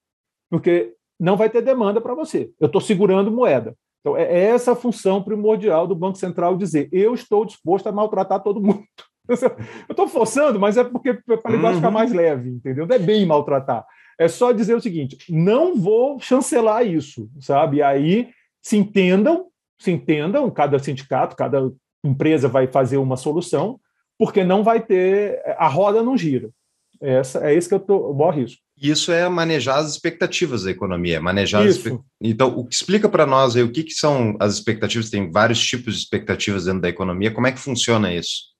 porque 0.50 0.92
não 1.18 1.36
vai 1.36 1.48
ter 1.48 1.62
demanda 1.62 2.00
para 2.00 2.14
você. 2.14 2.50
Eu 2.60 2.66
estou 2.66 2.80
segurando 2.80 3.30
moeda. 3.30 3.74
Então, 4.00 4.16
é 4.16 4.46
essa 4.46 4.72
a 4.72 4.76
função 4.76 5.22
primordial 5.22 5.86
do 5.86 5.94
Banco 5.94 6.18
Central 6.18 6.56
dizer: 6.56 6.88
eu 6.92 7.14
estou 7.14 7.44
disposto 7.44 7.86
a 7.86 7.92
maltratar 7.92 8.42
todo 8.42 8.60
mundo. 8.60 8.84
Eu 9.88 9.92
estou 9.92 10.08
forçando, 10.08 10.58
mas 10.58 10.76
é 10.76 10.84
porque 10.84 11.14
para 11.14 11.40
a 11.44 11.50
linguagem 11.50 11.76
uhum. 11.76 11.80
ficar 11.80 11.90
mais 11.90 12.12
leve, 12.12 12.50
entendeu? 12.50 12.86
Não 12.86 12.96
é 12.96 12.98
bem 12.98 13.24
maltratar. 13.24 13.84
É 14.18 14.28
só 14.28 14.52
dizer 14.52 14.74
o 14.74 14.80
seguinte: 14.80 15.16
não 15.28 15.76
vou 15.76 16.20
chancelar 16.20 16.86
isso, 16.86 17.30
sabe? 17.40 17.78
E 17.78 17.82
aí 17.82 18.30
se 18.60 18.76
entendam, 18.76 19.46
se 19.78 19.90
entendam, 19.90 20.50
cada 20.50 20.78
sindicato, 20.78 21.36
cada 21.36 21.70
empresa 22.04 22.48
vai 22.48 22.66
fazer 22.66 22.96
uma 22.96 23.16
solução, 23.16 23.80
porque 24.18 24.44
não 24.44 24.62
vai 24.62 24.80
ter. 24.80 25.40
A 25.56 25.68
roda 25.68 26.02
não 26.02 26.16
gira. 26.16 26.50
Essa, 27.00 27.44
é 27.48 27.54
esse 27.54 27.68
que 27.68 27.74
eu 27.74 27.80
tô, 27.80 28.10
o 28.10 28.14
maior 28.14 28.34
risco. 28.34 28.62
Isso 28.80 29.10
é 29.10 29.28
manejar 29.28 29.78
as 29.78 29.90
expectativas 29.90 30.62
da 30.62 30.70
economia, 30.70 31.20
manejar. 31.20 31.64
Então, 32.20 32.66
explica 32.70 33.08
para 33.08 33.26
nós 33.26 33.56
aí 33.56 33.62
o 33.62 33.72
que, 33.72 33.82
que 33.82 33.92
são 33.92 34.36
as 34.38 34.54
expectativas, 34.54 35.10
tem 35.10 35.30
vários 35.30 35.60
tipos 35.60 35.94
de 35.94 36.00
expectativas 36.00 36.64
dentro 36.64 36.80
da 36.80 36.88
economia, 36.88 37.32
como 37.32 37.48
é 37.48 37.52
que 37.52 37.58
funciona 37.58 38.14
isso? 38.14 38.52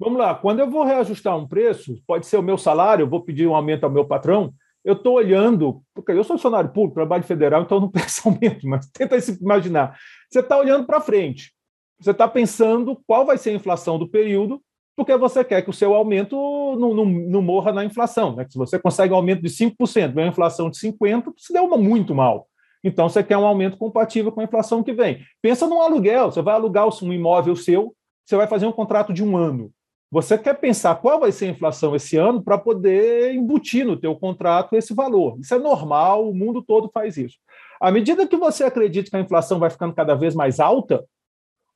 Vamos 0.00 0.18
lá, 0.18 0.34
quando 0.34 0.60
eu 0.60 0.70
vou 0.70 0.82
reajustar 0.82 1.36
um 1.36 1.46
preço, 1.46 2.02
pode 2.06 2.26
ser 2.26 2.38
o 2.38 2.42
meu 2.42 2.56
salário, 2.56 3.02
eu 3.02 3.06
vou 3.06 3.20
pedir 3.20 3.46
um 3.46 3.54
aumento 3.54 3.84
ao 3.84 3.90
meu 3.90 4.02
patrão, 4.02 4.50
eu 4.82 4.94
estou 4.94 5.16
olhando, 5.16 5.82
porque 5.94 6.12
eu 6.12 6.24
sou 6.24 6.38
funcionário 6.38 6.70
público, 6.70 6.94
trabalho 6.94 7.22
federal, 7.22 7.60
então 7.60 7.78
não 7.78 7.88
peço 7.92 8.26
aumento, 8.26 8.66
mas 8.66 8.88
tenta 8.90 9.20
se 9.20 9.38
imaginar. 9.38 9.94
Você 10.30 10.40
está 10.40 10.56
olhando 10.56 10.86
para 10.86 11.02
frente, 11.02 11.52
você 12.00 12.12
está 12.12 12.26
pensando 12.26 12.98
qual 13.06 13.26
vai 13.26 13.36
ser 13.36 13.50
a 13.50 13.52
inflação 13.52 13.98
do 13.98 14.08
período, 14.08 14.62
porque 14.96 15.14
você 15.18 15.44
quer 15.44 15.60
que 15.60 15.68
o 15.68 15.74
seu 15.74 15.92
aumento 15.92 16.34
não, 16.78 16.94
não, 16.94 17.04
não 17.04 17.42
morra 17.42 17.70
na 17.70 17.84
inflação. 17.84 18.34
Né? 18.34 18.46
Se 18.48 18.56
você 18.56 18.78
consegue 18.78 19.12
um 19.12 19.16
aumento 19.16 19.42
de 19.42 19.50
5%, 19.50 20.14
vem 20.14 20.24
uma 20.24 20.30
inflação 20.30 20.70
de 20.70 20.78
50%, 20.78 21.34
se 21.36 21.52
deu 21.52 21.68
muito 21.76 22.14
mal. 22.14 22.48
Então, 22.82 23.06
você 23.06 23.22
quer 23.22 23.36
um 23.36 23.44
aumento 23.44 23.76
compatível 23.76 24.32
com 24.32 24.40
a 24.40 24.44
inflação 24.44 24.82
que 24.82 24.94
vem. 24.94 25.20
Pensa 25.42 25.66
num 25.66 25.82
aluguel, 25.82 26.32
você 26.32 26.40
vai 26.40 26.54
alugar 26.54 26.88
um 26.88 27.12
imóvel 27.12 27.54
seu, 27.54 27.94
você 28.24 28.34
vai 28.34 28.46
fazer 28.46 28.64
um 28.64 28.72
contrato 28.72 29.12
de 29.12 29.22
um 29.22 29.36
ano. 29.36 29.70
Você 30.10 30.36
quer 30.36 30.54
pensar 30.54 30.96
qual 30.96 31.20
vai 31.20 31.30
ser 31.30 31.44
a 31.46 31.50
inflação 31.50 31.94
esse 31.94 32.16
ano 32.16 32.42
para 32.42 32.58
poder 32.58 33.32
embutir 33.32 33.86
no 33.86 33.96
teu 33.96 34.16
contrato 34.16 34.74
esse 34.74 34.92
valor. 34.92 35.38
Isso 35.38 35.54
é 35.54 35.58
normal, 35.58 36.28
o 36.28 36.34
mundo 36.34 36.62
todo 36.62 36.90
faz 36.92 37.16
isso. 37.16 37.36
À 37.80 37.92
medida 37.92 38.26
que 38.26 38.36
você 38.36 38.64
acredita 38.64 39.08
que 39.08 39.16
a 39.16 39.20
inflação 39.20 39.60
vai 39.60 39.70
ficando 39.70 39.94
cada 39.94 40.14
vez 40.14 40.34
mais 40.34 40.58
alta, 40.58 41.04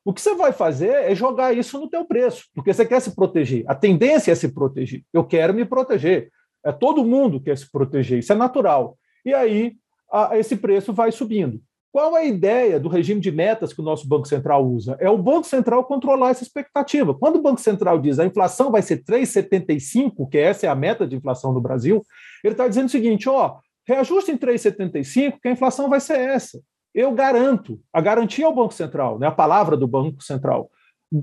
o 0.05 0.13
que 0.13 0.21
você 0.21 0.35
vai 0.35 0.53
fazer 0.53 0.91
é 0.91 1.15
jogar 1.15 1.57
isso 1.57 1.79
no 1.79 1.89
teu 1.89 2.05
preço, 2.05 2.47
porque 2.53 2.75
você 2.75 2.85
quer 2.85 3.01
se 3.01 3.15
proteger. 3.15 3.65
A 3.69 3.75
tendência 3.75 4.33
é 4.33 4.35
se 4.35 4.49
proteger. 4.49 5.03
Eu 5.13 5.25
quero 5.25 5.55
me 5.55 5.65
proteger. 5.65 6.31
É 6.65 6.73
todo 6.73 7.05
mundo 7.05 7.41
quer 7.41 7.57
se 7.57 7.71
proteger. 7.71 8.19
Isso 8.19 8.33
é 8.33 8.37
natural. 8.37 8.99
E 9.25 9.33
aí 9.33 9.77
a, 10.13 10.37
esse 10.37 10.57
preço 10.57 10.93
vai 10.93 11.13
subindo. 11.13 11.63
Qual 11.95 12.17
é 12.17 12.23
a 12.23 12.25
ideia 12.25 12.81
do 12.81 12.89
regime 12.89 13.21
de 13.21 13.31
metas 13.31 13.73
que 13.73 13.81
o 13.81 13.85
nosso 13.85 14.09
Banco 14.09 14.27
Central 14.27 14.67
usa? 14.67 14.97
É 14.99 15.09
o 15.09 15.17
Banco 15.17 15.47
Central 15.47 15.85
controlar 15.85 16.31
essa 16.31 16.43
expectativa. 16.43 17.15
Quando 17.15 17.37
o 17.37 17.41
Banco 17.41 17.61
Central 17.61 18.01
diz 18.01 18.19
a 18.19 18.27
inflação 18.27 18.73
vai 18.73 18.83
ser 18.83 19.05
3,75, 19.05 20.29
que 20.29 20.37
essa 20.37 20.67
é 20.67 20.69
a 20.69 20.75
meta 20.75 21.07
de 21.07 21.15
inflação 21.15 21.55
do 21.55 21.61
Brasil, 21.61 22.05
ele 22.43 22.55
está 22.55 22.67
dizendo 22.67 22.87
o 22.87 22.91
seguinte: 22.91 23.29
ó, 23.29 23.59
reajuste 23.87 24.33
em 24.33 24.37
3,75, 24.37 25.39
que 25.41 25.47
a 25.47 25.53
inflação 25.53 25.89
vai 25.89 26.01
ser 26.01 26.19
essa. 26.19 26.61
Eu 26.93 27.13
garanto. 27.13 27.79
A 27.93 28.01
garantia 28.01 28.47
é 28.47 28.49
o 28.49 28.53
Banco 28.53 28.75
Central, 28.75 29.21
né? 29.21 29.29
a 29.29 29.31
palavra 29.31 29.77
do 29.77 29.87
Banco 29.87 30.21
Central. 30.21 30.69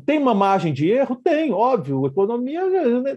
Tem 0.05 0.17
uma 0.17 0.33
margem 0.33 0.71
de 0.71 0.89
erro? 0.89 1.17
Tem, 1.17 1.51
óbvio. 1.51 2.07
Economia, 2.07 2.61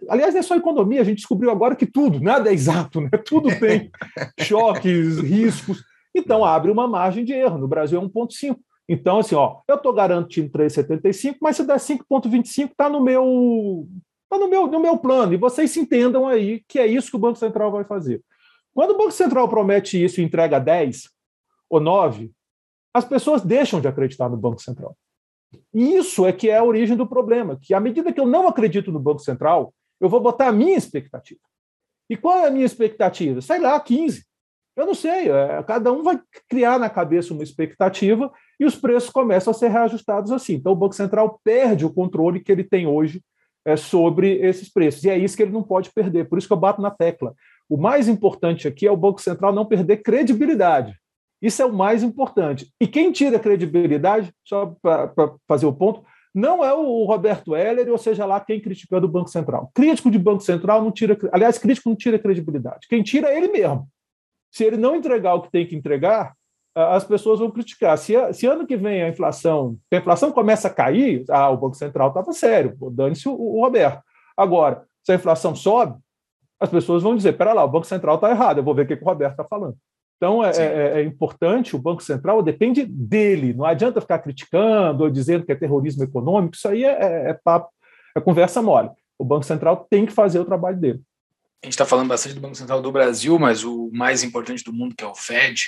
aliás, 0.08 0.34
não 0.34 0.40
é 0.40 0.42
só 0.42 0.56
economia, 0.56 1.02
a 1.02 1.04
gente 1.04 1.18
descobriu 1.18 1.52
agora 1.52 1.76
que 1.76 1.86
tudo, 1.86 2.18
nada 2.18 2.50
é 2.50 2.52
exato, 2.52 3.00
né? 3.00 3.10
tudo 3.24 3.48
tem 3.60 3.92
choques, 4.42 5.20
riscos. 5.20 5.93
Então, 6.14 6.44
abre 6.44 6.70
uma 6.70 6.86
margem 6.86 7.24
de 7.24 7.32
erro. 7.32 7.58
No 7.58 7.68
Brasil 7.68 8.00
é 8.00 8.04
1,5. 8.04 8.56
Então, 8.88 9.18
assim, 9.18 9.34
ó, 9.34 9.60
eu 9.66 9.76
estou 9.76 9.92
garantindo 9.92 10.50
3,75, 10.50 11.36
mas 11.40 11.56
se 11.56 11.66
der 11.66 11.78
5,25, 11.78 12.70
está 12.70 12.88
no 12.88 13.00
meu. 13.00 13.88
Está 14.24 14.38
no 14.38 14.48
meu, 14.48 14.66
no 14.66 14.80
meu 14.80 14.98
plano. 14.98 15.32
E 15.32 15.36
vocês 15.36 15.70
se 15.70 15.80
entendam 15.80 16.28
aí 16.28 16.62
que 16.68 16.78
é 16.78 16.86
isso 16.86 17.10
que 17.10 17.16
o 17.16 17.20
Banco 17.20 17.38
Central 17.38 17.70
vai 17.70 17.84
fazer. 17.84 18.22
Quando 18.74 18.90
o 18.90 18.98
Banco 18.98 19.12
Central 19.12 19.48
promete 19.48 20.02
isso 20.02 20.20
e 20.20 20.24
entrega 20.24 20.58
10 20.58 21.08
ou 21.70 21.80
9, 21.80 22.32
as 22.92 23.04
pessoas 23.04 23.42
deixam 23.42 23.80
de 23.80 23.88
acreditar 23.88 24.28
no 24.28 24.36
Banco 24.36 24.60
Central. 24.60 24.96
E 25.72 25.96
isso 25.96 26.26
é 26.26 26.32
que 26.32 26.50
é 26.50 26.58
a 26.58 26.64
origem 26.64 26.96
do 26.96 27.06
problema, 27.06 27.58
que 27.60 27.72
à 27.72 27.80
medida 27.80 28.12
que 28.12 28.20
eu 28.20 28.26
não 28.26 28.48
acredito 28.48 28.90
no 28.90 28.98
Banco 28.98 29.20
Central, 29.20 29.72
eu 30.00 30.08
vou 30.08 30.20
botar 30.20 30.48
a 30.48 30.52
minha 30.52 30.76
expectativa. 30.76 31.40
E 32.10 32.16
qual 32.16 32.38
é 32.38 32.48
a 32.48 32.50
minha 32.50 32.66
expectativa? 32.66 33.40
Sei 33.40 33.58
lá, 33.58 33.78
15. 33.78 34.24
Eu 34.76 34.86
não 34.86 34.94
sei, 34.94 35.30
é, 35.30 35.62
cada 35.62 35.92
um 35.92 36.02
vai 36.02 36.18
criar 36.48 36.80
na 36.80 36.90
cabeça 36.90 37.32
uma 37.32 37.44
expectativa 37.44 38.30
e 38.58 38.64
os 38.64 38.74
preços 38.74 39.08
começam 39.08 39.52
a 39.52 39.54
ser 39.54 39.68
reajustados 39.68 40.32
assim. 40.32 40.54
Então, 40.54 40.72
o 40.72 40.76
Banco 40.76 40.94
Central 40.94 41.40
perde 41.44 41.86
o 41.86 41.92
controle 41.92 42.40
que 42.40 42.50
ele 42.50 42.64
tem 42.64 42.86
hoje 42.86 43.22
é, 43.64 43.76
sobre 43.76 44.34
esses 44.38 44.68
preços. 44.68 45.04
E 45.04 45.10
é 45.10 45.16
isso 45.16 45.36
que 45.36 45.44
ele 45.44 45.52
não 45.52 45.62
pode 45.62 45.92
perder. 45.92 46.28
Por 46.28 46.38
isso 46.38 46.48
que 46.48 46.52
eu 46.52 46.58
bato 46.58 46.82
na 46.82 46.90
tecla. 46.90 47.34
O 47.68 47.76
mais 47.76 48.08
importante 48.08 48.66
aqui 48.66 48.86
é 48.86 48.90
o 48.90 48.96
Banco 48.96 49.22
Central 49.22 49.52
não 49.52 49.64
perder 49.64 49.98
credibilidade. 49.98 50.98
Isso 51.40 51.62
é 51.62 51.66
o 51.66 51.72
mais 51.72 52.02
importante. 52.02 52.68
E 52.80 52.86
quem 52.86 53.12
tira 53.12 53.38
credibilidade, 53.38 54.32
só 54.44 54.74
para 54.82 55.12
fazer 55.46 55.66
o 55.66 55.72
ponto, 55.72 56.02
não 56.34 56.64
é 56.64 56.74
o 56.74 57.04
Roberto 57.04 57.54
Heller, 57.54 57.88
ou 57.90 57.98
seja 57.98 58.26
lá 58.26 58.40
quem 58.40 58.60
criticando 58.60 59.06
o 59.06 59.10
Banco 59.10 59.30
Central. 59.30 59.70
Crítico 59.72 60.10
de 60.10 60.18
Banco 60.18 60.42
Central 60.42 60.82
não 60.82 60.90
tira. 60.90 61.16
Aliás, 61.32 61.58
crítico 61.58 61.88
não 61.88 61.96
tira 61.96 62.18
credibilidade. 62.18 62.88
Quem 62.88 63.04
tira 63.04 63.28
é 63.28 63.36
ele 63.36 63.48
mesmo 63.48 63.88
se 64.54 64.62
ele 64.62 64.76
não 64.76 64.94
entregar 64.94 65.34
o 65.34 65.42
que 65.42 65.50
tem 65.50 65.66
que 65.66 65.74
entregar, 65.74 66.32
as 66.76 67.02
pessoas 67.02 67.40
vão 67.40 67.50
criticar. 67.50 67.98
Se, 67.98 68.14
se 68.32 68.46
ano 68.46 68.64
que 68.64 68.76
vem 68.76 69.02
a 69.02 69.08
inflação, 69.08 69.76
a 69.92 69.96
inflação 69.96 70.30
começa 70.30 70.68
a 70.68 70.70
cair, 70.70 71.24
ah, 71.28 71.50
o 71.50 71.56
Banco 71.56 71.74
Central 71.74 72.08
estava 72.08 72.32
sério, 72.32 72.76
dane-se 72.92 73.28
o, 73.28 73.32
o 73.32 73.60
Roberto. 73.60 74.00
Agora, 74.36 74.84
se 75.02 75.10
a 75.10 75.16
inflação 75.16 75.56
sobe, 75.56 75.98
as 76.60 76.70
pessoas 76.70 77.02
vão 77.02 77.16
dizer: 77.16 77.32
pera 77.32 77.52
lá, 77.52 77.64
o 77.64 77.68
Banco 77.68 77.84
Central 77.84 78.14
está 78.14 78.30
errado, 78.30 78.58
eu 78.58 78.62
vou 78.62 78.74
ver 78.76 78.82
o 78.82 78.86
que, 78.86 78.96
que 78.96 79.02
o 79.02 79.06
Roberto 79.06 79.32
está 79.32 79.44
falando. 79.44 79.76
Então, 80.16 80.44
é, 80.44 80.50
é, 80.56 81.00
é, 81.00 81.02
importante, 81.02 81.74
o 81.74 81.78
Banco 81.78 82.02
Central 82.02 82.40
depende 82.40 82.84
dele, 82.84 83.54
não 83.54 83.64
adianta 83.64 84.00
ficar 84.00 84.20
criticando 84.20 85.02
ou 85.02 85.10
dizendo 85.10 85.44
que 85.44 85.50
é 85.50 85.56
terrorismo 85.56 86.04
econômico, 86.04 86.54
isso 86.54 86.68
aí 86.68 86.84
é, 86.84 86.92
é, 86.92 87.30
é 87.30 87.38
papo, 87.44 87.70
é 88.16 88.20
conversa 88.20 88.62
mole. 88.62 88.90
O 89.18 89.24
Banco 89.24 89.44
Central 89.44 89.84
tem 89.90 90.06
que 90.06 90.12
fazer 90.12 90.38
o 90.38 90.44
trabalho 90.44 90.76
dele. 90.76 91.02
A 91.64 91.66
gente 91.66 91.72
está 91.72 91.86
falando 91.86 92.08
bastante 92.08 92.34
do 92.34 92.42
Banco 92.42 92.54
Central 92.54 92.82
do 92.82 92.92
Brasil, 92.92 93.38
mas 93.38 93.64
o 93.64 93.88
mais 93.90 94.22
importante 94.22 94.62
do 94.62 94.70
mundo, 94.70 94.94
que 94.94 95.02
é 95.02 95.06
o 95.06 95.14
Fed, 95.14 95.62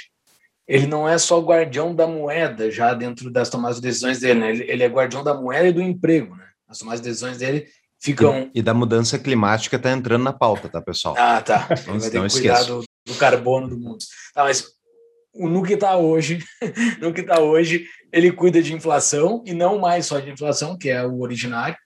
ele 0.68 0.86
não 0.86 1.08
é 1.08 1.16
só 1.16 1.40
guardião 1.40 1.94
da 1.94 2.06
moeda 2.06 2.70
já 2.70 2.92
dentro 2.92 3.30
das 3.30 3.48
tomadas 3.48 3.76
de 3.76 3.82
decisões 3.88 4.20
dele, 4.20 4.40
né? 4.40 4.50
ele, 4.50 4.70
ele, 4.70 4.82
é 4.82 4.88
guardião 4.88 5.24
da 5.24 5.32
moeda 5.32 5.68
e 5.68 5.72
do 5.72 5.80
emprego. 5.80 6.36
Né? 6.36 6.44
As 6.68 6.80
tomadas 6.80 7.00
de 7.00 7.08
decisões 7.08 7.38
dele 7.38 7.66
ficam. 7.98 8.50
E, 8.54 8.58
e 8.58 8.62
da 8.62 8.74
mudança 8.74 9.18
climática 9.18 9.76
está 9.76 9.90
entrando 9.90 10.22
na 10.22 10.34
pauta, 10.34 10.68
tá, 10.68 10.82
pessoal? 10.82 11.14
Ah, 11.16 11.40
tá. 11.40 11.66
Não, 11.86 11.98
vai 11.98 12.10
ter 12.10 12.20
que 12.20 12.30
cuidar 12.30 12.64
do, 12.64 12.84
do, 13.06 13.14
carbono 13.14 13.66
do 13.66 13.78
mundo. 13.78 14.04
Tá, 14.34 14.44
mas 14.44 14.66
no 15.34 15.62
que 15.62 15.72
está 15.72 15.96
hoje, 15.96 16.44
no 17.00 17.14
que 17.14 17.22
está 17.22 17.40
hoje, 17.40 17.86
ele 18.12 18.30
cuida 18.30 18.60
de 18.60 18.74
inflação 18.74 19.42
e 19.46 19.54
não 19.54 19.78
mais 19.78 20.04
só 20.04 20.20
de 20.20 20.30
inflação, 20.30 20.76
que 20.76 20.90
é 20.90 21.06
o 21.06 21.20
originário. 21.20 21.78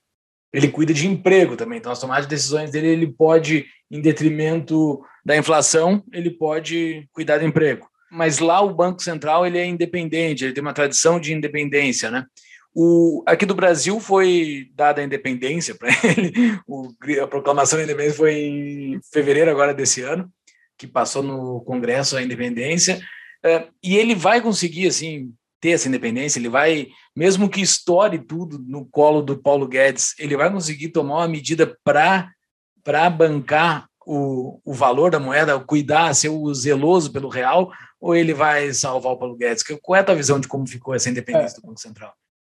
Ele 0.53 0.67
cuida 0.67 0.93
de 0.93 1.07
emprego 1.07 1.55
também. 1.55 1.79
Então, 1.79 1.91
as 1.91 1.99
tomadas 1.99 2.25
de 2.25 2.35
decisões 2.35 2.71
dele, 2.71 2.87
ele 2.87 3.07
pode, 3.07 3.65
em 3.89 4.01
detrimento 4.01 5.01
da 5.25 5.37
inflação, 5.37 6.03
ele 6.11 6.29
pode 6.29 7.07
cuidar 7.11 7.37
do 7.37 7.45
emprego. 7.45 7.87
Mas 8.11 8.39
lá 8.39 8.59
o 8.61 8.73
Banco 8.73 9.01
Central 9.01 9.45
ele 9.45 9.57
é 9.57 9.65
independente, 9.65 10.43
ele 10.43 10.53
tem 10.53 10.61
uma 10.61 10.73
tradição 10.73 11.19
de 11.19 11.33
independência, 11.33 12.11
né? 12.11 12.25
O, 12.73 13.23
aqui 13.25 13.45
do 13.45 13.55
Brasil 13.55 13.99
foi 13.99 14.69
dada 14.73 15.01
a 15.01 15.03
independência 15.03 15.75
para 15.75 15.89
ele, 16.03 16.57
o, 16.67 16.89
a 17.21 17.27
proclamação 17.27 17.77
da 17.77 17.83
independência 17.83 18.17
foi 18.17 18.33
em 18.33 18.99
fevereiro 19.13 19.51
agora 19.51 19.73
desse 19.73 20.01
ano, 20.01 20.29
que 20.77 20.87
passou 20.87 21.21
no 21.21 21.61
Congresso 21.61 22.17
a 22.17 22.23
independência, 22.23 23.01
é, 23.43 23.67
e 23.83 23.97
ele 23.97 24.15
vai 24.15 24.41
conseguir, 24.41 24.87
assim, 24.87 25.33
ter 25.61 25.71
essa 25.71 25.87
independência, 25.87 26.39
ele 26.39 26.49
vai, 26.49 26.87
mesmo 27.15 27.47
que 27.47 27.61
estoure 27.61 28.17
tudo 28.17 28.59
no 28.59 28.85
colo 28.85 29.21
do 29.21 29.37
Paulo 29.37 29.67
Guedes, 29.67 30.15
ele 30.19 30.35
vai 30.35 30.51
conseguir 30.51 30.89
tomar 30.89 31.17
uma 31.17 31.27
medida 31.27 31.77
para 31.83 33.09
bancar 33.09 33.87
o, 34.05 34.59
o 34.65 34.73
valor 34.73 35.11
da 35.11 35.19
moeda, 35.19 35.59
cuidar, 35.59 36.13
ser 36.15 36.29
o 36.29 36.51
zeloso 36.53 37.13
pelo 37.13 37.29
real, 37.29 37.71
ou 37.99 38.15
ele 38.15 38.33
vai 38.33 38.73
salvar 38.73 39.13
o 39.13 39.17
Paulo 39.17 39.37
Guedes? 39.37 39.63
Qual 39.81 39.95
é 39.95 39.99
a 39.99 40.03
tua 40.03 40.15
visão 40.15 40.39
de 40.39 40.47
como 40.47 40.67
ficou 40.67 40.95
essa 40.95 41.09
independência 41.09 41.57
é. 41.57 41.61
do 41.61 41.67
Banco 41.67 41.79
Central? 41.79 42.13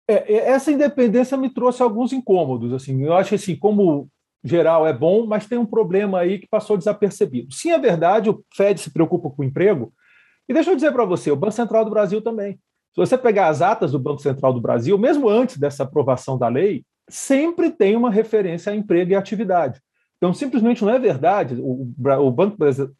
É, 0.07 0.33
essa 0.49 0.71
independência 0.71 1.35
me 1.35 1.49
trouxe 1.49 1.81
alguns 1.81 2.13
incômodos. 2.13 2.71
Assim, 2.71 3.03
eu 3.03 3.13
acho 3.13 3.33
assim, 3.33 3.55
como 3.55 4.07
geral 4.43 4.87
é 4.87 4.93
bom, 4.93 5.25
mas 5.25 5.47
tem 5.47 5.57
um 5.57 5.65
problema 5.65 6.19
aí 6.19 6.37
que 6.37 6.47
passou 6.47 6.77
desapercebido. 6.77 7.53
Sim, 7.53 7.71
é 7.71 7.79
verdade, 7.79 8.29
o 8.29 8.43
Fed 8.55 8.79
se 8.79 8.91
preocupa 8.91 9.29
com 9.29 9.41
o 9.41 9.45
emprego. 9.45 9.91
E 10.47 10.53
deixa 10.53 10.69
eu 10.69 10.75
dizer 10.75 10.91
para 10.91 11.05
você, 11.05 11.31
o 11.31 11.35
Banco 11.35 11.53
Central 11.53 11.85
do 11.85 11.91
Brasil 11.91 12.21
também. 12.21 12.59
Se 12.93 12.97
você 12.97 13.17
pegar 13.17 13.47
as 13.47 13.61
atas 13.61 13.91
do 13.91 13.99
Banco 13.99 14.21
Central 14.21 14.53
do 14.53 14.61
Brasil, 14.61 14.97
mesmo 14.97 15.29
antes 15.29 15.57
dessa 15.57 15.83
aprovação 15.83 16.37
da 16.37 16.47
lei, 16.47 16.83
sempre 17.09 17.71
tem 17.71 17.95
uma 17.95 18.11
referência 18.11 18.71
a 18.71 18.75
emprego 18.75 19.11
e 19.11 19.15
atividade. 19.15 19.81
Então, 20.17 20.33
simplesmente 20.33 20.83
não 20.83 20.93
é 20.93 20.99
verdade. 20.99 21.55
O, 21.59 22.31
Banco 22.31 22.57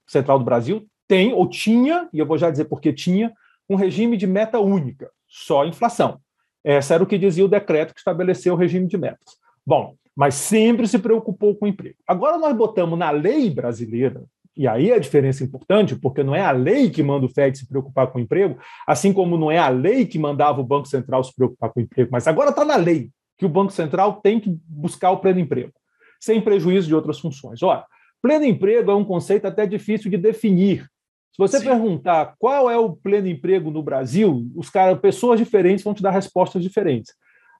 Central 0.07 0.39
do 0.39 0.45
Brasil 0.45 0.87
tem, 1.07 1.33
ou 1.33 1.47
tinha, 1.47 2.09
e 2.11 2.19
eu 2.19 2.25
vou 2.25 2.37
já 2.37 2.49
dizer 2.49 2.65
porque 2.65 2.93
tinha, 2.93 3.33
um 3.69 3.75
regime 3.75 4.17
de 4.17 4.25
meta 4.25 4.59
única, 4.59 5.09
só 5.27 5.65
inflação. 5.65 6.19
Esse 6.63 6.93
era 6.93 7.03
o 7.03 7.05
que 7.05 7.17
dizia 7.17 7.45
o 7.45 7.49
decreto 7.49 7.93
que 7.93 7.99
estabeleceu 7.99 8.53
o 8.53 8.57
regime 8.57 8.87
de 8.87 8.97
metas. 8.97 9.37
Bom, 9.65 9.95
mas 10.15 10.35
sempre 10.35 10.87
se 10.87 10.99
preocupou 10.99 11.55
com 11.55 11.65
o 11.65 11.67
emprego. 11.67 11.97
Agora 12.07 12.37
nós 12.37 12.55
botamos 12.55 12.97
na 12.97 13.11
lei 13.11 13.49
brasileira, 13.49 14.23
e 14.55 14.67
aí 14.67 14.91
a 14.91 14.99
diferença 14.99 15.43
é 15.43 15.47
importante, 15.47 15.95
porque 15.95 16.23
não 16.23 16.35
é 16.35 16.41
a 16.41 16.51
lei 16.51 16.89
que 16.89 17.01
manda 17.01 17.25
o 17.25 17.29
FED 17.29 17.57
se 17.57 17.67
preocupar 17.67 18.07
com 18.07 18.19
o 18.19 18.21
emprego, 18.21 18.57
assim 18.87 19.13
como 19.13 19.37
não 19.37 19.49
é 19.49 19.57
a 19.57 19.69
lei 19.69 20.05
que 20.05 20.19
mandava 20.19 20.59
o 20.59 20.65
Banco 20.65 20.87
Central 20.87 21.23
se 21.23 21.33
preocupar 21.33 21.71
com 21.71 21.79
o 21.79 21.83
emprego, 21.83 22.09
mas 22.11 22.27
agora 22.27 22.49
está 22.49 22.65
na 22.65 22.75
lei 22.75 23.09
que 23.37 23.45
o 23.45 23.49
Banco 23.49 23.71
Central 23.71 24.21
tem 24.21 24.39
que 24.39 24.55
buscar 24.67 25.11
o 25.11 25.17
pleno 25.17 25.39
emprego, 25.39 25.73
sem 26.19 26.41
prejuízo 26.41 26.87
de 26.87 26.95
outras 26.95 27.19
funções. 27.19 27.63
Ora, 27.63 27.85
pleno 28.21 28.45
emprego 28.45 28.91
é 28.91 28.95
um 28.95 29.05
conceito 29.05 29.47
até 29.47 29.65
difícil 29.65 30.11
de 30.11 30.17
definir, 30.17 30.85
se 31.31 31.37
você 31.37 31.59
Sim. 31.59 31.65
perguntar 31.65 32.35
qual 32.37 32.69
é 32.69 32.77
o 32.77 32.91
pleno 32.91 33.27
emprego 33.27 33.71
no 33.71 33.81
Brasil, 33.81 34.51
os 34.53 34.69
cara, 34.69 34.95
pessoas 34.97 35.39
diferentes 35.39 35.83
vão 35.83 35.93
te 35.93 36.03
dar 36.03 36.11
respostas 36.11 36.61
diferentes. 36.61 37.13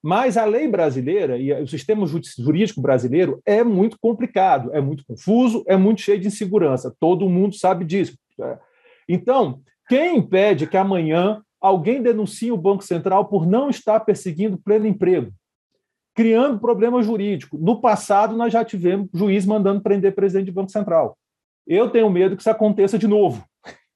Mas 0.03 0.35
a 0.35 0.45
lei 0.45 0.67
brasileira 0.67 1.37
e 1.37 1.53
o 1.53 1.67
sistema 1.67 2.05
jurídico 2.07 2.81
brasileiro 2.81 3.39
é 3.45 3.63
muito 3.63 3.97
complicado, 3.99 4.73
é 4.73 4.81
muito 4.81 5.05
confuso, 5.05 5.63
é 5.67 5.77
muito 5.77 6.01
cheio 6.01 6.19
de 6.19 6.27
insegurança. 6.27 6.95
Todo 6.99 7.29
mundo 7.29 7.55
sabe 7.55 7.85
disso. 7.85 8.17
É. 8.39 8.57
Então, 9.07 9.61
quem 9.87 10.17
impede 10.17 10.65
que 10.65 10.77
amanhã 10.77 11.43
alguém 11.59 12.01
denuncie 12.01 12.51
o 12.51 12.57
Banco 12.57 12.83
Central 12.83 13.25
por 13.25 13.45
não 13.45 13.69
estar 13.69 13.99
perseguindo 13.99 14.57
pleno 14.57 14.87
emprego? 14.87 15.31
Criando 16.15 16.59
problema 16.59 17.03
jurídico. 17.03 17.57
No 17.59 17.79
passado, 17.79 18.35
nós 18.35 18.51
já 18.51 18.65
tivemos 18.65 19.07
juiz 19.13 19.45
mandando 19.45 19.81
prender 19.81 20.15
presidente 20.15 20.47
do 20.47 20.53
Banco 20.53 20.71
Central. 20.71 21.15
Eu 21.67 21.89
tenho 21.89 22.09
medo 22.09 22.35
que 22.35 22.41
isso 22.41 22.49
aconteça 22.49 22.97
de 22.97 23.07
novo 23.07 23.45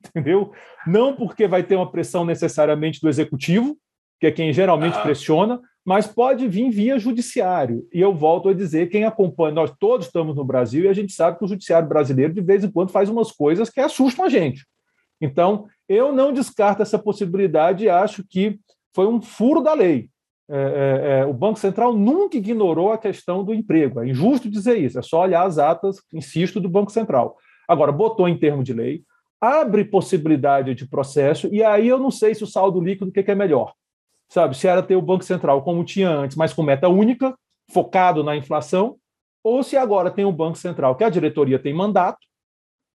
entendeu? 0.10 0.52
Não 0.86 1.16
porque 1.16 1.48
vai 1.48 1.64
ter 1.64 1.76
uma 1.76 1.92
pressão 1.92 2.24
necessariamente 2.24 3.02
do 3.02 3.10
executivo, 3.10 3.78
que 4.20 4.28
é 4.28 4.32
quem 4.32 4.54
geralmente 4.54 4.98
ah. 4.98 5.02
pressiona, 5.02 5.60
mas 5.86 6.08
pode 6.08 6.48
vir 6.48 6.72
via 6.72 6.98
judiciário. 6.98 7.88
E 7.94 8.02
eu 8.02 8.14
volto 8.14 8.50
a 8.50 8.54
dizer, 8.54 8.90
quem 8.90 9.06
acompanha, 9.06 9.54
nós 9.54 9.72
todos 9.80 10.08
estamos 10.08 10.36
no 10.36 10.44
Brasil 10.44 10.86
e 10.86 10.88
a 10.88 10.94
gente 10.94 11.14
sabe 11.14 11.38
que 11.38 11.46
o 11.46 11.48
judiciário 11.48 11.88
brasileiro 11.88 12.34
de 12.34 12.42
vez 12.42 12.64
em 12.64 12.72
quando 12.72 12.92
faz 12.92 13.08
umas 13.08 13.32
coisas 13.32 13.70
que 13.70 13.80
assustam 13.80 14.26
a 14.26 14.30
gente. 14.30 14.66
Então, 15.22 15.68
eu 15.88 16.12
não 16.12 16.34
descarto 16.34 16.82
essa 16.82 16.98
possibilidade 16.98 17.86
e 17.86 17.90
acho 17.90 18.26
que 18.28 18.60
foi 18.96 19.06
um 19.06 19.22
furo 19.22 19.62
da 19.62 19.74
lei. 19.74 20.10
É, 20.50 20.56
é, 20.58 21.20
é, 21.20 21.26
o 21.26 21.34
Banco 21.34 21.60
Central 21.60 21.94
nunca 21.94 22.38
ignorou 22.38 22.92
a 22.92 22.98
questão 22.98 23.44
do 23.44 23.54
emprego. 23.54 24.02
É 24.02 24.08
injusto 24.08 24.50
dizer 24.50 24.78
isso, 24.78 24.98
é 24.98 25.02
só 25.04 25.22
olhar 25.22 25.46
as 25.46 25.60
atas, 25.60 25.98
insisto, 26.12 26.60
do 26.60 26.70
Banco 26.70 26.92
Central. 26.92 27.38
Agora, 27.68 27.92
botou 27.92 28.28
em 28.28 28.38
termo 28.38 28.64
de 28.64 28.74
lei, 28.74 29.04
abre 29.40 29.86
possibilidade 29.86 30.74
de 30.74 30.88
processo, 30.88 31.48
e 31.52 31.64
aí 31.64 31.88
eu 31.88 32.00
não 32.00 32.10
sei 32.10 32.34
se 32.34 32.44
o 32.44 32.48
saldo 32.48 32.82
líquido 32.82 33.10
o 33.10 33.12
que 33.12 33.30
é 33.30 33.36
melhor. 33.36 33.74
Sabe, 34.30 34.58
se 34.58 34.68
era 34.68 34.82
ter 34.82 34.96
o 34.96 35.02
Banco 35.02 35.24
Central 35.24 35.62
como 35.64 35.84
tinha 35.84 36.10
antes, 36.10 36.36
mas 36.36 36.54
com 36.54 36.64
meta 36.64 36.90
única, 36.90 37.36
focado 37.72 38.24
na 38.24 38.36
inflação, 38.36 38.98
ou 39.44 39.62
se 39.62 39.78
agora 39.78 40.10
tem 40.10 40.26
o 40.26 40.32
Banco 40.32 40.58
Central, 40.58 40.96
que 40.96 41.04
a 41.04 41.10
diretoria 41.10 41.60
tem 41.60 41.74
mandato, 41.74 42.20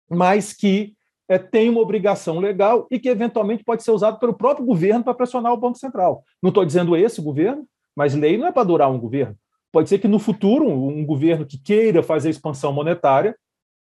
mas 0.09 0.53
que 0.53 0.95
é, 1.29 1.39
tem 1.39 1.69
uma 1.69 1.81
obrigação 1.81 2.39
legal 2.39 2.87
e 2.91 2.99
que 2.99 3.09
eventualmente 3.09 3.65
pode 3.65 3.83
ser 3.83 3.91
usado 3.91 4.19
pelo 4.19 4.35
próprio 4.35 4.65
governo 4.65 5.03
para 5.03 5.15
pressionar 5.15 5.53
o 5.53 5.57
Banco 5.57 5.79
Central. 5.79 6.23
Não 6.41 6.49
estou 6.49 6.65
dizendo 6.65 6.97
esse 6.97 7.21
governo, 7.21 7.67
mas 7.97 8.15
lei 8.15 8.39
não 8.39 8.47
é 8.47 8.53
para 8.53 8.63
durar 8.63 8.91
um 8.91 8.99
governo. 8.99 9.37
Pode 9.73 9.89
ser 9.89 9.99
que 9.99 10.09
no 10.09 10.19
futuro 10.19 10.67
um, 10.69 11.01
um 11.01 11.05
governo 11.05 11.45
que 11.45 11.59
queira 11.59 12.03
fazer 12.03 12.31
expansão 12.31 12.73
monetária 12.73 13.37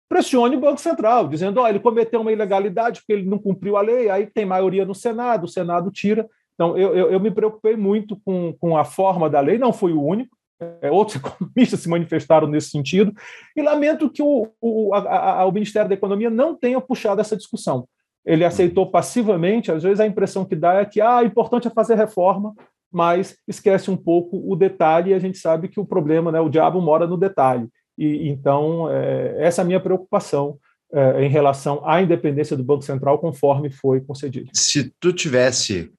pressione 0.09 0.57
o 0.57 0.61
Banco 0.61 0.81
Central, 0.81 1.29
dizendo: 1.29 1.61
oh, 1.61 1.69
ele 1.69 1.81
cometeu 1.81 2.21
uma 2.21 2.33
ilegalidade 2.33 3.01
porque 3.01 3.13
ele 3.13 3.29
não 3.29 3.39
cumpriu 3.39 3.77
a 3.77 3.83
lei, 3.83 4.09
aí 4.09 4.27
tem 4.27 4.47
maioria 4.47 4.85
no 4.85 4.95
Senado, 4.95 5.45
o 5.45 5.49
Senado 5.49 5.91
tira. 5.91 6.29
Então, 6.57 6.77
eu, 6.77 6.97
eu, 6.97 7.11
eu 7.13 7.21
me 7.21 7.31
preocupei 7.31 7.77
muito 7.77 8.19
com, 8.25 8.53
com 8.59 8.77
a 8.77 8.85
forma 8.85 9.29
da 9.29 9.41
lei, 9.41 9.59
não 9.59 9.73
fui 9.73 9.93
o 9.93 10.03
único, 10.03 10.35
é, 10.81 10.91
outros 10.91 11.17
economistas 11.23 11.81
se 11.81 11.89
manifestaram 11.89 12.49
nesse 12.49 12.71
sentido, 12.71 13.13
e 13.55 13.63
lamento 13.63 14.11
que 14.11 14.23
o, 14.23 14.49
o, 14.61 14.95
a, 14.95 15.41
a, 15.41 15.47
o 15.47 15.53
Ministério 15.53 15.89
da 15.89 15.95
Economia 15.95 16.31
não 16.31 16.57
tenha 16.57 16.81
puxado 16.81 17.21
essa 17.21 17.37
discussão. 17.37 17.87
Ele 18.25 18.45
aceitou 18.45 18.91
passivamente, 18.91 19.71
às 19.71 19.83
vezes 19.83 20.01
a 20.01 20.07
impressão 20.07 20.45
que 20.45 20.57
dá 20.57 20.75
é 20.75 20.85
que 20.85 21.01
ah, 21.01 21.19
o 21.19 21.27
importante 21.27 21.69
é 21.69 21.71
fazer 21.71 21.95
reforma, 21.95 22.55
mas 22.91 23.37
esquece 23.47 23.91
um 23.91 23.97
pouco 23.97 24.43
o 24.51 24.57
detalhe, 24.57 25.11
e 25.11 25.15
a 25.15 25.19
gente 25.19 25.39
sabe 25.39 25.69
que 25.69 25.79
o 25.79 25.85
problema, 25.85 26.33
né, 26.33 26.41
o 26.41 26.49
diabo 26.49 26.81
mora 26.81 27.07
no 27.07 27.19
detalhe. 27.19 27.69
E, 27.99 28.29
então, 28.29 28.91
é, 28.91 29.37
essa 29.39 29.61
é 29.61 29.63
a 29.63 29.67
minha 29.67 29.81
preocupação 29.81 30.59
é, 30.93 31.25
em 31.25 31.29
relação 31.29 31.83
à 31.85 32.01
independência 32.01 32.57
do 32.57 32.65
Banco 32.65 32.83
Central, 32.83 33.19
conforme 33.19 33.71
foi 33.71 34.01
concedido. 34.01 34.51
Se 34.55 34.93
tu 34.99 35.13
tivesse 35.13 35.93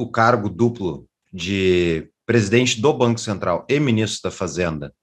o 0.00 0.10
cargo 0.10 0.48
duplo 0.48 1.06
de 1.32 2.10
presidente 2.24 2.80
do 2.80 2.92
Banco 2.92 3.20
Central 3.20 3.66
e 3.68 3.78
ministro 3.78 4.30
da 4.30 4.36
Fazenda, 4.36 4.94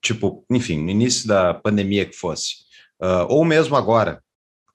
tipo, 0.00 0.44
enfim, 0.50 0.82
no 0.82 0.90
início 0.90 1.28
da 1.28 1.54
pandemia 1.54 2.04
que 2.04 2.16
fosse, 2.16 2.56
uh, 3.00 3.26
ou 3.28 3.44
mesmo 3.44 3.76
agora, 3.76 4.22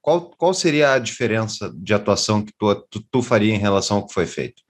qual, 0.02 0.32
qual 0.32 0.54
seria 0.54 0.94
a 0.94 1.00
diferença 1.00 1.72
de 1.76 1.94
atuação 1.94 2.44
que 2.44 2.54
tu, 2.58 2.76
tu, 2.90 3.04
tu 3.12 3.22
faria 3.22 3.54
em 3.54 3.60
relação 3.60 3.98
ao 3.98 4.08
que 4.08 4.14
foi 4.14 4.26
feito? 4.26 4.64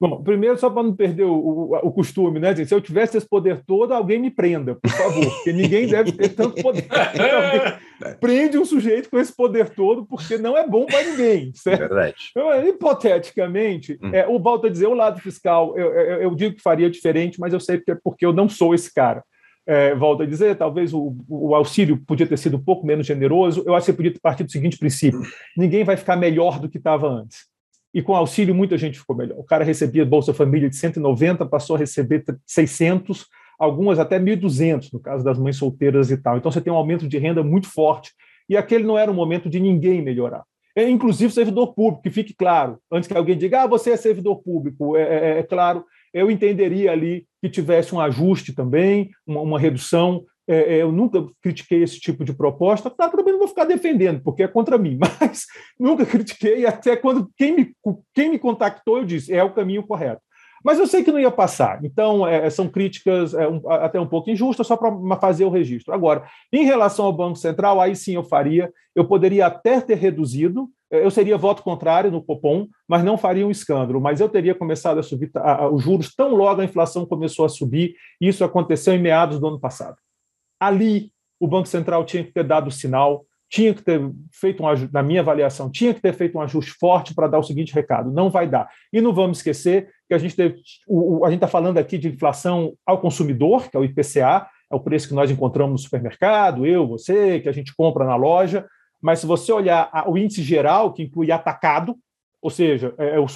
Bom, 0.00 0.22
primeiro, 0.22 0.56
só 0.56 0.70
para 0.70 0.84
não 0.84 0.94
perder 0.94 1.24
o, 1.24 1.34
o, 1.34 1.76
o, 1.76 1.92
costume, 1.92 2.38
né? 2.38 2.54
Se 2.54 2.72
eu 2.72 2.80
tivesse 2.80 3.16
esse 3.16 3.28
poder 3.28 3.64
todo, 3.66 3.92
alguém 3.92 4.20
me 4.20 4.30
prenda, 4.30 4.76
por 4.76 4.90
favor, 4.92 5.28
porque 5.28 5.52
ninguém 5.52 5.88
deve 5.88 6.12
ter 6.12 6.28
tanto 6.30 6.62
poder. 6.62 6.86
Então, 7.98 8.14
prende 8.20 8.56
um 8.56 8.64
sujeito 8.64 9.10
com 9.10 9.18
esse 9.18 9.34
poder 9.34 9.70
todo, 9.70 10.06
porque 10.06 10.38
não 10.38 10.56
é 10.56 10.64
bom 10.64 10.86
para 10.86 11.02
ninguém, 11.02 11.50
certo? 11.52 11.80
Verdade. 11.80 12.14
Então, 12.30 12.68
hipoteticamente, 12.68 13.98
hum. 14.00 14.10
é, 14.14 14.24
o 14.28 14.38
volto 14.38 14.68
a 14.68 14.70
dizer, 14.70 14.86
o 14.86 14.94
lado 14.94 15.20
fiscal, 15.20 15.76
eu, 15.76 15.92
eu, 15.92 16.22
eu, 16.22 16.34
digo 16.36 16.54
que 16.54 16.62
faria 16.62 16.88
diferente, 16.88 17.40
mas 17.40 17.52
eu 17.52 17.58
sei 17.58 17.78
porque, 17.78 17.96
porque 17.96 18.24
eu 18.24 18.32
não 18.32 18.48
sou 18.48 18.72
esse 18.72 18.94
cara. 18.94 19.24
é, 19.66 19.96
volto 19.96 20.22
a 20.22 20.26
dizer, 20.26 20.54
talvez 20.54 20.94
o, 20.94 21.16
o, 21.28 21.56
auxílio 21.56 22.00
podia 22.06 22.24
ter 22.24 22.38
sido 22.38 22.56
um 22.56 22.62
pouco 22.62 22.86
menos 22.86 23.04
generoso. 23.04 23.64
Eu 23.66 23.74
acho 23.74 23.86
que 23.86 23.90
você 23.90 23.96
podia 23.96 24.12
ter 24.12 24.20
partido 24.20 24.46
do 24.46 24.52
seguinte 24.52 24.78
princípio: 24.78 25.20
ninguém 25.56 25.82
vai 25.82 25.96
ficar 25.96 26.14
melhor 26.14 26.60
do 26.60 26.68
que 26.68 26.78
estava 26.78 27.08
antes. 27.08 27.47
E 27.94 28.02
com 28.02 28.14
auxílio, 28.14 28.54
muita 28.54 28.76
gente 28.76 28.98
ficou 28.98 29.16
melhor. 29.16 29.38
O 29.38 29.44
cara 29.44 29.64
recebia 29.64 30.04
Bolsa 30.04 30.34
Família 30.34 30.68
de 30.68 30.76
190, 30.76 31.46
passou 31.46 31.76
a 31.76 31.78
receber 31.78 32.24
600, 32.46 33.26
algumas 33.58 33.98
até 33.98 34.18
1.200, 34.20 34.92
no 34.92 35.00
caso 35.00 35.24
das 35.24 35.38
mães 35.38 35.56
solteiras 35.56 36.10
e 36.10 36.16
tal. 36.16 36.36
Então 36.36 36.50
você 36.50 36.60
tem 36.60 36.72
um 36.72 36.76
aumento 36.76 37.08
de 37.08 37.18
renda 37.18 37.42
muito 37.42 37.68
forte. 37.68 38.12
E 38.48 38.56
aquele 38.56 38.84
não 38.84 38.98
era 38.98 39.10
o 39.10 39.14
momento 39.14 39.48
de 39.48 39.58
ninguém 39.58 40.02
melhorar. 40.02 40.44
É, 40.76 40.88
inclusive 40.88 41.32
servidor 41.32 41.74
público, 41.74 42.02
que 42.02 42.10
fique 42.10 42.32
claro, 42.32 42.78
antes 42.92 43.08
que 43.08 43.16
alguém 43.16 43.36
diga, 43.36 43.62
ah, 43.62 43.66
você 43.66 43.90
é 43.90 43.96
servidor 43.96 44.40
público, 44.42 44.96
é, 44.96 45.02
é, 45.02 45.38
é 45.40 45.42
claro, 45.42 45.84
eu 46.14 46.30
entenderia 46.30 46.92
ali 46.92 47.26
que 47.42 47.50
tivesse 47.50 47.92
um 47.92 48.00
ajuste 48.00 48.54
também, 48.54 49.10
uma, 49.26 49.40
uma 49.40 49.58
redução. 49.58 50.24
É, 50.48 50.76
é 50.76 50.82
eu 50.82 50.90
nunca 50.90 51.24
critiquei 51.42 51.82
esse 51.82 52.00
tipo 52.00 52.24
de 52.24 52.32
proposta, 52.32 52.90
claro, 52.90 53.16
também 53.16 53.32
não 53.32 53.40
vou 53.40 53.48
ficar 53.48 53.64
defendendo, 53.64 54.22
porque 54.22 54.42
é 54.42 54.48
contra 54.48 54.78
mim, 54.78 54.98
mas 55.20 55.44
nunca 55.78 56.06
critiquei, 56.06 56.64
até 56.66 56.96
quando 56.96 57.30
quem 57.36 57.54
me, 57.54 57.72
quem 58.14 58.30
me 58.30 58.38
contactou, 58.38 58.98
eu 58.98 59.04
disse, 59.04 59.32
é 59.32 59.44
o 59.44 59.52
caminho 59.52 59.86
correto. 59.86 60.22
Mas 60.64 60.78
eu 60.78 60.86
sei 60.86 61.04
que 61.04 61.12
não 61.12 61.20
ia 61.20 61.30
passar, 61.30 61.84
então 61.84 62.26
é, 62.26 62.50
são 62.50 62.68
críticas 62.68 63.32
é, 63.32 63.46
um, 63.46 63.70
até 63.70 64.00
um 64.00 64.06
pouco 64.06 64.30
injustas, 64.30 64.66
só 64.66 64.76
para 64.76 65.16
fazer 65.20 65.44
o 65.44 65.50
registro. 65.50 65.94
Agora, 65.94 66.24
em 66.52 66.64
relação 66.64 67.04
ao 67.04 67.12
Banco 67.12 67.36
Central, 67.36 67.80
aí 67.80 67.94
sim 67.94 68.14
eu 68.14 68.24
faria, 68.24 68.72
eu 68.94 69.04
poderia 69.04 69.46
até 69.46 69.80
ter 69.80 69.96
reduzido, 69.96 70.68
eu 70.90 71.10
seria 71.10 71.36
voto 71.36 71.62
contrário 71.62 72.10
no 72.10 72.22
Copom, 72.22 72.66
mas 72.88 73.04
não 73.04 73.18
faria 73.18 73.46
um 73.46 73.50
escândalo. 73.50 74.00
Mas 74.00 74.20
eu 74.20 74.28
teria 74.28 74.54
começado 74.54 74.98
a 74.98 75.02
subir 75.02 75.30
a, 75.36 75.64
a, 75.64 75.70
os 75.70 75.82
juros 75.82 76.14
tão 76.14 76.34
logo 76.34 76.60
a 76.60 76.64
inflação 76.64 77.06
começou 77.06 77.44
a 77.44 77.48
subir, 77.48 77.94
e 78.20 78.28
isso 78.28 78.42
aconteceu 78.42 78.94
em 78.94 79.00
meados 79.00 79.38
do 79.38 79.46
ano 79.46 79.60
passado. 79.60 79.96
Ali, 80.60 81.12
o 81.38 81.46
Banco 81.46 81.68
Central 81.68 82.04
tinha 82.04 82.24
que 82.24 82.32
ter 82.32 82.44
dado 82.44 82.70
sinal, 82.70 83.24
tinha 83.50 83.72
que 83.72 83.82
ter 83.82 84.00
feito 84.32 84.62
um 84.62 84.66
na 84.92 85.02
minha 85.02 85.20
avaliação, 85.20 85.70
tinha 85.70 85.94
que 85.94 86.00
ter 86.00 86.12
feito 86.12 86.36
um 86.36 86.40
ajuste 86.40 86.72
forte 86.72 87.14
para 87.14 87.26
dar 87.26 87.38
o 87.38 87.42
seguinte 87.42 87.72
recado: 87.74 88.10
não 88.10 88.28
vai 88.28 88.46
dar. 88.46 88.68
E 88.92 89.00
não 89.00 89.12
vamos 89.12 89.38
esquecer 89.38 89.88
que 90.06 90.14
a 90.14 90.18
gente 90.18 90.40
a 90.40 90.50
gente 91.30 91.34
está 91.34 91.48
falando 91.48 91.78
aqui 91.78 91.96
de 91.96 92.08
inflação 92.08 92.74
ao 92.84 93.00
consumidor, 93.00 93.70
que 93.70 93.76
é 93.76 93.80
o 93.80 93.84
IPCA, 93.84 94.46
é 94.70 94.76
o 94.76 94.80
preço 94.80 95.08
que 95.08 95.14
nós 95.14 95.30
encontramos 95.30 95.72
no 95.72 95.78
supermercado, 95.78 96.66
eu, 96.66 96.86
você, 96.86 97.40
que 97.40 97.48
a 97.48 97.52
gente 97.52 97.74
compra 97.74 98.04
na 98.04 98.16
loja. 98.16 98.66
Mas 99.00 99.20
se 99.20 99.26
você 99.26 99.52
olhar 99.52 99.90
o 100.08 100.18
índice 100.18 100.42
geral, 100.42 100.92
que 100.92 101.04
inclui 101.04 101.30
atacado, 101.30 101.96
ou 102.42 102.50
seja, 102.50 102.94
é, 102.98 103.16
é 103.16 103.20
o 103.20 103.26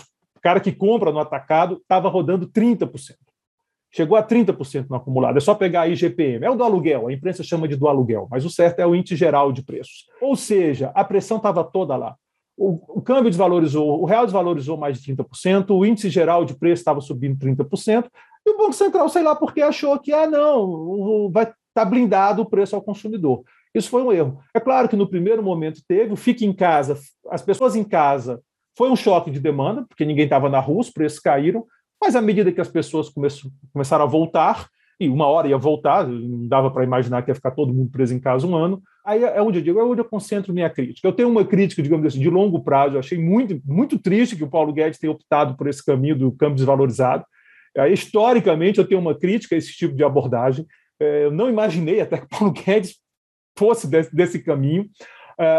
cara 0.42 0.60
que 0.60 0.72
compra 0.72 1.12
no 1.12 1.20
atacado, 1.20 1.78
estava 1.80 2.08
rodando 2.08 2.48
30%. 2.48 3.14
Chegou 3.94 4.16
a 4.16 4.22
30% 4.22 4.86
no 4.88 4.96
acumulado. 4.96 5.36
É 5.36 5.40
só 5.40 5.54
pegar 5.54 5.82
a 5.82 5.88
IGPM. 5.88 6.46
É 6.46 6.50
o 6.50 6.54
do 6.54 6.64
aluguel, 6.64 7.08
a 7.08 7.12
imprensa 7.12 7.42
chama 7.42 7.68
de 7.68 7.76
do 7.76 7.86
aluguel, 7.86 8.26
mas 8.30 8.44
o 8.44 8.50
certo 8.50 8.80
é 8.80 8.86
o 8.86 8.94
índice 8.94 9.16
geral 9.16 9.52
de 9.52 9.62
preços. 9.62 10.06
Ou 10.20 10.34
seja, 10.34 10.90
a 10.94 11.04
pressão 11.04 11.36
estava 11.36 11.62
toda 11.62 11.94
lá. 11.96 12.16
O, 12.56 12.98
o, 12.98 13.02
câmbio 13.02 13.30
desvalorizou, 13.30 14.00
o 14.00 14.04
real 14.04 14.24
desvalorizou 14.24 14.76
mais 14.76 15.00
de 15.00 15.14
30%, 15.14 15.70
o 15.70 15.84
índice 15.84 16.08
geral 16.08 16.44
de 16.44 16.54
preço 16.54 16.80
estava 16.80 17.00
subindo 17.00 17.38
30%, 17.38 18.06
e 18.46 18.50
o 18.50 18.58
Banco 18.58 18.72
Central, 18.72 19.08
sei 19.08 19.22
lá 19.22 19.34
porque 19.34 19.62
achou 19.62 19.98
que, 19.98 20.12
ah, 20.12 20.26
não, 20.26 21.30
vai 21.30 21.44
estar 21.44 21.56
tá 21.74 21.84
blindado 21.84 22.42
o 22.42 22.46
preço 22.46 22.76
ao 22.76 22.82
consumidor. 22.82 23.42
Isso 23.74 23.88
foi 23.88 24.02
um 24.02 24.12
erro. 24.12 24.38
É 24.54 24.60
claro 24.60 24.88
que 24.88 24.96
no 24.96 25.08
primeiro 25.08 25.42
momento 25.42 25.80
teve, 25.86 26.12
o 26.12 26.16
fique 26.16 26.44
em 26.44 26.52
casa, 26.52 26.98
as 27.30 27.42
pessoas 27.42 27.74
em 27.74 27.84
casa, 27.84 28.40
foi 28.76 28.90
um 28.90 28.96
choque 28.96 29.30
de 29.30 29.40
demanda, 29.40 29.84
porque 29.88 30.04
ninguém 30.04 30.24
estava 30.24 30.48
na 30.48 30.60
rua, 30.60 30.80
os 30.80 30.90
preços 30.90 31.18
caíram, 31.18 31.64
mas 32.02 32.16
à 32.16 32.20
medida 32.20 32.50
que 32.50 32.60
as 32.60 32.68
pessoas 32.68 33.08
começaram 33.72 34.02
a 34.02 34.08
voltar, 34.08 34.68
e 34.98 35.08
uma 35.08 35.24
hora 35.26 35.46
ia 35.46 35.56
voltar, 35.56 36.04
não 36.04 36.48
dava 36.48 36.68
para 36.68 36.82
imaginar 36.82 37.22
que 37.22 37.30
ia 37.30 37.34
ficar 37.34 37.52
todo 37.52 37.72
mundo 37.72 37.92
preso 37.92 38.12
em 38.12 38.18
casa 38.18 38.44
um 38.44 38.56
ano, 38.56 38.82
aí 39.06 39.22
é 39.22 39.40
onde 39.40 39.60
eu 39.60 39.62
digo, 39.62 39.78
é 39.78 39.84
onde 39.84 40.00
eu 40.00 40.04
concentro 40.04 40.52
minha 40.52 40.68
crítica. 40.68 41.06
Eu 41.06 41.12
tenho 41.12 41.28
uma 41.28 41.44
crítica, 41.44 41.80
digamos 41.80 42.04
assim, 42.04 42.18
de 42.18 42.28
longo 42.28 42.60
prazo, 42.60 42.96
eu 42.96 42.98
achei 42.98 43.16
muito, 43.16 43.60
muito 43.64 44.00
triste 44.00 44.34
que 44.34 44.42
o 44.42 44.50
Paulo 44.50 44.72
Guedes 44.72 44.98
tenha 44.98 45.12
optado 45.12 45.56
por 45.56 45.68
esse 45.68 45.84
caminho 45.84 46.18
do 46.18 46.32
câmbio 46.32 46.56
desvalorizado. 46.56 47.24
historicamente, 47.92 48.80
eu 48.80 48.86
tenho 48.86 49.00
uma 49.00 49.16
crítica 49.16 49.54
a 49.54 49.58
esse 49.58 49.72
tipo 49.72 49.94
de 49.94 50.02
abordagem. 50.02 50.66
É, 50.98 51.26
eu 51.26 51.30
não 51.30 51.48
imaginei 51.48 52.00
até 52.00 52.18
que 52.18 52.28
Paulo 52.28 52.50
Guedes 52.52 52.96
fosse 53.56 53.88
desse, 53.88 54.12
desse 54.12 54.40
caminho. 54.40 54.88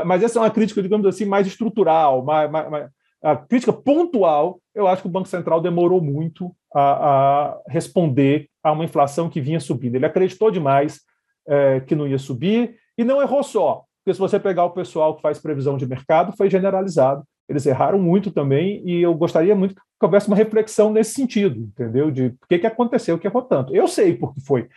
Mas 0.05 0.23
essa 0.23 0.39
é 0.39 0.41
uma 0.41 0.51
crítica, 0.51 0.81
digamos 0.81 1.05
assim, 1.05 1.25
mais 1.25 1.45
estrutural, 1.45 2.23
mais, 2.23 2.49
mais, 2.49 2.89
a 3.23 3.35
crítica 3.35 3.71
pontual. 3.71 4.59
Eu 4.75 4.87
acho 4.87 5.01
que 5.01 5.07
o 5.07 5.11
Banco 5.11 5.27
Central 5.27 5.61
demorou 5.61 6.01
muito 6.01 6.53
a, 6.73 6.81
a 6.81 7.61
responder 7.67 8.49
a 8.61 8.71
uma 8.71 8.83
inflação 8.83 9.29
que 9.29 9.41
vinha 9.41 9.59
subindo. 9.59 9.95
Ele 9.95 10.05
acreditou 10.05 10.51
demais 10.51 11.01
é, 11.47 11.79
que 11.79 11.95
não 11.95 12.07
ia 12.07 12.17
subir 12.19 12.75
e 12.97 13.03
não 13.03 13.21
errou 13.21 13.43
só, 13.43 13.83
porque 14.03 14.13
se 14.13 14.19
você 14.19 14.39
pegar 14.39 14.65
o 14.65 14.71
pessoal 14.71 15.15
que 15.15 15.21
faz 15.21 15.39
previsão 15.39 15.77
de 15.77 15.87
mercado, 15.87 16.35
foi 16.35 16.49
generalizado. 16.49 17.23
Eles 17.47 17.65
erraram 17.65 17.99
muito 17.99 18.31
também 18.31 18.81
e 18.85 19.01
eu 19.01 19.13
gostaria 19.13 19.55
muito 19.55 19.75
que 19.75 20.05
houvesse 20.05 20.27
uma 20.27 20.35
reflexão 20.35 20.91
nesse 20.91 21.13
sentido, 21.13 21.59
entendeu? 21.59 22.09
De 22.11 22.29
por 22.31 22.47
que, 22.47 22.59
que 22.59 22.67
aconteceu, 22.67 23.17
que 23.17 23.27
errou 23.27 23.41
tanto. 23.41 23.75
Eu 23.75 23.87
sei 23.87 24.15
por 24.15 24.33
que 24.33 24.41
foi, 24.41 24.67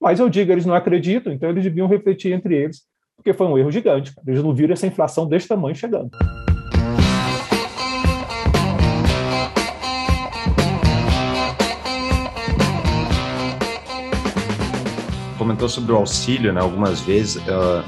mas 0.00 0.20
eu 0.20 0.28
digo, 0.28 0.50
eles 0.52 0.66
não 0.66 0.74
acreditam, 0.74 1.32
então 1.32 1.48
eles 1.48 1.64
deviam 1.64 1.86
refletir 1.86 2.32
entre 2.32 2.56
eles, 2.56 2.82
porque 3.16 3.32
foi 3.32 3.46
um 3.46 3.58
erro 3.58 3.70
gigante. 3.70 4.12
Eles 4.26 4.42
não 4.42 4.54
viram 4.54 4.72
essa 4.72 4.86
inflação 4.86 5.26
desse 5.26 5.48
tamanho 5.48 5.74
chegando. 5.74 6.10
Comentou 15.44 15.68
sobre 15.68 15.92
o 15.92 15.96
auxílio, 15.96 16.54
né? 16.54 16.60
Algumas 16.62 17.02
vezes. 17.02 17.36
Uh, 17.36 17.84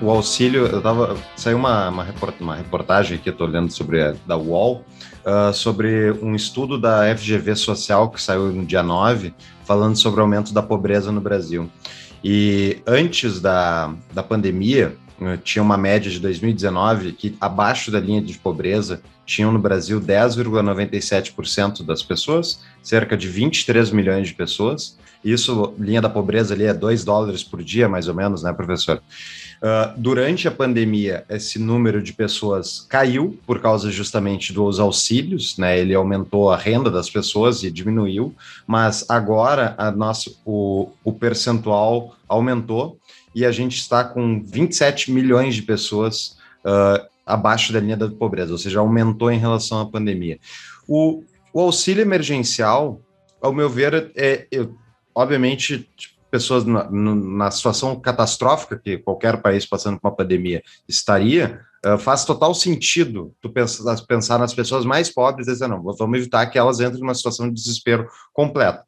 o 0.00 0.08
auxílio, 0.08 0.64
eu 0.64 0.80
tava. 0.80 1.14
Saiu 1.36 1.58
uma, 1.58 1.90
uma, 1.90 2.06
uma 2.40 2.56
reportagem 2.56 3.18
que 3.18 3.28
eu 3.28 3.34
estou 3.34 3.46
lendo 3.46 3.70
sobre 3.70 4.02
a, 4.02 4.14
da 4.26 4.34
UOL, 4.34 4.82
uh, 5.22 5.52
sobre 5.52 6.12
um 6.22 6.34
estudo 6.34 6.80
da 6.80 7.14
FGV 7.14 7.54
Social 7.54 8.08
que 8.08 8.22
saiu 8.22 8.50
no 8.50 8.64
dia 8.64 8.82
9, 8.82 9.34
falando 9.66 9.94
sobre 9.94 10.20
o 10.20 10.22
aumento 10.22 10.54
da 10.54 10.62
pobreza 10.62 11.12
no 11.12 11.20
Brasil. 11.20 11.68
E 12.24 12.78
antes 12.86 13.42
da, 13.42 13.92
da 14.14 14.22
pandemia, 14.22 14.96
eh, 15.20 15.38
tinha 15.44 15.62
uma 15.62 15.76
média 15.76 16.10
de 16.10 16.18
2019 16.18 17.12
que 17.12 17.36
abaixo 17.38 17.90
da 17.90 18.00
linha 18.00 18.22
de 18.22 18.38
pobreza 18.38 19.02
tinham 19.26 19.52
no 19.52 19.58
Brasil 19.58 20.00
10,97% 20.00 21.84
das 21.84 22.02
pessoas, 22.02 22.62
cerca 22.86 23.16
de 23.16 23.26
23 23.26 23.90
milhões 23.90 24.28
de 24.28 24.34
pessoas. 24.34 24.96
Isso, 25.24 25.74
linha 25.76 26.00
da 26.00 26.08
pobreza 26.08 26.54
ali 26.54 26.66
é 26.66 26.72
2 26.72 27.02
dólares 27.02 27.42
por 27.42 27.60
dia, 27.60 27.88
mais 27.88 28.06
ou 28.06 28.14
menos, 28.14 28.44
né, 28.44 28.52
professor? 28.52 29.02
Uh, 29.56 29.98
durante 30.00 30.46
a 30.46 30.52
pandemia, 30.52 31.24
esse 31.28 31.58
número 31.58 32.00
de 32.00 32.12
pessoas 32.12 32.86
caiu 32.88 33.36
por 33.44 33.60
causa 33.60 33.90
justamente 33.90 34.52
dos 34.52 34.78
auxílios, 34.78 35.58
né? 35.58 35.80
Ele 35.80 35.94
aumentou 35.94 36.48
a 36.48 36.56
renda 36.56 36.88
das 36.88 37.10
pessoas 37.10 37.64
e 37.64 37.72
diminuiu, 37.72 38.32
mas 38.68 39.04
agora 39.08 39.74
a 39.76 39.90
nossa, 39.90 40.30
o, 40.44 40.90
o 41.02 41.12
percentual 41.12 42.14
aumentou 42.28 43.00
e 43.34 43.44
a 43.44 43.50
gente 43.50 43.78
está 43.78 44.04
com 44.04 44.40
27 44.44 45.10
milhões 45.10 45.56
de 45.56 45.62
pessoas 45.62 46.36
uh, 46.64 47.04
abaixo 47.26 47.72
da 47.72 47.80
linha 47.80 47.96
da 47.96 48.08
pobreza, 48.08 48.52
ou 48.52 48.58
seja, 48.58 48.78
aumentou 48.78 49.32
em 49.32 49.38
relação 49.38 49.80
à 49.80 49.86
pandemia. 49.86 50.38
O, 50.86 51.24
o 51.56 51.60
auxílio 51.62 52.02
emergencial, 52.02 53.00
ao 53.40 53.50
meu 53.50 53.70
ver, 53.70 54.12
é, 54.14 54.46
obviamente 55.14 55.88
tipo, 55.96 56.14
pessoas 56.30 56.66
na, 56.66 56.86
na, 56.90 57.50
situação 57.50 57.98
catastrófica 57.98 58.78
que 58.78 58.98
qualquer 58.98 59.40
país 59.40 59.64
passando 59.64 59.98
por 59.98 60.08
uma 60.08 60.14
pandemia 60.14 60.62
estaria, 60.86 61.58
uh, 61.86 61.96
faz 61.96 62.26
total 62.26 62.54
sentido 62.54 63.34
tu 63.40 63.48
pensar, 63.48 63.96
pensar 64.06 64.38
nas 64.38 64.52
pessoas 64.52 64.84
mais 64.84 65.08
pobres 65.08 65.48
e 65.48 65.52
dizer, 65.52 65.66
não, 65.66 65.82
vamos 65.82 66.18
evitar 66.18 66.44
que 66.44 66.58
elas 66.58 66.78
entrem 66.78 67.00
numa 67.00 67.14
situação 67.14 67.48
de 67.48 67.54
desespero 67.54 68.06
completo. 68.34 68.84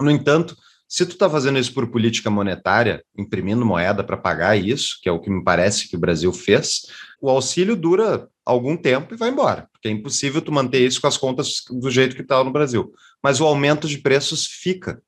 No 0.00 0.10
entanto, 0.10 0.56
se 0.90 1.06
tu 1.06 1.12
está 1.12 1.30
fazendo 1.30 1.56
isso 1.56 1.72
por 1.72 1.86
política 1.86 2.28
monetária, 2.28 3.04
imprimindo 3.16 3.64
moeda 3.64 4.02
para 4.02 4.16
pagar 4.16 4.56
isso, 4.56 4.98
que 5.00 5.08
é 5.08 5.12
o 5.12 5.20
que 5.20 5.30
me 5.30 5.44
parece 5.44 5.88
que 5.88 5.94
o 5.94 6.00
Brasil 6.00 6.32
fez, 6.32 6.86
o 7.22 7.30
auxílio 7.30 7.76
dura 7.76 8.28
algum 8.44 8.76
tempo 8.76 9.14
e 9.14 9.16
vai 9.16 9.30
embora, 9.30 9.68
porque 9.70 9.86
é 9.86 9.92
impossível 9.92 10.42
tu 10.42 10.50
manter 10.50 10.84
isso 10.84 11.00
com 11.00 11.06
as 11.06 11.16
contas 11.16 11.62
do 11.70 11.88
jeito 11.92 12.16
que 12.16 12.22
está 12.22 12.42
no 12.42 12.50
Brasil. 12.50 12.92
Mas 13.22 13.40
o 13.40 13.46
aumento 13.46 13.86
de 13.86 13.98
preços 13.98 14.46
fica 14.46 15.00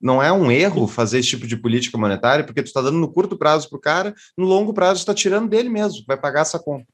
não 0.00 0.22
é 0.22 0.32
um 0.32 0.50
erro 0.50 0.88
fazer 0.88 1.18
esse 1.18 1.28
tipo 1.28 1.46
de 1.46 1.58
política 1.58 1.98
monetária, 1.98 2.42
porque 2.42 2.62
tu 2.62 2.68
está 2.68 2.80
dando 2.80 2.96
no 2.96 3.12
curto 3.12 3.36
prazo 3.36 3.68
para 3.68 3.76
o 3.76 3.80
cara, 3.80 4.14
no 4.38 4.46
longo 4.46 4.72
prazo 4.72 5.00
está 5.00 5.12
tirando 5.12 5.50
dele 5.50 5.68
mesmo, 5.68 6.02
vai 6.06 6.16
pagar 6.16 6.40
essa 6.40 6.58
conta. 6.58 6.86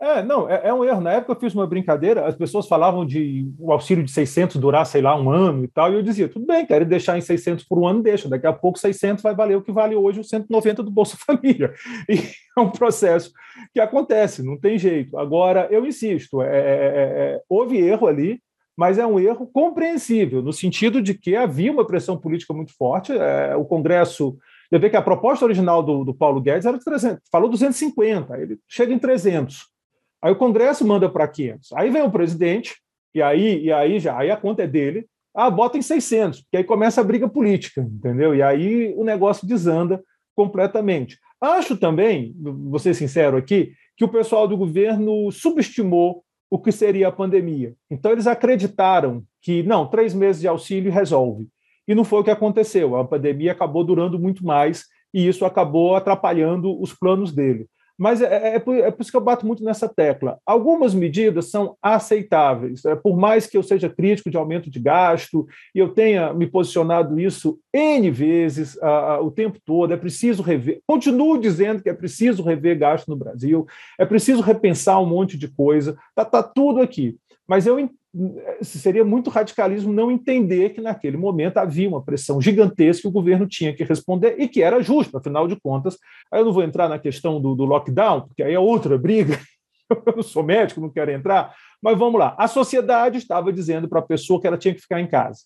É, 0.00 0.22
não, 0.22 0.48
é, 0.48 0.68
é, 0.68 0.74
um 0.74 0.84
erro. 0.84 1.00
Na 1.00 1.12
época 1.12 1.32
eu 1.32 1.40
fiz 1.40 1.54
uma 1.54 1.66
brincadeira, 1.66 2.26
as 2.26 2.34
pessoas 2.34 2.66
falavam 2.66 3.06
de 3.06 3.50
o 3.58 3.72
auxílio 3.72 4.04
de 4.04 4.10
600 4.10 4.56
durar, 4.56 4.84
sei 4.84 5.00
lá, 5.00 5.18
um 5.18 5.30
ano 5.30 5.64
e 5.64 5.68
tal, 5.68 5.90
e 5.92 5.94
eu 5.94 6.02
dizia, 6.02 6.28
tudo 6.28 6.46
bem, 6.46 6.66
quero 6.66 6.84
deixar 6.84 7.16
em 7.16 7.20
600 7.20 7.64
por 7.64 7.78
um 7.78 7.86
ano, 7.86 8.02
deixa, 8.02 8.28
daqui 8.28 8.46
a 8.46 8.52
pouco 8.52 8.78
600 8.78 9.22
vai 9.22 9.34
valer 9.34 9.56
o 9.56 9.62
que 9.62 9.72
vale 9.72 9.94
hoje 9.94 10.20
o 10.20 10.24
190 10.24 10.82
do 10.82 10.90
Bolsa 10.90 11.16
Família. 11.24 11.72
E 12.08 12.18
é 12.56 12.60
um 12.60 12.70
processo 12.70 13.32
que 13.72 13.80
acontece, 13.80 14.42
não 14.42 14.58
tem 14.58 14.78
jeito. 14.78 15.16
Agora, 15.16 15.68
eu 15.70 15.86
insisto, 15.86 16.42
é, 16.42 16.48
é, 16.48 16.50
é, 16.50 17.34
é 17.36 17.40
houve 17.48 17.78
erro 17.78 18.06
ali, 18.06 18.40
mas 18.76 18.98
é 18.98 19.06
um 19.06 19.20
erro 19.20 19.46
compreensível, 19.46 20.42
no 20.42 20.52
sentido 20.52 21.00
de 21.00 21.14
que 21.14 21.36
havia 21.36 21.70
uma 21.70 21.86
pressão 21.86 22.18
política 22.18 22.52
muito 22.52 22.76
forte. 22.76 23.12
É, 23.12 23.54
o 23.56 23.64
Congresso. 23.64 24.36
Você 24.68 24.78
vê 24.78 24.90
que 24.90 24.96
a 24.96 25.02
proposta 25.02 25.44
original 25.44 25.82
do, 25.82 26.04
do 26.04 26.14
Paulo 26.14 26.40
Guedes 26.40 26.66
era 26.66 26.76
de 26.76 26.84
300, 26.84 27.22
falou 27.30 27.48
250, 27.48 28.36
ele 28.40 28.58
chega 28.66 28.92
em 28.92 28.98
300. 28.98 29.73
Aí 30.24 30.32
o 30.32 30.36
Congresso 30.36 30.86
manda 30.86 31.06
para 31.06 31.28
500. 31.28 31.72
Aí 31.74 31.90
vem 31.90 32.00
o 32.00 32.10
presidente, 32.10 32.76
e 33.14 33.20
aí, 33.20 33.62
e 33.64 33.70
aí 33.70 34.00
já 34.00 34.16
aí 34.16 34.30
a 34.30 34.36
conta 34.38 34.62
é 34.62 34.66
dele. 34.66 35.06
Ah, 35.36 35.50
bota 35.50 35.76
em 35.76 35.82
600, 35.82 36.40
porque 36.40 36.56
aí 36.56 36.64
começa 36.64 37.02
a 37.02 37.04
briga 37.04 37.28
política, 37.28 37.82
entendeu? 37.82 38.34
E 38.34 38.42
aí 38.42 38.94
o 38.96 39.04
negócio 39.04 39.46
desanda 39.46 40.02
completamente. 40.34 41.18
Acho 41.38 41.76
também, 41.76 42.34
vou 42.40 42.78
ser 42.78 42.94
sincero 42.94 43.36
aqui, 43.36 43.72
que 43.98 44.04
o 44.04 44.08
pessoal 44.08 44.48
do 44.48 44.56
governo 44.56 45.30
subestimou 45.30 46.24
o 46.50 46.58
que 46.58 46.72
seria 46.72 47.08
a 47.08 47.12
pandemia. 47.12 47.74
Então, 47.90 48.10
eles 48.10 48.26
acreditaram 48.26 49.22
que, 49.42 49.62
não, 49.62 49.86
três 49.86 50.14
meses 50.14 50.40
de 50.40 50.48
auxílio 50.48 50.90
resolve. 50.90 51.48
E 51.86 51.94
não 51.94 52.02
foi 52.04 52.20
o 52.20 52.24
que 52.24 52.30
aconteceu. 52.30 52.96
A 52.96 53.04
pandemia 53.04 53.52
acabou 53.52 53.84
durando 53.84 54.18
muito 54.18 54.42
mais 54.42 54.84
e 55.12 55.28
isso 55.28 55.44
acabou 55.44 55.94
atrapalhando 55.94 56.80
os 56.80 56.94
planos 56.94 57.30
dele. 57.30 57.66
Mas 57.98 58.20
é, 58.20 58.26
é, 58.26 58.54
é, 58.56 58.58
por, 58.58 58.76
é, 58.76 58.90
por, 58.90 59.02
isso 59.02 59.10
que 59.10 59.16
eu 59.16 59.20
bato 59.20 59.46
muito 59.46 59.62
nessa 59.62 59.88
tecla. 59.88 60.38
Algumas 60.44 60.94
medidas 60.94 61.50
são 61.50 61.76
aceitáveis, 61.80 62.84
é, 62.84 62.96
por 62.96 63.16
mais 63.16 63.46
que 63.46 63.56
eu 63.56 63.62
seja 63.62 63.88
crítico 63.88 64.30
de 64.30 64.36
aumento 64.36 64.68
de 64.68 64.80
gasto, 64.80 65.46
e 65.74 65.78
eu 65.78 65.88
tenha 65.88 66.34
me 66.34 66.46
posicionado 66.46 67.18
isso 67.20 67.58
N 67.72 68.10
vezes 68.10 68.76
a, 68.82 68.88
a, 68.88 69.20
o 69.20 69.30
tempo 69.30 69.58
todo, 69.64 69.92
é 69.92 69.96
preciso 69.96 70.42
rever, 70.42 70.80
continuo 70.86 71.38
dizendo 71.38 71.82
que 71.82 71.88
é 71.88 71.94
preciso 71.94 72.42
rever 72.42 72.78
gasto 72.78 73.08
no 73.08 73.16
Brasil, 73.16 73.66
é 73.98 74.04
preciso 74.04 74.42
repensar 74.42 75.00
um 75.00 75.06
monte 75.06 75.38
de 75.38 75.48
coisa, 75.48 75.96
está 76.10 76.24
tá 76.24 76.42
tudo 76.42 76.80
aqui. 76.80 77.16
Mas 77.46 77.66
eu 77.66 77.78
seria 78.62 79.04
muito 79.04 79.30
radicalismo 79.30 79.92
não 79.92 80.10
entender 80.10 80.70
que 80.70 80.80
naquele 80.80 81.16
momento 81.16 81.58
havia 81.58 81.88
uma 81.88 82.02
pressão 82.02 82.40
gigantesca 82.40 83.02
que 83.02 83.08
o 83.08 83.12
governo 83.12 83.46
tinha 83.46 83.74
que 83.74 83.82
responder 83.82 84.36
e 84.38 84.48
que 84.48 84.62
era 84.62 84.82
justo, 84.82 85.16
afinal 85.16 85.48
de 85.48 85.56
contas. 85.60 85.98
Aí 86.32 86.40
eu 86.40 86.44
não 86.44 86.52
vou 86.52 86.62
entrar 86.62 86.88
na 86.88 86.98
questão 86.98 87.40
do, 87.40 87.54
do 87.54 87.64
lockdown, 87.64 88.22
porque 88.22 88.42
aí 88.42 88.54
é 88.54 88.58
outra 88.58 88.96
briga. 88.96 89.38
Eu 89.90 90.14
não 90.16 90.22
sou 90.22 90.42
médico, 90.42 90.80
não 90.80 90.88
quero 90.88 91.10
entrar, 91.10 91.54
mas 91.80 91.98
vamos 91.98 92.18
lá. 92.18 92.34
A 92.38 92.48
sociedade 92.48 93.18
estava 93.18 93.52
dizendo 93.52 93.86
para 93.86 93.98
a 93.98 94.02
pessoa 94.02 94.40
que 94.40 94.46
ela 94.46 94.56
tinha 94.56 94.74
que 94.74 94.80
ficar 94.80 94.98
em 94.98 95.06
casa. 95.06 95.40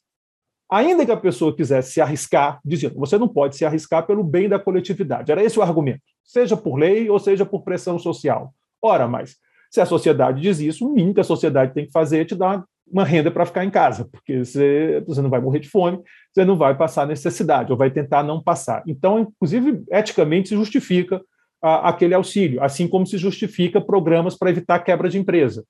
Ainda 0.70 1.04
que 1.04 1.10
a 1.10 1.16
pessoa 1.16 1.54
quisesse 1.54 1.92
se 1.92 2.00
arriscar, 2.00 2.60
dizendo 2.64 2.94
você 2.94 3.18
não 3.18 3.26
pode 3.26 3.56
se 3.56 3.64
arriscar 3.64 4.06
pelo 4.06 4.22
bem 4.22 4.48
da 4.48 4.56
coletividade. 4.56 5.32
Era 5.32 5.42
esse 5.42 5.58
o 5.58 5.62
argumento, 5.62 6.02
seja 6.22 6.56
por 6.56 6.76
lei 6.76 7.10
ou 7.10 7.18
seja 7.18 7.44
por 7.44 7.64
pressão 7.64 7.98
social. 7.98 8.54
Ora, 8.80 9.08
mas 9.08 9.36
se 9.70 9.80
a 9.80 9.86
sociedade 9.86 10.40
diz 10.40 10.60
isso, 10.60 10.86
o 10.86 10.92
mínimo 10.92 11.14
que 11.14 11.20
a 11.20 11.24
sociedade 11.24 11.74
tem 11.74 11.86
que 11.86 11.92
fazer 11.92 12.20
é 12.20 12.24
te 12.24 12.34
dar 12.34 12.64
uma 12.90 13.04
renda 13.04 13.30
para 13.30 13.44
ficar 13.44 13.64
em 13.64 13.70
casa, 13.70 14.08
porque 14.10 14.44
você, 14.44 15.02
você 15.06 15.20
não 15.20 15.30
vai 15.30 15.40
morrer 15.40 15.60
de 15.60 15.68
fome, 15.68 16.00
você 16.32 16.44
não 16.44 16.56
vai 16.56 16.76
passar 16.76 17.06
necessidade, 17.06 17.70
ou 17.70 17.76
vai 17.76 17.90
tentar 17.90 18.22
não 18.22 18.42
passar. 18.42 18.82
Então, 18.86 19.18
inclusive, 19.20 19.82
eticamente 19.90 20.48
se 20.48 20.56
justifica 20.56 21.20
a, 21.62 21.90
aquele 21.90 22.14
auxílio, 22.14 22.62
assim 22.62 22.88
como 22.88 23.06
se 23.06 23.18
justifica 23.18 23.80
programas 23.80 24.36
para 24.36 24.50
evitar 24.50 24.78
quebra 24.80 25.08
de 25.08 25.18
empresa. 25.18 25.64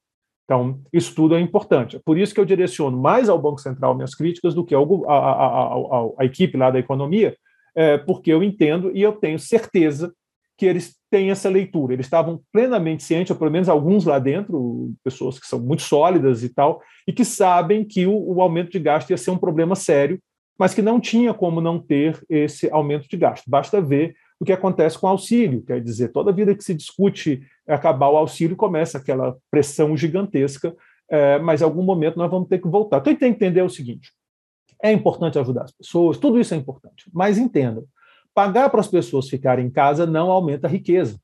Então, 0.45 0.81
isso 0.93 1.15
tudo 1.15 1.35
é 1.35 1.41
importante. 1.41 1.97
É 1.97 2.01
por 2.03 2.17
isso 2.17 2.33
que 2.33 2.41
eu 2.41 2.45
direciono 2.45 2.97
mais 2.97 3.29
ao 3.29 3.41
Banco 3.41 3.61
Central 3.61 3.95
minhas 3.95 4.15
críticas 4.15 4.55
do 4.55 4.65
que 4.65 4.75
ao, 4.75 5.11
a, 5.11 5.15
a, 5.15 5.65
a, 5.75 6.09
a 6.21 6.25
equipe 6.25 6.57
lá 6.57 6.71
da 6.71 6.79
economia, 6.79 7.37
é, 7.75 7.99
porque 7.99 8.33
eu 8.33 8.43
entendo 8.43 8.91
e 8.95 9.03
eu 9.03 9.13
tenho 9.13 9.39
certeza 9.39 10.13
que 10.59 10.67
eles 10.67 10.97
têm 11.09 11.31
essa 11.31 11.49
leitura. 11.49 11.95
Eles 11.95 12.07
estavam 12.07 12.43
plenamente 12.53 13.05
cientes, 13.05 13.31
ou 13.31 13.37
pelo 13.37 13.51
menos 13.51 13.69
alguns 13.69 14.05
lá 14.05 14.19
dentro, 14.19 14.93
pessoas 15.05 15.39
que 15.39 15.47
são 15.47 15.61
muito 15.61 15.83
sólidas 15.83 16.43
e 16.43 16.49
tal, 16.49 16.83
e 17.07 17.13
que 17.13 17.25
sabem 17.25 17.85
que 17.85 18.05
o, 18.07 18.35
o, 18.35 18.43
aumento 18.43 18.73
de 18.73 18.81
gasto 18.81 19.09
ia 19.11 19.17
ser 19.17 19.31
um 19.31 19.39
problema 19.39 19.77
sério, 19.77 20.19
mas 20.59 20.75
que 20.75 20.83
não 20.83 20.99
tinha 20.99 21.33
como 21.33 21.61
não 21.61 21.79
ter 21.79 22.21
esse 22.29 22.69
aumento 22.73 23.09
de 23.09 23.17
gasto. 23.17 23.49
Basta 23.49 23.81
ver 23.81 24.17
o 24.41 24.45
que 24.45 24.53
acontece 24.53 24.99
com 24.99 25.07
o 25.07 25.11
auxílio, 25.11 25.63
quer 25.63 25.81
dizer, 25.81 26.09
toda 26.09 26.33
vida 26.33 26.55
que 26.55 26.65
se 26.65 26.75
discute 26.75 27.41
acabar 27.67 28.09
o 28.09 28.17
auxílio, 28.17 28.57
começa 28.57 28.99
aquela 28.99 29.37
pressão 29.51 29.97
gigantesca, 29.97 30.75
é, 31.09 31.39
mas 31.39 31.61
em 31.61 31.65
algum 31.65 31.83
momento 31.83 32.19
nós 32.19 32.31
vamos 32.31 32.49
ter 32.49 32.59
que 32.59 32.69
voltar. 32.69 32.99
Então, 32.99 33.15
tem 33.15 33.17
que 33.17 33.25
entender 33.27 33.63
o 33.63 33.71
seguinte: 33.71 34.13
é 34.83 34.91
importante 34.91 35.39
ajudar 35.39 35.63
as 35.63 35.73
pessoas, 35.73 36.19
tudo 36.19 36.41
isso 36.41 36.53
é 36.53 36.57
importante, 36.57 37.09
mas 37.13 37.39
entendam 37.39 37.85
Pagar 38.39 38.71
para 38.71 38.79
as 38.79 38.87
pessoas 38.87 39.29
ficarem 39.29 39.67
em 39.67 39.71
casa 39.71 40.07
não 40.07 40.31
aumenta 40.31 40.69
a 40.69 40.71
riqueza. 40.71 41.19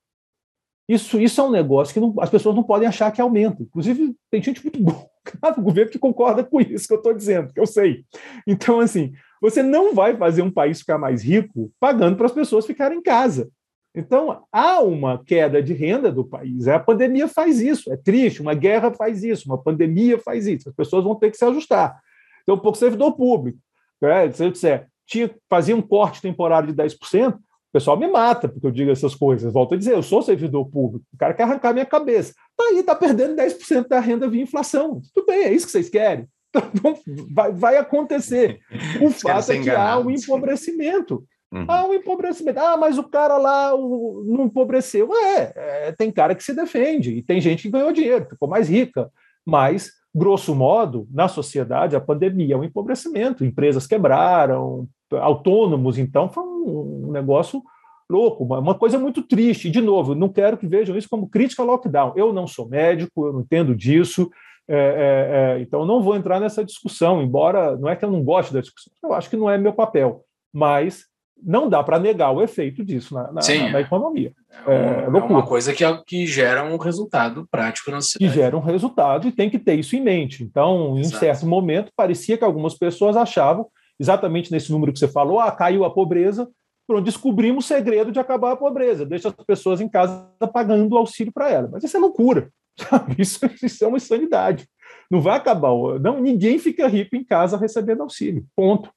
Isso, 0.89 1.21
isso 1.21 1.41
é 1.41 1.45
um 1.45 1.51
negócio 1.53 1.95
que 1.95 2.01
não, 2.01 2.13
as 2.19 2.29
pessoas 2.29 2.57
não 2.57 2.65
podem 2.65 2.89
achar 2.89 3.13
que 3.13 3.21
aumenta. 3.21 3.63
Inclusive, 3.63 4.17
tem 4.29 4.43
gente 4.43 4.61
muito 4.65 4.83
boa 4.83 5.09
no 5.57 5.63
governo 5.63 5.93
que 5.93 5.99
concorda 6.01 6.43
com 6.43 6.61
isso 6.61 6.89
que 6.89 6.93
eu 6.93 6.97
estou 6.97 7.15
dizendo, 7.15 7.53
que 7.53 7.61
eu 7.61 7.69
sei. 7.69 8.05
Então, 8.45 8.81
assim, 8.81 9.13
você 9.41 9.63
não 9.63 9.95
vai 9.95 10.17
fazer 10.17 10.43
um 10.43 10.51
país 10.51 10.81
ficar 10.81 10.99
mais 10.99 11.23
rico 11.23 11.71
pagando 11.79 12.17
para 12.17 12.27
as 12.27 12.33
pessoas 12.33 12.67
ficarem 12.67 12.99
em 12.99 13.03
casa. 13.03 13.49
Então, 13.95 14.45
há 14.51 14.81
uma 14.81 15.23
queda 15.25 15.63
de 15.63 15.73
renda 15.73 16.11
do 16.11 16.25
país. 16.25 16.67
A 16.67 16.81
pandemia 16.81 17.29
faz 17.29 17.61
isso. 17.61 17.93
É 17.93 17.97
triste, 17.97 18.43
uma 18.43 18.55
guerra 18.55 18.91
faz 18.91 19.23
isso, 19.23 19.49
uma 19.49 19.63
pandemia 19.63 20.19
faz 20.19 20.49
isso. 20.49 20.69
As 20.69 20.75
pessoas 20.75 21.05
vão 21.05 21.15
ter 21.15 21.31
que 21.31 21.37
se 21.37 21.45
ajustar. 21.45 21.97
Então, 22.43 22.59
pouco 22.59 22.77
servidor 22.77 23.13
público. 23.13 23.61
Né? 24.03 24.33
Se 24.33 24.45
eu 24.45 24.51
disser, 24.51 24.89
tinha, 25.07 25.31
fazia 25.49 25.77
um 25.77 25.83
corte 25.83 26.21
temporário 26.21 26.73
de 26.73 26.83
10%, 26.83 27.35
o 27.35 27.41
pessoal 27.73 27.99
me 27.99 28.07
mata 28.07 28.49
porque 28.49 28.67
eu 28.67 28.71
digo 28.71 28.91
essas 28.91 29.15
coisas. 29.15 29.53
Volto 29.53 29.75
a 29.75 29.77
dizer, 29.77 29.95
eu 29.95 30.03
sou 30.03 30.23
servidor 30.23 30.69
público, 30.71 31.05
o 31.13 31.19
cara 31.19 31.35
quer 31.35 31.43
arrancar 31.43 31.73
minha 31.73 31.87
cabeça. 31.87 32.33
Tá 32.57 32.65
aí, 32.65 32.83
tá 32.83 32.95
perdendo 32.95 33.37
10% 33.37 33.89
da 33.89 34.01
renda 34.01 34.29
via 34.29 34.43
inflação. 34.43 35.01
Tudo 35.13 35.27
bem, 35.27 35.45
é 35.45 35.53
isso 35.53 35.67
que 35.67 35.73
vocês 35.73 35.89
querem. 35.89 36.29
Então, 36.73 36.97
vai, 37.33 37.51
vai 37.53 37.77
acontecer. 37.77 38.61
O 39.03 39.11
fato 39.11 39.51
é 39.51 39.61
que 39.61 39.71
há 39.71 39.99
um 39.99 40.09
empobrecimento. 40.09 41.25
Uhum. 41.53 41.65
Há 41.69 41.87
um 41.87 41.95
empobrecimento. 41.95 42.61
Ah, 42.61 42.77
mas 42.77 42.97
o 42.97 43.05
cara 43.05 43.37
lá 43.39 43.75
o, 43.75 44.23
não 44.25 44.45
empobreceu. 44.45 45.13
É, 45.13 45.53
é, 45.89 45.93
tem 45.93 46.13
cara 46.13 46.35
que 46.35 46.45
se 46.45 46.55
defende, 46.55 47.11
e 47.11 47.23
tem 47.23 47.41
gente 47.41 47.63
que 47.63 47.71
ganhou 47.71 47.93
dinheiro, 47.93 48.27
ficou 48.29 48.49
mais 48.49 48.69
rica. 48.69 49.11
Mas 49.45 49.91
grosso 50.15 50.55
modo, 50.55 51.09
na 51.11 51.27
sociedade, 51.27 51.97
a 51.97 52.01
pandemia 52.01 52.55
é 52.55 52.59
um 52.59 52.65
empobrecimento. 52.65 53.45
Empresas 53.45 53.87
quebraram, 53.87 54.87
autônomos, 55.11 55.99
então 55.99 56.29
foi 56.29 56.45
um 56.45 57.11
negócio 57.11 57.63
louco, 58.09 58.45
uma 58.45 58.75
coisa 58.75 58.99
muito 58.99 59.23
triste. 59.23 59.71
De 59.71 59.81
novo, 59.81 60.15
não 60.15 60.29
quero 60.29 60.57
que 60.57 60.67
vejam 60.67 60.97
isso 60.97 61.09
como 61.09 61.29
crítica 61.29 61.63
ao 61.63 61.69
lockdown. 61.69 62.13
Eu 62.17 62.33
não 62.33 62.47
sou 62.47 62.69
médico, 62.69 63.27
eu 63.27 63.33
não 63.33 63.41
entendo 63.41 63.75
disso, 63.75 64.31
é, 64.69 64.77
é, 64.77 65.59
é, 65.59 65.61
então 65.61 65.85
não 65.85 66.03
vou 66.03 66.17
entrar 66.17 66.41
nessa 66.41 66.65
discussão, 66.65 67.23
embora 67.23 67.77
não 67.77 67.89
é 67.89 67.97
que 67.97 68.05
eu 68.05 68.11
não 68.11 68.23
goste 68.23 68.53
da 68.53 68.61
discussão, 68.61 68.93
eu 69.03 69.13
acho 69.13 69.29
que 69.29 69.37
não 69.37 69.51
é 69.51 69.59
meu 69.59 69.75
papel, 69.75 70.25
mas 70.53 71.05
não 71.43 71.69
dá 71.69 71.83
para 71.83 71.99
negar 71.99 72.31
o 72.31 72.43
efeito 72.43 72.85
disso 72.85 73.15
na, 73.15 73.31
na, 73.33 73.43
Sim, 73.43 73.71
na 73.71 73.81
economia. 73.81 74.33
É, 74.67 74.75
é, 74.75 75.05
é, 75.05 75.09
uma 75.09 75.47
coisa 75.47 75.73
que, 75.73 75.85
que 76.05 76.27
gera 76.27 76.65
um 76.65 76.77
resultado 76.77 77.47
prático 77.51 77.91
na 77.91 78.01
sociedade. 78.01 78.33
Que 78.33 78.41
gera 78.41 78.57
um 78.57 78.61
resultado 78.61 79.29
e 79.29 79.33
tem 79.33 79.51
que 79.51 79.59
ter 79.59 79.75
isso 79.75 79.95
em 79.95 80.01
mente. 80.01 80.43
Então, 80.43 80.99
Exato. 80.99 81.17
em 81.17 81.19
certo 81.19 81.47
momento, 81.47 81.93
parecia 81.95 82.39
que 82.39 82.45
algumas 82.45 82.75
pessoas 82.75 83.17
achavam, 83.17 83.67
exatamente 83.99 84.51
nesse 84.51 84.73
número 84.73 84.93
que 84.93 84.99
você 84.99 85.09
falou, 85.09 85.39
ah, 85.39 85.53
caiu 85.53 85.85
a 85.85 85.91
pobreza, 85.91 86.49
pronto, 86.87 87.05
descobrimos 87.05 87.65
o 87.65 87.69
segredo 87.69 88.11
de 88.11 88.19
acabar 88.19 88.53
a 88.53 88.57
pobreza, 88.57 89.05
deixa 89.05 89.29
as 89.29 89.35
pessoas 89.47 89.81
em 89.81 89.89
casa 89.89 90.27
pagando 90.53 90.95
o 90.95 90.99
auxílio 90.99 91.33
para 91.33 91.51
elas. 91.51 91.71
Mas 91.71 91.85
isso 91.85 91.97
é 91.97 92.01
loucura, 92.01 92.49
sabe? 92.79 93.17
Isso, 93.19 93.41
isso 93.63 93.85
é 93.85 93.89
uma 93.89 93.99
insanidade. 93.99 94.67
Não 95.11 95.21
vai 95.21 95.37
acabar. 95.37 95.71
Não, 96.01 96.21
ninguém 96.21 96.59
fica 96.59 96.89
rico 96.89 97.15
em 97.15 97.25
casa 97.25 97.59
recebendo 97.59 98.03
auxílio. 98.03 98.47
Ponto 98.57 98.91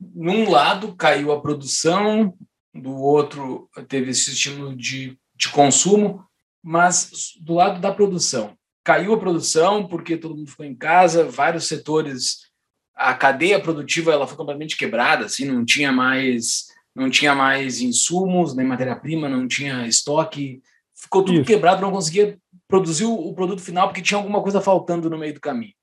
num 0.00 0.50
lado 0.50 0.94
caiu 0.94 1.32
a 1.32 1.40
produção, 1.40 2.34
do 2.74 2.94
outro 2.94 3.68
teve 3.88 4.10
esse 4.10 4.30
estímulo 4.30 4.76
de, 4.76 5.18
de 5.34 5.48
consumo, 5.48 6.24
mas 6.62 7.32
do 7.40 7.54
lado 7.54 7.80
da 7.80 7.92
produção, 7.92 8.56
caiu 8.84 9.14
a 9.14 9.18
produção 9.18 9.86
porque 9.86 10.16
todo 10.16 10.36
mundo 10.36 10.50
ficou 10.50 10.66
em 10.66 10.74
casa, 10.74 11.24
vários 11.24 11.66
setores, 11.66 12.46
a 12.94 13.14
cadeia 13.14 13.60
produtiva 13.60 14.12
ela 14.12 14.26
foi 14.26 14.36
completamente 14.36 14.76
quebrada, 14.76 15.26
assim, 15.26 15.44
não 15.44 15.64
tinha 15.64 15.92
mais 15.92 16.66
não 16.94 17.10
tinha 17.10 17.34
mais 17.34 17.82
insumos, 17.82 18.54
nem 18.54 18.66
matéria-prima, 18.66 19.28
não 19.28 19.46
tinha 19.46 19.86
estoque, 19.86 20.62
ficou 20.94 21.22
tudo 21.22 21.40
Isso. 21.40 21.44
quebrado, 21.44 21.82
não 21.82 21.92
conseguia 21.92 22.38
produzir 22.66 23.04
o 23.04 23.34
produto 23.34 23.60
final 23.60 23.88
porque 23.88 24.00
tinha 24.00 24.16
alguma 24.16 24.42
coisa 24.42 24.62
faltando 24.62 25.10
no 25.10 25.18
meio 25.18 25.34
do 25.34 25.40
caminho 25.40 25.74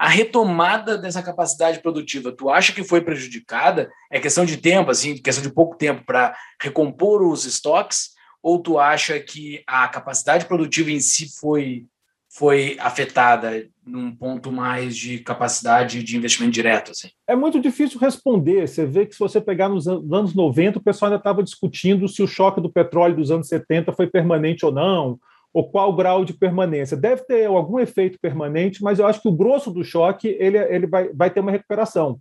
a 0.00 0.08
retomada 0.08 0.96
dessa 0.96 1.22
capacidade 1.22 1.82
produtiva, 1.82 2.32
tu 2.32 2.48
acha 2.48 2.72
que 2.72 2.82
foi 2.82 3.02
prejudicada? 3.02 3.92
É 4.10 4.18
questão 4.18 4.46
de 4.46 4.56
tempo, 4.56 4.90
assim, 4.90 5.14
questão 5.18 5.42
de 5.42 5.52
pouco 5.52 5.76
tempo 5.76 6.06
para 6.06 6.34
recompor 6.58 7.20
os 7.20 7.44
estoques? 7.44 8.12
Ou 8.42 8.58
tu 8.58 8.78
acha 8.78 9.20
que 9.20 9.62
a 9.66 9.86
capacidade 9.88 10.46
produtiva 10.46 10.90
em 10.90 11.00
si 11.00 11.28
foi, 11.38 11.84
foi 12.32 12.78
afetada 12.80 13.68
num 13.84 14.10
ponto 14.10 14.50
mais 14.50 14.96
de 14.96 15.18
capacidade 15.18 16.02
de 16.02 16.16
investimento 16.16 16.54
direto? 16.54 16.92
Assim? 16.92 17.10
É 17.28 17.36
muito 17.36 17.60
difícil 17.60 18.00
responder. 18.00 18.66
Você 18.66 18.86
vê 18.86 19.04
que 19.04 19.12
se 19.12 19.20
você 19.20 19.38
pegar 19.38 19.68
nos 19.68 19.86
anos 19.86 20.34
90, 20.34 20.78
o 20.78 20.82
pessoal 20.82 21.10
ainda 21.10 21.20
estava 21.20 21.42
discutindo 21.42 22.08
se 22.08 22.22
o 22.22 22.26
choque 22.26 22.58
do 22.58 22.72
petróleo 22.72 23.16
dos 23.16 23.30
anos 23.30 23.48
70 23.48 23.92
foi 23.92 24.06
permanente 24.06 24.64
ou 24.64 24.72
não, 24.72 25.20
ou 25.52 25.70
qual 25.70 25.94
grau 25.94 26.24
de 26.24 26.32
permanência. 26.32 26.96
Deve 26.96 27.22
ter 27.24 27.46
algum 27.46 27.78
efeito 27.78 28.18
permanente, 28.20 28.82
mas 28.82 28.98
eu 28.98 29.06
acho 29.06 29.20
que 29.20 29.28
o 29.28 29.36
grosso 29.36 29.70
do 29.70 29.84
choque 29.84 30.36
ele, 30.38 30.58
ele 30.58 30.86
vai, 30.86 31.12
vai 31.12 31.30
ter 31.30 31.40
uma 31.40 31.50
recuperação. 31.50 32.18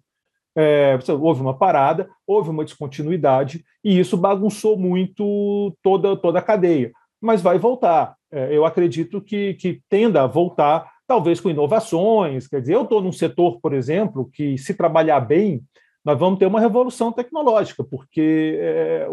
É, 0.58 0.98
houve 1.20 1.42
uma 1.42 1.58
parada, 1.58 2.10
houve 2.26 2.50
uma 2.50 2.66
descontinuidade, 2.66 3.64
e 3.84 4.00
isso 4.00 4.18
bagunçou 4.18 4.78
muito 4.78 5.76
toda, 5.84 6.18
toda 6.18 6.40
a 6.40 6.44
cadeia. 6.44 6.92
Mas 7.22 7.42
vai 7.42 7.60
voltar. 7.60 8.16
É, 8.32 8.56
eu 8.56 8.66
acredito 8.66 9.22
que, 9.22 9.54
que 9.56 9.82
tenda 9.90 10.24
a 10.24 10.28
voltar, 10.28 10.90
talvez 11.08 11.40
com 11.40 11.50
inovações. 11.50 12.48
Quer 12.48 12.62
dizer, 12.62 12.76
eu 12.76 12.84
estou 12.84 13.02
num 13.02 13.12
setor, 13.12 13.60
por 13.62 13.74
exemplo, 13.74 14.30
que 14.34 14.58
se 14.58 14.74
trabalhar 14.74 15.20
bem, 15.20 15.62
nós 16.04 16.18
vamos 16.18 16.40
ter 16.40 16.46
uma 16.46 16.60
revolução 16.60 17.12
tecnológica, 17.12 17.84
porque 17.84 18.58
é, 18.60 19.08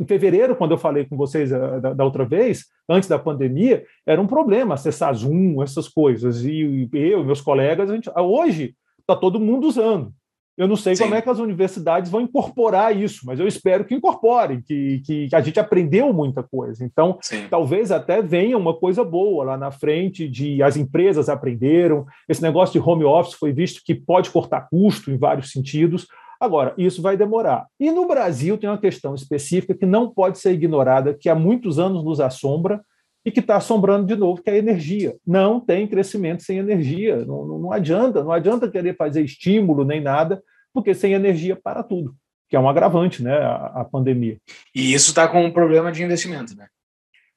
em 0.00 0.06
fevereiro, 0.06 0.56
quando 0.56 0.72
eu 0.72 0.78
falei 0.78 1.04
com 1.04 1.16
vocês 1.16 1.52
eh, 1.52 1.80
da, 1.80 1.92
da, 1.92 2.04
outra 2.04 2.24
vez, 2.24 2.64
antes 2.88 3.08
da 3.08 3.18
pandemia, 3.18 3.84
era 4.06 4.20
um 4.20 4.26
problema 4.26 4.74
acessar 4.74 5.14
Zoom, 5.14 5.62
essas 5.62 5.88
coisas. 5.88 6.44
E 6.44 6.88
eu 6.92 7.20
e 7.20 7.24
meus 7.24 7.40
colegas, 7.40 7.90
gente, 7.90 8.10
hoje 8.16 8.74
está 9.00 9.16
todo 9.16 9.40
mundo 9.40 9.66
usando. 9.66 10.12
Eu 10.56 10.68
não 10.68 10.76
sei 10.76 10.94
Sim. 10.94 11.04
como 11.04 11.14
é 11.14 11.22
que 11.22 11.30
as 11.30 11.38
universidades 11.38 12.10
vão 12.10 12.20
incorporar 12.20 12.94
isso, 12.94 13.24
mas 13.24 13.40
eu 13.40 13.48
espero 13.48 13.84
que 13.84 13.94
incorporem, 13.94 14.60
que, 14.60 15.00
que, 15.04 15.28
que 15.28 15.36
a 15.36 15.40
gente 15.40 15.58
aprendeu 15.58 16.12
muita 16.12 16.42
coisa. 16.42 16.84
Então, 16.84 17.18
Sim. 17.22 17.46
talvez 17.48 17.90
até 17.90 18.20
venha 18.20 18.58
uma 18.58 18.74
coisa 18.74 19.02
boa 19.02 19.44
lá 19.44 19.56
na 19.56 19.70
frente 19.70 20.28
de 20.28 20.62
as 20.62 20.76
empresas 20.76 21.30
aprenderam, 21.30 22.04
esse 22.28 22.42
negócio 22.42 22.78
de 22.78 22.86
home 22.86 23.04
office 23.04 23.34
foi 23.34 23.50
visto 23.50 23.80
que 23.84 23.94
pode 23.94 24.30
cortar 24.30 24.68
custo 24.68 25.10
em 25.10 25.16
vários 25.16 25.50
sentidos. 25.50 26.06
Agora, 26.42 26.74
isso 26.76 27.00
vai 27.00 27.16
demorar. 27.16 27.68
E 27.78 27.92
no 27.92 28.04
Brasil 28.04 28.58
tem 28.58 28.68
uma 28.68 28.76
questão 28.76 29.14
específica 29.14 29.74
que 29.74 29.86
não 29.86 30.10
pode 30.12 30.40
ser 30.40 30.50
ignorada, 30.50 31.14
que 31.14 31.28
há 31.28 31.36
muitos 31.36 31.78
anos 31.78 32.02
nos 32.02 32.18
assombra, 32.18 32.82
e 33.24 33.30
que 33.30 33.38
está 33.38 33.58
assombrando 33.58 34.08
de 34.08 34.16
novo, 34.16 34.42
que 34.42 34.50
é 34.50 34.54
a 34.54 34.58
energia. 34.58 35.16
Não 35.24 35.60
tem 35.60 35.86
crescimento 35.86 36.42
sem 36.42 36.58
energia. 36.58 37.24
Não, 37.24 37.46
não, 37.46 37.58
não, 37.60 37.72
adianta, 37.72 38.24
não 38.24 38.32
adianta 38.32 38.68
querer 38.68 38.96
fazer 38.96 39.22
estímulo 39.22 39.84
nem 39.84 40.00
nada, 40.00 40.42
porque 40.74 40.92
sem 40.94 41.12
energia 41.12 41.54
para 41.54 41.84
tudo, 41.84 42.12
que 42.48 42.56
é 42.56 42.58
um 42.58 42.68
agravante, 42.68 43.22
né, 43.22 43.38
a, 43.38 43.82
a 43.82 43.84
pandemia. 43.84 44.36
E 44.74 44.92
isso 44.92 45.10
está 45.10 45.28
com 45.28 45.44
um 45.44 45.52
problema 45.52 45.92
de 45.92 46.02
investimento, 46.02 46.56
né? 46.56 46.66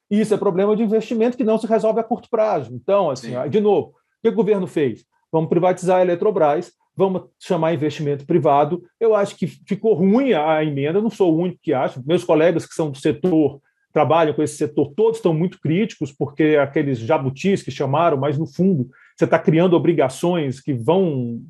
Isso 0.10 0.34
é 0.34 0.38
problema 0.38 0.76
de 0.76 0.82
investimento 0.82 1.38
que 1.38 1.44
não 1.44 1.60
se 1.60 1.68
resolve 1.68 2.00
a 2.00 2.04
curto 2.04 2.28
prazo. 2.28 2.74
Então, 2.74 3.12
assim, 3.12 3.36
Sim. 3.40 3.50
de 3.52 3.62
novo, 3.62 3.90
o 3.90 3.94
que 4.24 4.30
o 4.30 4.36
governo 4.36 4.66
fez? 4.66 5.06
Vamos 5.32 5.50
privatizar 5.50 5.98
a 5.98 6.02
Eletrobras, 6.02 6.72
vamos 6.96 7.24
chamar 7.40 7.74
investimento 7.74 8.26
privado. 8.26 8.84
Eu 9.00 9.16
acho 9.16 9.36
que 9.36 9.48
ficou 9.48 9.94
ruim 9.94 10.34
a 10.34 10.64
emenda, 10.64 11.02
não 11.02 11.10
sou 11.10 11.34
o 11.34 11.38
único 11.38 11.60
que 11.62 11.74
acho. 11.74 12.02
Meus 12.06 12.24
colegas 12.24 12.66
que 12.66 12.74
são 12.74 12.90
do 12.90 12.98
setor 12.98 13.60
trabalham 13.92 14.34
com 14.34 14.44
esse 14.44 14.58
setor, 14.58 14.92
todos 14.94 15.20
estão 15.20 15.34
muito 15.34 15.58
críticos, 15.60 16.12
porque 16.12 16.58
aqueles 16.62 17.00
jabutis 17.00 17.64
que 17.64 17.72
chamaram, 17.72 18.18
mas 18.18 18.38
no 18.38 18.46
fundo 18.46 18.90
você 19.16 19.24
está 19.24 19.40
criando 19.40 19.74
obrigações 19.74 20.60
que 20.60 20.74
vão, 20.74 21.42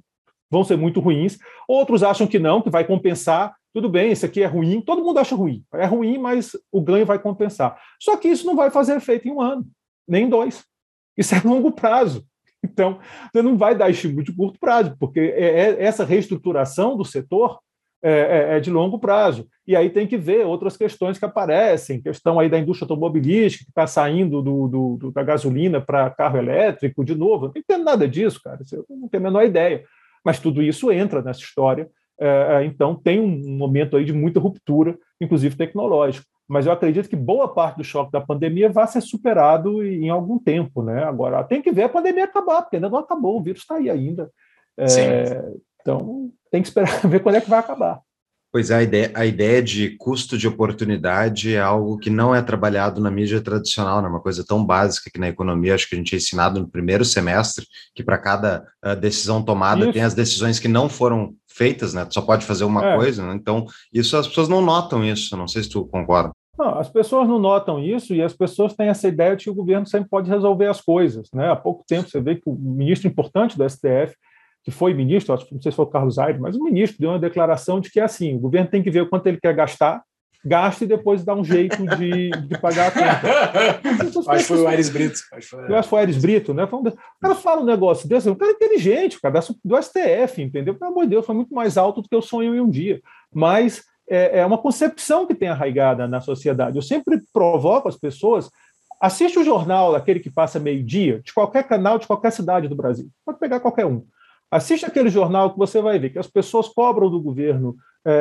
vão 0.50 0.64
ser 0.64 0.78
muito 0.78 1.00
ruins. 1.00 1.40
Outros 1.68 2.04
acham 2.04 2.28
que 2.28 2.38
não, 2.38 2.62
que 2.62 2.70
vai 2.70 2.86
compensar. 2.86 3.56
Tudo 3.74 3.90
bem, 3.90 4.12
isso 4.12 4.28
aqui 4.28 4.44
é 4.44 4.46
ruim, 4.46 4.80
todo 4.80 5.04
mundo 5.04 5.18
acha 5.18 5.36
ruim. 5.36 5.64
É 5.74 5.86
ruim, 5.86 6.20
mas 6.20 6.52
o 6.72 6.82
ganho 6.82 7.06
vai 7.06 7.18
compensar. 7.18 7.80
Só 8.00 8.16
que 8.16 8.28
isso 8.28 8.46
não 8.46 8.56
vai 8.56 8.70
fazer 8.70 8.96
efeito 8.96 9.28
em 9.28 9.32
um 9.32 9.42
ano, 9.42 9.66
nem 10.08 10.26
em 10.26 10.30
dois. 10.30 10.64
Isso 11.18 11.34
é 11.34 11.42
longo 11.44 11.72
prazo. 11.72 12.24
Então, 12.66 13.00
você 13.32 13.42
não 13.42 13.58
vai 13.58 13.76
dar 13.76 13.90
estímulo 13.90 14.24
de 14.24 14.36
curto 14.36 14.60
prazo, 14.60 14.96
porque 15.00 15.20
é, 15.20 15.46
é, 15.46 15.84
essa 15.84 16.04
reestruturação 16.04 16.98
do 16.98 17.06
setor 17.06 17.60
é, 18.04 18.12
é, 18.12 18.58
é, 18.58 18.60
de 18.60 18.70
longo 18.70 19.00
prazo. 19.00 19.48
E 19.66 19.76
aí 19.76 19.90
tem 19.90 20.06
que 20.06 20.16
ver 20.16 20.46
outras 20.46 20.78
questões 20.78 21.18
que 21.18 21.26
aparecem, 21.26 22.02
questão 22.02 22.40
aí 22.40 22.48
da 22.48 22.60
indústria 22.60 22.86
automobilística, 22.86 23.64
que 23.64 23.72
está 23.72 23.88
saindo 23.88 24.44
do, 24.44 24.98
do, 24.98 25.12
da 25.12 25.24
gasolina 25.24 25.82
para 25.82 26.12
carro 26.12 26.38
elétrico, 26.38 27.04
de 27.04 27.16
novo. 27.16 27.48
Não 27.48 27.64
tem 27.68 27.84
nada 27.84 28.08
disso, 28.08 28.40
cara. 28.44 28.60
Eu 28.72 28.86
não 28.90 29.08
tenho 29.08 29.24
a 29.24 29.28
menor 29.28 29.44
ideia. 29.44 29.84
Mas 30.24 30.40
tudo 30.40 30.62
isso 30.62 30.92
entra 30.92 31.22
nessa 31.22 31.40
história. 31.40 31.90
É, 32.20 32.28
é, 32.28 32.66
então, 32.66 32.96
tem 32.96 33.20
um 33.20 33.58
momento 33.58 33.98
aí 33.98 34.06
de 34.06 34.14
muita 34.14 34.40
ruptura, 34.40 34.98
inclusive 35.20 35.56
tecnológica. 35.56 36.28
Mas 36.48 36.66
eu 36.66 36.72
acredito 36.72 37.10
que 37.10 37.16
boa 37.16 37.54
parte 37.54 37.78
do 37.78 37.84
choque 37.84 38.12
da 38.12 38.22
pandemia 38.22 38.70
vai 38.70 38.88
ser 38.88 39.02
superado 39.02 39.84
em 39.84 40.10
algum 40.10 40.38
tempo. 40.38 40.84
Né? 40.84 41.04
Agora, 41.04 41.44
tem 41.44 41.62
que 41.62 41.72
ver 41.72 41.84
a 41.84 41.90
pandemia 41.90 42.26
acabar, 42.26 42.62
porque 42.62 42.76
ainda 42.76 42.90
não 42.90 43.00
acabou, 43.00 43.40
o 43.40 43.44
vírus 43.44 43.62
está 43.62 43.76
aí 43.76 43.90
ainda. 43.90 44.32
É, 44.78 45.54
então, 45.82 46.32
tem 46.52 46.62
que 46.62 46.68
esperar 46.68 47.00
ver 47.08 47.22
quando 47.22 47.36
é 47.36 47.42
que 47.42 47.50
vai 47.50 47.60
acabar. 47.60 48.02
Pois 48.56 48.72
é, 48.72 48.76
a 48.76 48.84
ideia, 48.84 49.12
a 49.14 49.26
ideia 49.26 49.62
de 49.62 49.98
custo 49.98 50.38
de 50.38 50.48
oportunidade 50.48 51.54
é 51.54 51.60
algo 51.60 51.98
que 51.98 52.10
não 52.10 52.34
é 52.34 52.42
trabalhado 52.42 53.02
na 53.02 53.12
mídia 53.12 53.42
tradicional, 53.42 54.00
é 54.00 54.08
uma 54.08 54.22
coisa 54.22 54.46
tão 54.48 54.66
básica 54.66 55.10
que 55.14 55.20
na 55.20 55.28
economia 55.28 55.76
acho 55.76 55.90
que 55.90 55.94
a 55.94 55.98
gente 55.98 56.16
é 56.16 56.18
ensinado 56.18 56.62
no 56.62 56.70
primeiro 56.70 57.04
semestre, 57.04 57.68
que 57.94 58.02
para 58.02 58.18
cada 58.18 58.66
uh, 58.82 58.96
decisão 58.96 59.44
tomada 59.44 59.82
isso. 59.82 59.92
tem 59.92 60.04
as 60.04 60.14
decisões 60.14 60.58
que 60.58 60.70
não 60.70 60.88
foram 60.88 61.34
feitas, 61.46 61.94
né? 61.94 62.06
Tu 62.06 62.14
só 62.14 62.22
pode 62.22 62.46
fazer 62.46 62.64
uma 62.64 62.94
é. 62.94 62.96
coisa, 62.96 63.28
né? 63.28 63.36
Então, 63.36 63.66
isso 63.94 64.16
as 64.16 64.26
pessoas 64.26 64.48
não 64.48 64.62
notam 64.62 65.04
isso, 65.04 65.36
não 65.36 65.50
sei 65.50 65.62
se 65.62 65.70
tu 65.70 65.86
concorda. 65.88 66.32
Não, 66.58 66.80
as 66.80 66.88
pessoas 66.88 67.28
não 67.28 67.38
notam 67.38 67.84
isso 67.84 68.16
e 68.16 68.22
as 68.22 68.32
pessoas 68.32 68.74
têm 68.74 68.88
essa 68.88 69.10
ideia 69.10 69.36
de 69.36 69.44
que 69.44 69.50
o 69.50 69.56
governo 69.56 69.86
sempre 69.86 70.08
pode 70.08 70.30
resolver 70.30 70.68
as 70.68 70.80
coisas. 70.80 71.28
Né? 71.34 71.52
Há 71.52 71.58
pouco 71.58 71.84
tempo 71.86 72.10
você 72.10 72.22
vê 72.22 72.36
que 72.36 72.50
o 72.50 72.54
ministro 72.54 73.10
importante 73.10 73.58
do 73.58 73.70
STF 73.70 74.16
que 74.66 74.72
foi 74.72 74.94
ministro, 74.94 75.34
acho, 75.34 75.48
não 75.54 75.62
sei 75.62 75.72
se 75.72 75.76
foi 75.76 75.86
o 75.86 75.90
Carlos 75.90 76.18
Aires, 76.18 76.42
mas 76.42 76.56
o 76.56 76.64
ministro 76.64 77.00
deu 77.00 77.12
uma 77.12 77.20
declaração 77.20 77.80
de 77.80 77.90
que 77.92 78.00
é 78.00 78.04
assim, 78.04 78.36
o 78.36 78.40
governo 78.40 78.68
tem 78.68 78.82
que 78.82 78.90
ver 78.90 79.08
quanto 79.08 79.28
ele 79.28 79.40
quer 79.40 79.54
gastar, 79.54 80.04
gaste 80.44 80.84
e 80.84 80.88
depois 80.88 81.24
dá 81.24 81.36
um 81.36 81.44
jeito 81.44 81.78
de, 81.98 82.30
de 82.30 82.60
pagar 82.60 82.88
a 82.88 82.92
conta. 82.92 84.30
acho 84.32 84.42
que 84.42 84.44
foi 84.44 84.62
o 84.62 84.68
Aires 84.68 84.90
Brito. 84.90 85.20
Acho 85.32 85.50
foi... 85.50 85.70
Eu 85.70 85.76
acho 85.76 85.84
que 85.84 85.90
foi 85.90 85.98
o 85.98 86.00
Aires 86.00 86.18
Brito, 86.18 86.54
né? 86.54 86.64
O 86.64 86.84
cara 87.22 87.36
fala 87.36 87.62
um 87.62 87.66
negócio 87.66 88.10
desse, 88.10 88.30
um 88.30 88.36
cara 88.36 88.52
inteligente, 88.52 89.22
cara 89.22 89.40
do 89.64 89.82
STF, 89.82 90.42
entendeu? 90.42 90.76
Pelo 90.76 90.92
amor 90.92 91.04
de 91.04 91.12
Deus, 91.12 91.26
foi 91.26 91.36
muito 91.36 91.54
mais 91.54 91.78
alto 91.78 92.02
do 92.02 92.10
que 92.10 92.16
eu 92.16 92.22
sonho 92.22 92.56
em 92.56 92.60
um 92.60 92.70
dia. 92.70 93.02
Mas 93.34 93.84
é, 94.10 94.40
é 94.40 94.46
uma 94.46 94.58
concepção 94.58 95.26
que 95.26 95.34
tem 95.34 95.50
arraigada 95.50 96.08
na 96.08 96.22
sociedade. 96.22 96.76
Eu 96.76 96.84
sempre 96.84 97.22
provoco 97.32 97.88
as 97.88 97.96
pessoas 97.96 98.50
Assiste 99.00 99.38
o 99.38 99.44
jornal, 99.44 99.94
aquele 99.94 100.20
que 100.20 100.30
passa 100.30 100.60
meio-dia, 100.60 101.22
de 101.24 101.34
qualquer 101.34 101.68
canal, 101.68 102.00
de 102.00 102.08
qualquer 102.08 102.32
cidade 102.32 102.68
do 102.68 102.76
Brasil. 102.76 103.10
Pode 103.26 103.40
pegar 103.40 103.60
qualquer 103.60 103.86
um. 103.86 104.06
Assiste 104.56 104.86
aquele 104.86 105.10
jornal 105.10 105.52
que 105.52 105.58
você 105.58 105.82
vai 105.82 106.00
ver 106.00 106.12
que 106.12 106.20
as 106.20 106.28
pessoas 106.28 106.70
cobram 106.70 107.10
do 107.10 107.22
governo 107.22 107.76
é, 108.06 108.12
é, 108.12 108.14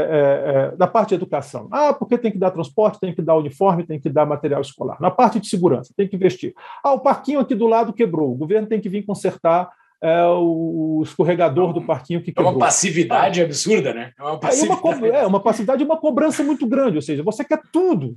é, 0.73 0.77
da 0.77 0.87
parte 0.87 1.11
de 1.11 1.15
educação. 1.15 1.69
Ah, 1.71 1.93
porque 1.93 2.19
tem 2.19 2.33
que 2.33 2.39
dar 2.39 2.51
transporte, 2.51 2.99
tem 2.99 3.15
que 3.15 3.23
dar 3.23 3.37
uniforme, 3.37 3.87
tem 3.87 4.01
que 4.01 4.11
dar 4.11 4.27
material 4.27 4.61
escolar. 4.61 5.01
Na 5.01 5.13
parte 5.13 5.39
de 5.39 5.47
segurança, 5.47 5.93
tem 5.97 6.09
que 6.09 6.17
investir. 6.17 6.53
Ah, 6.83 6.93
o 6.93 6.99
parquinho 6.99 7.39
aqui 7.39 7.55
do 7.55 7.69
lado 7.69 7.93
quebrou. 7.93 8.33
O 8.33 8.35
governo 8.35 8.67
tem 8.67 8.81
que 8.81 8.89
vir 8.89 9.05
consertar 9.05 9.71
é, 10.03 10.27
o 10.27 11.03
escorregador 11.05 11.73
do 11.73 11.83
parquinho 11.83 12.21
que 12.21 12.33
quebrou. 12.33 12.53
É 12.53 12.57
uma 12.57 12.59
passividade 12.59 13.41
ah, 13.41 13.45
absurda, 13.45 13.95
né? 13.95 14.13
É 14.19 14.23
uma 14.23 14.39
passividade. 14.41 14.83
Uma, 14.83 15.07
é 15.07 15.27
uma 15.27 15.41
passividade 15.41 15.83
e 15.83 15.87
uma 15.87 15.99
cobrança 15.99 16.43
muito 16.43 16.67
grande. 16.67 16.97
Ou 16.97 17.03
seja, 17.03 17.23
você 17.23 17.45
quer 17.45 17.61
tudo. 17.73 18.17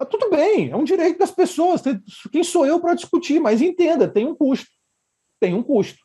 Ah, 0.00 0.06
tudo 0.06 0.30
bem, 0.30 0.70
é 0.70 0.76
um 0.76 0.84
direito 0.84 1.18
das 1.18 1.30
pessoas. 1.30 1.82
Quem 2.30 2.42
sou 2.42 2.64
eu 2.64 2.80
para 2.80 2.94
discutir? 2.94 3.40
Mas 3.40 3.60
entenda, 3.60 4.08
tem 4.08 4.26
um 4.26 4.34
custo. 4.34 4.70
Tem 5.38 5.52
um 5.52 5.62
custo. 5.62 5.98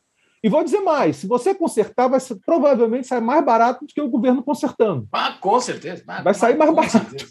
E 0.48 0.50
vou 0.50 0.64
dizer 0.64 0.80
mais: 0.80 1.18
se 1.18 1.28
você 1.28 1.54
consertar, 1.54 2.08
vai 2.08 2.22
ser, 2.22 2.36
provavelmente 2.46 3.06
sai 3.06 3.20
mais 3.20 3.44
barato 3.44 3.86
do 3.86 3.94
que 3.94 4.00
o 4.00 4.08
governo 4.08 4.42
consertando. 4.42 5.06
Ah, 5.12 5.38
com 5.42 5.60
certeza. 5.60 6.06
vai 6.24 6.34
sair 6.34 6.56
mais 6.56 6.74
barato. 6.74 7.26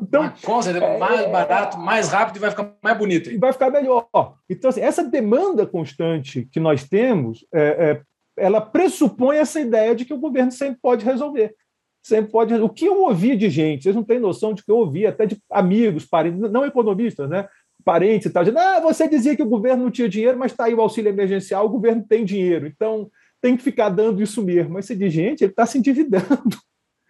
então, 0.00 0.32
com 0.42 0.62
certeza, 0.62 0.86
é, 0.86 0.98
mais 0.98 1.30
barato, 1.30 1.78
mais 1.78 2.08
rápido 2.08 2.36
e 2.36 2.38
vai 2.38 2.48
ficar 2.48 2.72
mais 2.82 2.96
bonito. 2.96 3.30
E 3.30 3.36
vai 3.36 3.52
ficar 3.52 3.68
melhor. 3.68 4.08
Então, 4.48 4.70
assim, 4.70 4.80
essa 4.80 5.04
demanda 5.04 5.66
constante 5.66 6.48
que 6.50 6.58
nós 6.58 6.88
temos, 6.88 7.44
é, 7.52 7.60
é, 7.60 8.02
ela 8.38 8.62
pressupõe 8.62 9.36
essa 9.36 9.60
ideia 9.60 9.94
de 9.94 10.06
que 10.06 10.14
o 10.14 10.18
governo 10.18 10.50
sempre 10.50 10.78
pode 10.80 11.04
resolver. 11.04 11.54
Sempre 12.02 12.32
pode. 12.32 12.54
O 12.54 12.70
que 12.70 12.86
eu 12.86 13.02
ouvi 13.02 13.36
de 13.36 13.50
gente, 13.50 13.82
vocês 13.82 13.94
não 13.94 14.02
têm 14.02 14.18
noção 14.18 14.54
de 14.54 14.64
que 14.64 14.70
eu 14.70 14.76
ouvi 14.76 15.06
até 15.06 15.26
de 15.26 15.38
amigos, 15.50 16.06
parentes, 16.06 16.50
não 16.50 16.64
economistas, 16.64 17.28
né? 17.28 17.46
Parentes 17.84 18.26
e 18.26 18.30
tal, 18.30 18.42
dizendo, 18.42 18.58
ah, 18.58 18.80
você 18.80 19.06
dizia 19.06 19.36
que 19.36 19.42
o 19.42 19.48
governo 19.48 19.84
não 19.84 19.90
tinha 19.90 20.08
dinheiro, 20.08 20.38
mas 20.38 20.52
está 20.52 20.64
aí 20.64 20.74
o 20.74 20.80
auxílio 20.80 21.10
emergencial, 21.10 21.66
o 21.66 21.70
governo 21.70 22.04
tem 22.08 22.24
dinheiro, 22.24 22.66
então 22.66 23.10
tem 23.40 23.56
que 23.56 23.62
ficar 23.62 23.90
dando 23.90 24.22
isso 24.22 24.42
mesmo. 24.42 24.72
Mas 24.72 24.86
você 24.86 24.96
diz, 24.96 25.12
gente, 25.12 25.44
ele 25.44 25.52
está 25.52 25.66
se 25.66 25.76
endividando. 25.76 26.56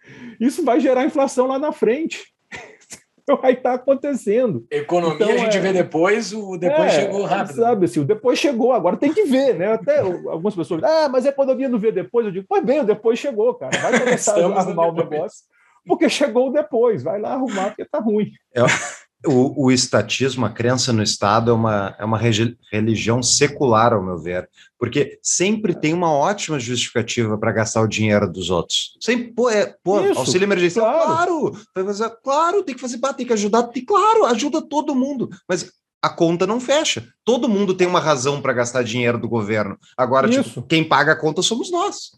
Isso 0.37 0.65
vai 0.65 0.81
gerar 0.81 1.05
inflação 1.05 1.47
lá 1.47 1.57
na 1.57 1.71
frente. 1.71 2.25
vai 3.41 3.53
estar 3.53 3.69
tá 3.69 3.75
acontecendo. 3.75 4.67
Economia 4.69 5.15
então, 5.15 5.29
a 5.29 5.37
gente 5.37 5.57
é... 5.57 5.61
vê 5.61 5.71
depois, 5.71 6.33
o 6.33 6.57
depois 6.57 6.93
é, 6.93 7.01
chegou 7.01 7.23
rápido. 7.23 7.55
Sabe 7.55 7.85
assim, 7.85 8.01
o 8.01 8.05
depois 8.05 8.37
chegou, 8.37 8.73
agora 8.73 8.97
tem 8.97 9.13
que 9.13 9.23
ver, 9.23 9.55
né? 9.55 9.71
Até 9.71 9.99
algumas 9.99 10.53
pessoas, 10.53 10.83
ah, 10.83 11.07
mas 11.09 11.25
a 11.25 11.29
economia 11.29 11.69
não 11.69 11.79
vê 11.79 11.91
depois. 11.91 12.25
Eu 12.25 12.33
digo, 12.33 12.45
pois 12.47 12.63
bem, 12.63 12.81
o 12.81 12.85
depois 12.85 13.17
chegou, 13.17 13.53
cara. 13.55 13.77
Vai 13.79 13.99
começar 13.99 14.37
a 14.37 14.59
arrumar 14.59 14.87
o 14.87 14.93
negócio, 14.93 15.45
porque 15.87 16.09
chegou 16.09 16.51
depois, 16.51 17.01
vai 17.01 17.19
lá 17.19 17.33
arrumar, 17.33 17.69
porque 17.69 17.85
tá 17.85 17.99
ruim. 17.99 18.31
É, 18.53 18.61
o, 19.27 19.65
o, 19.65 19.71
estatismo, 19.71 20.45
a 20.45 20.49
crença 20.49 20.93
no 20.93 21.03
Estado 21.03 21.51
é 21.51 21.53
uma, 21.53 21.95
é 21.99 22.05
uma 22.05 22.17
religião 22.17 23.21
secular, 23.21 23.93
ao 23.93 24.03
meu 24.03 24.17
ver, 24.17 24.49
porque 24.77 25.19
sempre 25.21 25.73
tem 25.73 25.93
uma 25.93 26.11
ótima 26.11 26.59
justificativa 26.59 27.37
para 27.37 27.51
gastar 27.51 27.81
o 27.81 27.87
dinheiro 27.87 28.31
dos 28.31 28.49
outros. 28.49 28.97
Sempre, 28.99 29.33
pô, 29.33 29.49
é, 29.49 29.75
pô 29.83 30.01
Isso, 30.01 30.19
auxílio 30.19 30.45
emergencial, 30.45 30.85
claro, 30.85 31.51
claro, 31.73 32.17
claro, 32.23 32.63
tem 32.63 32.75
que 32.75 32.81
fazer, 32.81 32.99
tem 33.15 33.25
que 33.25 33.33
ajudar, 33.33 33.63
tem, 33.63 33.83
claro, 33.83 34.25
ajuda 34.25 34.61
todo 34.61 34.95
mundo, 34.95 35.29
mas 35.47 35.71
a 36.01 36.09
conta 36.09 36.45
não 36.45 36.59
fecha. 36.59 37.07
Todo 37.23 37.49
mundo 37.49 37.73
tem 37.73 37.87
uma 37.87 37.99
razão 37.99 38.39
para 38.39 38.53
gastar 38.53 38.83
dinheiro 38.83 39.19
do 39.19 39.27
governo. 39.27 39.75
Agora, 39.97 40.29
tipo, 40.29 40.61
quem 40.61 40.87
paga 40.87 41.13
a 41.13 41.15
conta 41.15 41.41
somos 41.41 41.71
nós. 41.71 42.11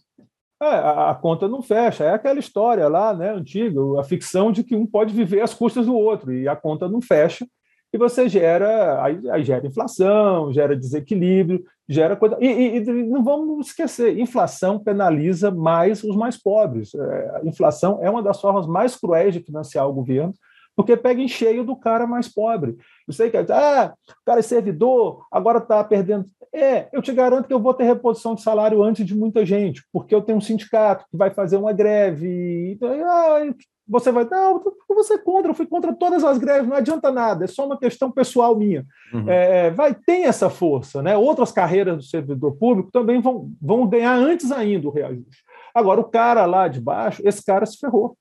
É, 0.62 0.66
a, 0.66 1.16
conta 1.16 1.47
não 1.47 1.62
fecha. 1.62 2.03
É 2.03 2.14
aquela 2.14 2.39
história 2.39 2.88
lá, 2.88 3.14
né, 3.14 3.32
antiga, 3.32 3.80
a 3.99 4.03
ficção 4.03 4.51
de 4.51 4.64
que 4.64 4.76
um 4.76 4.88
pode 4.88 5.14
viver 5.14 5.41
às 5.41 5.53
custas 5.53 5.86
do 5.86 5.95
outro 5.95 6.34
e 6.34 6.47
a 6.47 6.55
conta 6.55 6.89
não 6.89 7.01
fecha. 7.01 7.45
E 7.93 7.97
você 7.97 8.28
gera, 8.28 9.01
aí, 9.01 9.30
aí 9.30 9.43
gera 9.43 9.66
inflação, 9.66 10.51
gera 10.51 10.76
desequilíbrio, 10.76 11.64
gera 11.88 12.16
coisa. 12.16 12.38
E, 12.41 12.47
e, 12.47 12.78
e, 12.78 13.03
não 13.03 13.24
vamos 13.24 13.68
esquecer, 13.68 14.20
inflação 14.20 14.80
penaliza 14.80 15.51
mais 15.51 16.03
os 16.03 16.16
mais 16.16 16.41
pobres. 16.41 16.93
É, 16.93 17.41
inflação 17.45 17.99
é 18.01 18.10
uma 18.10 18.22
das 18.24 18.41
formas 18.41 18.68
mais 18.68 18.95
cruéis 18.95 19.34
de 19.34 19.39
financiar 19.39 19.88
o 19.88 19.93
governo, 19.93 20.34
porque 20.76 20.97
pega 20.97 21.22
em 21.22 21.28
cheio 21.28 21.64
do 21.64 21.76
cara 21.76 22.05
mais 22.05 22.28
pobre. 22.28 22.78
Você 23.08 23.24
sei 23.24 23.30
que 23.30 23.38
ah, 23.38 23.93
o 24.10 24.26
cara 24.26 24.39
é 24.39 24.43
servidor, 24.43 25.26
agora 25.32 25.60
está 25.60 25.84
perdendo. 25.84 26.26
É, 26.53 26.88
eu 26.91 27.01
te 27.01 27.14
garanto 27.14 27.47
que 27.47 27.53
eu 27.53 27.60
vou 27.60 27.74
ter 27.74 27.84
reposição 27.84 28.36
de 28.36 28.41
salário 28.41 28.84
antes 28.84 29.05
de 29.05 29.16
muita 29.16 29.45
gente, 29.45 29.84
porque 29.91 30.14
eu 30.14 30.22
tenho 30.22 30.38
um 30.38 30.41
sindicato 30.41 31.05
que 31.10 31.18
vai 31.18 31.30
fazer 31.30 31.58
uma 31.58 31.72
greve. 31.72 32.72
Então, 32.72 32.89
ah, 33.05 33.39
você 33.88 34.12
vai, 34.12 34.26
não, 34.26 34.62
você 34.89 35.14
é 35.14 35.18
contra, 35.18 35.51
eu 35.51 35.55
fui 35.55 35.66
contra 35.66 35.93
todas 35.93 36.24
as 36.24 36.38
greves, 36.38 36.68
não 36.68 36.76
adianta 36.76 37.10
nada, 37.10 37.45
é 37.45 37.47
só 37.47 37.66
uma 37.66 37.78
questão 37.78 38.12
pessoal 38.12 38.55
minha. 38.58 38.86
Uhum. 39.14 39.30
É, 39.30 39.72
vai, 39.72 39.93
tem 39.93 40.26
essa 40.26 40.49
força, 40.49 41.01
né? 41.01 41.16
Outras 41.16 41.51
carreiras 41.51 41.95
do 41.95 42.03
servidor 42.03 42.58
público 42.58 42.91
também 42.91 43.22
vão, 43.22 43.51
vão 43.62 43.88
ganhar 43.88 44.16
antes 44.16 44.51
ainda 44.51 44.88
o 44.88 44.91
reajuste. 44.91 45.43
Agora, 45.74 46.01
o 46.01 46.05
cara 46.10 46.45
lá 46.45 46.68
de 46.68 46.82
baixo, 46.82 47.22
esse 47.24 47.45
cara 47.45 47.66
se 47.66 47.78
ferrou 47.78 48.18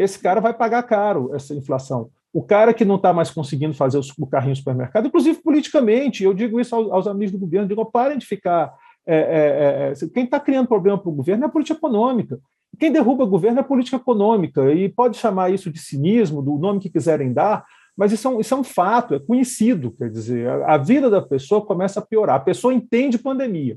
esse 0.00 0.18
cara 0.18 0.40
vai 0.40 0.54
pagar 0.54 0.82
caro 0.84 1.34
essa 1.34 1.54
inflação. 1.54 2.10
O 2.32 2.42
cara 2.42 2.72
que 2.72 2.84
não 2.84 2.96
está 2.96 3.12
mais 3.12 3.30
conseguindo 3.30 3.74
fazer 3.74 3.98
o 3.98 4.26
carrinho 4.26 4.54
supermercado, 4.54 5.06
inclusive 5.06 5.42
politicamente, 5.42 6.22
eu 6.22 6.32
digo 6.32 6.60
isso 6.60 6.74
aos, 6.74 7.06
amigos 7.06 7.32
do 7.32 7.38
governo, 7.38 7.66
digo, 7.66 7.84
parem 7.86 8.18
de 8.18 8.26
ficar. 8.26 8.72
É, 9.04 9.16
é, 9.16 9.92
é, 9.92 10.08
quem 10.14 10.24
está 10.24 10.38
criando 10.38 10.68
problema 10.68 10.96
para 10.96 11.10
o 11.10 11.14
governo 11.14 11.44
é 11.44 11.46
a 11.46 11.50
política 11.50 11.76
econômica. 11.76 12.38
Quem 12.78 12.92
derruba 12.92 13.24
o 13.24 13.28
governo 13.28 13.58
é 13.58 13.60
a 13.62 13.64
política 13.64 13.96
econômica, 13.96 14.72
e 14.72 14.88
pode 14.88 15.16
chamar 15.16 15.50
isso 15.50 15.70
de 15.70 15.80
cinismo, 15.80 16.40
do 16.40 16.56
nome 16.56 16.78
que 16.78 16.88
quiserem 16.88 17.32
dar, 17.32 17.64
mas 17.96 18.12
isso 18.12 18.28
é 18.28 18.30
um, 18.30 18.40
isso 18.40 18.54
é 18.54 18.56
um 18.56 18.64
fato, 18.64 19.14
é 19.14 19.18
conhecido. 19.18 19.90
Quer 19.92 20.08
dizer, 20.08 20.48
a, 20.48 20.74
a 20.74 20.78
vida 20.78 21.10
da 21.10 21.20
pessoa 21.20 21.64
começa 21.64 21.98
a 21.98 22.06
piorar. 22.06 22.36
A 22.36 22.40
pessoa 22.40 22.72
entende 22.72 23.18
pandemia, 23.18 23.76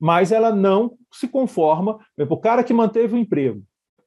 mas 0.00 0.32
ela 0.32 0.54
não 0.54 0.96
se 1.12 1.28
conforma. 1.28 1.98
O 2.28 2.36
cara 2.36 2.64
que 2.64 2.74
manteve 2.74 3.14
o 3.14 3.18
emprego, 3.18 3.62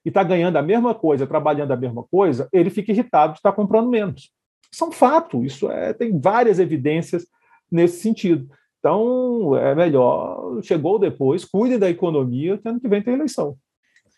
e 0.05 0.09
está 0.09 0.23
ganhando 0.23 0.57
a 0.57 0.61
mesma 0.61 0.93
coisa, 0.93 1.27
trabalhando 1.27 1.71
a 1.71 1.77
mesma 1.77 2.03
coisa, 2.03 2.49
ele 2.51 2.69
fica 2.69 2.91
irritado 2.91 3.33
de 3.33 3.39
estar 3.39 3.51
comprando 3.51 3.89
menos. 3.89 4.31
Isso 4.71 4.83
é 4.83 4.87
um 4.87 4.91
fato, 4.91 5.43
isso 5.43 5.69
é, 5.69 5.93
tem 5.93 6.19
várias 6.19 6.59
evidências 6.59 7.25
nesse 7.71 8.01
sentido. 8.01 8.49
Então, 8.79 9.55
é 9.57 9.75
melhor, 9.75 10.59
chegou 10.63 10.97
depois, 10.97 11.45
cuide 11.45 11.77
da 11.77 11.89
economia, 11.89 12.57
que 12.57 12.67
ano 12.67 12.79
que 12.79 12.87
vem 12.87 13.01
tem 13.01 13.13
eleição. 13.13 13.55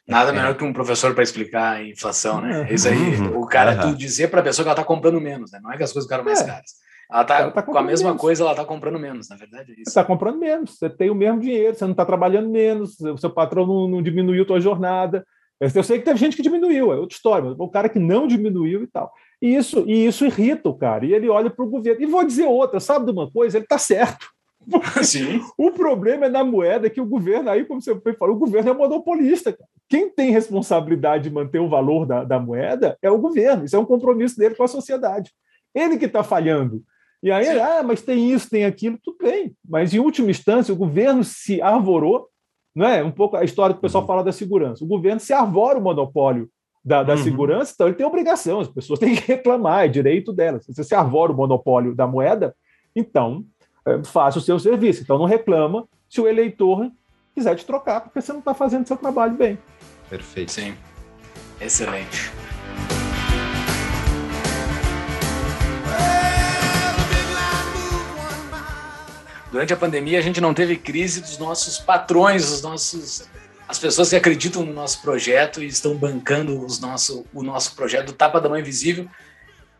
Nada 0.07 0.33
melhor 0.33 0.55
que 0.55 0.63
um 0.63 0.73
professor 0.73 1.13
para 1.13 1.23
explicar 1.23 1.77
a 1.77 1.83
inflação, 1.83 2.41
né? 2.41 2.67
É. 2.69 2.73
Isso 2.73 2.87
aí, 2.87 3.15
uhum. 3.15 3.39
o 3.39 3.47
cara, 3.47 3.77
tu 3.77 3.95
dizer 3.95 4.29
para 4.29 4.41
a 4.41 4.43
pessoa 4.43 4.63
que 4.63 4.69
ela 4.69 4.79
está 4.79 4.85
comprando 4.85 5.19
menos, 5.19 5.51
né? 5.51 5.59
Não 5.61 5.71
é 5.71 5.77
que 5.77 5.83
as 5.83 5.91
coisas 5.91 6.07
ficaram 6.07 6.25
mais 6.25 6.41
é. 6.41 6.45
caras. 6.45 6.71
Ela 7.11 7.21
está 7.21 7.51
tá 7.51 7.61
com 7.61 7.77
a 7.77 7.81
mesma 7.81 8.09
menos. 8.09 8.21
coisa, 8.21 8.43
ela 8.43 8.51
está 8.51 8.65
comprando 8.65 8.99
menos, 8.99 9.29
na 9.29 9.35
verdade 9.35 9.71
é 9.71 9.73
isso. 9.73 9.83
Você 9.85 9.89
está 9.89 10.03
comprando 10.03 10.39
menos, 10.39 10.77
você 10.77 10.89
tem 10.89 11.09
o 11.09 11.15
mesmo 11.15 11.39
dinheiro, 11.39 11.75
você 11.75 11.85
não 11.85 11.91
está 11.91 12.05
trabalhando 12.05 12.49
menos, 12.49 12.99
o 12.99 13.17
seu 13.17 13.29
patrão 13.29 13.65
não, 13.65 13.87
não 13.87 14.01
diminuiu 14.01 14.43
a 14.43 14.47
tua 14.47 14.59
jornada, 14.59 15.25
eu 15.73 15.83
sei 15.83 15.99
que 15.99 16.05
teve 16.05 16.19
gente 16.19 16.35
que 16.35 16.41
diminuiu, 16.41 16.91
é 16.91 16.97
outra 16.97 17.15
história, 17.15 17.49
mas 17.49 17.59
o 17.59 17.69
cara 17.69 17.89
que 17.89 17.99
não 17.99 18.27
diminuiu 18.27 18.83
e 18.83 18.87
tal. 18.87 19.11
E 19.41 19.55
isso, 19.55 19.83
e 19.87 20.05
isso 20.05 20.25
irrita 20.25 20.69
o 20.69 20.77
cara. 20.77 21.05
E 21.05 21.13
ele 21.13 21.29
olha 21.29 21.49
para 21.49 21.65
o 21.65 21.69
governo. 21.69 22.01
E 22.01 22.05
vou 22.05 22.23
dizer 22.23 22.45
outra, 22.45 22.79
sabe 22.79 23.05
de 23.05 23.11
uma 23.11 23.29
coisa? 23.29 23.57
Ele 23.57 23.65
está 23.65 23.77
certo. 23.77 24.25
Sim. 25.03 25.41
O 25.57 25.71
problema 25.71 26.25
é 26.25 26.29
na 26.29 26.43
moeda 26.43 26.89
que 26.89 27.01
o 27.01 27.05
governo, 27.05 27.49
aí, 27.49 27.65
como 27.65 27.81
você 27.81 27.93
falou, 28.17 28.35
o 28.35 28.39
governo 28.39 28.69
é 28.69 28.73
monopolista. 28.73 29.57
Quem 29.89 30.09
tem 30.09 30.31
responsabilidade 30.31 31.25
de 31.25 31.29
manter 31.29 31.59
o 31.59 31.69
valor 31.69 32.05
da, 32.05 32.23
da 32.23 32.39
moeda 32.39 32.97
é 33.01 33.11
o 33.11 33.17
governo. 33.17 33.65
Isso 33.65 33.75
é 33.75 33.79
um 33.79 33.85
compromisso 33.85 34.37
dele 34.37 34.55
com 34.55 34.63
a 34.63 34.67
sociedade. 34.67 35.31
Ele 35.75 35.97
que 35.97 36.05
está 36.05 36.23
falhando. 36.23 36.81
E 37.21 37.31
aí, 37.31 37.57
ah, 37.59 37.81
mas 37.83 38.01
tem 38.01 38.31
isso, 38.31 38.49
tem 38.49 38.65
aquilo, 38.65 38.99
tudo 39.01 39.17
bem. 39.21 39.55
Mas, 39.67 39.93
em 39.93 39.99
última 39.99 40.29
instância, 40.29 40.73
o 40.73 40.77
governo 40.77 41.23
se 41.23 41.61
arvorou 41.61 42.27
não 42.75 42.85
é? 42.85 43.03
Um 43.03 43.11
pouco 43.11 43.37
a 43.37 43.43
história 43.43 43.73
que 43.73 43.79
o 43.79 43.81
pessoal 43.81 44.03
uhum. 44.03 44.07
fala 44.07 44.23
da 44.23 44.31
segurança. 44.31 44.83
O 44.83 44.87
governo 44.87 45.19
se 45.19 45.33
arvora 45.33 45.77
o 45.77 45.81
monopólio 45.81 46.49
da, 46.83 47.03
da 47.03 47.13
uhum. 47.13 47.23
segurança, 47.23 47.71
então 47.73 47.87
ele 47.87 47.95
tem 47.95 48.05
obrigação, 48.05 48.59
as 48.59 48.67
pessoas 48.67 48.99
têm 48.99 49.15
que 49.15 49.25
reclamar, 49.25 49.85
é 49.85 49.87
direito 49.87 50.33
delas. 50.33 50.65
Se 50.65 50.73
você 50.73 50.83
se 50.83 50.95
arvora 50.95 51.31
o 51.31 51.35
monopólio 51.35 51.95
da 51.95 52.07
moeda, 52.07 52.55
então 52.95 53.45
é, 53.85 54.03
faça 54.03 54.39
o 54.39 54.41
seu 54.41 54.59
serviço. 54.59 55.01
Então 55.01 55.17
não 55.17 55.25
reclama 55.25 55.87
se 56.09 56.19
o 56.19 56.27
eleitor 56.27 56.91
quiser 57.33 57.55
te 57.55 57.65
trocar, 57.65 58.01
porque 58.01 58.21
você 58.21 58.31
não 58.31 58.39
está 58.39 58.53
fazendo 58.53 58.87
seu 58.87 58.97
trabalho 58.97 59.33
bem. 59.33 59.57
Perfeito. 60.09 60.51
Sim. 60.51 60.75
Excelente. 61.59 62.31
Durante 69.53 69.71
a 69.71 69.77
pandemia, 69.77 70.17
a 70.17 70.21
gente 70.21 70.41
não 70.41 70.51
teve 70.51 70.75
crise 70.75 71.21
dos 71.21 71.37
nossos 71.37 71.77
patrões, 71.77 72.49
os 72.49 72.63
nossos, 72.63 73.29
as 73.67 73.77
pessoas 73.77 74.09
que 74.09 74.15
acreditam 74.15 74.65
no 74.65 74.73
nosso 74.73 74.99
projeto 74.99 75.61
e 75.61 75.67
estão 75.67 75.95
bancando 75.95 76.65
os 76.65 76.79
nosso, 76.79 77.23
o 77.31 77.43
nosso 77.43 77.75
projeto 77.75 78.07
do 78.07 78.13
Tapa 78.13 78.41
da 78.41 78.49
Mãe 78.49 78.61
Invisível. 78.61 79.07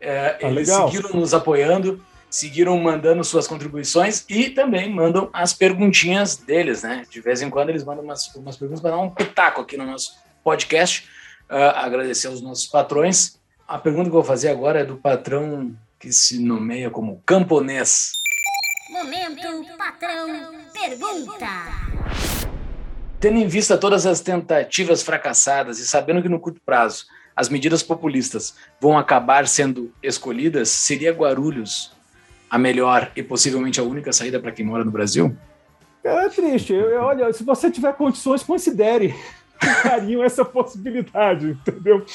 É, 0.00 0.38
ah, 0.40 0.46
eles 0.46 0.68
legal. 0.68 0.88
seguiram 0.88 1.18
nos 1.18 1.34
apoiando, 1.34 2.00
seguiram 2.30 2.78
mandando 2.78 3.24
suas 3.24 3.48
contribuições 3.48 4.24
e 4.28 4.48
também 4.48 4.88
mandam 4.88 5.28
as 5.32 5.52
perguntinhas 5.52 6.36
deles, 6.36 6.84
né? 6.84 7.04
De 7.10 7.20
vez 7.20 7.42
em 7.42 7.50
quando 7.50 7.70
eles 7.70 7.82
mandam 7.82 8.04
umas, 8.04 8.32
umas 8.36 8.56
perguntas 8.56 8.80
para 8.80 8.92
dar 8.92 8.98
um 8.98 9.10
pitaco 9.10 9.62
aqui 9.62 9.76
no 9.76 9.86
nosso 9.86 10.14
podcast. 10.44 11.08
Uh, 11.50 11.74
agradecer 11.74 12.28
aos 12.28 12.40
nossos 12.40 12.66
patrões. 12.66 13.40
A 13.66 13.76
pergunta 13.76 14.04
que 14.04 14.10
eu 14.10 14.22
vou 14.22 14.24
fazer 14.24 14.50
agora 14.50 14.82
é 14.82 14.84
do 14.84 14.98
patrão 14.98 15.74
que 15.98 16.12
se 16.12 16.38
nomeia 16.38 16.90
como 16.90 17.20
camponês. 17.26 18.22
Momento 18.94 19.76
Patrão 19.76 20.52
Pergunta. 20.72 21.48
Tendo 23.18 23.38
em 23.38 23.48
vista 23.48 23.76
todas 23.76 24.06
as 24.06 24.20
tentativas 24.20 25.02
fracassadas 25.02 25.80
e 25.80 25.88
sabendo 25.88 26.22
que 26.22 26.28
no 26.28 26.38
curto 26.38 26.60
prazo 26.64 27.04
as 27.34 27.48
medidas 27.48 27.82
populistas 27.82 28.54
vão 28.80 28.96
acabar 28.96 29.48
sendo 29.48 29.92
escolhidas, 30.00 30.68
seria 30.68 31.10
Guarulhos 31.10 31.92
a 32.48 32.56
melhor 32.56 33.10
e 33.16 33.22
possivelmente 33.24 33.80
a 33.80 33.82
única 33.82 34.12
saída 34.12 34.38
para 34.38 34.52
quem 34.52 34.64
mora 34.64 34.84
no 34.84 34.92
Brasil? 34.92 35.36
É 36.04 36.28
triste. 36.28 36.72
Eu, 36.72 36.88
eu, 36.90 37.02
olha, 37.02 37.32
se 37.32 37.42
você 37.42 37.72
tiver 37.72 37.92
condições, 37.94 38.44
considere 38.44 39.12
com 39.60 39.88
carinho 39.88 40.22
essa 40.22 40.44
possibilidade, 40.44 41.46
entendeu? 41.48 42.06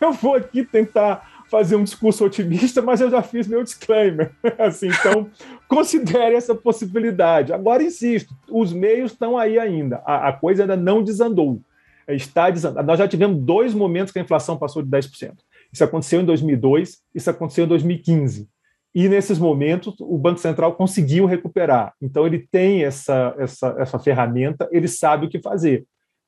Eu 0.00 0.12
vou 0.12 0.34
aqui 0.34 0.64
tentar 0.64 1.35
fazer 1.48 1.76
um 1.76 1.84
discurso 1.84 2.24
otimista, 2.24 2.82
mas 2.82 3.00
eu 3.00 3.10
já 3.10 3.22
fiz 3.22 3.46
meu 3.46 3.62
disclaimer. 3.62 4.32
Assim, 4.58 4.88
então, 4.88 5.28
considere 5.68 6.34
essa 6.34 6.54
possibilidade. 6.54 7.52
Agora, 7.52 7.82
insisto, 7.82 8.34
os 8.50 8.72
meios 8.72 9.12
estão 9.12 9.38
aí 9.38 9.58
ainda. 9.58 10.02
A, 10.04 10.28
a 10.28 10.32
coisa 10.32 10.64
ainda 10.64 10.76
não 10.76 11.02
desandou. 11.02 11.60
Está 12.08 12.50
desandando. 12.50 12.86
Nós 12.86 12.98
já 12.98 13.08
tivemos 13.08 13.38
dois 13.38 13.74
momentos 13.74 14.12
que 14.12 14.18
a 14.18 14.22
inflação 14.22 14.56
passou 14.56 14.82
de 14.82 14.88
10%. 14.88 15.32
Isso 15.72 15.84
aconteceu 15.84 16.20
em 16.20 16.24
2002, 16.24 17.02
isso 17.14 17.30
aconteceu 17.30 17.64
em 17.64 17.68
2015. 17.68 18.48
E 18.94 19.08
nesses 19.08 19.38
momentos 19.38 19.94
o 20.00 20.16
Banco 20.16 20.40
Central 20.40 20.74
conseguiu 20.74 21.26
recuperar. 21.26 21.92
Então 22.00 22.26
ele 22.26 22.46
tem 22.50 22.84
essa, 22.84 23.34
essa, 23.38 23.76
essa 23.78 23.98
ferramenta, 23.98 24.68
ele 24.72 24.88
sabe 24.88 25.26
o 25.26 25.28
que 25.28 25.38
fazer. 25.38 25.84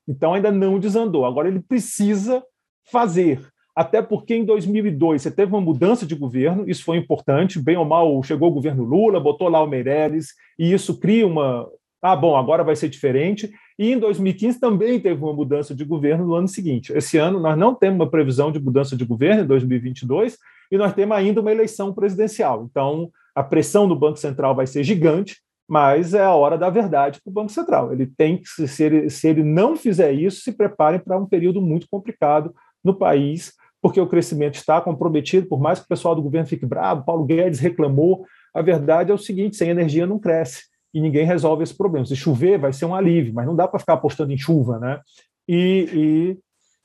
Então 0.07 0.33
ainda 0.33 0.51
não 0.51 0.79
desandou. 0.79 1.25
Agora 1.25 1.47
ele 1.47 1.61
precisa 1.61 2.43
fazer 2.91 3.41
até 3.79 4.01
porque 4.01 4.35
em 4.35 4.43
2002 4.43 5.21
você 5.21 5.31
teve 5.31 5.53
uma 5.53 5.61
mudança 5.61 6.05
de 6.05 6.13
governo, 6.13 6.69
isso 6.69 6.83
foi 6.83 6.97
importante, 6.97 7.61
bem 7.61 7.77
ou 7.77 7.85
mal 7.85 8.21
chegou 8.23 8.49
o 8.49 8.53
governo 8.53 8.83
Lula, 8.83 9.21
botou 9.21 9.47
lá 9.47 9.63
o 9.63 9.67
Meirelles, 9.67 10.33
e 10.59 10.73
isso 10.73 10.99
cria 10.99 11.25
uma. 11.25 11.65
Ah, 12.01 12.13
bom, 12.13 12.35
agora 12.35 12.61
vai 12.61 12.75
ser 12.75 12.89
diferente. 12.89 13.49
E 13.77 13.93
em 13.93 13.97
2015 13.97 14.59
também 14.59 14.99
teve 14.99 15.23
uma 15.23 15.31
mudança 15.31 15.73
de 15.73 15.85
governo 15.85 16.25
no 16.25 16.35
ano 16.35 16.47
seguinte. 16.49 16.91
Esse 16.91 17.17
ano 17.17 17.39
nós 17.39 17.57
não 17.57 17.73
temos 17.73 18.01
uma 18.01 18.11
previsão 18.11 18.51
de 18.51 18.59
mudança 18.59 18.97
de 18.97 19.05
governo, 19.05 19.43
em 19.43 19.47
2022, 19.47 20.37
e 20.69 20.77
nós 20.77 20.93
temos 20.93 21.15
ainda 21.15 21.39
uma 21.39 21.51
eleição 21.51 21.93
presidencial. 21.93 22.67
Então, 22.69 23.09
a 23.33 23.43
pressão 23.43 23.87
do 23.87 23.95
Banco 23.95 24.19
Central 24.19 24.53
vai 24.53 24.67
ser 24.67 24.83
gigante, 24.83 25.37
mas 25.65 26.13
é 26.13 26.21
a 26.21 26.33
hora 26.33 26.57
da 26.57 26.69
verdade 26.69 27.21
para 27.23 27.31
o 27.31 27.33
Banco 27.33 27.51
Central. 27.53 27.93
Ele 27.93 28.07
tem 28.07 28.39
que, 28.39 28.67
se 28.67 28.83
ele, 28.83 29.09
se 29.09 29.25
ele 29.25 29.41
não 29.41 29.77
fizer 29.77 30.11
isso, 30.11 30.41
se 30.41 30.51
preparem 30.51 30.99
para 30.99 31.17
um 31.17 31.25
período 31.25 31.61
muito 31.61 31.87
complicado 31.89 32.53
no 32.83 32.93
país, 32.93 33.53
porque 33.81 33.99
o 33.99 34.07
crescimento 34.07 34.55
está 34.55 34.81
comprometido, 34.81 35.47
por 35.47 35.59
mais 35.59 35.79
que 35.79 35.85
o 35.85 35.87
pessoal 35.89 36.15
do 36.15 36.21
governo 36.21 36.47
fique 36.47 36.65
bravo, 36.65 37.05
Paulo 37.05 37.25
Guedes 37.25 37.59
reclamou, 37.59 38.25
a 38.53 38.61
verdade 38.61 39.11
é 39.11 39.13
o 39.13 39.17
seguinte, 39.17 39.55
sem 39.55 39.69
energia 39.69 40.05
não 40.05 40.19
cresce, 40.19 40.63
e 40.93 40.99
ninguém 40.99 41.25
resolve 41.25 41.63
esse 41.63 41.75
problema. 41.75 42.05
Se 42.05 42.15
chover, 42.15 42.59
vai 42.59 42.73
ser 42.73 42.85
um 42.85 42.95
alívio, 42.95 43.33
mas 43.33 43.45
não 43.45 43.55
dá 43.55 43.67
para 43.67 43.79
ficar 43.79 43.93
apostando 43.93 44.33
em 44.33 44.37
chuva, 44.37 44.79
né? 44.79 44.99
E, 45.47 46.37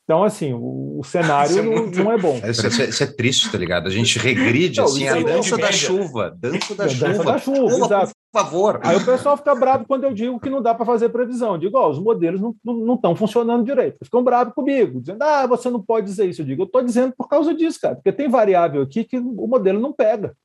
Então, 0.05 0.23
assim, 0.23 0.53
o, 0.53 1.01
o 1.01 1.05
cenário 1.05 1.59
é 1.59 1.63
não, 1.63 1.87
não, 1.87 2.13
é 2.13 2.19
bom. 2.19 2.37
Isso, 2.47 2.67
isso, 2.67 2.83
é, 2.83 2.85
isso, 2.87 3.03
é, 3.03 3.07
triste, 3.07 3.51
tá 3.51 3.57
ligado? 3.57 3.87
A 3.87 3.91
gente 3.91 4.19
regride, 4.19 4.79
não, 4.79 4.85
assim, 4.85 5.09
a 5.09 5.19
dança 5.19 5.57
da 5.57 5.73
chuva. 5.73 6.37
Dança 6.39 6.75
da 6.75 6.89
chuva. 6.89 7.09
Dança 7.09 7.25
da 7.25 7.39
chuva, 7.39 7.75
exato. 7.75 8.13
Por 8.31 8.43
favor. 8.43 8.81
Aí 8.83 8.97
o 8.97 9.05
pessoal 9.05 9.37
fica 9.37 9.55
bravo 9.55 9.87
quando 9.87 10.05
eu 10.05 10.13
digo 10.13 10.39
que 10.39 10.51
não 10.51 10.61
dá 10.61 10.75
para 10.75 10.85
fazer 10.85 11.09
previsão. 11.09 11.53
Eu 11.53 11.59
digo, 11.59 11.79
ó, 11.79 11.89
os 11.89 11.99
modelos 11.99 12.41
não 12.63 12.95
estão 12.95 13.17
funcionando 13.17 13.65
direito. 13.65 14.05
Ficam 14.05 14.23
bravos 14.23 14.53
comigo, 14.53 15.01
dizendo, 15.01 15.23
ah, 15.23 15.47
você 15.47 15.71
não 15.71 15.81
pode 15.81 16.07
dizer 16.07 16.29
isso. 16.29 16.43
Eu 16.43 16.47
digo, 16.47 16.63
eu 16.63 16.67
estou 16.67 16.83
dizendo 16.83 17.15
por 17.17 17.27
causa 17.27 17.55
disso, 17.55 17.81
cara, 17.81 17.95
porque 17.95 18.13
tem 18.13 18.29
variável 18.29 18.83
aqui 18.83 19.05
que 19.05 19.17
o 19.17 19.47
modelo 19.47 19.81
não 19.81 19.93
pega. 19.93 20.37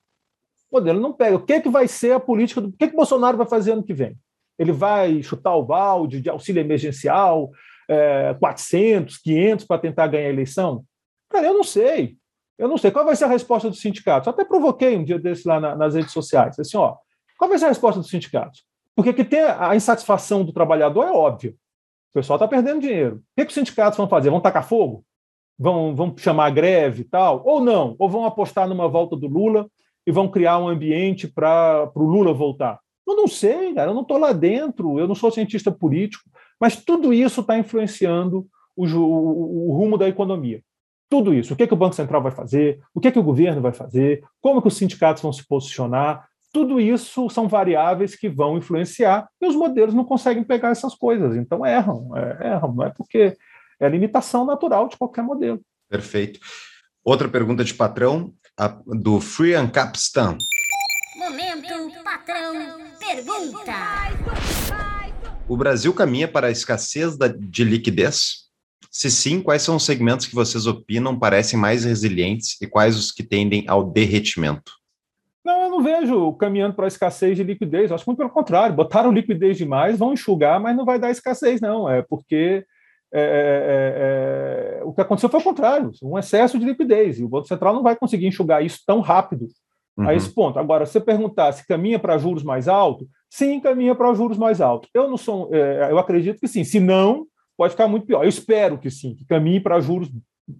O 0.72 0.78
modelo 0.78 1.01
não 1.01 1.12
pega. 1.12 1.36
O 1.36 1.43
que, 1.43 1.53
é 1.53 1.60
que 1.60 1.70
vai 1.70 1.88
ser 1.88 2.14
a 2.14 2.20
política 2.20 2.62
do. 2.62 2.70
O 2.70 2.72
que, 2.72 2.86
é 2.86 2.88
que 2.88 2.93
o 2.93 2.97
Bolsonaro 2.97 3.38
vai 3.38 3.47
fazer 3.47 3.72
ano 3.72 3.84
que 3.84 3.93
vem? 3.93 4.16
Ele 4.57 4.72
vai 4.72 5.22
chutar 5.24 5.55
o 5.55 5.64
balde 5.64 6.22
de 6.22 6.30
auxílio 6.30 6.62
emergencial, 6.62 7.49
é, 7.90 8.36
400, 8.40 9.18
500 9.18 9.66
para 9.66 9.82
tentar 9.82 10.08
ganhar 10.08 10.28
a 10.28 10.34
eleição? 10.34 10.86
Cara, 11.30 11.48
eu 11.48 11.54
não 11.54 11.64
sei. 11.64 12.18
Eu 12.58 12.68
não 12.68 12.78
sei. 12.78 12.92
Qual 12.92 13.06
vai 13.06 13.16
ser 13.16 13.26
a 13.26 13.30
resposta 13.30 13.70
dos 13.70 13.82
sindicatos? 13.82 14.28
Eu 14.28 14.34
até 14.34 14.46
provoquei 14.46 14.96
um 14.96 15.04
dia 15.04 15.18
desse 15.18 15.48
lá 15.48 15.60
na, 15.60 15.76
nas 15.76 15.96
redes 15.96 16.12
sociais. 16.12 16.60
Assim, 16.60 16.78
ó, 16.78 16.96
qual 17.38 17.50
vai 17.50 17.58
ser 17.58 17.66
a 17.66 17.70
resposta 17.70 18.00
dos 18.00 18.10
sindicatos? 18.10 18.64
Porque 18.96 19.14
que 19.14 19.24
tem 19.24 19.42
a 19.42 19.76
insatisfação 19.76 20.44
do 20.44 20.52
trabalhador 20.52 21.04
é 21.06 21.12
óbvio. 21.12 21.56
O 22.10 22.14
pessoal 22.14 22.36
está 22.36 22.48
perdendo 22.48 22.82
dinheiro. 22.82 23.18
O 23.18 23.22
que, 23.38 23.46
que 23.46 23.50
os 23.50 23.54
sindicatos 23.54 23.98
vão 23.98 24.10
fazer? 24.10 24.30
Vão 24.30 24.42
tacar 24.42 24.68
fogo? 24.68 25.06
Vão, 25.58 25.96
vão 25.96 26.14
chamar 26.18 26.48
a 26.48 26.50
greve 26.50 27.02
e 27.02 27.06
tal? 27.06 27.42
Ou 27.46 27.62
não? 27.62 27.96
Ou 27.98 28.10
vão 28.10 28.26
apostar 28.26 28.68
numa 28.68 28.90
volta 28.90 29.16
do 29.16 29.28
Lula 29.28 29.70
e 30.06 30.12
vão 30.12 30.28
criar 30.28 30.58
um 30.58 30.68
ambiente 30.68 31.28
para 31.28 31.90
o 31.96 32.04
Lula 32.04 32.34
voltar? 32.34 32.80
Eu 33.08 33.16
não 33.16 33.28
sei, 33.28 33.74
cara. 33.74 33.92
Eu 33.92 33.94
não 33.96 34.02
estou 34.02 34.18
lá 34.18 34.34
dentro. 34.34 35.00
Eu 35.00 35.08
não 35.08 35.16
sou 35.16 35.32
cientista 35.32 35.72
político. 35.72 36.30
Mas 36.60 36.76
tudo 36.76 37.14
isso 37.14 37.41
está 37.41 37.57
influenciando 37.57 38.47
o, 38.76 38.86
o, 38.86 39.70
o, 39.70 39.78
rumo 39.78 39.97
da 39.97 40.07
economia. 40.07 40.62
Tudo 41.10 41.34
isso. 41.34 41.53
O 41.53 41.57
que, 41.57 41.64
é 41.64 41.68
que 41.68 41.74
o 41.74 41.78
Banco 41.78 41.95
Central 41.95 42.22
vai 42.22 42.32
fazer? 42.32 42.80
O 42.93 42.99
que, 42.99 43.07
é 43.07 43.12
que 43.12 43.20
o 43.20 43.24
governo 43.24 43.62
vai 43.62 43.72
fazer? 43.72 44.24
Como 44.41 44.62
que 44.62 44.68
os 44.68 44.78
sindicatos 44.78 45.24
vão 45.24 45.34
se 45.34 45.45
posicionar? 45.47 46.28
Tudo 46.51 46.80
isso 46.80 47.30
são 47.30 47.47
variáveis 47.47 48.16
que 48.16 48.28
vão 48.28 48.57
influenciar 48.57 49.28
e 49.41 49.47
os 49.47 49.55
modelos 49.55 49.93
não 49.93 50.03
conseguem 50.03 50.43
pegar 50.43 50.70
essas 50.70 50.95
coisas. 50.95 51.36
Então 51.36 51.66
erram. 51.66 52.16
É, 52.16 52.47
erram. 52.47 52.74
Não 52.74 52.86
é 52.86 52.89
porque 52.89 53.36
é 53.80 53.86
a 53.86 53.89
limitação 53.89 54.45
natural 54.45 54.88
de 54.88 54.97
qualquer 54.97 55.24
modelo. 55.24 55.62
Perfeito. 55.89 56.39
Outra 57.03 57.28
pergunta 57.28 57.64
de 57.64 57.74
patrão, 57.74 58.34
a, 58.57 58.68
do 58.68 59.20
Free 59.20 59.53
Capistan. 59.72 60.38
Momento, 61.18 62.03
patrão, 62.03 62.53
pergunta. 62.99 63.99
O 65.50 65.58
Brasil 65.58 65.91
caminha 65.91 66.28
para 66.28 66.45
a 66.45 66.52
escassez 66.52 67.18
de 67.18 67.64
liquidez? 67.64 68.50
Se 68.91 69.10
sim, 69.10 69.41
quais 69.41 69.64
são 69.64 69.78
os 69.78 69.84
segmentos 69.84 70.28
que 70.28 70.36
vocês 70.36 70.68
opinam 70.68 71.18
parecem 71.18 71.60
mais 71.60 71.86
resilientes 71.86 72.56
e 72.62 72.68
quais 72.68 72.95
os 72.95 73.12
que 73.12 73.24
tendem 73.24 73.66
ao 73.68 73.84
derretimento? 73.84 74.72
Não, 75.43 75.64
eu 75.64 75.70
não 75.72 75.82
vejo 75.82 76.34
caminhando 76.34 76.76
para 76.76 76.86
a 76.86 76.88
escassez 76.88 77.36
de 77.36 77.43
liquidez. 77.43 77.91
Acho 77.91 78.04
muito 78.06 78.20
pelo 78.20 78.30
contrário. 78.30 78.76
Botaram 78.76 79.12
liquidez 79.12 79.58
demais, 79.58 79.97
vão 79.97 80.14
enxugar, 80.14 80.60
mas 80.60 80.78
não 80.78 80.86
vai 80.86 81.00
dar 81.00 81.10
escassez, 81.10 81.60
não. 81.60 81.89
É 81.89 82.04
porque 82.04 82.64
é, 83.12 83.20
é, 83.20 84.78
é, 84.78 84.82
é 84.82 84.84
o 84.84 84.93
que 84.93 85.02
aconteceu 85.02 85.30
foi 85.30 85.39
o 85.39 85.43
contrário, 85.43 85.91
um 86.04 86.20
excesso 86.20 86.60
de 86.60 86.66
liquidez. 86.66 87.18
E 87.18 87.24
o 87.24 87.30
Banco 87.30 87.47
Central 87.47 87.74
não 87.74 87.82
vai 87.82 87.95
conseguir 87.95 88.28
enxugar 88.28 88.64
isso 88.64 88.82
tão 88.86 89.00
rápido 89.00 89.47
uhum. 89.97 90.08
a 90.08 90.14
esse 90.14 90.32
ponto. 90.32 90.60
Agora, 90.60 90.86
se 90.86 90.93
você 90.93 91.00
perguntar 91.00 91.52
se 91.54 91.66
caminha 91.66 91.97
para 91.97 92.20
juros 92.20 92.43
mais 92.43 92.68
altos, 92.68 93.08
sim, 93.30 93.60
caminha 93.60 93.94
para 93.94 94.14
juros 94.14 94.38
mais 94.38 94.60
altos. 94.60 94.90
Eu 94.94 95.10
não 95.10 95.18
sou, 95.18 95.54
é, 95.54 95.92
eu 95.92 96.00
acredito 96.00 96.40
que 96.40 96.48
sim. 96.48 96.64
Se 96.64 96.80
não, 96.80 97.26
pode 97.56 97.72
ficar 97.72 97.88
muito 97.88 98.06
pior. 98.06 98.24
Eu 98.24 98.30
espero 98.30 98.78
que 98.78 98.90
sim, 98.90 99.16
que 99.16 99.26
caminhe 99.26 99.60
para 99.60 99.80
juros 99.80 100.10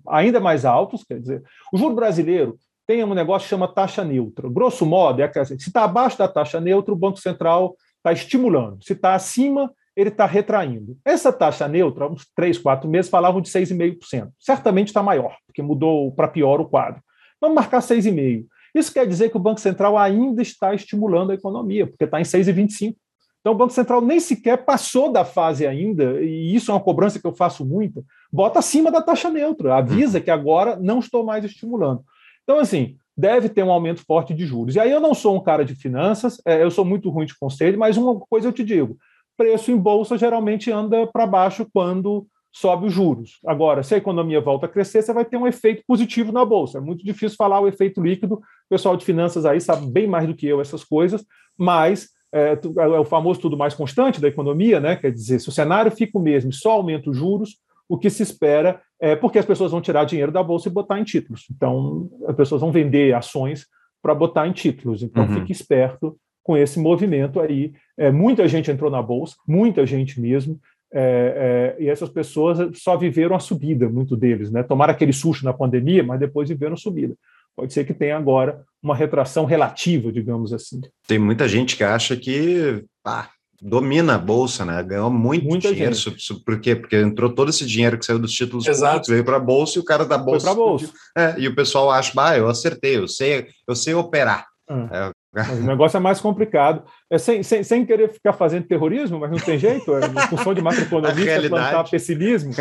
ainda 0.08 0.40
mais 0.40 0.66
altos. 0.66 1.04
Quer 1.04 1.20
dizer, 1.20 1.44
o 1.74 1.78
juro 1.78 1.96
brasileiro 1.96 2.58
tem 2.86 3.04
um 3.04 3.14
negócio 3.14 3.46
que 3.46 3.50
chama 3.50 3.68
taxa 3.68 4.04
neutra. 4.04 4.50
Grosso 4.50 4.86
modo, 4.86 5.22
é 5.22 5.28
que 5.28 5.46
se 5.46 5.56
está 5.56 5.84
abaixo 5.84 6.18
da 6.18 6.28
taxa 6.28 6.60
neutra, 6.60 6.94
o 6.94 6.98
Banco 6.98 7.20
Central 7.20 7.76
está 7.98 8.12
estimulando. 8.12 8.84
Se 8.84 8.94
está 8.94 9.14
acima, 9.14 9.72
ele 9.96 10.10
está 10.10 10.26
retraindo. 10.26 10.98
Essa 11.06 11.32
taxa 11.32 11.68
neutra, 11.68 12.10
uns 12.10 12.26
três, 12.36 12.58
quatro 12.58 12.90
meses, 12.90 13.10
falavam 13.10 13.42
de 13.42 13.50
6,5%. 13.50 14.30
Certamente 14.40 14.88
está 14.88 15.04
maior, 15.04 15.36
porque 15.46 15.62
mudou 15.62 16.12
para 16.14 16.28
pior 16.28 16.60
o 16.60 16.66
quadro. 16.66 17.02
Vamos 17.40 17.56
marcar 17.56 17.80
6,5%. 17.80 18.46
Isso 18.74 18.94
quer 18.94 19.08
dizer 19.08 19.30
que 19.30 19.38
o 19.38 19.40
Banco 19.40 19.60
Central 19.60 19.98
ainda 19.98 20.42
está 20.42 20.74
estimulando 20.74 21.32
a 21.32 21.36
economia, 21.36 21.88
porque 21.88 22.04
está 22.04 22.20
em 22.20 22.24
6,25. 22.24 22.96
Então, 23.40 23.54
o 23.54 23.58
Banco 23.58 23.74
Central 23.74 24.02
nem 24.02 24.20
sequer 24.20 24.66
passou 24.66 25.12
da 25.12 25.24
fase 25.24 25.66
ainda, 25.66 26.22
e 26.22 26.54
isso 26.54 26.72
é 26.72 26.74
uma 26.74 26.80
cobrança 26.80 27.20
que 27.20 27.26
eu 27.26 27.34
faço 27.34 27.66
muito, 27.66 28.04
bota 28.32 28.60
acima 28.60 28.92
da 28.92 29.02
taxa 29.02 29.30
neutra, 29.30 29.78
avisa 29.78 30.20
que 30.20 30.30
agora 30.30 30.76
não 30.76 31.00
estou 31.00 31.24
mais 31.24 31.46
estimulando. 31.46 32.04
Então, 32.44 32.60
assim, 32.60 32.98
deve 33.16 33.48
ter 33.50 33.64
um 33.64 33.72
aumento 33.72 34.04
forte 34.06 34.34
de 34.34 34.46
juros. 34.46 34.76
E 34.76 34.80
aí 34.80 34.92
eu 34.92 35.00
não 35.00 35.14
sou 35.14 35.36
um 35.36 35.42
cara 35.42 35.64
de 35.64 35.76
finanças, 35.76 36.42
é, 36.46 36.64
eu 36.64 36.72
sou 36.72 36.84
muito 36.86 37.10
ruim 37.10 37.26
de 37.26 37.38
conselho, 37.38 37.80
mas 37.80 37.98
uma 37.98 38.20
coisa 38.20 38.48
eu 38.48 38.54
te 38.54 38.64
digo: 38.64 38.98
preço 39.38 39.72
em 39.72 39.78
bolsa 39.78 40.18
geralmente 40.18 40.72
anda 40.72 41.08
para 41.08 41.26
baixo 41.26 41.68
quando 41.74 42.28
sobe 42.60 42.88
os 42.88 42.94
juros. 42.94 43.40
Agora, 43.46 43.84
se 43.84 43.96
a 43.96 43.98
economia 43.98 44.42
volta 44.42 44.66
a 44.66 44.70
crescer, 44.70 45.02
você 45.02 45.14
vai 45.14 45.24
ter 45.24 45.38
um 45.38 45.48
efeito 45.48 45.82
positivo 45.88 46.32
na 46.32 46.44
bolsa. 46.44 46.78
É 46.78 46.82
muito 46.82 47.06
difícil 47.06 47.38
falar 47.38 47.60
o 47.62 47.68
efeito 47.68 48.02
líquido. 48.02 48.36
O 48.36 48.70
pessoal 48.70 48.98
de 48.98 49.06
finanças 49.06 49.46
aí 49.46 49.62
sabe 49.62 49.90
bem 49.90 50.08
mais 50.08 50.28
do 50.28 50.36
que 50.36 50.46
eu 50.46 50.60
essas 50.60 50.84
coisas, 50.84 51.24
mas 51.58 52.10
é, 52.34 52.60
é, 52.78 52.88
o 53.00 53.06
famoso 53.06 53.40
tudo 53.40 53.58
mais 53.58 53.74
constante 53.74 54.20
da 54.20 54.28
economia, 54.28 54.80
né? 54.80 54.98
Quer 54.98 55.12
dizer, 55.12 55.40
se 55.40 55.48
o 55.48 55.54
cenário 55.54 55.90
fica 55.90 56.18
o 56.18 56.22
mesmo 56.22 56.50
e 56.50 56.54
só 56.54 56.72
aumenta 56.72 57.10
os 57.10 57.18
juros, 57.18 57.58
o 57.88 57.98
que 57.98 58.10
se 58.10 58.24
espera 58.24 58.82
é 59.00 59.16
porque 59.16 59.40
as 59.40 59.46
pessoas 59.46 59.72
vão 59.72 59.82
tirar 59.82 60.04
dinheiro 60.04 60.32
da 60.32 60.44
bolsa 60.44 60.68
e 60.68 60.72
botar 60.72 61.00
em 61.00 61.06
títulos. 61.06 61.48
Então, 61.50 62.10
as 62.28 62.36
pessoas 62.36 62.60
vão 62.60 62.74
vender 62.74 63.16
ações 63.16 63.66
para 64.02 64.14
botar 64.14 64.48
em 64.48 64.52
títulos. 64.52 65.02
Então, 65.02 65.24
uhum. 65.24 65.36
fique 65.36 65.54
esperto 65.54 66.18
com 66.44 66.58
esse 66.58 66.78
movimento 66.78 67.40
aí. 67.40 67.72
É, 67.98 68.12
muita 68.12 68.48
gente 68.50 68.70
entrou 68.70 68.92
na 68.92 69.02
bolsa, 69.02 69.36
muita 69.48 69.86
gente 69.86 70.20
mesmo. 70.20 70.60
É, 70.92 71.76
é, 71.78 71.84
e 71.84 71.88
essas 71.88 72.10
pessoas 72.10 72.58
só 72.80 72.98
viveram 72.98 73.36
a 73.36 73.40
subida, 73.40 73.88
muito 73.88 74.16
deles, 74.18 74.52
né? 74.52 74.64
Tomaram 74.64 74.94
aquele 74.94 75.14
susto 75.14 75.46
na 75.46 75.54
pandemia, 75.54 76.04
mas 76.04 76.20
depois 76.20 76.50
viveram 76.50 76.74
a 76.74 76.78
subida. 76.78 77.16
Pode 77.56 77.74
ser 77.74 77.86
que 77.86 77.94
tenha 77.94 78.18
agora 78.18 78.64
uma 78.82 78.96
retração 78.96 79.46
relativa, 79.46 80.12
digamos 80.12 80.54
assim. 80.54 80.82
Tem 81.08 81.20
muita 81.20 81.48
gente 81.48 81.76
que 81.76 81.84
acha 81.84 82.16
que 82.16 82.84
ah, 83.06 83.30
domina 83.62 84.16
a 84.16 84.18
bolsa, 84.18 84.66
né? 84.66 84.82
Ganhou 84.82 85.12
muito 85.12 85.46
muita 85.46 85.72
dinheiro. 85.72 85.94
Gente. 85.94 86.34
Por 86.44 86.60
quê? 86.60 86.76
Porque 86.76 86.96
entrou 86.96 87.34
todo 87.34 87.50
esse 87.50 87.66
dinheiro 87.66 87.98
que 87.98 88.06
saiu 88.06 88.20
dos 88.20 88.32
títulos 88.32 88.66
Exato. 88.66 88.86
públicos, 88.86 89.10
veio 89.10 89.26
para 89.26 89.38
a 89.38 89.42
bolsa 89.42 89.78
e 89.78 89.82
o 89.82 89.86
cara 89.86 90.06
da 90.06 90.18
bolsa. 90.18 90.48
Foi 90.48 90.56
para 90.56 90.64
a 90.64 90.68
bolsa. 90.68 90.94
É, 91.18 91.36
e 91.40 91.48
o 91.48 91.56
pessoal 91.56 91.92
acha, 91.92 92.12
ah, 92.18 92.38
eu 92.38 92.48
acertei, 92.48 92.98
eu 92.98 93.08
sei, 93.08 93.48
eu 93.68 93.76
sei 93.76 93.94
operar. 93.94 94.48
Hum. 94.70 94.88
É, 94.92 95.12
o 95.54 95.64
negócio 95.64 95.98
é 95.98 96.00
mais 96.00 96.20
complicado. 96.20 96.84
É 97.10 97.18
sem, 97.18 97.44
sem, 97.44 97.64
sem 97.64 97.86
querer 97.86 98.10
ficar 98.10 98.34
fazendo 98.34 98.68
terrorismo, 98.68 99.20
mas 99.20 99.32
não 99.32 99.38
tem 99.38 99.58
jeito. 99.58 99.96
É, 99.96 100.28
função 100.28 100.54
de 100.54 100.62
macroeconomia, 100.64 101.50
plantar 101.50 101.90
pessimismo. 101.90 102.52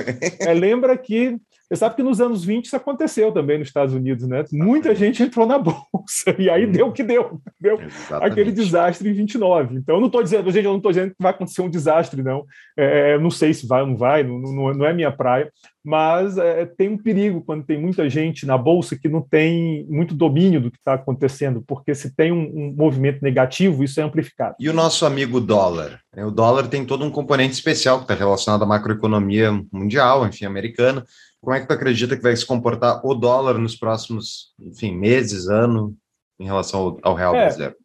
É, 0.40 0.52
lembra 0.52 0.96
que. 0.96 1.36
Você 1.68 1.76
sabe 1.76 1.96
que 1.96 2.02
nos 2.02 2.20
anos 2.20 2.44
20 2.44 2.64
isso 2.64 2.76
aconteceu 2.76 3.30
também 3.30 3.58
nos 3.58 3.68
Estados 3.68 3.94
Unidos, 3.94 4.26
né? 4.26 4.42
Muita 4.50 4.94
gente 4.94 5.22
entrou 5.22 5.46
na 5.46 5.58
bolsa 5.58 6.34
e 6.38 6.48
aí 6.48 6.66
deu 6.66 6.88
o 6.88 6.92
que 6.92 7.02
deu. 7.02 7.40
Deu 7.60 7.78
aquele 8.22 8.50
desastre 8.50 9.10
em 9.10 9.12
29. 9.12 9.76
Então, 9.76 9.96
eu 9.96 10.00
não 10.00 10.06
estou 10.06 10.22
dizendo, 10.22 10.50
gente, 10.50 10.64
eu 10.64 10.70
não 10.70 10.78
estou 10.78 10.92
dizendo 10.92 11.10
que 11.10 11.22
vai 11.22 11.32
acontecer 11.32 11.60
um 11.60 11.68
desastre, 11.68 12.22
não. 12.22 12.46
É, 12.76 13.18
não 13.18 13.30
sei 13.30 13.52
se 13.52 13.66
vai 13.66 13.82
ou 13.82 13.88
não 13.88 13.96
vai, 13.96 14.22
não, 14.22 14.38
não, 14.38 14.74
não 14.74 14.86
é 14.86 14.94
minha 14.94 15.12
praia 15.12 15.52
mas 15.88 16.36
é, 16.36 16.66
tem 16.66 16.90
um 16.90 16.98
perigo 16.98 17.40
quando 17.40 17.64
tem 17.64 17.80
muita 17.80 18.10
gente 18.10 18.44
na 18.44 18.58
bolsa 18.58 18.94
que 18.94 19.08
não 19.08 19.22
tem 19.22 19.86
muito 19.88 20.14
domínio 20.14 20.60
do 20.60 20.70
que 20.70 20.76
está 20.76 20.92
acontecendo, 20.92 21.64
porque 21.66 21.94
se 21.94 22.14
tem 22.14 22.30
um, 22.30 22.42
um, 22.42 22.74
movimento 22.76 23.22
negativo, 23.22 23.82
isso 23.82 23.98
é 23.98 24.02
amplificado. 24.02 24.54
E 24.60 24.68
o 24.68 24.74
nosso 24.74 25.06
amigo 25.06 25.40
dólar? 25.40 25.98
É, 26.14 26.22
o 26.26 26.30
dólar 26.30 26.68
tem 26.68 26.84
todo 26.84 27.06
um 27.06 27.10
componente 27.10 27.54
especial 27.54 27.96
que 27.96 28.04
está 28.04 28.14
relacionado 28.14 28.62
à 28.62 28.66
macroeconomia 28.66 29.50
mundial, 29.72 30.26
enfim, 30.26 30.44
americana. 30.44 31.06
Como 31.40 31.54
é 31.54 31.60
que 31.60 31.66
tu 31.66 31.72
acredita 31.72 32.16
que 32.16 32.22
vai 32.22 32.36
se 32.36 32.44
comportar 32.44 33.00
o 33.04 33.14
dólar 33.14 33.58
nos 33.58 33.76
próximos, 33.76 34.52
enfim, 34.58 34.96
meses, 34.96 35.48
ano, 35.48 35.96
em 36.38 36.44
relação 36.44 36.80
ao, 36.80 36.98
ao 37.02 37.14
real 37.14 37.34
é, 37.34 37.42
brasileiro? 37.42 37.76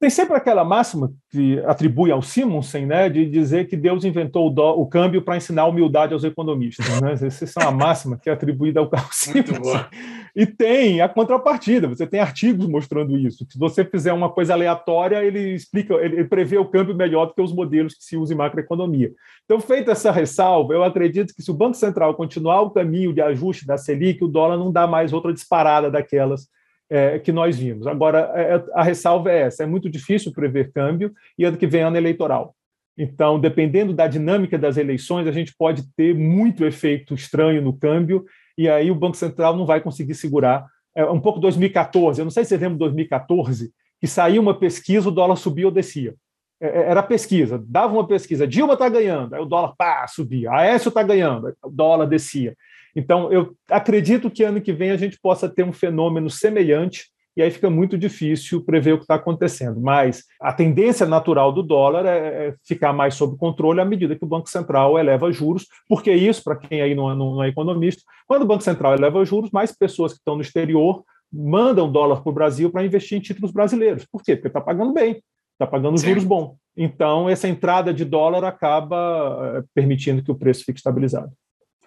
Tem 0.00 0.10
sempre 0.10 0.36
aquela 0.36 0.64
máxima 0.64 1.12
que 1.30 1.58
atribui 1.60 2.10
ao 2.10 2.20
Simonsen, 2.20 2.84
né, 2.84 3.08
de 3.08 3.24
dizer 3.26 3.68
que 3.68 3.76
Deus 3.76 4.04
inventou 4.04 4.48
o, 4.48 4.50
do, 4.50 4.62
o 4.62 4.86
câmbio 4.86 5.22
para 5.22 5.36
ensinar 5.36 5.66
humildade 5.66 6.12
aos 6.12 6.24
economistas. 6.24 6.86
Né? 7.00 7.12
Essa 7.12 7.60
é 7.60 7.62
uma 7.64 7.72
máxima 7.72 8.18
que 8.18 8.28
é 8.28 8.32
atribuída 8.32 8.80
ao 8.80 8.88
Carl 8.88 9.08
Simonsen. 9.12 9.86
E 10.36 10.46
tem 10.46 11.00
a 11.00 11.08
contrapartida, 11.08 11.86
você 11.86 12.06
tem 12.06 12.18
artigos 12.18 12.66
mostrando 12.66 13.16
isso. 13.16 13.46
Se 13.48 13.56
você 13.56 13.84
fizer 13.84 14.12
uma 14.12 14.28
coisa 14.28 14.52
aleatória, 14.52 15.22
ele 15.22 15.54
explica, 15.54 15.94
ele 15.94 16.24
prevê 16.24 16.58
o 16.58 16.66
câmbio 16.66 16.94
melhor 16.94 17.26
do 17.26 17.34
que 17.34 17.40
os 17.40 17.52
modelos 17.52 17.94
que 17.94 18.02
se 18.02 18.16
usam 18.16 18.34
em 18.34 18.38
macroeconomia. 18.38 19.12
Então, 19.44 19.60
feita 19.60 19.92
essa 19.92 20.10
ressalva, 20.10 20.74
eu 20.74 20.82
acredito 20.82 21.32
que 21.32 21.42
se 21.42 21.52
o 21.52 21.54
Banco 21.54 21.76
Central 21.76 22.14
continuar 22.14 22.62
o 22.62 22.70
caminho 22.70 23.12
de 23.12 23.20
ajuste 23.20 23.64
da 23.64 23.78
Selic, 23.78 24.24
o 24.24 24.28
dólar 24.28 24.56
não 24.56 24.72
dá 24.72 24.88
mais 24.88 25.12
outra 25.12 25.32
disparada 25.32 25.88
daquelas 25.88 26.48
é, 26.94 27.18
que 27.18 27.32
nós 27.32 27.58
vimos. 27.58 27.88
Agora, 27.88 28.30
é, 28.36 28.54
é, 28.54 28.64
a 28.72 28.84
ressalva 28.84 29.28
é 29.32 29.40
essa: 29.40 29.64
é 29.64 29.66
muito 29.66 29.90
difícil 29.90 30.32
prever 30.32 30.70
câmbio 30.72 31.12
e 31.36 31.44
ano 31.44 31.56
que 31.56 31.66
vem 31.66 31.82
ano 31.82 31.96
eleitoral. 31.96 32.54
Então, 32.96 33.40
dependendo 33.40 33.92
da 33.92 34.06
dinâmica 34.06 34.56
das 34.56 34.76
eleições, 34.76 35.26
a 35.26 35.32
gente 35.32 35.52
pode 35.58 35.82
ter 35.96 36.14
muito 36.14 36.64
efeito 36.64 37.12
estranho 37.12 37.60
no 37.60 37.76
câmbio, 37.76 38.24
e 38.56 38.68
aí 38.68 38.92
o 38.92 38.94
Banco 38.94 39.16
Central 39.16 39.56
não 39.56 39.66
vai 39.66 39.80
conseguir 39.80 40.14
segurar. 40.14 40.66
É 40.94 41.04
um 41.04 41.20
pouco 41.20 41.40
2014, 41.40 42.20
eu 42.20 42.24
não 42.24 42.30
sei 42.30 42.44
se 42.44 42.50
você 42.50 42.58
lembra 42.58 42.74
de 42.74 42.78
2014, 42.78 43.72
que 44.00 44.06
saiu 44.06 44.40
uma 44.40 44.56
pesquisa, 44.56 45.08
o 45.08 45.12
dólar 45.12 45.34
subia 45.34 45.66
ou 45.66 45.72
descia. 45.72 46.14
É, 46.62 46.68
é, 46.68 46.90
era 46.90 47.02
pesquisa, 47.02 47.60
dava 47.66 47.92
uma 47.92 48.06
pesquisa, 48.06 48.46
Dilma 48.46 48.74
está 48.74 48.88
ganhando, 48.88 49.34
aí 49.34 49.40
o 49.40 49.44
dólar 49.44 49.74
pá, 49.76 50.06
subia, 50.06 50.52
Aécio 50.52 50.90
está 50.90 51.02
ganhando, 51.02 51.52
o 51.60 51.68
dólar 51.68 52.06
descia. 52.06 52.54
Então, 52.94 53.32
eu 53.32 53.54
acredito 53.68 54.30
que 54.30 54.44
ano 54.44 54.60
que 54.60 54.72
vem 54.72 54.90
a 54.90 54.96
gente 54.96 55.18
possa 55.20 55.48
ter 55.48 55.64
um 55.64 55.72
fenômeno 55.72 56.30
semelhante, 56.30 57.06
e 57.36 57.42
aí 57.42 57.50
fica 57.50 57.68
muito 57.68 57.98
difícil 57.98 58.64
prever 58.64 58.92
o 58.92 58.98
que 58.98 59.04
está 59.04 59.16
acontecendo. 59.16 59.80
Mas 59.80 60.22
a 60.40 60.52
tendência 60.52 61.04
natural 61.04 61.52
do 61.52 61.62
dólar 61.62 62.06
é, 62.06 62.48
é 62.48 62.54
ficar 62.64 62.92
mais 62.92 63.14
sob 63.14 63.36
controle 63.36 63.80
à 63.80 63.84
medida 63.84 64.14
que 64.14 64.24
o 64.24 64.28
Banco 64.28 64.48
Central 64.48 64.98
eleva 64.98 65.32
juros, 65.32 65.66
porque 65.88 66.12
isso, 66.12 66.44
para 66.44 66.56
quem 66.56 66.80
aí 66.80 66.94
não 66.94 67.10
é, 67.10 67.14
não 67.16 67.42
é 67.42 67.48
economista, 67.48 68.02
quando 68.26 68.42
o 68.42 68.46
Banco 68.46 68.62
Central 68.62 68.94
eleva 68.94 69.24
juros, 69.24 69.50
mais 69.50 69.72
pessoas 69.72 70.12
que 70.12 70.18
estão 70.18 70.36
no 70.36 70.42
exterior 70.42 71.02
mandam 71.32 71.90
dólar 71.90 72.22
para 72.22 72.30
o 72.30 72.34
Brasil 72.34 72.70
para 72.70 72.84
investir 72.84 73.18
em 73.18 73.20
títulos 73.20 73.50
brasileiros. 73.50 74.04
Por 74.04 74.22
quê? 74.22 74.36
Porque 74.36 74.48
está 74.48 74.60
pagando 74.60 74.92
bem, 74.92 75.20
está 75.52 75.66
pagando 75.66 75.98
Sim. 75.98 76.08
juros 76.08 76.22
bons. 76.22 76.56
Então, 76.76 77.28
essa 77.28 77.48
entrada 77.48 77.92
de 77.92 78.04
dólar 78.04 78.44
acaba 78.44 79.56
eh, 79.56 79.64
permitindo 79.74 80.22
que 80.22 80.30
o 80.30 80.34
preço 80.34 80.64
fique 80.64 80.78
estabilizado. 80.78 81.32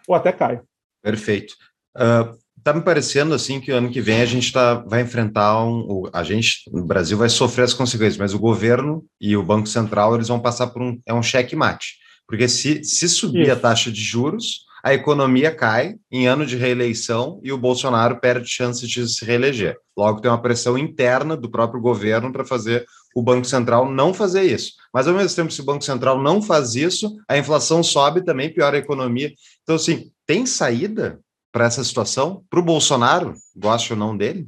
Ou 0.08 0.16
até 0.16 0.32
caia. 0.32 0.62
Perfeito. 1.08 1.54
Uh, 1.96 2.38
tá 2.62 2.74
me 2.74 2.82
parecendo 2.82 3.34
assim 3.34 3.62
que 3.62 3.72
o 3.72 3.76
ano 3.78 3.90
que 3.90 4.02
vem 4.02 4.22
a 4.22 4.26
gente 4.26 4.52
tá, 4.52 4.74
vai 4.74 5.00
enfrentar 5.00 5.64
um, 5.64 6.04
a 6.12 6.22
gente 6.22 6.70
no 6.70 6.84
Brasil 6.84 7.18
vai 7.18 7.30
sofrer 7.30 7.64
as 7.64 7.74
consequências, 7.74 8.18
mas 8.18 8.34
o 8.34 8.40
governo 8.40 9.06
e 9.22 9.38
o 9.38 9.42
Banco 9.42 9.68
Central 9.68 10.16
eles 10.16 10.28
vão 10.28 10.38
passar 10.38 10.68
por 10.68 10.82
um 10.82 11.00
é 11.06 11.14
um 11.14 11.24
cheque 11.24 11.56
mate, 11.56 11.96
porque 12.28 12.50
se, 12.50 12.84
se 12.84 13.08
subir 13.08 13.44
Isso. 13.44 13.54
a 13.54 13.56
taxa 13.56 13.90
de 13.90 14.02
juros, 14.02 14.66
a 14.84 14.94
economia 14.94 15.50
cai 15.50 15.96
em 16.12 16.28
ano 16.28 16.46
de 16.46 16.58
reeleição 16.58 17.40
e 17.42 17.54
o 17.54 17.58
Bolsonaro 17.58 18.20
perde 18.20 18.50
chance 18.50 18.86
de 18.86 19.08
se 19.08 19.24
reeleger. 19.24 19.78
Logo 19.98 20.20
tem 20.20 20.30
uma 20.30 20.42
pressão 20.42 20.78
interna 20.78 21.38
do 21.38 21.50
próprio 21.50 21.80
governo 21.80 22.34
para 22.34 22.44
fazer 22.44 22.86
o 23.16 23.24
Banco 23.24 23.48
Central 23.48 23.90
não 23.90 24.14
fazer 24.14 24.44
isso. 24.44 24.74
Mas 24.94 25.08
ao 25.08 25.14
mesmo 25.14 25.34
tempo, 25.34 25.52
se 25.52 25.62
o 25.62 25.66
Banco 25.66 25.86
Central 25.86 26.22
não 26.22 26.42
faz 26.42 26.76
isso, 26.76 27.16
a 27.30 27.38
inflação 27.38 27.82
sobe 27.82 28.26
também, 28.26 28.54
piora 28.54 28.76
a 28.76 28.80
economia. 28.80 29.34
Então, 29.64 29.76
assim, 29.76 30.12
tem 30.28 30.46
saída 30.46 31.20
para 31.52 31.66
essa 31.66 31.84
situação, 31.84 32.44
para 32.50 32.60
o 32.60 32.64
Bolsonaro, 32.64 33.34
goste 33.56 33.94
ou 33.94 34.00
não 34.00 34.16
dele? 34.16 34.48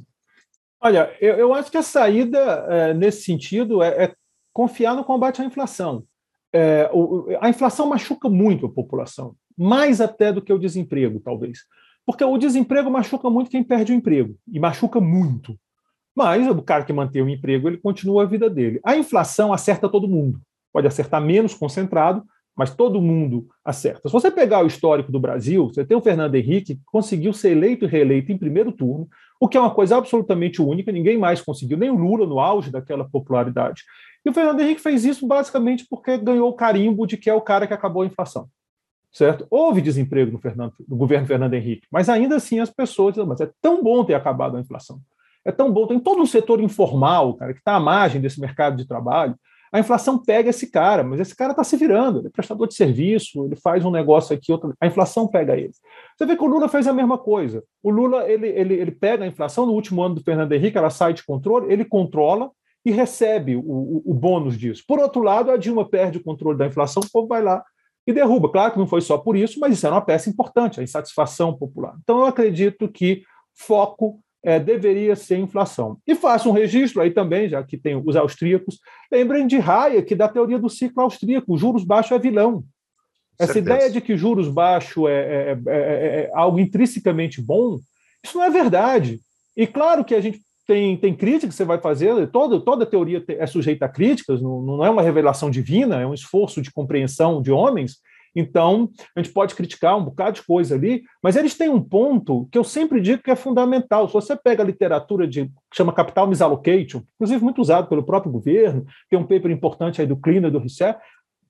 Olha, 0.80 1.12
eu, 1.20 1.34
eu 1.36 1.54
acho 1.54 1.70
que 1.70 1.76
a 1.76 1.82
saída 1.82 2.38
é, 2.68 2.94
nesse 2.94 3.22
sentido 3.22 3.82
é, 3.82 4.04
é, 4.04 4.14
confiar 4.52 4.94
no 4.94 5.04
combate 5.04 5.42
à 5.42 5.44
inflação. 5.44 6.04
É, 6.52 6.88
o, 6.92 7.26
a 7.40 7.48
inflação 7.48 7.86
machuca 7.86 8.28
muito 8.28 8.66
a 8.66 8.70
população, 8.70 9.34
mais 9.56 10.00
até 10.00 10.32
do 10.32 10.42
que 10.42 10.52
o 10.52 10.58
desemprego, 10.58 11.20
talvez. 11.20 11.60
Porque 12.06 12.24
o 12.24 12.38
desemprego 12.38 12.90
machuca 12.90 13.28
muito 13.28 13.50
quem 13.50 13.62
perde 13.64 13.92
o 13.92 13.94
emprego, 13.94 14.36
e 14.50 14.60
machuca 14.60 15.00
muito. 15.00 15.58
Mas 16.14 16.46
o 16.46 16.62
cara 16.62 16.84
que 16.84 16.92
mantém 16.92 17.22
o 17.22 17.28
emprego, 17.28 17.68
ele 17.68 17.78
continua 17.78 18.24
a 18.24 18.26
vida 18.26 18.50
dele. 18.50 18.80
A 18.84 18.96
inflação 18.96 19.52
acerta 19.52 19.88
todo 19.88 20.08
mundo. 20.08 20.40
Pode 20.72 20.86
acertar 20.86 21.20
menos 21.20 21.54
concentrado, 21.54 22.24
mas 22.60 22.74
todo 22.74 23.00
mundo 23.00 23.48
acerta. 23.64 24.06
Se 24.06 24.12
você 24.12 24.30
pegar 24.30 24.62
o 24.62 24.66
histórico 24.66 25.10
do 25.10 25.18
Brasil, 25.18 25.68
você 25.68 25.82
tem 25.82 25.96
o 25.96 26.02
Fernando 26.02 26.34
Henrique 26.34 26.74
que 26.74 26.82
conseguiu 26.84 27.32
ser 27.32 27.52
eleito 27.52 27.86
e 27.86 27.88
reeleito 27.88 28.30
em 28.30 28.36
primeiro 28.36 28.70
turno, 28.70 29.08
o 29.40 29.48
que 29.48 29.56
é 29.56 29.60
uma 29.60 29.70
coisa 29.70 29.96
absolutamente 29.96 30.60
única, 30.60 30.92
ninguém 30.92 31.16
mais 31.16 31.40
conseguiu, 31.40 31.78
nem 31.78 31.88
o 31.88 31.94
Lula 31.94 32.26
no 32.26 32.38
auge 32.38 32.70
daquela 32.70 33.08
popularidade. 33.08 33.84
E 34.22 34.28
o 34.28 34.34
Fernando 34.34 34.60
Henrique 34.60 34.82
fez 34.82 35.06
isso 35.06 35.26
basicamente 35.26 35.86
porque 35.88 36.18
ganhou 36.18 36.50
o 36.50 36.52
carimbo 36.52 37.06
de 37.06 37.16
que 37.16 37.30
é 37.30 37.34
o 37.34 37.40
cara 37.40 37.66
que 37.66 37.72
acabou 37.72 38.02
a 38.02 38.06
inflação. 38.06 38.46
Certo? 39.10 39.46
Houve 39.50 39.80
desemprego 39.80 40.30
no, 40.30 40.38
Fernando, 40.38 40.74
no 40.86 40.96
governo 40.96 41.26
Fernando 41.26 41.54
Henrique, 41.54 41.86
mas 41.90 42.10
ainda 42.10 42.36
assim 42.36 42.60
as 42.60 42.68
pessoas 42.68 43.14
dizem, 43.14 43.26
mas 43.26 43.40
é 43.40 43.50
tão 43.62 43.82
bom 43.82 44.04
ter 44.04 44.12
acabado 44.12 44.58
a 44.58 44.60
inflação. 44.60 45.00
É 45.46 45.50
tão 45.50 45.72
bom, 45.72 45.86
tem 45.86 45.98
todo 45.98 46.20
um 46.20 46.26
setor 46.26 46.60
informal, 46.60 47.32
cara, 47.32 47.54
que 47.54 47.60
está 47.60 47.76
à 47.76 47.80
margem 47.80 48.20
desse 48.20 48.38
mercado 48.38 48.76
de 48.76 48.86
trabalho, 48.86 49.34
a 49.72 49.78
inflação 49.78 50.18
pega 50.18 50.50
esse 50.50 50.70
cara, 50.70 51.04
mas 51.04 51.20
esse 51.20 51.34
cara 51.34 51.52
está 51.52 51.62
se 51.62 51.76
virando, 51.76 52.18
ele 52.18 52.26
é 52.26 52.30
prestador 52.30 52.66
de 52.66 52.74
serviço, 52.74 53.44
ele 53.44 53.54
faz 53.54 53.84
um 53.84 53.90
negócio 53.90 54.34
aqui, 54.34 54.50
outro, 54.50 54.74
a 54.80 54.86
inflação 54.86 55.28
pega 55.28 55.56
ele. 55.56 55.72
Você 56.16 56.26
vê 56.26 56.36
que 56.36 56.42
o 56.42 56.46
Lula 56.46 56.68
fez 56.68 56.86
a 56.88 56.92
mesma 56.92 57.16
coisa. 57.16 57.62
O 57.82 57.90
Lula 57.90 58.28
ele, 58.28 58.48
ele, 58.48 58.74
ele 58.74 58.90
pega 58.90 59.24
a 59.24 59.28
inflação 59.28 59.66
no 59.66 59.72
último 59.72 60.02
ano 60.02 60.16
do 60.16 60.22
Fernando 60.22 60.52
Henrique, 60.52 60.76
ela 60.76 60.90
sai 60.90 61.12
de 61.12 61.24
controle, 61.24 61.72
ele 61.72 61.84
controla 61.84 62.50
e 62.84 62.90
recebe 62.90 63.56
o, 63.56 63.60
o, 63.60 64.02
o 64.06 64.14
bônus 64.14 64.58
disso. 64.58 64.82
Por 64.86 64.98
outro 64.98 65.22
lado, 65.22 65.50
a 65.50 65.56
Dilma 65.56 65.88
perde 65.88 66.18
o 66.18 66.22
controle 66.22 66.58
da 66.58 66.66
inflação, 66.66 67.02
o 67.04 67.10
povo 67.10 67.28
vai 67.28 67.42
lá 67.42 67.62
e 68.06 68.12
derruba. 68.12 68.50
Claro 68.50 68.72
que 68.72 68.78
não 68.78 68.86
foi 68.86 69.00
só 69.00 69.18
por 69.18 69.36
isso, 69.36 69.60
mas 69.60 69.74
isso 69.74 69.86
era 69.86 69.94
uma 69.94 70.04
peça 70.04 70.28
importante, 70.28 70.80
a 70.80 70.82
insatisfação 70.82 71.56
popular. 71.56 71.94
Então, 72.02 72.20
eu 72.20 72.26
acredito 72.26 72.88
que 72.88 73.22
foco 73.54 74.20
é, 74.42 74.58
deveria 74.58 75.14
ser 75.14 75.36
inflação. 75.38 75.98
E 76.06 76.14
faço 76.14 76.48
um 76.48 76.52
registro 76.52 77.00
aí 77.00 77.10
também, 77.10 77.48
já 77.48 77.62
que 77.62 77.76
tem 77.76 77.96
os 77.96 78.16
austríacos, 78.16 78.78
lembrem 79.10 79.46
de 79.46 79.56
Hayek, 79.56 80.14
da 80.14 80.28
teoria 80.28 80.58
do 80.58 80.68
ciclo 80.68 81.02
austríaco, 81.02 81.56
juros 81.58 81.84
baixos 81.84 82.12
é 82.12 82.18
vilão. 82.18 82.64
Essa 83.38 83.54
Certeza. 83.54 83.76
ideia 83.76 83.90
de 83.90 84.00
que 84.00 84.16
juros 84.16 84.48
baixos 84.48 85.08
é, 85.08 85.12
é, 85.12 85.58
é, 85.66 85.72
é, 85.72 86.30
algo 86.34 86.58
intrinsecamente 86.58 87.40
bom, 87.40 87.78
isso 88.22 88.36
não 88.36 88.44
é 88.44 88.50
verdade. 88.50 89.20
E 89.56 89.66
claro 89.66 90.04
que 90.04 90.14
a 90.14 90.20
gente 90.20 90.40
tem, 90.66 90.96
tem 90.96 91.14
crítica 91.14 91.48
que 91.48 91.54
você 91.54 91.64
vai 91.64 91.80
fazer, 91.80 92.28
toda, 92.28 92.60
toda 92.60 92.86
teoria 92.86 93.24
é 93.28 93.46
sujeita 93.46 93.86
a 93.86 93.88
críticas, 93.88 94.40
não, 94.40 94.60
não 94.62 94.84
é 94.84 94.90
uma 94.90 95.02
revelação 95.02 95.50
divina, 95.50 96.00
é 96.00 96.06
um 96.06 96.14
esforço 96.14 96.62
de 96.62 96.70
compreensão 96.70 97.42
de 97.42 97.50
homens, 97.50 97.96
então, 98.34 98.90
a 99.16 99.20
gente 99.20 99.32
pode 99.32 99.54
criticar 99.54 99.98
um 99.98 100.04
bocado 100.04 100.36
de 100.36 100.46
coisa 100.46 100.74
ali, 100.74 101.02
mas 101.22 101.36
eles 101.36 101.56
têm 101.56 101.68
um 101.68 101.82
ponto 101.82 102.48
que 102.50 102.58
eu 102.58 102.64
sempre 102.64 103.00
digo 103.00 103.22
que 103.22 103.30
é 103.30 103.36
fundamental. 103.36 104.06
Se 104.06 104.14
você 104.14 104.36
pega 104.36 104.62
a 104.62 104.66
literatura 104.66 105.26
de 105.26 105.46
que 105.46 105.76
chama 105.76 105.92
Capital 105.92 106.26
Misallocation, 106.26 107.02
inclusive 107.16 107.42
muito 107.42 107.60
usado 107.60 107.88
pelo 107.88 108.04
próprio 108.04 108.30
governo, 108.30 108.84
tem 109.08 109.18
um 109.18 109.26
paper 109.26 109.50
importante 109.50 110.00
aí 110.00 110.06
do 110.06 110.16
Kleiner 110.16 110.48
e 110.48 110.52
do 110.52 110.58
Risset, 110.58 110.98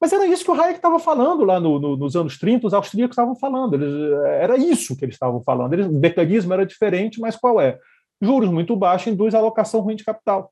mas 0.00 0.14
era 0.14 0.24
isso 0.26 0.44
que 0.44 0.50
o 0.50 0.54
Hayek 0.54 0.76
estava 0.76 0.98
falando 0.98 1.44
lá 1.44 1.60
no, 1.60 1.78
no, 1.78 1.96
nos 1.96 2.16
anos 2.16 2.38
30, 2.38 2.66
os 2.66 2.72
austríacos 2.72 3.12
estavam 3.12 3.36
falando. 3.36 3.74
Eles, 3.74 4.12
era 4.40 4.56
isso 4.56 4.96
que 4.96 5.04
eles 5.04 5.14
estavam 5.14 5.42
falando. 5.42 5.74
Eles, 5.74 5.86
o 5.86 5.92
mecanismo 5.92 6.54
era 6.54 6.64
diferente, 6.64 7.20
mas 7.20 7.36
qual 7.36 7.60
é? 7.60 7.78
Juros 8.22 8.48
muito 8.48 8.74
baixos 8.74 9.12
induz 9.12 9.34
alocação 9.34 9.80
ruim 9.80 9.96
de 9.96 10.04
capital. 10.04 10.50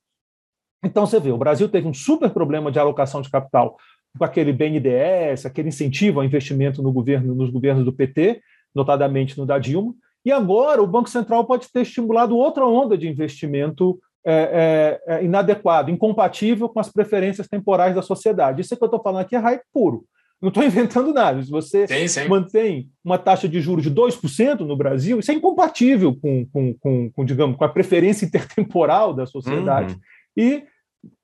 Então 0.84 1.06
você 1.06 1.18
vê, 1.18 1.32
o 1.32 1.38
Brasil 1.38 1.68
teve 1.68 1.88
um 1.88 1.94
super 1.94 2.30
problema 2.30 2.70
de 2.70 2.78
alocação 2.78 3.22
de 3.22 3.30
capital 3.30 3.78
com 4.16 4.24
aquele 4.24 4.52
BNDES, 4.52 5.46
aquele 5.46 5.68
incentivo 5.68 6.20
ao 6.20 6.24
investimento 6.24 6.82
no 6.82 6.92
governo, 6.92 7.34
nos 7.34 7.50
governos 7.50 7.84
do 7.84 7.92
PT, 7.92 8.40
notadamente 8.74 9.36
no 9.36 9.44
da 9.44 9.58
Dilma. 9.58 9.94
E 10.24 10.32
agora 10.32 10.82
o 10.82 10.86
Banco 10.86 11.08
Central 11.08 11.44
pode 11.44 11.70
ter 11.72 11.82
estimulado 11.82 12.36
outra 12.36 12.66
onda 12.66 12.96
de 12.96 13.08
investimento 13.08 13.98
é, 14.26 15.00
é, 15.06 15.14
é 15.14 15.24
inadequado, 15.24 15.90
incompatível 15.90 16.68
com 16.68 16.80
as 16.80 16.90
preferências 16.90 17.48
temporais 17.48 17.94
da 17.94 18.02
sociedade. 18.02 18.60
Isso 18.60 18.74
é 18.74 18.76
que 18.76 18.82
eu 18.82 18.88
estou 18.88 19.02
falando 19.02 19.22
aqui 19.22 19.36
é 19.36 19.38
hype 19.38 19.62
puro. 19.72 20.04
Não 20.40 20.48
estou 20.48 20.62
inventando 20.64 21.12
nada. 21.12 21.42
Se 21.42 21.50
você 21.50 21.86
sim, 21.86 22.08
sim. 22.08 22.28
mantém 22.28 22.90
uma 23.04 23.18
taxa 23.18 23.48
de 23.48 23.60
juros 23.60 23.84
de 23.84 23.90
2% 23.90 24.60
no 24.60 24.76
Brasil, 24.76 25.18
isso 25.18 25.30
é 25.30 25.34
incompatível 25.34 26.14
com, 26.14 26.46
com, 26.46 26.74
com, 26.74 27.10
com, 27.10 27.24
digamos, 27.24 27.56
com 27.56 27.64
a 27.64 27.68
preferência 27.68 28.26
intertemporal 28.26 29.14
da 29.14 29.26
sociedade. 29.26 29.94
Uhum. 29.94 30.00
E 30.36 30.64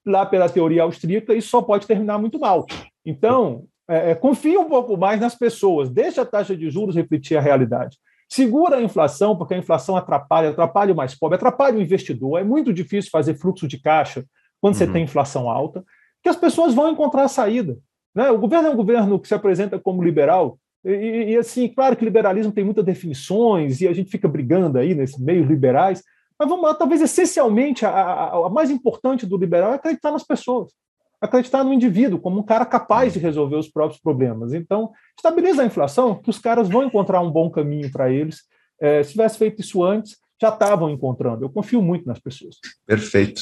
lá 0.06 0.26
pela 0.26 0.48
teoria 0.48 0.82
austríaca, 0.82 1.34
isso 1.34 1.48
só 1.48 1.62
pode 1.62 1.86
terminar 1.86 2.18
muito 2.18 2.38
mal. 2.38 2.66
Então, 3.04 3.64
é, 3.88 4.10
é, 4.10 4.14
confia 4.14 4.60
um 4.60 4.68
pouco 4.68 4.96
mais 4.96 5.20
nas 5.20 5.34
pessoas, 5.34 5.90
deixa 5.90 6.22
a 6.22 6.26
taxa 6.26 6.56
de 6.56 6.70
juros 6.70 6.96
refletir 6.96 7.36
a 7.36 7.40
realidade. 7.40 7.98
Segura 8.28 8.76
a 8.76 8.82
inflação, 8.82 9.36
porque 9.36 9.54
a 9.54 9.58
inflação 9.58 9.96
atrapalha, 9.96 10.50
atrapalha 10.50 10.92
o 10.92 10.96
mais 10.96 11.14
pobre, 11.14 11.36
atrapalha 11.36 11.76
o 11.76 11.82
investidor. 11.82 12.40
É 12.40 12.44
muito 12.44 12.72
difícil 12.72 13.10
fazer 13.10 13.34
fluxo 13.34 13.68
de 13.68 13.78
caixa 13.78 14.24
quando 14.60 14.74
uhum. 14.74 14.78
você 14.78 14.86
tem 14.86 15.04
inflação 15.04 15.48
alta, 15.48 15.84
que 16.22 16.28
as 16.28 16.36
pessoas 16.36 16.74
vão 16.74 16.90
encontrar 16.90 17.24
a 17.24 17.28
saída. 17.28 17.76
Né? 18.14 18.30
O 18.30 18.38
governo 18.38 18.68
é 18.68 18.70
um 18.70 18.76
governo 18.76 19.20
que 19.20 19.28
se 19.28 19.34
apresenta 19.34 19.78
como 19.78 20.02
liberal, 20.02 20.58
e, 20.84 21.32
e, 21.32 21.36
assim, 21.36 21.66
claro 21.68 21.96
que 21.96 22.04
liberalismo 22.04 22.52
tem 22.52 22.64
muitas 22.64 22.84
definições, 22.84 23.80
e 23.80 23.88
a 23.88 23.92
gente 23.92 24.10
fica 24.10 24.28
brigando 24.28 24.78
aí 24.78 24.94
nesses 24.94 25.18
meios 25.18 25.48
liberais, 25.48 26.02
mas 26.38 26.48
vamos 26.48 26.64
lá, 26.64 26.74
talvez 26.74 27.00
essencialmente 27.00 27.86
a, 27.86 27.90
a, 27.90 28.46
a, 28.46 28.48
mais 28.50 28.70
importante 28.70 29.26
do 29.26 29.36
liberal 29.36 29.72
é 29.72 29.76
acreditar 29.76 30.10
nas 30.10 30.24
pessoas, 30.24 30.72
acreditar 31.20 31.62
no 31.62 31.72
indivíduo 31.72 32.20
como 32.20 32.40
um 32.40 32.42
cara 32.42 32.66
capaz 32.66 33.12
de 33.12 33.18
resolver 33.18 33.56
os 33.56 33.68
próprios 33.68 34.00
problemas. 34.00 34.52
Então, 34.52 34.92
estabiliza 35.16 35.62
a 35.62 35.66
inflação, 35.66 36.20
que 36.20 36.30
os 36.30 36.38
caras 36.38 36.68
vão 36.68 36.84
encontrar 36.84 37.20
um 37.20 37.30
bom 37.30 37.50
caminho 37.50 37.90
para 37.90 38.10
eles. 38.10 38.42
É, 38.80 39.02
se 39.02 39.12
tivesse 39.12 39.38
feito 39.38 39.60
isso 39.60 39.82
antes, 39.82 40.16
já 40.40 40.48
estavam 40.48 40.90
encontrando. 40.90 41.44
Eu 41.44 41.50
confio 41.50 41.80
muito 41.80 42.06
nas 42.06 42.18
pessoas. 42.18 42.56
Perfeito. 42.84 43.40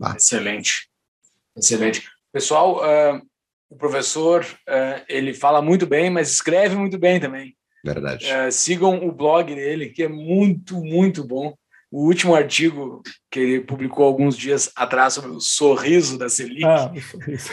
Ah. 0.00 0.14
Excelente. 0.16 0.90
Excelente. 1.56 2.08
Pessoal, 2.32 2.78
uh, 2.78 3.22
o 3.70 3.76
professor, 3.76 4.44
uh, 4.44 5.04
ele 5.08 5.32
fala 5.32 5.62
muito 5.62 5.86
bem, 5.86 6.10
mas 6.10 6.30
escreve 6.30 6.76
muito 6.76 6.98
bem 6.98 7.20
também. 7.20 7.56
Verdade. 7.84 8.26
Uh, 8.26 8.52
sigam 8.52 9.06
o 9.06 9.12
blog 9.12 9.54
dele, 9.54 9.88
que 9.90 10.02
é 10.02 10.08
muito, 10.08 10.82
muito 10.82 11.24
bom 11.24 11.54
o 11.90 12.06
último 12.06 12.34
artigo 12.34 13.02
que 13.30 13.40
ele 13.40 13.60
publicou 13.60 14.04
alguns 14.04 14.36
dias 14.36 14.70
atrás 14.76 15.14
sobre 15.14 15.30
o 15.30 15.40
sorriso 15.40 16.16
da 16.16 16.28
Selic. 16.28 16.64
Ah, 16.64 16.92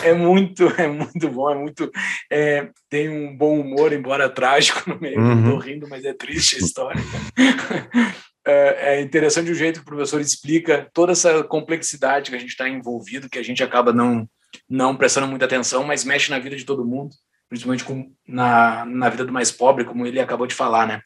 é 0.04 0.14
muito 0.14 0.68
é 0.80 0.88
muito 0.88 1.30
bom 1.30 1.50
é 1.50 1.56
muito 1.56 1.92
é, 2.32 2.70
tem 2.90 3.10
um 3.10 3.36
bom 3.36 3.60
humor 3.60 3.92
embora 3.92 4.30
trágico 4.30 4.88
no 4.90 5.00
meio. 5.00 5.20
Uhum. 5.20 5.44
estou 5.44 5.58
rindo 5.58 5.88
mas 5.90 6.06
é 6.06 6.14
triste 6.14 6.58
a 6.58 6.60
história. 6.60 7.02
É, 8.50 8.96
é 8.96 9.02
interessante 9.02 9.52
o 9.52 9.56
jeito 9.56 9.82
que 9.82 9.86
o 9.86 9.90
professor 9.90 10.22
explica 10.22 10.90
toda 10.94 11.12
essa 11.12 11.44
complexidade 11.44 12.30
que 12.30 12.38
a 12.38 12.40
gente 12.40 12.52
está 12.52 12.70
envolvido 12.70 13.30
que 13.30 13.38
a 13.38 13.44
gente 13.44 13.62
acaba 13.62 13.92
não 13.92 14.26
não 14.70 14.96
prestando 14.96 15.28
muita 15.28 15.44
atenção 15.44 15.84
mas 15.84 16.06
mexe 16.06 16.32
na 16.32 16.40
vida 16.40 16.56
de 16.56 16.64
todo 16.64 16.86
mundo 16.86 17.14
principalmente 17.50 17.84
com, 17.84 18.10
na, 18.26 18.86
na 18.86 19.10
vida 19.10 19.26
do 19.26 19.34
mais 19.34 19.52
pobre 19.52 19.84
como 19.84 20.08
ele 20.08 20.22
acabou 20.22 20.48
de 20.48 20.56
falar 20.56 20.88
né? 20.88 21.02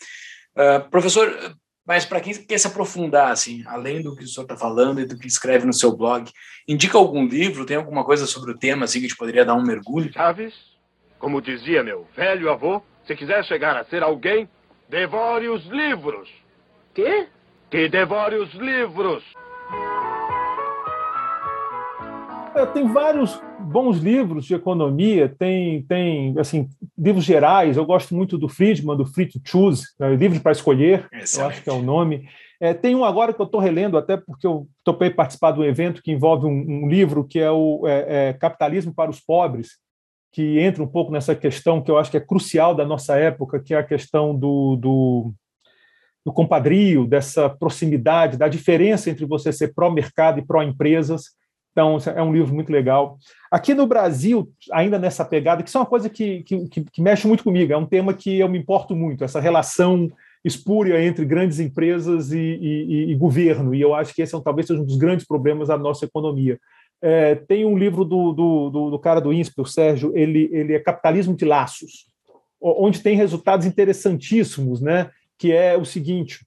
Uh, 0.56 0.88
professor 0.92 1.58
mas 1.86 2.06
para 2.06 2.20
quem 2.22 2.34
quer 2.34 2.58
se 2.58 2.68
aprofundar, 2.68 3.32
assim, 3.32 3.64
além 3.66 4.02
do 4.02 4.16
que 4.16 4.24
o 4.24 4.28
senhor 4.28 4.46
está 4.46 4.56
falando 4.56 5.02
e 5.02 5.06
do 5.06 5.18
que 5.18 5.28
escreve 5.28 5.66
no 5.66 5.74
seu 5.74 5.96
blog, 5.96 6.30
indica 6.68 6.98
algum 6.98 7.26
livro, 7.26 7.66
tem 7.66 7.78
alguma 7.78 8.04
coisa 8.04 8.26
sobre 8.26 8.52
o 8.52 8.58
tema, 8.58 8.86
assim, 8.86 9.00
que 9.00 9.06
a 9.06 9.10
gente 9.10 9.18
poderia 9.18 9.46
dar 9.46 9.56
um 9.56 9.64
mergulho? 9.64 10.12
Chaves, 10.14 10.54
como 11.18 11.42
dizia 11.42 11.84
meu 11.84 12.08
velho 12.16 12.52
avô, 12.52 12.82
se 13.06 13.16
quiser 13.16 13.44
chegar 13.46 13.76
a 13.76 13.84
ser 13.86 14.04
alguém, 14.04 14.48
devore 14.88 15.50
os 15.50 15.66
livros. 15.66 16.30
Quê? 16.94 17.28
Que 17.70 17.90
devore 17.90 18.36
os 18.36 18.54
livros. 18.54 19.24
É, 22.54 22.66
tem 22.66 22.86
vários 22.86 23.40
bons 23.60 23.98
livros 23.98 24.46
de 24.46 24.54
economia, 24.54 25.30
tem, 25.30 25.84
tem 25.84 26.38
assim, 26.38 26.70
livros 26.98 27.24
gerais. 27.24 27.78
Eu 27.78 27.86
gosto 27.86 28.14
muito 28.14 28.38
do 28.38 28.50
Friedman, 28.50 28.98
do 28.98 29.06
Free 29.06 29.26
to 29.26 29.40
Choose, 29.44 29.84
né, 29.98 30.14
livro 30.16 30.40
para 30.42 30.52
escolher, 30.52 31.08
Excelente. 31.14 31.40
eu 31.40 31.46
acho 31.46 31.64
que 31.64 31.70
é 31.70 31.74
o 31.74 31.82
nome. 31.82 32.28
É, 32.60 32.74
tem 32.74 32.94
um 32.94 33.06
agora 33.06 33.34
que 33.34 33.42
eu 33.42 33.46
estou 33.46 33.62
relendo, 33.62 33.98
até 33.98 34.18
porque 34.18 34.46
eu 34.46 34.68
topei 34.84 35.10
participar 35.10 35.52
de 35.52 35.60
um 35.60 35.64
evento 35.64 36.04
que 36.04 36.12
envolve 36.12 36.46
um, 36.46 36.84
um 36.84 36.90
livro 36.90 37.24
que 37.24 37.40
é 37.40 37.50
o 37.50 37.88
é, 37.88 38.30
é, 38.30 38.34
Capitalismo 38.34 38.94
para 38.94 39.10
os 39.10 39.20
Pobres, 39.20 39.78
que 40.32 40.60
entra 40.60 40.84
um 40.84 40.88
pouco 40.88 41.12
nessa 41.12 41.34
questão 41.34 41.82
que 41.82 41.90
eu 41.90 41.98
acho 41.98 42.12
que 42.12 42.18
é 42.18 42.22
crucial 42.22 42.76
da 42.76 42.86
nossa 42.86 43.16
época, 43.16 43.60
que 43.60 43.74
é 43.74 43.78
a 43.78 43.84
questão 43.84 44.36
do, 44.36 44.76
do, 44.76 45.34
do 46.26 46.34
compadrio, 46.34 47.08
dessa 47.08 47.50
proximidade, 47.50 48.38
da 48.38 48.48
diferença 48.48 49.10
entre 49.10 49.26
você 49.26 49.52
ser 49.54 49.74
pró-mercado 49.74 50.40
e 50.40 50.46
pró-empresas 50.46 51.41
então, 51.72 51.98
é 52.14 52.22
um 52.22 52.34
livro 52.34 52.54
muito 52.54 52.72
legal. 52.72 53.18
Aqui 53.50 53.74
no 53.74 53.88
Brasil, 53.88 54.52
ainda 54.72 55.00
nessa 55.00 55.24
pegada, 55.24 55.64
que 55.64 55.70
isso 55.70 55.78
é 55.78 55.82
uma 55.82 55.88
coisa 55.88 56.10
que, 56.10 56.44
que, 56.44 56.68
que, 56.68 57.02
mexe 57.02 57.28
muito 57.28 57.44
comigo, 57.44 57.72
é 57.72 57.78
um 57.78 57.86
tema 57.86 58.14
que 58.14 58.40
eu 58.40 58.50
me 58.50 58.60
importo 58.60 58.96
muito, 58.96 59.24
essa 59.24 59.40
relação 59.40 60.12
espúria 60.44 61.02
entre 61.04 61.24
grandes 61.24 61.60
empresas 61.60 62.32
e, 62.32 62.40
e, 62.40 63.12
e 63.12 63.16
governo, 63.16 63.74
e 63.74 63.82
eu 63.82 63.94
acho 63.94 64.14
que 64.14 64.22
esse 64.22 64.36
é 64.36 64.42
talvez 64.42 64.68
seja 64.68 64.82
um 64.82 64.86
dos 64.86 64.98
grandes 64.98 65.26
problemas 65.26 65.70
da 65.70 65.78
nossa 65.78 66.06
economia. 66.06 66.60
É, 67.02 67.36
tem 67.36 67.66
um 67.66 67.78
livro 67.78 68.04
do, 68.04 68.34
do, 68.34 68.70
do, 68.70 68.90
do 68.92 69.00
cara 69.00 69.22
do 69.22 69.32
INSPE, 69.32 69.62
o 69.62 69.66
Sérgio, 69.66 70.12
ele, 70.16 70.50
ele 70.52 70.74
é 70.74 70.80
Capitalismo 70.80 71.36
de 71.36 71.46
Laços, 71.46 72.08
onde 72.60 73.02
tem 73.02 73.16
resultados 73.16 73.66
interessantíssimos, 73.66 74.82
né? 74.82 75.10
que 75.38 75.52
é 75.52 75.76
o 75.76 75.84
seguinte, 75.84 76.46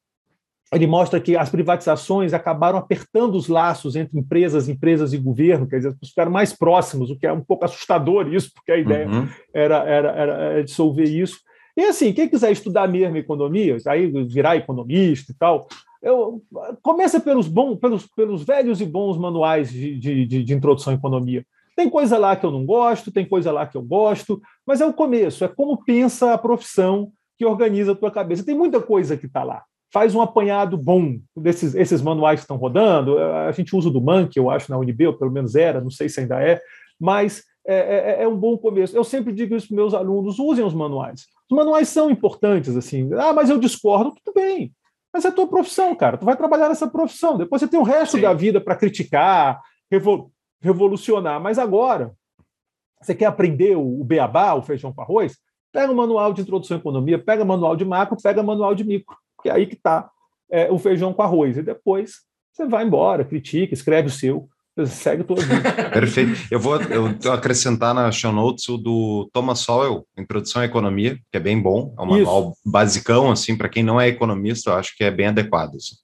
ele 0.72 0.86
mostra 0.86 1.20
que 1.20 1.36
as 1.36 1.50
privatizações 1.50 2.32
acabaram 2.32 2.78
apertando 2.78 3.36
os 3.36 3.48
laços 3.48 3.96
entre 3.96 4.18
empresas, 4.18 4.68
empresas 4.68 5.12
e 5.12 5.18
governo, 5.18 5.66
quer 5.66 5.76
dizer, 5.76 5.96
ficaram 6.04 6.32
mais 6.32 6.52
próximos, 6.52 7.10
o 7.10 7.16
que 7.18 7.26
é 7.26 7.32
um 7.32 7.42
pouco 7.42 7.64
assustador 7.64 8.32
isso, 8.32 8.50
porque 8.52 8.72
a 8.72 8.78
ideia 8.78 9.08
uhum. 9.08 9.28
era, 9.52 9.84
era, 9.84 10.10
era 10.10 10.64
dissolver 10.64 11.08
isso. 11.08 11.38
E 11.76 11.82
assim, 11.82 12.12
quem 12.12 12.28
quiser 12.28 12.52
estudar 12.52 12.88
mesmo 12.88 13.16
economia, 13.16 13.76
aí 13.86 14.06
virar 14.26 14.56
economista 14.56 15.32
e 15.32 15.34
tal, 15.34 15.66
eu, 16.02 16.42
começa 16.82 17.20
pelos, 17.20 17.48
bons, 17.48 17.76
pelos, 17.76 18.06
pelos 18.06 18.44
velhos 18.44 18.80
e 18.80 18.84
bons 18.84 19.18
manuais 19.18 19.70
de, 19.70 19.98
de, 19.98 20.44
de 20.44 20.54
introdução 20.54 20.92
à 20.92 20.96
economia. 20.96 21.44
Tem 21.76 21.90
coisa 21.90 22.16
lá 22.16 22.36
que 22.36 22.46
eu 22.46 22.52
não 22.52 22.64
gosto, 22.64 23.10
tem 23.10 23.26
coisa 23.26 23.50
lá 23.50 23.66
que 23.66 23.76
eu 23.76 23.82
gosto, 23.82 24.40
mas 24.66 24.80
é 24.80 24.86
o 24.86 24.92
começo, 24.92 25.44
é 25.44 25.48
como 25.48 25.82
pensa 25.84 26.32
a 26.32 26.38
profissão 26.38 27.10
que 27.36 27.44
organiza 27.44 27.92
a 27.92 27.96
tua 27.96 28.12
cabeça. 28.12 28.44
Tem 28.44 28.54
muita 28.56 28.80
coisa 28.80 29.16
que 29.16 29.26
está 29.26 29.42
lá 29.42 29.64
faz 29.94 30.12
um 30.12 30.20
apanhado 30.20 30.76
bom 30.76 31.20
desses 31.36 31.72
esses 31.72 32.02
manuais 32.02 32.40
que 32.40 32.44
estão 32.44 32.56
rodando. 32.56 33.16
A 33.16 33.52
gente 33.52 33.76
usa 33.76 33.88
o 33.88 33.92
do 33.92 34.00
Mank, 34.00 34.36
eu 34.36 34.50
acho, 34.50 34.68
na 34.68 34.76
UNB, 34.76 35.06
ou 35.06 35.16
pelo 35.16 35.30
menos 35.30 35.54
era, 35.54 35.80
não 35.80 35.88
sei 35.88 36.08
se 36.08 36.18
ainda 36.18 36.42
é, 36.42 36.60
mas 37.00 37.44
é, 37.64 38.16
é, 38.18 38.22
é 38.24 38.28
um 38.28 38.36
bom 38.36 38.58
começo. 38.58 38.96
Eu 38.96 39.04
sempre 39.04 39.32
digo 39.32 39.54
isso 39.54 39.68
para 39.68 39.76
meus 39.76 39.94
alunos: 39.94 40.40
usem 40.40 40.64
os 40.64 40.74
manuais. 40.74 41.26
Os 41.48 41.56
manuais 41.56 41.88
são 41.88 42.10
importantes, 42.10 42.76
assim. 42.76 43.08
Ah, 43.14 43.32
mas 43.32 43.48
eu 43.48 43.58
discordo, 43.58 44.12
tudo 44.24 44.34
bem. 44.34 44.72
Mas 45.12 45.24
é 45.24 45.28
a 45.28 45.32
tua 45.32 45.46
profissão, 45.46 45.94
cara. 45.94 46.18
Tu 46.18 46.24
vai 46.24 46.36
trabalhar 46.36 46.68
nessa 46.68 46.88
profissão. 46.88 47.38
Depois 47.38 47.62
você 47.62 47.68
tem 47.68 47.78
o 47.78 47.84
resto 47.84 48.16
Sim. 48.16 48.22
da 48.22 48.32
vida 48.32 48.60
para 48.60 48.74
criticar, 48.74 49.60
revolucionar. 50.60 51.40
Mas 51.40 51.56
agora, 51.56 52.12
você 53.00 53.14
quer 53.14 53.26
aprender 53.26 53.76
o 53.76 54.02
beabá, 54.02 54.54
o 54.54 54.62
feijão 54.62 54.92
com 54.92 55.02
arroz? 55.02 55.38
Pega 55.72 55.92
o 55.92 55.96
manual 55.96 56.32
de 56.32 56.42
introdução 56.42 56.78
à 56.78 56.80
economia, 56.80 57.16
pega 57.16 57.44
o 57.44 57.46
manual 57.46 57.76
de 57.76 57.84
macro, 57.84 58.16
pega 58.20 58.40
o 58.40 58.44
manual 58.44 58.74
de 58.74 58.82
micro 58.82 59.16
que 59.44 59.50
é 59.50 59.52
aí 59.52 59.66
que 59.66 59.74
está 59.74 60.10
é, 60.50 60.72
o 60.72 60.78
feijão 60.78 61.12
com 61.12 61.20
arroz. 61.20 61.58
E 61.58 61.62
depois 61.62 62.14
você 62.50 62.66
vai 62.66 62.84
embora, 62.84 63.24
critica, 63.24 63.74
escreve 63.74 64.08
o 64.08 64.10
seu, 64.10 64.48
segue 64.86 65.22
todo 65.22 65.42
mundo. 65.42 65.62
Perfeito. 65.92 66.40
Eu 66.50 66.58
vou 66.58 66.80
eu 66.80 67.32
acrescentar 67.32 67.94
na 67.94 68.10
show 68.10 68.32
notes 68.32 68.66
o 68.68 68.78
do 68.78 69.28
Thomas 69.34 69.58
Sowell, 69.60 70.06
Introdução 70.16 70.62
à 70.62 70.64
Economia, 70.64 71.16
que 71.30 71.36
é 71.36 71.40
bem 71.40 71.60
bom, 71.60 71.94
é 71.98 72.02
um 72.02 72.06
manual 72.06 72.52
Isso. 72.52 72.60
basicão, 72.64 73.30
assim, 73.30 73.54
para 73.54 73.68
quem 73.68 73.82
não 73.82 74.00
é 74.00 74.08
economista, 74.08 74.70
eu 74.70 74.74
acho 74.76 74.96
que 74.96 75.04
é 75.04 75.10
bem 75.10 75.26
adequado. 75.26 75.76
Assim. 75.76 75.94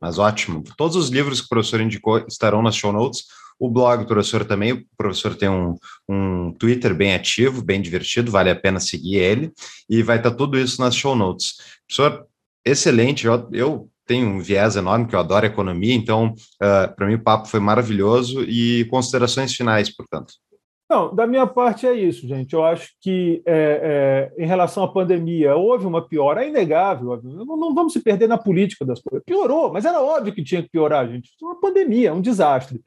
Mas 0.00 0.18
ótimo. 0.18 0.64
Todos 0.78 0.96
os 0.96 1.10
livros 1.10 1.40
que 1.40 1.46
o 1.46 1.50
professor 1.50 1.80
indicou 1.80 2.18
estarão 2.26 2.62
nas 2.62 2.74
show 2.74 2.92
notes. 2.92 3.24
O 3.58 3.70
blog 3.70 4.00
do 4.00 4.06
professor 4.06 4.44
também, 4.44 4.72
o 4.72 4.86
professor 4.98 5.34
tem 5.34 5.48
um, 5.48 5.76
um 6.08 6.52
Twitter 6.52 6.94
bem 6.94 7.14
ativo, 7.14 7.64
bem 7.64 7.80
divertido, 7.80 8.30
vale 8.30 8.50
a 8.50 8.56
pena 8.56 8.78
seguir 8.78 9.16
ele, 9.16 9.50
e 9.88 10.02
vai 10.02 10.18
estar 10.18 10.30
tudo 10.30 10.58
isso 10.58 10.80
nas 10.80 10.94
show 10.94 11.16
notes. 11.16 11.54
Professor, 11.88 12.26
excelente. 12.66 13.26
Eu, 13.26 13.48
eu 13.52 13.88
tenho 14.06 14.28
um 14.28 14.40
viés 14.40 14.76
enorme, 14.76 15.06
que 15.06 15.14
eu 15.14 15.20
adoro 15.20 15.46
economia, 15.46 15.94
então, 15.94 16.34
uh, 16.62 16.94
para 16.94 17.06
mim, 17.06 17.14
o 17.14 17.22
papo 17.22 17.48
foi 17.48 17.60
maravilhoso. 17.60 18.42
E 18.42 18.84
considerações 18.86 19.54
finais, 19.54 19.94
portanto. 19.94 20.34
Não, 20.88 21.12
da 21.12 21.26
minha 21.26 21.46
parte 21.48 21.84
é 21.84 21.92
isso, 21.92 22.28
gente. 22.28 22.52
Eu 22.54 22.64
acho 22.64 22.90
que, 23.00 23.42
é, 23.44 24.30
é, 24.38 24.44
em 24.44 24.46
relação 24.46 24.84
à 24.84 24.88
pandemia, 24.88 25.56
houve 25.56 25.84
uma 25.84 26.06
piora, 26.06 26.44
é 26.44 26.48
inegável. 26.48 27.20
Não, 27.24 27.56
não, 27.56 27.74
vamos 27.74 27.92
se 27.92 28.00
perder 28.00 28.28
na 28.28 28.38
política 28.38 28.84
das 28.84 29.00
coisas. 29.00 29.24
Piorou, 29.26 29.72
mas 29.72 29.84
era 29.84 30.00
óbvio 30.00 30.32
que 30.32 30.44
tinha 30.44 30.62
que 30.62 30.68
piorar, 30.68 31.08
gente. 31.08 31.30
Uma 31.42 31.60
pandemia, 31.60 32.14
um 32.14 32.20
desastre. 32.20 32.80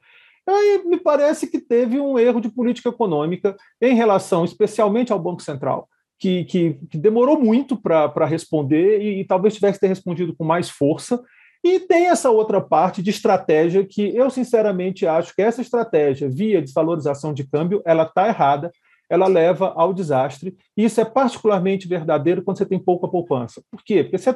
Aí 0.48 0.82
me 0.86 0.96
parece 0.96 1.46
que 1.46 1.60
teve 1.60 2.00
um 2.00 2.18
erro 2.18 2.40
de 2.40 2.48
política 2.48 2.88
econômica 2.88 3.54
em 3.80 3.94
relação, 3.94 4.46
especialmente 4.46 5.12
ao 5.12 5.18
Banco 5.18 5.42
Central 5.42 5.86
que, 6.20 6.44
que, 6.44 6.74
que 6.90 6.98
demorou 6.98 7.40
muito 7.40 7.74
para 7.74 8.26
responder 8.26 9.00
e, 9.00 9.20
e, 9.20 9.24
talvez 9.24 9.54
tivesse 9.54 9.74
que 9.74 9.80
ter 9.80 9.88
respondido 9.88 10.36
com 10.36 10.44
mais 10.44 10.68
força. 10.68 11.20
E 11.64 11.80
tem 11.80 12.08
essa 12.08 12.30
outra 12.30 12.60
parte 12.60 13.02
de 13.02 13.08
estratégia 13.08 13.84
que 13.86 14.14
eu, 14.14 14.28
sinceramente, 14.28 15.06
acho 15.06 15.34
que 15.34 15.40
essa 15.40 15.62
estratégia, 15.62 16.28
via 16.28 16.60
desvalorização 16.60 17.32
de 17.32 17.44
câmbio, 17.44 17.82
ela 17.86 18.02
está 18.02 18.28
errada, 18.28 18.70
ela 19.08 19.26
leva 19.26 19.72
ao 19.74 19.94
desastre. 19.94 20.54
E 20.76 20.84
isso 20.84 21.00
é 21.00 21.04
particularmente 21.06 21.88
verdadeiro 21.88 22.42
quando 22.42 22.58
você 22.58 22.66
tem 22.66 22.78
pouca 22.78 23.08
poupança. 23.08 23.62
Por 23.70 23.82
quê? 23.82 24.04
Porque 24.04 24.18
se 24.18 24.30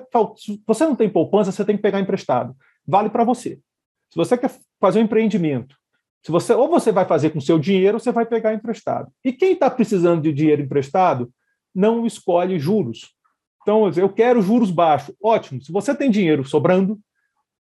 você 0.67 0.85
não 0.85 0.97
tem 0.97 1.09
poupança, 1.09 1.53
você 1.53 1.65
tem 1.67 1.77
que 1.77 1.83
pegar 1.83 2.01
emprestado. 2.01 2.57
Vale 2.87 3.11
para 3.11 3.25
você. 3.25 3.59
Se 4.11 4.17
você 4.17 4.39
quer 4.39 4.51
fazer 4.81 5.01
um 5.01 5.03
empreendimento, 5.03 5.77
se 6.23 6.33
você 6.33 6.55
ou 6.55 6.69
você 6.69 6.91
vai 6.91 7.05
fazer 7.05 7.31
com 7.31 7.41
seu 7.41 7.59
dinheiro, 7.59 7.97
ou 7.97 8.01
você 8.01 8.11
vai 8.11 8.25
pegar 8.25 8.55
emprestado. 8.55 9.11
E 9.23 9.33
quem 9.33 9.53
está 9.53 9.71
precisando 9.71 10.23
de 10.23 10.33
dinheiro 10.33 10.63
emprestado 10.63 11.31
não 11.75 12.07
escolhe 12.07 12.59
juros. 12.59 13.15
Então, 13.63 13.91
eu 13.97 14.09
quero 14.09 14.43
juros 14.43 14.71
baixos. 14.71 15.15
Ótimo. 15.23 15.63
Se 15.63 15.73
você 15.73 15.95
tem 15.95 16.11
dinheiro 16.11 16.45
sobrando, 16.45 16.99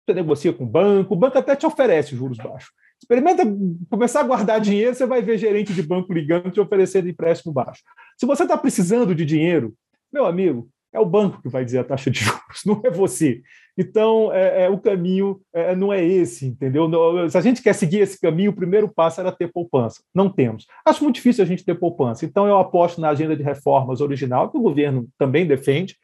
você 0.05 0.13
negocia 0.13 0.53
com 0.53 0.63
o 0.63 0.67
banco, 0.67 1.13
o 1.13 1.17
banco 1.17 1.37
até 1.37 1.55
te 1.55 1.65
oferece 1.65 2.15
juros 2.15 2.37
baixos. 2.37 2.71
Experimenta 2.99 3.43
começar 3.89 4.21
a 4.21 4.23
guardar 4.23 4.61
dinheiro, 4.61 4.95
você 4.95 5.05
vai 5.05 5.21
ver 5.21 5.37
gerente 5.37 5.73
de 5.73 5.83
banco 5.83 6.13
ligando 6.13 6.49
te 6.49 6.59
oferecendo 6.59 7.09
empréstimo 7.09 7.53
baixo. 7.53 7.83
Se 8.17 8.25
você 8.25 8.43
está 8.43 8.57
precisando 8.57 9.13
de 9.13 9.25
dinheiro, 9.25 9.75
meu 10.11 10.25
amigo, 10.25 10.69
é 10.93 10.99
o 10.99 11.05
banco 11.05 11.41
que 11.41 11.49
vai 11.49 11.65
dizer 11.65 11.79
a 11.79 11.83
taxa 11.83 12.09
de 12.09 12.19
juros, 12.23 12.63
não 12.65 12.81
é 12.83 12.89
você. 12.89 13.41
Então, 13.77 14.33
é, 14.33 14.63
é, 14.63 14.69
o 14.69 14.77
caminho 14.79 15.39
é, 15.53 15.75
não 15.75 15.93
é 15.93 16.03
esse, 16.03 16.47
entendeu? 16.47 16.89
Se 17.29 17.37
a 17.37 17.41
gente 17.41 17.61
quer 17.61 17.73
seguir 17.73 17.99
esse 17.99 18.19
caminho, 18.19 18.49
o 18.49 18.55
primeiro 18.55 18.89
passo 18.89 19.21
era 19.21 19.31
ter 19.31 19.51
poupança. 19.51 20.01
Não 20.15 20.29
temos. 20.29 20.65
Acho 20.83 21.03
muito 21.03 21.15
difícil 21.15 21.43
a 21.43 21.47
gente 21.47 21.63
ter 21.63 21.75
poupança. 21.75 22.25
Então, 22.25 22.47
eu 22.47 22.57
aposto 22.57 22.99
na 22.99 23.09
agenda 23.09 23.35
de 23.35 23.43
reformas 23.43 24.01
original, 24.01 24.49
que 24.49 24.57
o 24.57 24.61
governo 24.61 25.07
também 25.17 25.45
defende, 25.45 25.95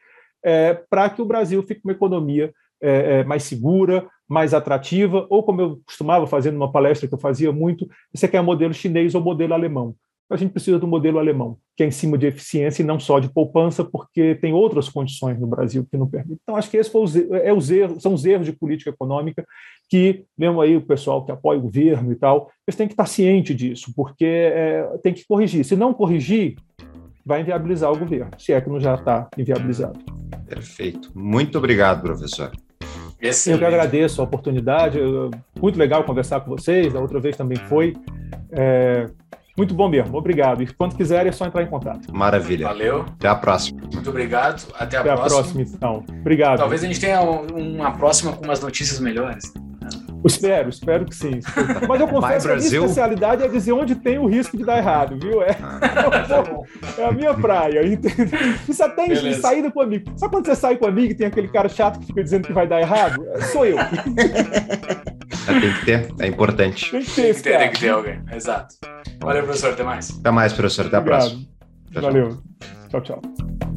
é, 0.44 0.74
para 0.88 1.10
que 1.10 1.20
o 1.20 1.24
Brasil 1.24 1.62
fique 1.64 1.80
uma 1.84 1.92
economia 1.92 2.52
é, 2.80 3.20
é, 3.20 3.24
mais 3.24 3.42
segura, 3.42 4.06
mais 4.28 4.54
atrativa, 4.54 5.26
ou 5.28 5.42
como 5.42 5.60
eu 5.60 5.80
costumava 5.84 6.26
fazer 6.26 6.50
numa 6.50 6.70
palestra 6.70 7.08
que 7.08 7.14
eu 7.14 7.18
fazia 7.18 7.50
muito, 7.50 7.88
você 8.12 8.28
quer 8.28 8.42
modelo 8.42 8.72
chinês 8.72 9.14
ou 9.14 9.20
modelo 9.20 9.52
alemão. 9.52 9.96
A 10.34 10.38
gente 10.38 10.52
precisa 10.52 10.78
do 10.78 10.86
modelo 10.86 11.18
alemão, 11.18 11.56
que 11.76 11.82
é 11.82 11.86
em 11.86 11.90
cima 11.90 12.18
de 12.18 12.26
eficiência 12.26 12.82
e 12.82 12.86
não 12.86 12.98
só 12.98 13.18
de 13.18 13.28
poupança, 13.28 13.84
porque 13.84 14.34
tem 14.34 14.52
outras 14.52 14.88
condições 14.88 15.38
no 15.38 15.46
Brasil 15.46 15.86
que 15.90 15.96
não 15.96 16.08
permitem. 16.08 16.38
Então, 16.42 16.56
acho 16.56 16.70
que 16.70 16.76
esses 16.76 16.92
é 17.42 17.52
os 17.52 17.70
erros, 17.70 18.02
são 18.02 18.14
os 18.14 18.24
erros 18.24 18.46
de 18.46 18.52
política 18.52 18.90
econômica 18.90 19.44
que, 19.88 20.24
mesmo 20.36 20.60
aí 20.60 20.76
o 20.76 20.82
pessoal 20.82 21.24
que 21.24 21.32
apoia 21.32 21.58
o 21.58 21.62
governo 21.62 22.12
e 22.12 22.16
tal, 22.16 22.50
eles 22.66 22.76
têm 22.76 22.86
que 22.86 22.94
estar 22.94 23.06
ciente 23.06 23.54
disso, 23.54 23.92
porque 23.94 24.24
é, 24.24 24.98
tem 25.02 25.12
que 25.12 25.26
corrigir. 25.26 25.64
Se 25.64 25.76
não 25.76 25.94
corrigir, 25.94 26.56
vai 27.24 27.40
inviabilizar 27.40 27.92
o 27.92 27.98
governo, 27.98 28.30
se 28.38 28.52
é 28.52 28.60
que 28.60 28.68
não 28.68 28.80
já 28.80 28.94
está 28.94 29.28
inviabilizado. 29.38 29.98
Perfeito. 30.46 31.10
Muito 31.14 31.58
obrigado, 31.58 32.02
professor. 32.02 32.50
Excelente. 33.20 33.62
Eu 33.62 33.68
que 33.68 33.74
agradeço 33.74 34.20
a 34.20 34.24
oportunidade. 34.24 34.98
Muito 35.60 35.78
legal 35.78 36.04
conversar 36.04 36.40
com 36.40 36.50
vocês. 36.50 36.92
Da 36.92 37.00
outra 37.00 37.18
vez 37.18 37.36
também 37.36 37.56
foi. 37.56 37.94
É, 38.52 39.08
muito 39.56 39.74
bom 39.74 39.88
mesmo. 39.88 40.16
Obrigado. 40.16 40.62
E 40.62 40.66
quando 40.66 40.96
quiserem 40.96 41.28
é 41.28 41.32
só 41.32 41.46
entrar 41.46 41.62
em 41.62 41.66
contato. 41.66 42.14
Maravilha. 42.14 42.66
Valeu. 42.66 43.02
Até 43.02 43.28
a 43.28 43.34
próxima. 43.34 43.80
Muito 43.92 44.10
obrigado. 44.10 44.66
Até 44.74 44.96
a 44.96 45.00
Até 45.00 45.12
próxima. 45.12 45.24
a 45.24 45.42
próxima, 45.42 45.62
então. 45.62 46.04
Obrigado. 46.20 46.58
Talvez 46.58 46.82
a 46.82 46.86
gente 46.86 47.00
tenha 47.00 47.20
uma 47.22 47.92
próxima 47.92 48.32
com 48.32 48.44
umas 48.44 48.60
notícias 48.60 48.98
melhores. 48.98 49.52
Espero, 50.24 50.70
espero 50.70 51.04
que 51.04 51.14
sim. 51.14 51.40
Mas 51.86 52.00
eu 52.00 52.08
confesso 52.08 52.46
que 52.46 52.52
a 52.52 52.56
minha 52.56 52.66
especialidade 52.66 53.42
é 53.42 53.48
dizer 53.48 53.72
onde 53.72 53.94
tem 53.94 54.18
o 54.18 54.26
risco 54.26 54.56
de 54.56 54.64
dar 54.64 54.78
errado, 54.78 55.18
viu? 55.20 55.42
É, 55.42 55.50
é 56.98 57.04
a 57.04 57.12
minha 57.12 57.34
praia, 57.34 57.86
entendeu? 57.86 58.38
Isso 58.66 58.82
até 58.82 59.06
em 59.06 59.34
saída 59.34 59.70
com 59.70 59.82
amigo. 59.82 60.10
Sabe 60.16 60.32
quando 60.32 60.46
você 60.46 60.56
sai 60.56 60.76
com 60.76 60.86
amigo 60.86 61.12
e 61.12 61.14
tem 61.14 61.26
aquele 61.26 61.48
cara 61.48 61.68
chato 61.68 62.00
que 62.00 62.06
fica 62.06 62.24
dizendo 62.24 62.46
que 62.46 62.54
vai 62.54 62.66
dar 62.66 62.80
errado? 62.80 63.22
Sou 63.52 63.66
eu. 63.66 63.76
Tem 65.44 65.60
que 65.60 65.84
ter, 65.84 66.08
é 66.20 66.26
importante. 66.26 66.90
Tem 66.90 67.02
que 67.02 67.10
ter 67.10 67.22
Tem 67.22 67.34
que 67.34 67.42
ter, 67.42 67.58
tem 67.58 67.70
que 67.70 67.80
ter 67.80 67.88
alguém. 67.90 68.20
Exato. 68.32 68.76
Valeu, 69.24 69.44
professor. 69.44 69.72
Até 69.72 69.82
mais. 69.82 70.10
Até 70.18 70.30
mais, 70.30 70.52
professor. 70.52 70.86
Até 70.86 70.96
a 70.96 71.00
Obrigado. 71.00 71.20
próxima. 71.20 71.44
Tchau, 71.92 72.02
tchau. 72.02 72.12
Valeu. 72.12 72.42
Tchau, 72.90 73.00
tchau. 73.00 73.73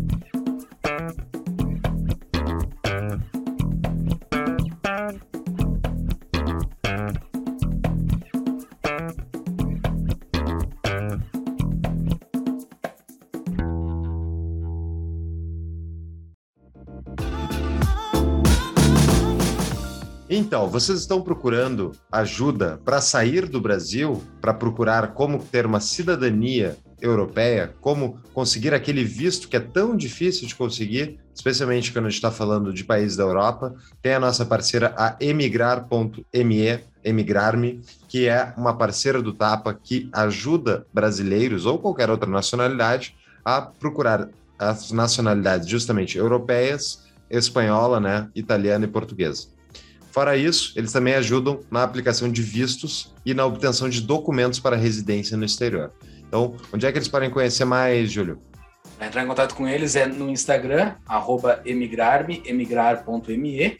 Então, 20.47 20.69
vocês 20.69 20.99
estão 21.01 21.21
procurando 21.21 21.91
ajuda 22.09 22.79
para 22.85 23.01
sair 23.01 23.49
do 23.49 23.59
Brasil, 23.59 24.23
para 24.39 24.53
procurar 24.53 25.13
como 25.13 25.43
ter 25.43 25.65
uma 25.65 25.81
cidadania 25.81 26.77
europeia, 27.01 27.75
como 27.81 28.17
conseguir 28.33 28.73
aquele 28.73 29.03
visto 29.03 29.49
que 29.49 29.57
é 29.57 29.59
tão 29.59 29.93
difícil 29.93 30.47
de 30.47 30.55
conseguir, 30.55 31.19
especialmente 31.35 31.91
quando 31.91 32.05
a 32.05 32.09
gente 32.09 32.19
está 32.19 32.31
falando 32.31 32.71
de 32.71 32.85
países 32.85 33.17
da 33.17 33.25
Europa, 33.25 33.75
tem 34.01 34.13
a 34.13 34.21
nossa 34.21 34.45
parceira, 34.45 34.95
a 34.97 35.17
emigrar.me, 35.19 36.79
Emigrar-me, 37.03 37.81
que 38.07 38.29
é 38.29 38.53
uma 38.55 38.73
parceira 38.73 39.21
do 39.21 39.33
Tapa 39.33 39.73
que 39.73 40.09
ajuda 40.13 40.87
brasileiros 40.93 41.65
ou 41.65 41.77
qualquer 41.77 42.09
outra 42.09 42.29
nacionalidade 42.29 43.17
a 43.43 43.61
procurar 43.61 44.29
as 44.57 44.93
nacionalidades 44.93 45.67
justamente 45.67 46.17
europeias, 46.17 47.03
espanhola, 47.29 47.99
né, 47.99 48.29
italiana 48.33 48.85
e 48.85 48.87
portuguesa. 48.87 49.56
Fora 50.17 50.35
isso, 50.35 50.73
eles 50.75 50.91
também 50.91 51.13
ajudam 51.13 51.59
na 51.69 51.83
aplicação 51.83 52.27
de 52.27 52.41
vistos 52.41 53.13
e 53.23 53.35
na 53.35 53.45
obtenção 53.45 53.87
de 53.87 54.01
documentos 54.01 54.59
para 54.59 54.75
residência 54.75 55.37
no 55.37 55.45
exterior. 55.45 55.93
Então, 56.27 56.55
onde 56.73 56.87
é 56.87 56.91
que 56.91 56.97
eles 56.97 57.07
podem 57.07 57.29
conhecer 57.29 57.65
mais, 57.65 58.11
Júlio? 58.11 58.41
Para 58.97 59.05
entrar 59.05 59.23
em 59.23 59.27
contato 59.27 59.53
com 59.53 59.67
eles 59.67 59.95
é 59.95 60.07
no 60.07 60.27
Instagram, 60.27 60.95
arroba 61.07 61.61
emigrarme, 61.63 62.41
emigrar.me, 62.47 63.77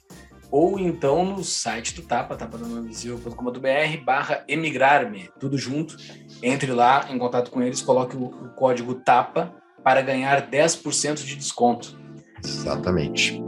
ou 0.52 0.78
então 0.78 1.26
no 1.26 1.44
site 1.44 1.96
do 1.96 2.04
Tapa, 2.04 2.36
tapadanovisível.com.br, 2.36 4.04
barra 4.06 4.44
emigrar-me, 4.48 5.32
tudo 5.40 5.58
junto. 5.58 5.98
Entre 6.44 6.72
lá, 6.72 7.08
em 7.10 7.18
contato 7.18 7.50
com 7.50 7.64
eles, 7.64 7.82
coloque 7.82 8.16
o, 8.16 8.26
o 8.26 8.50
código 8.50 8.94
TAPA 8.94 9.56
para 9.84 10.04
ganhar 10.04 10.52
10% 10.52 11.16
de 11.16 11.36
desconto. 11.36 12.00
Exatamente. 12.46 13.42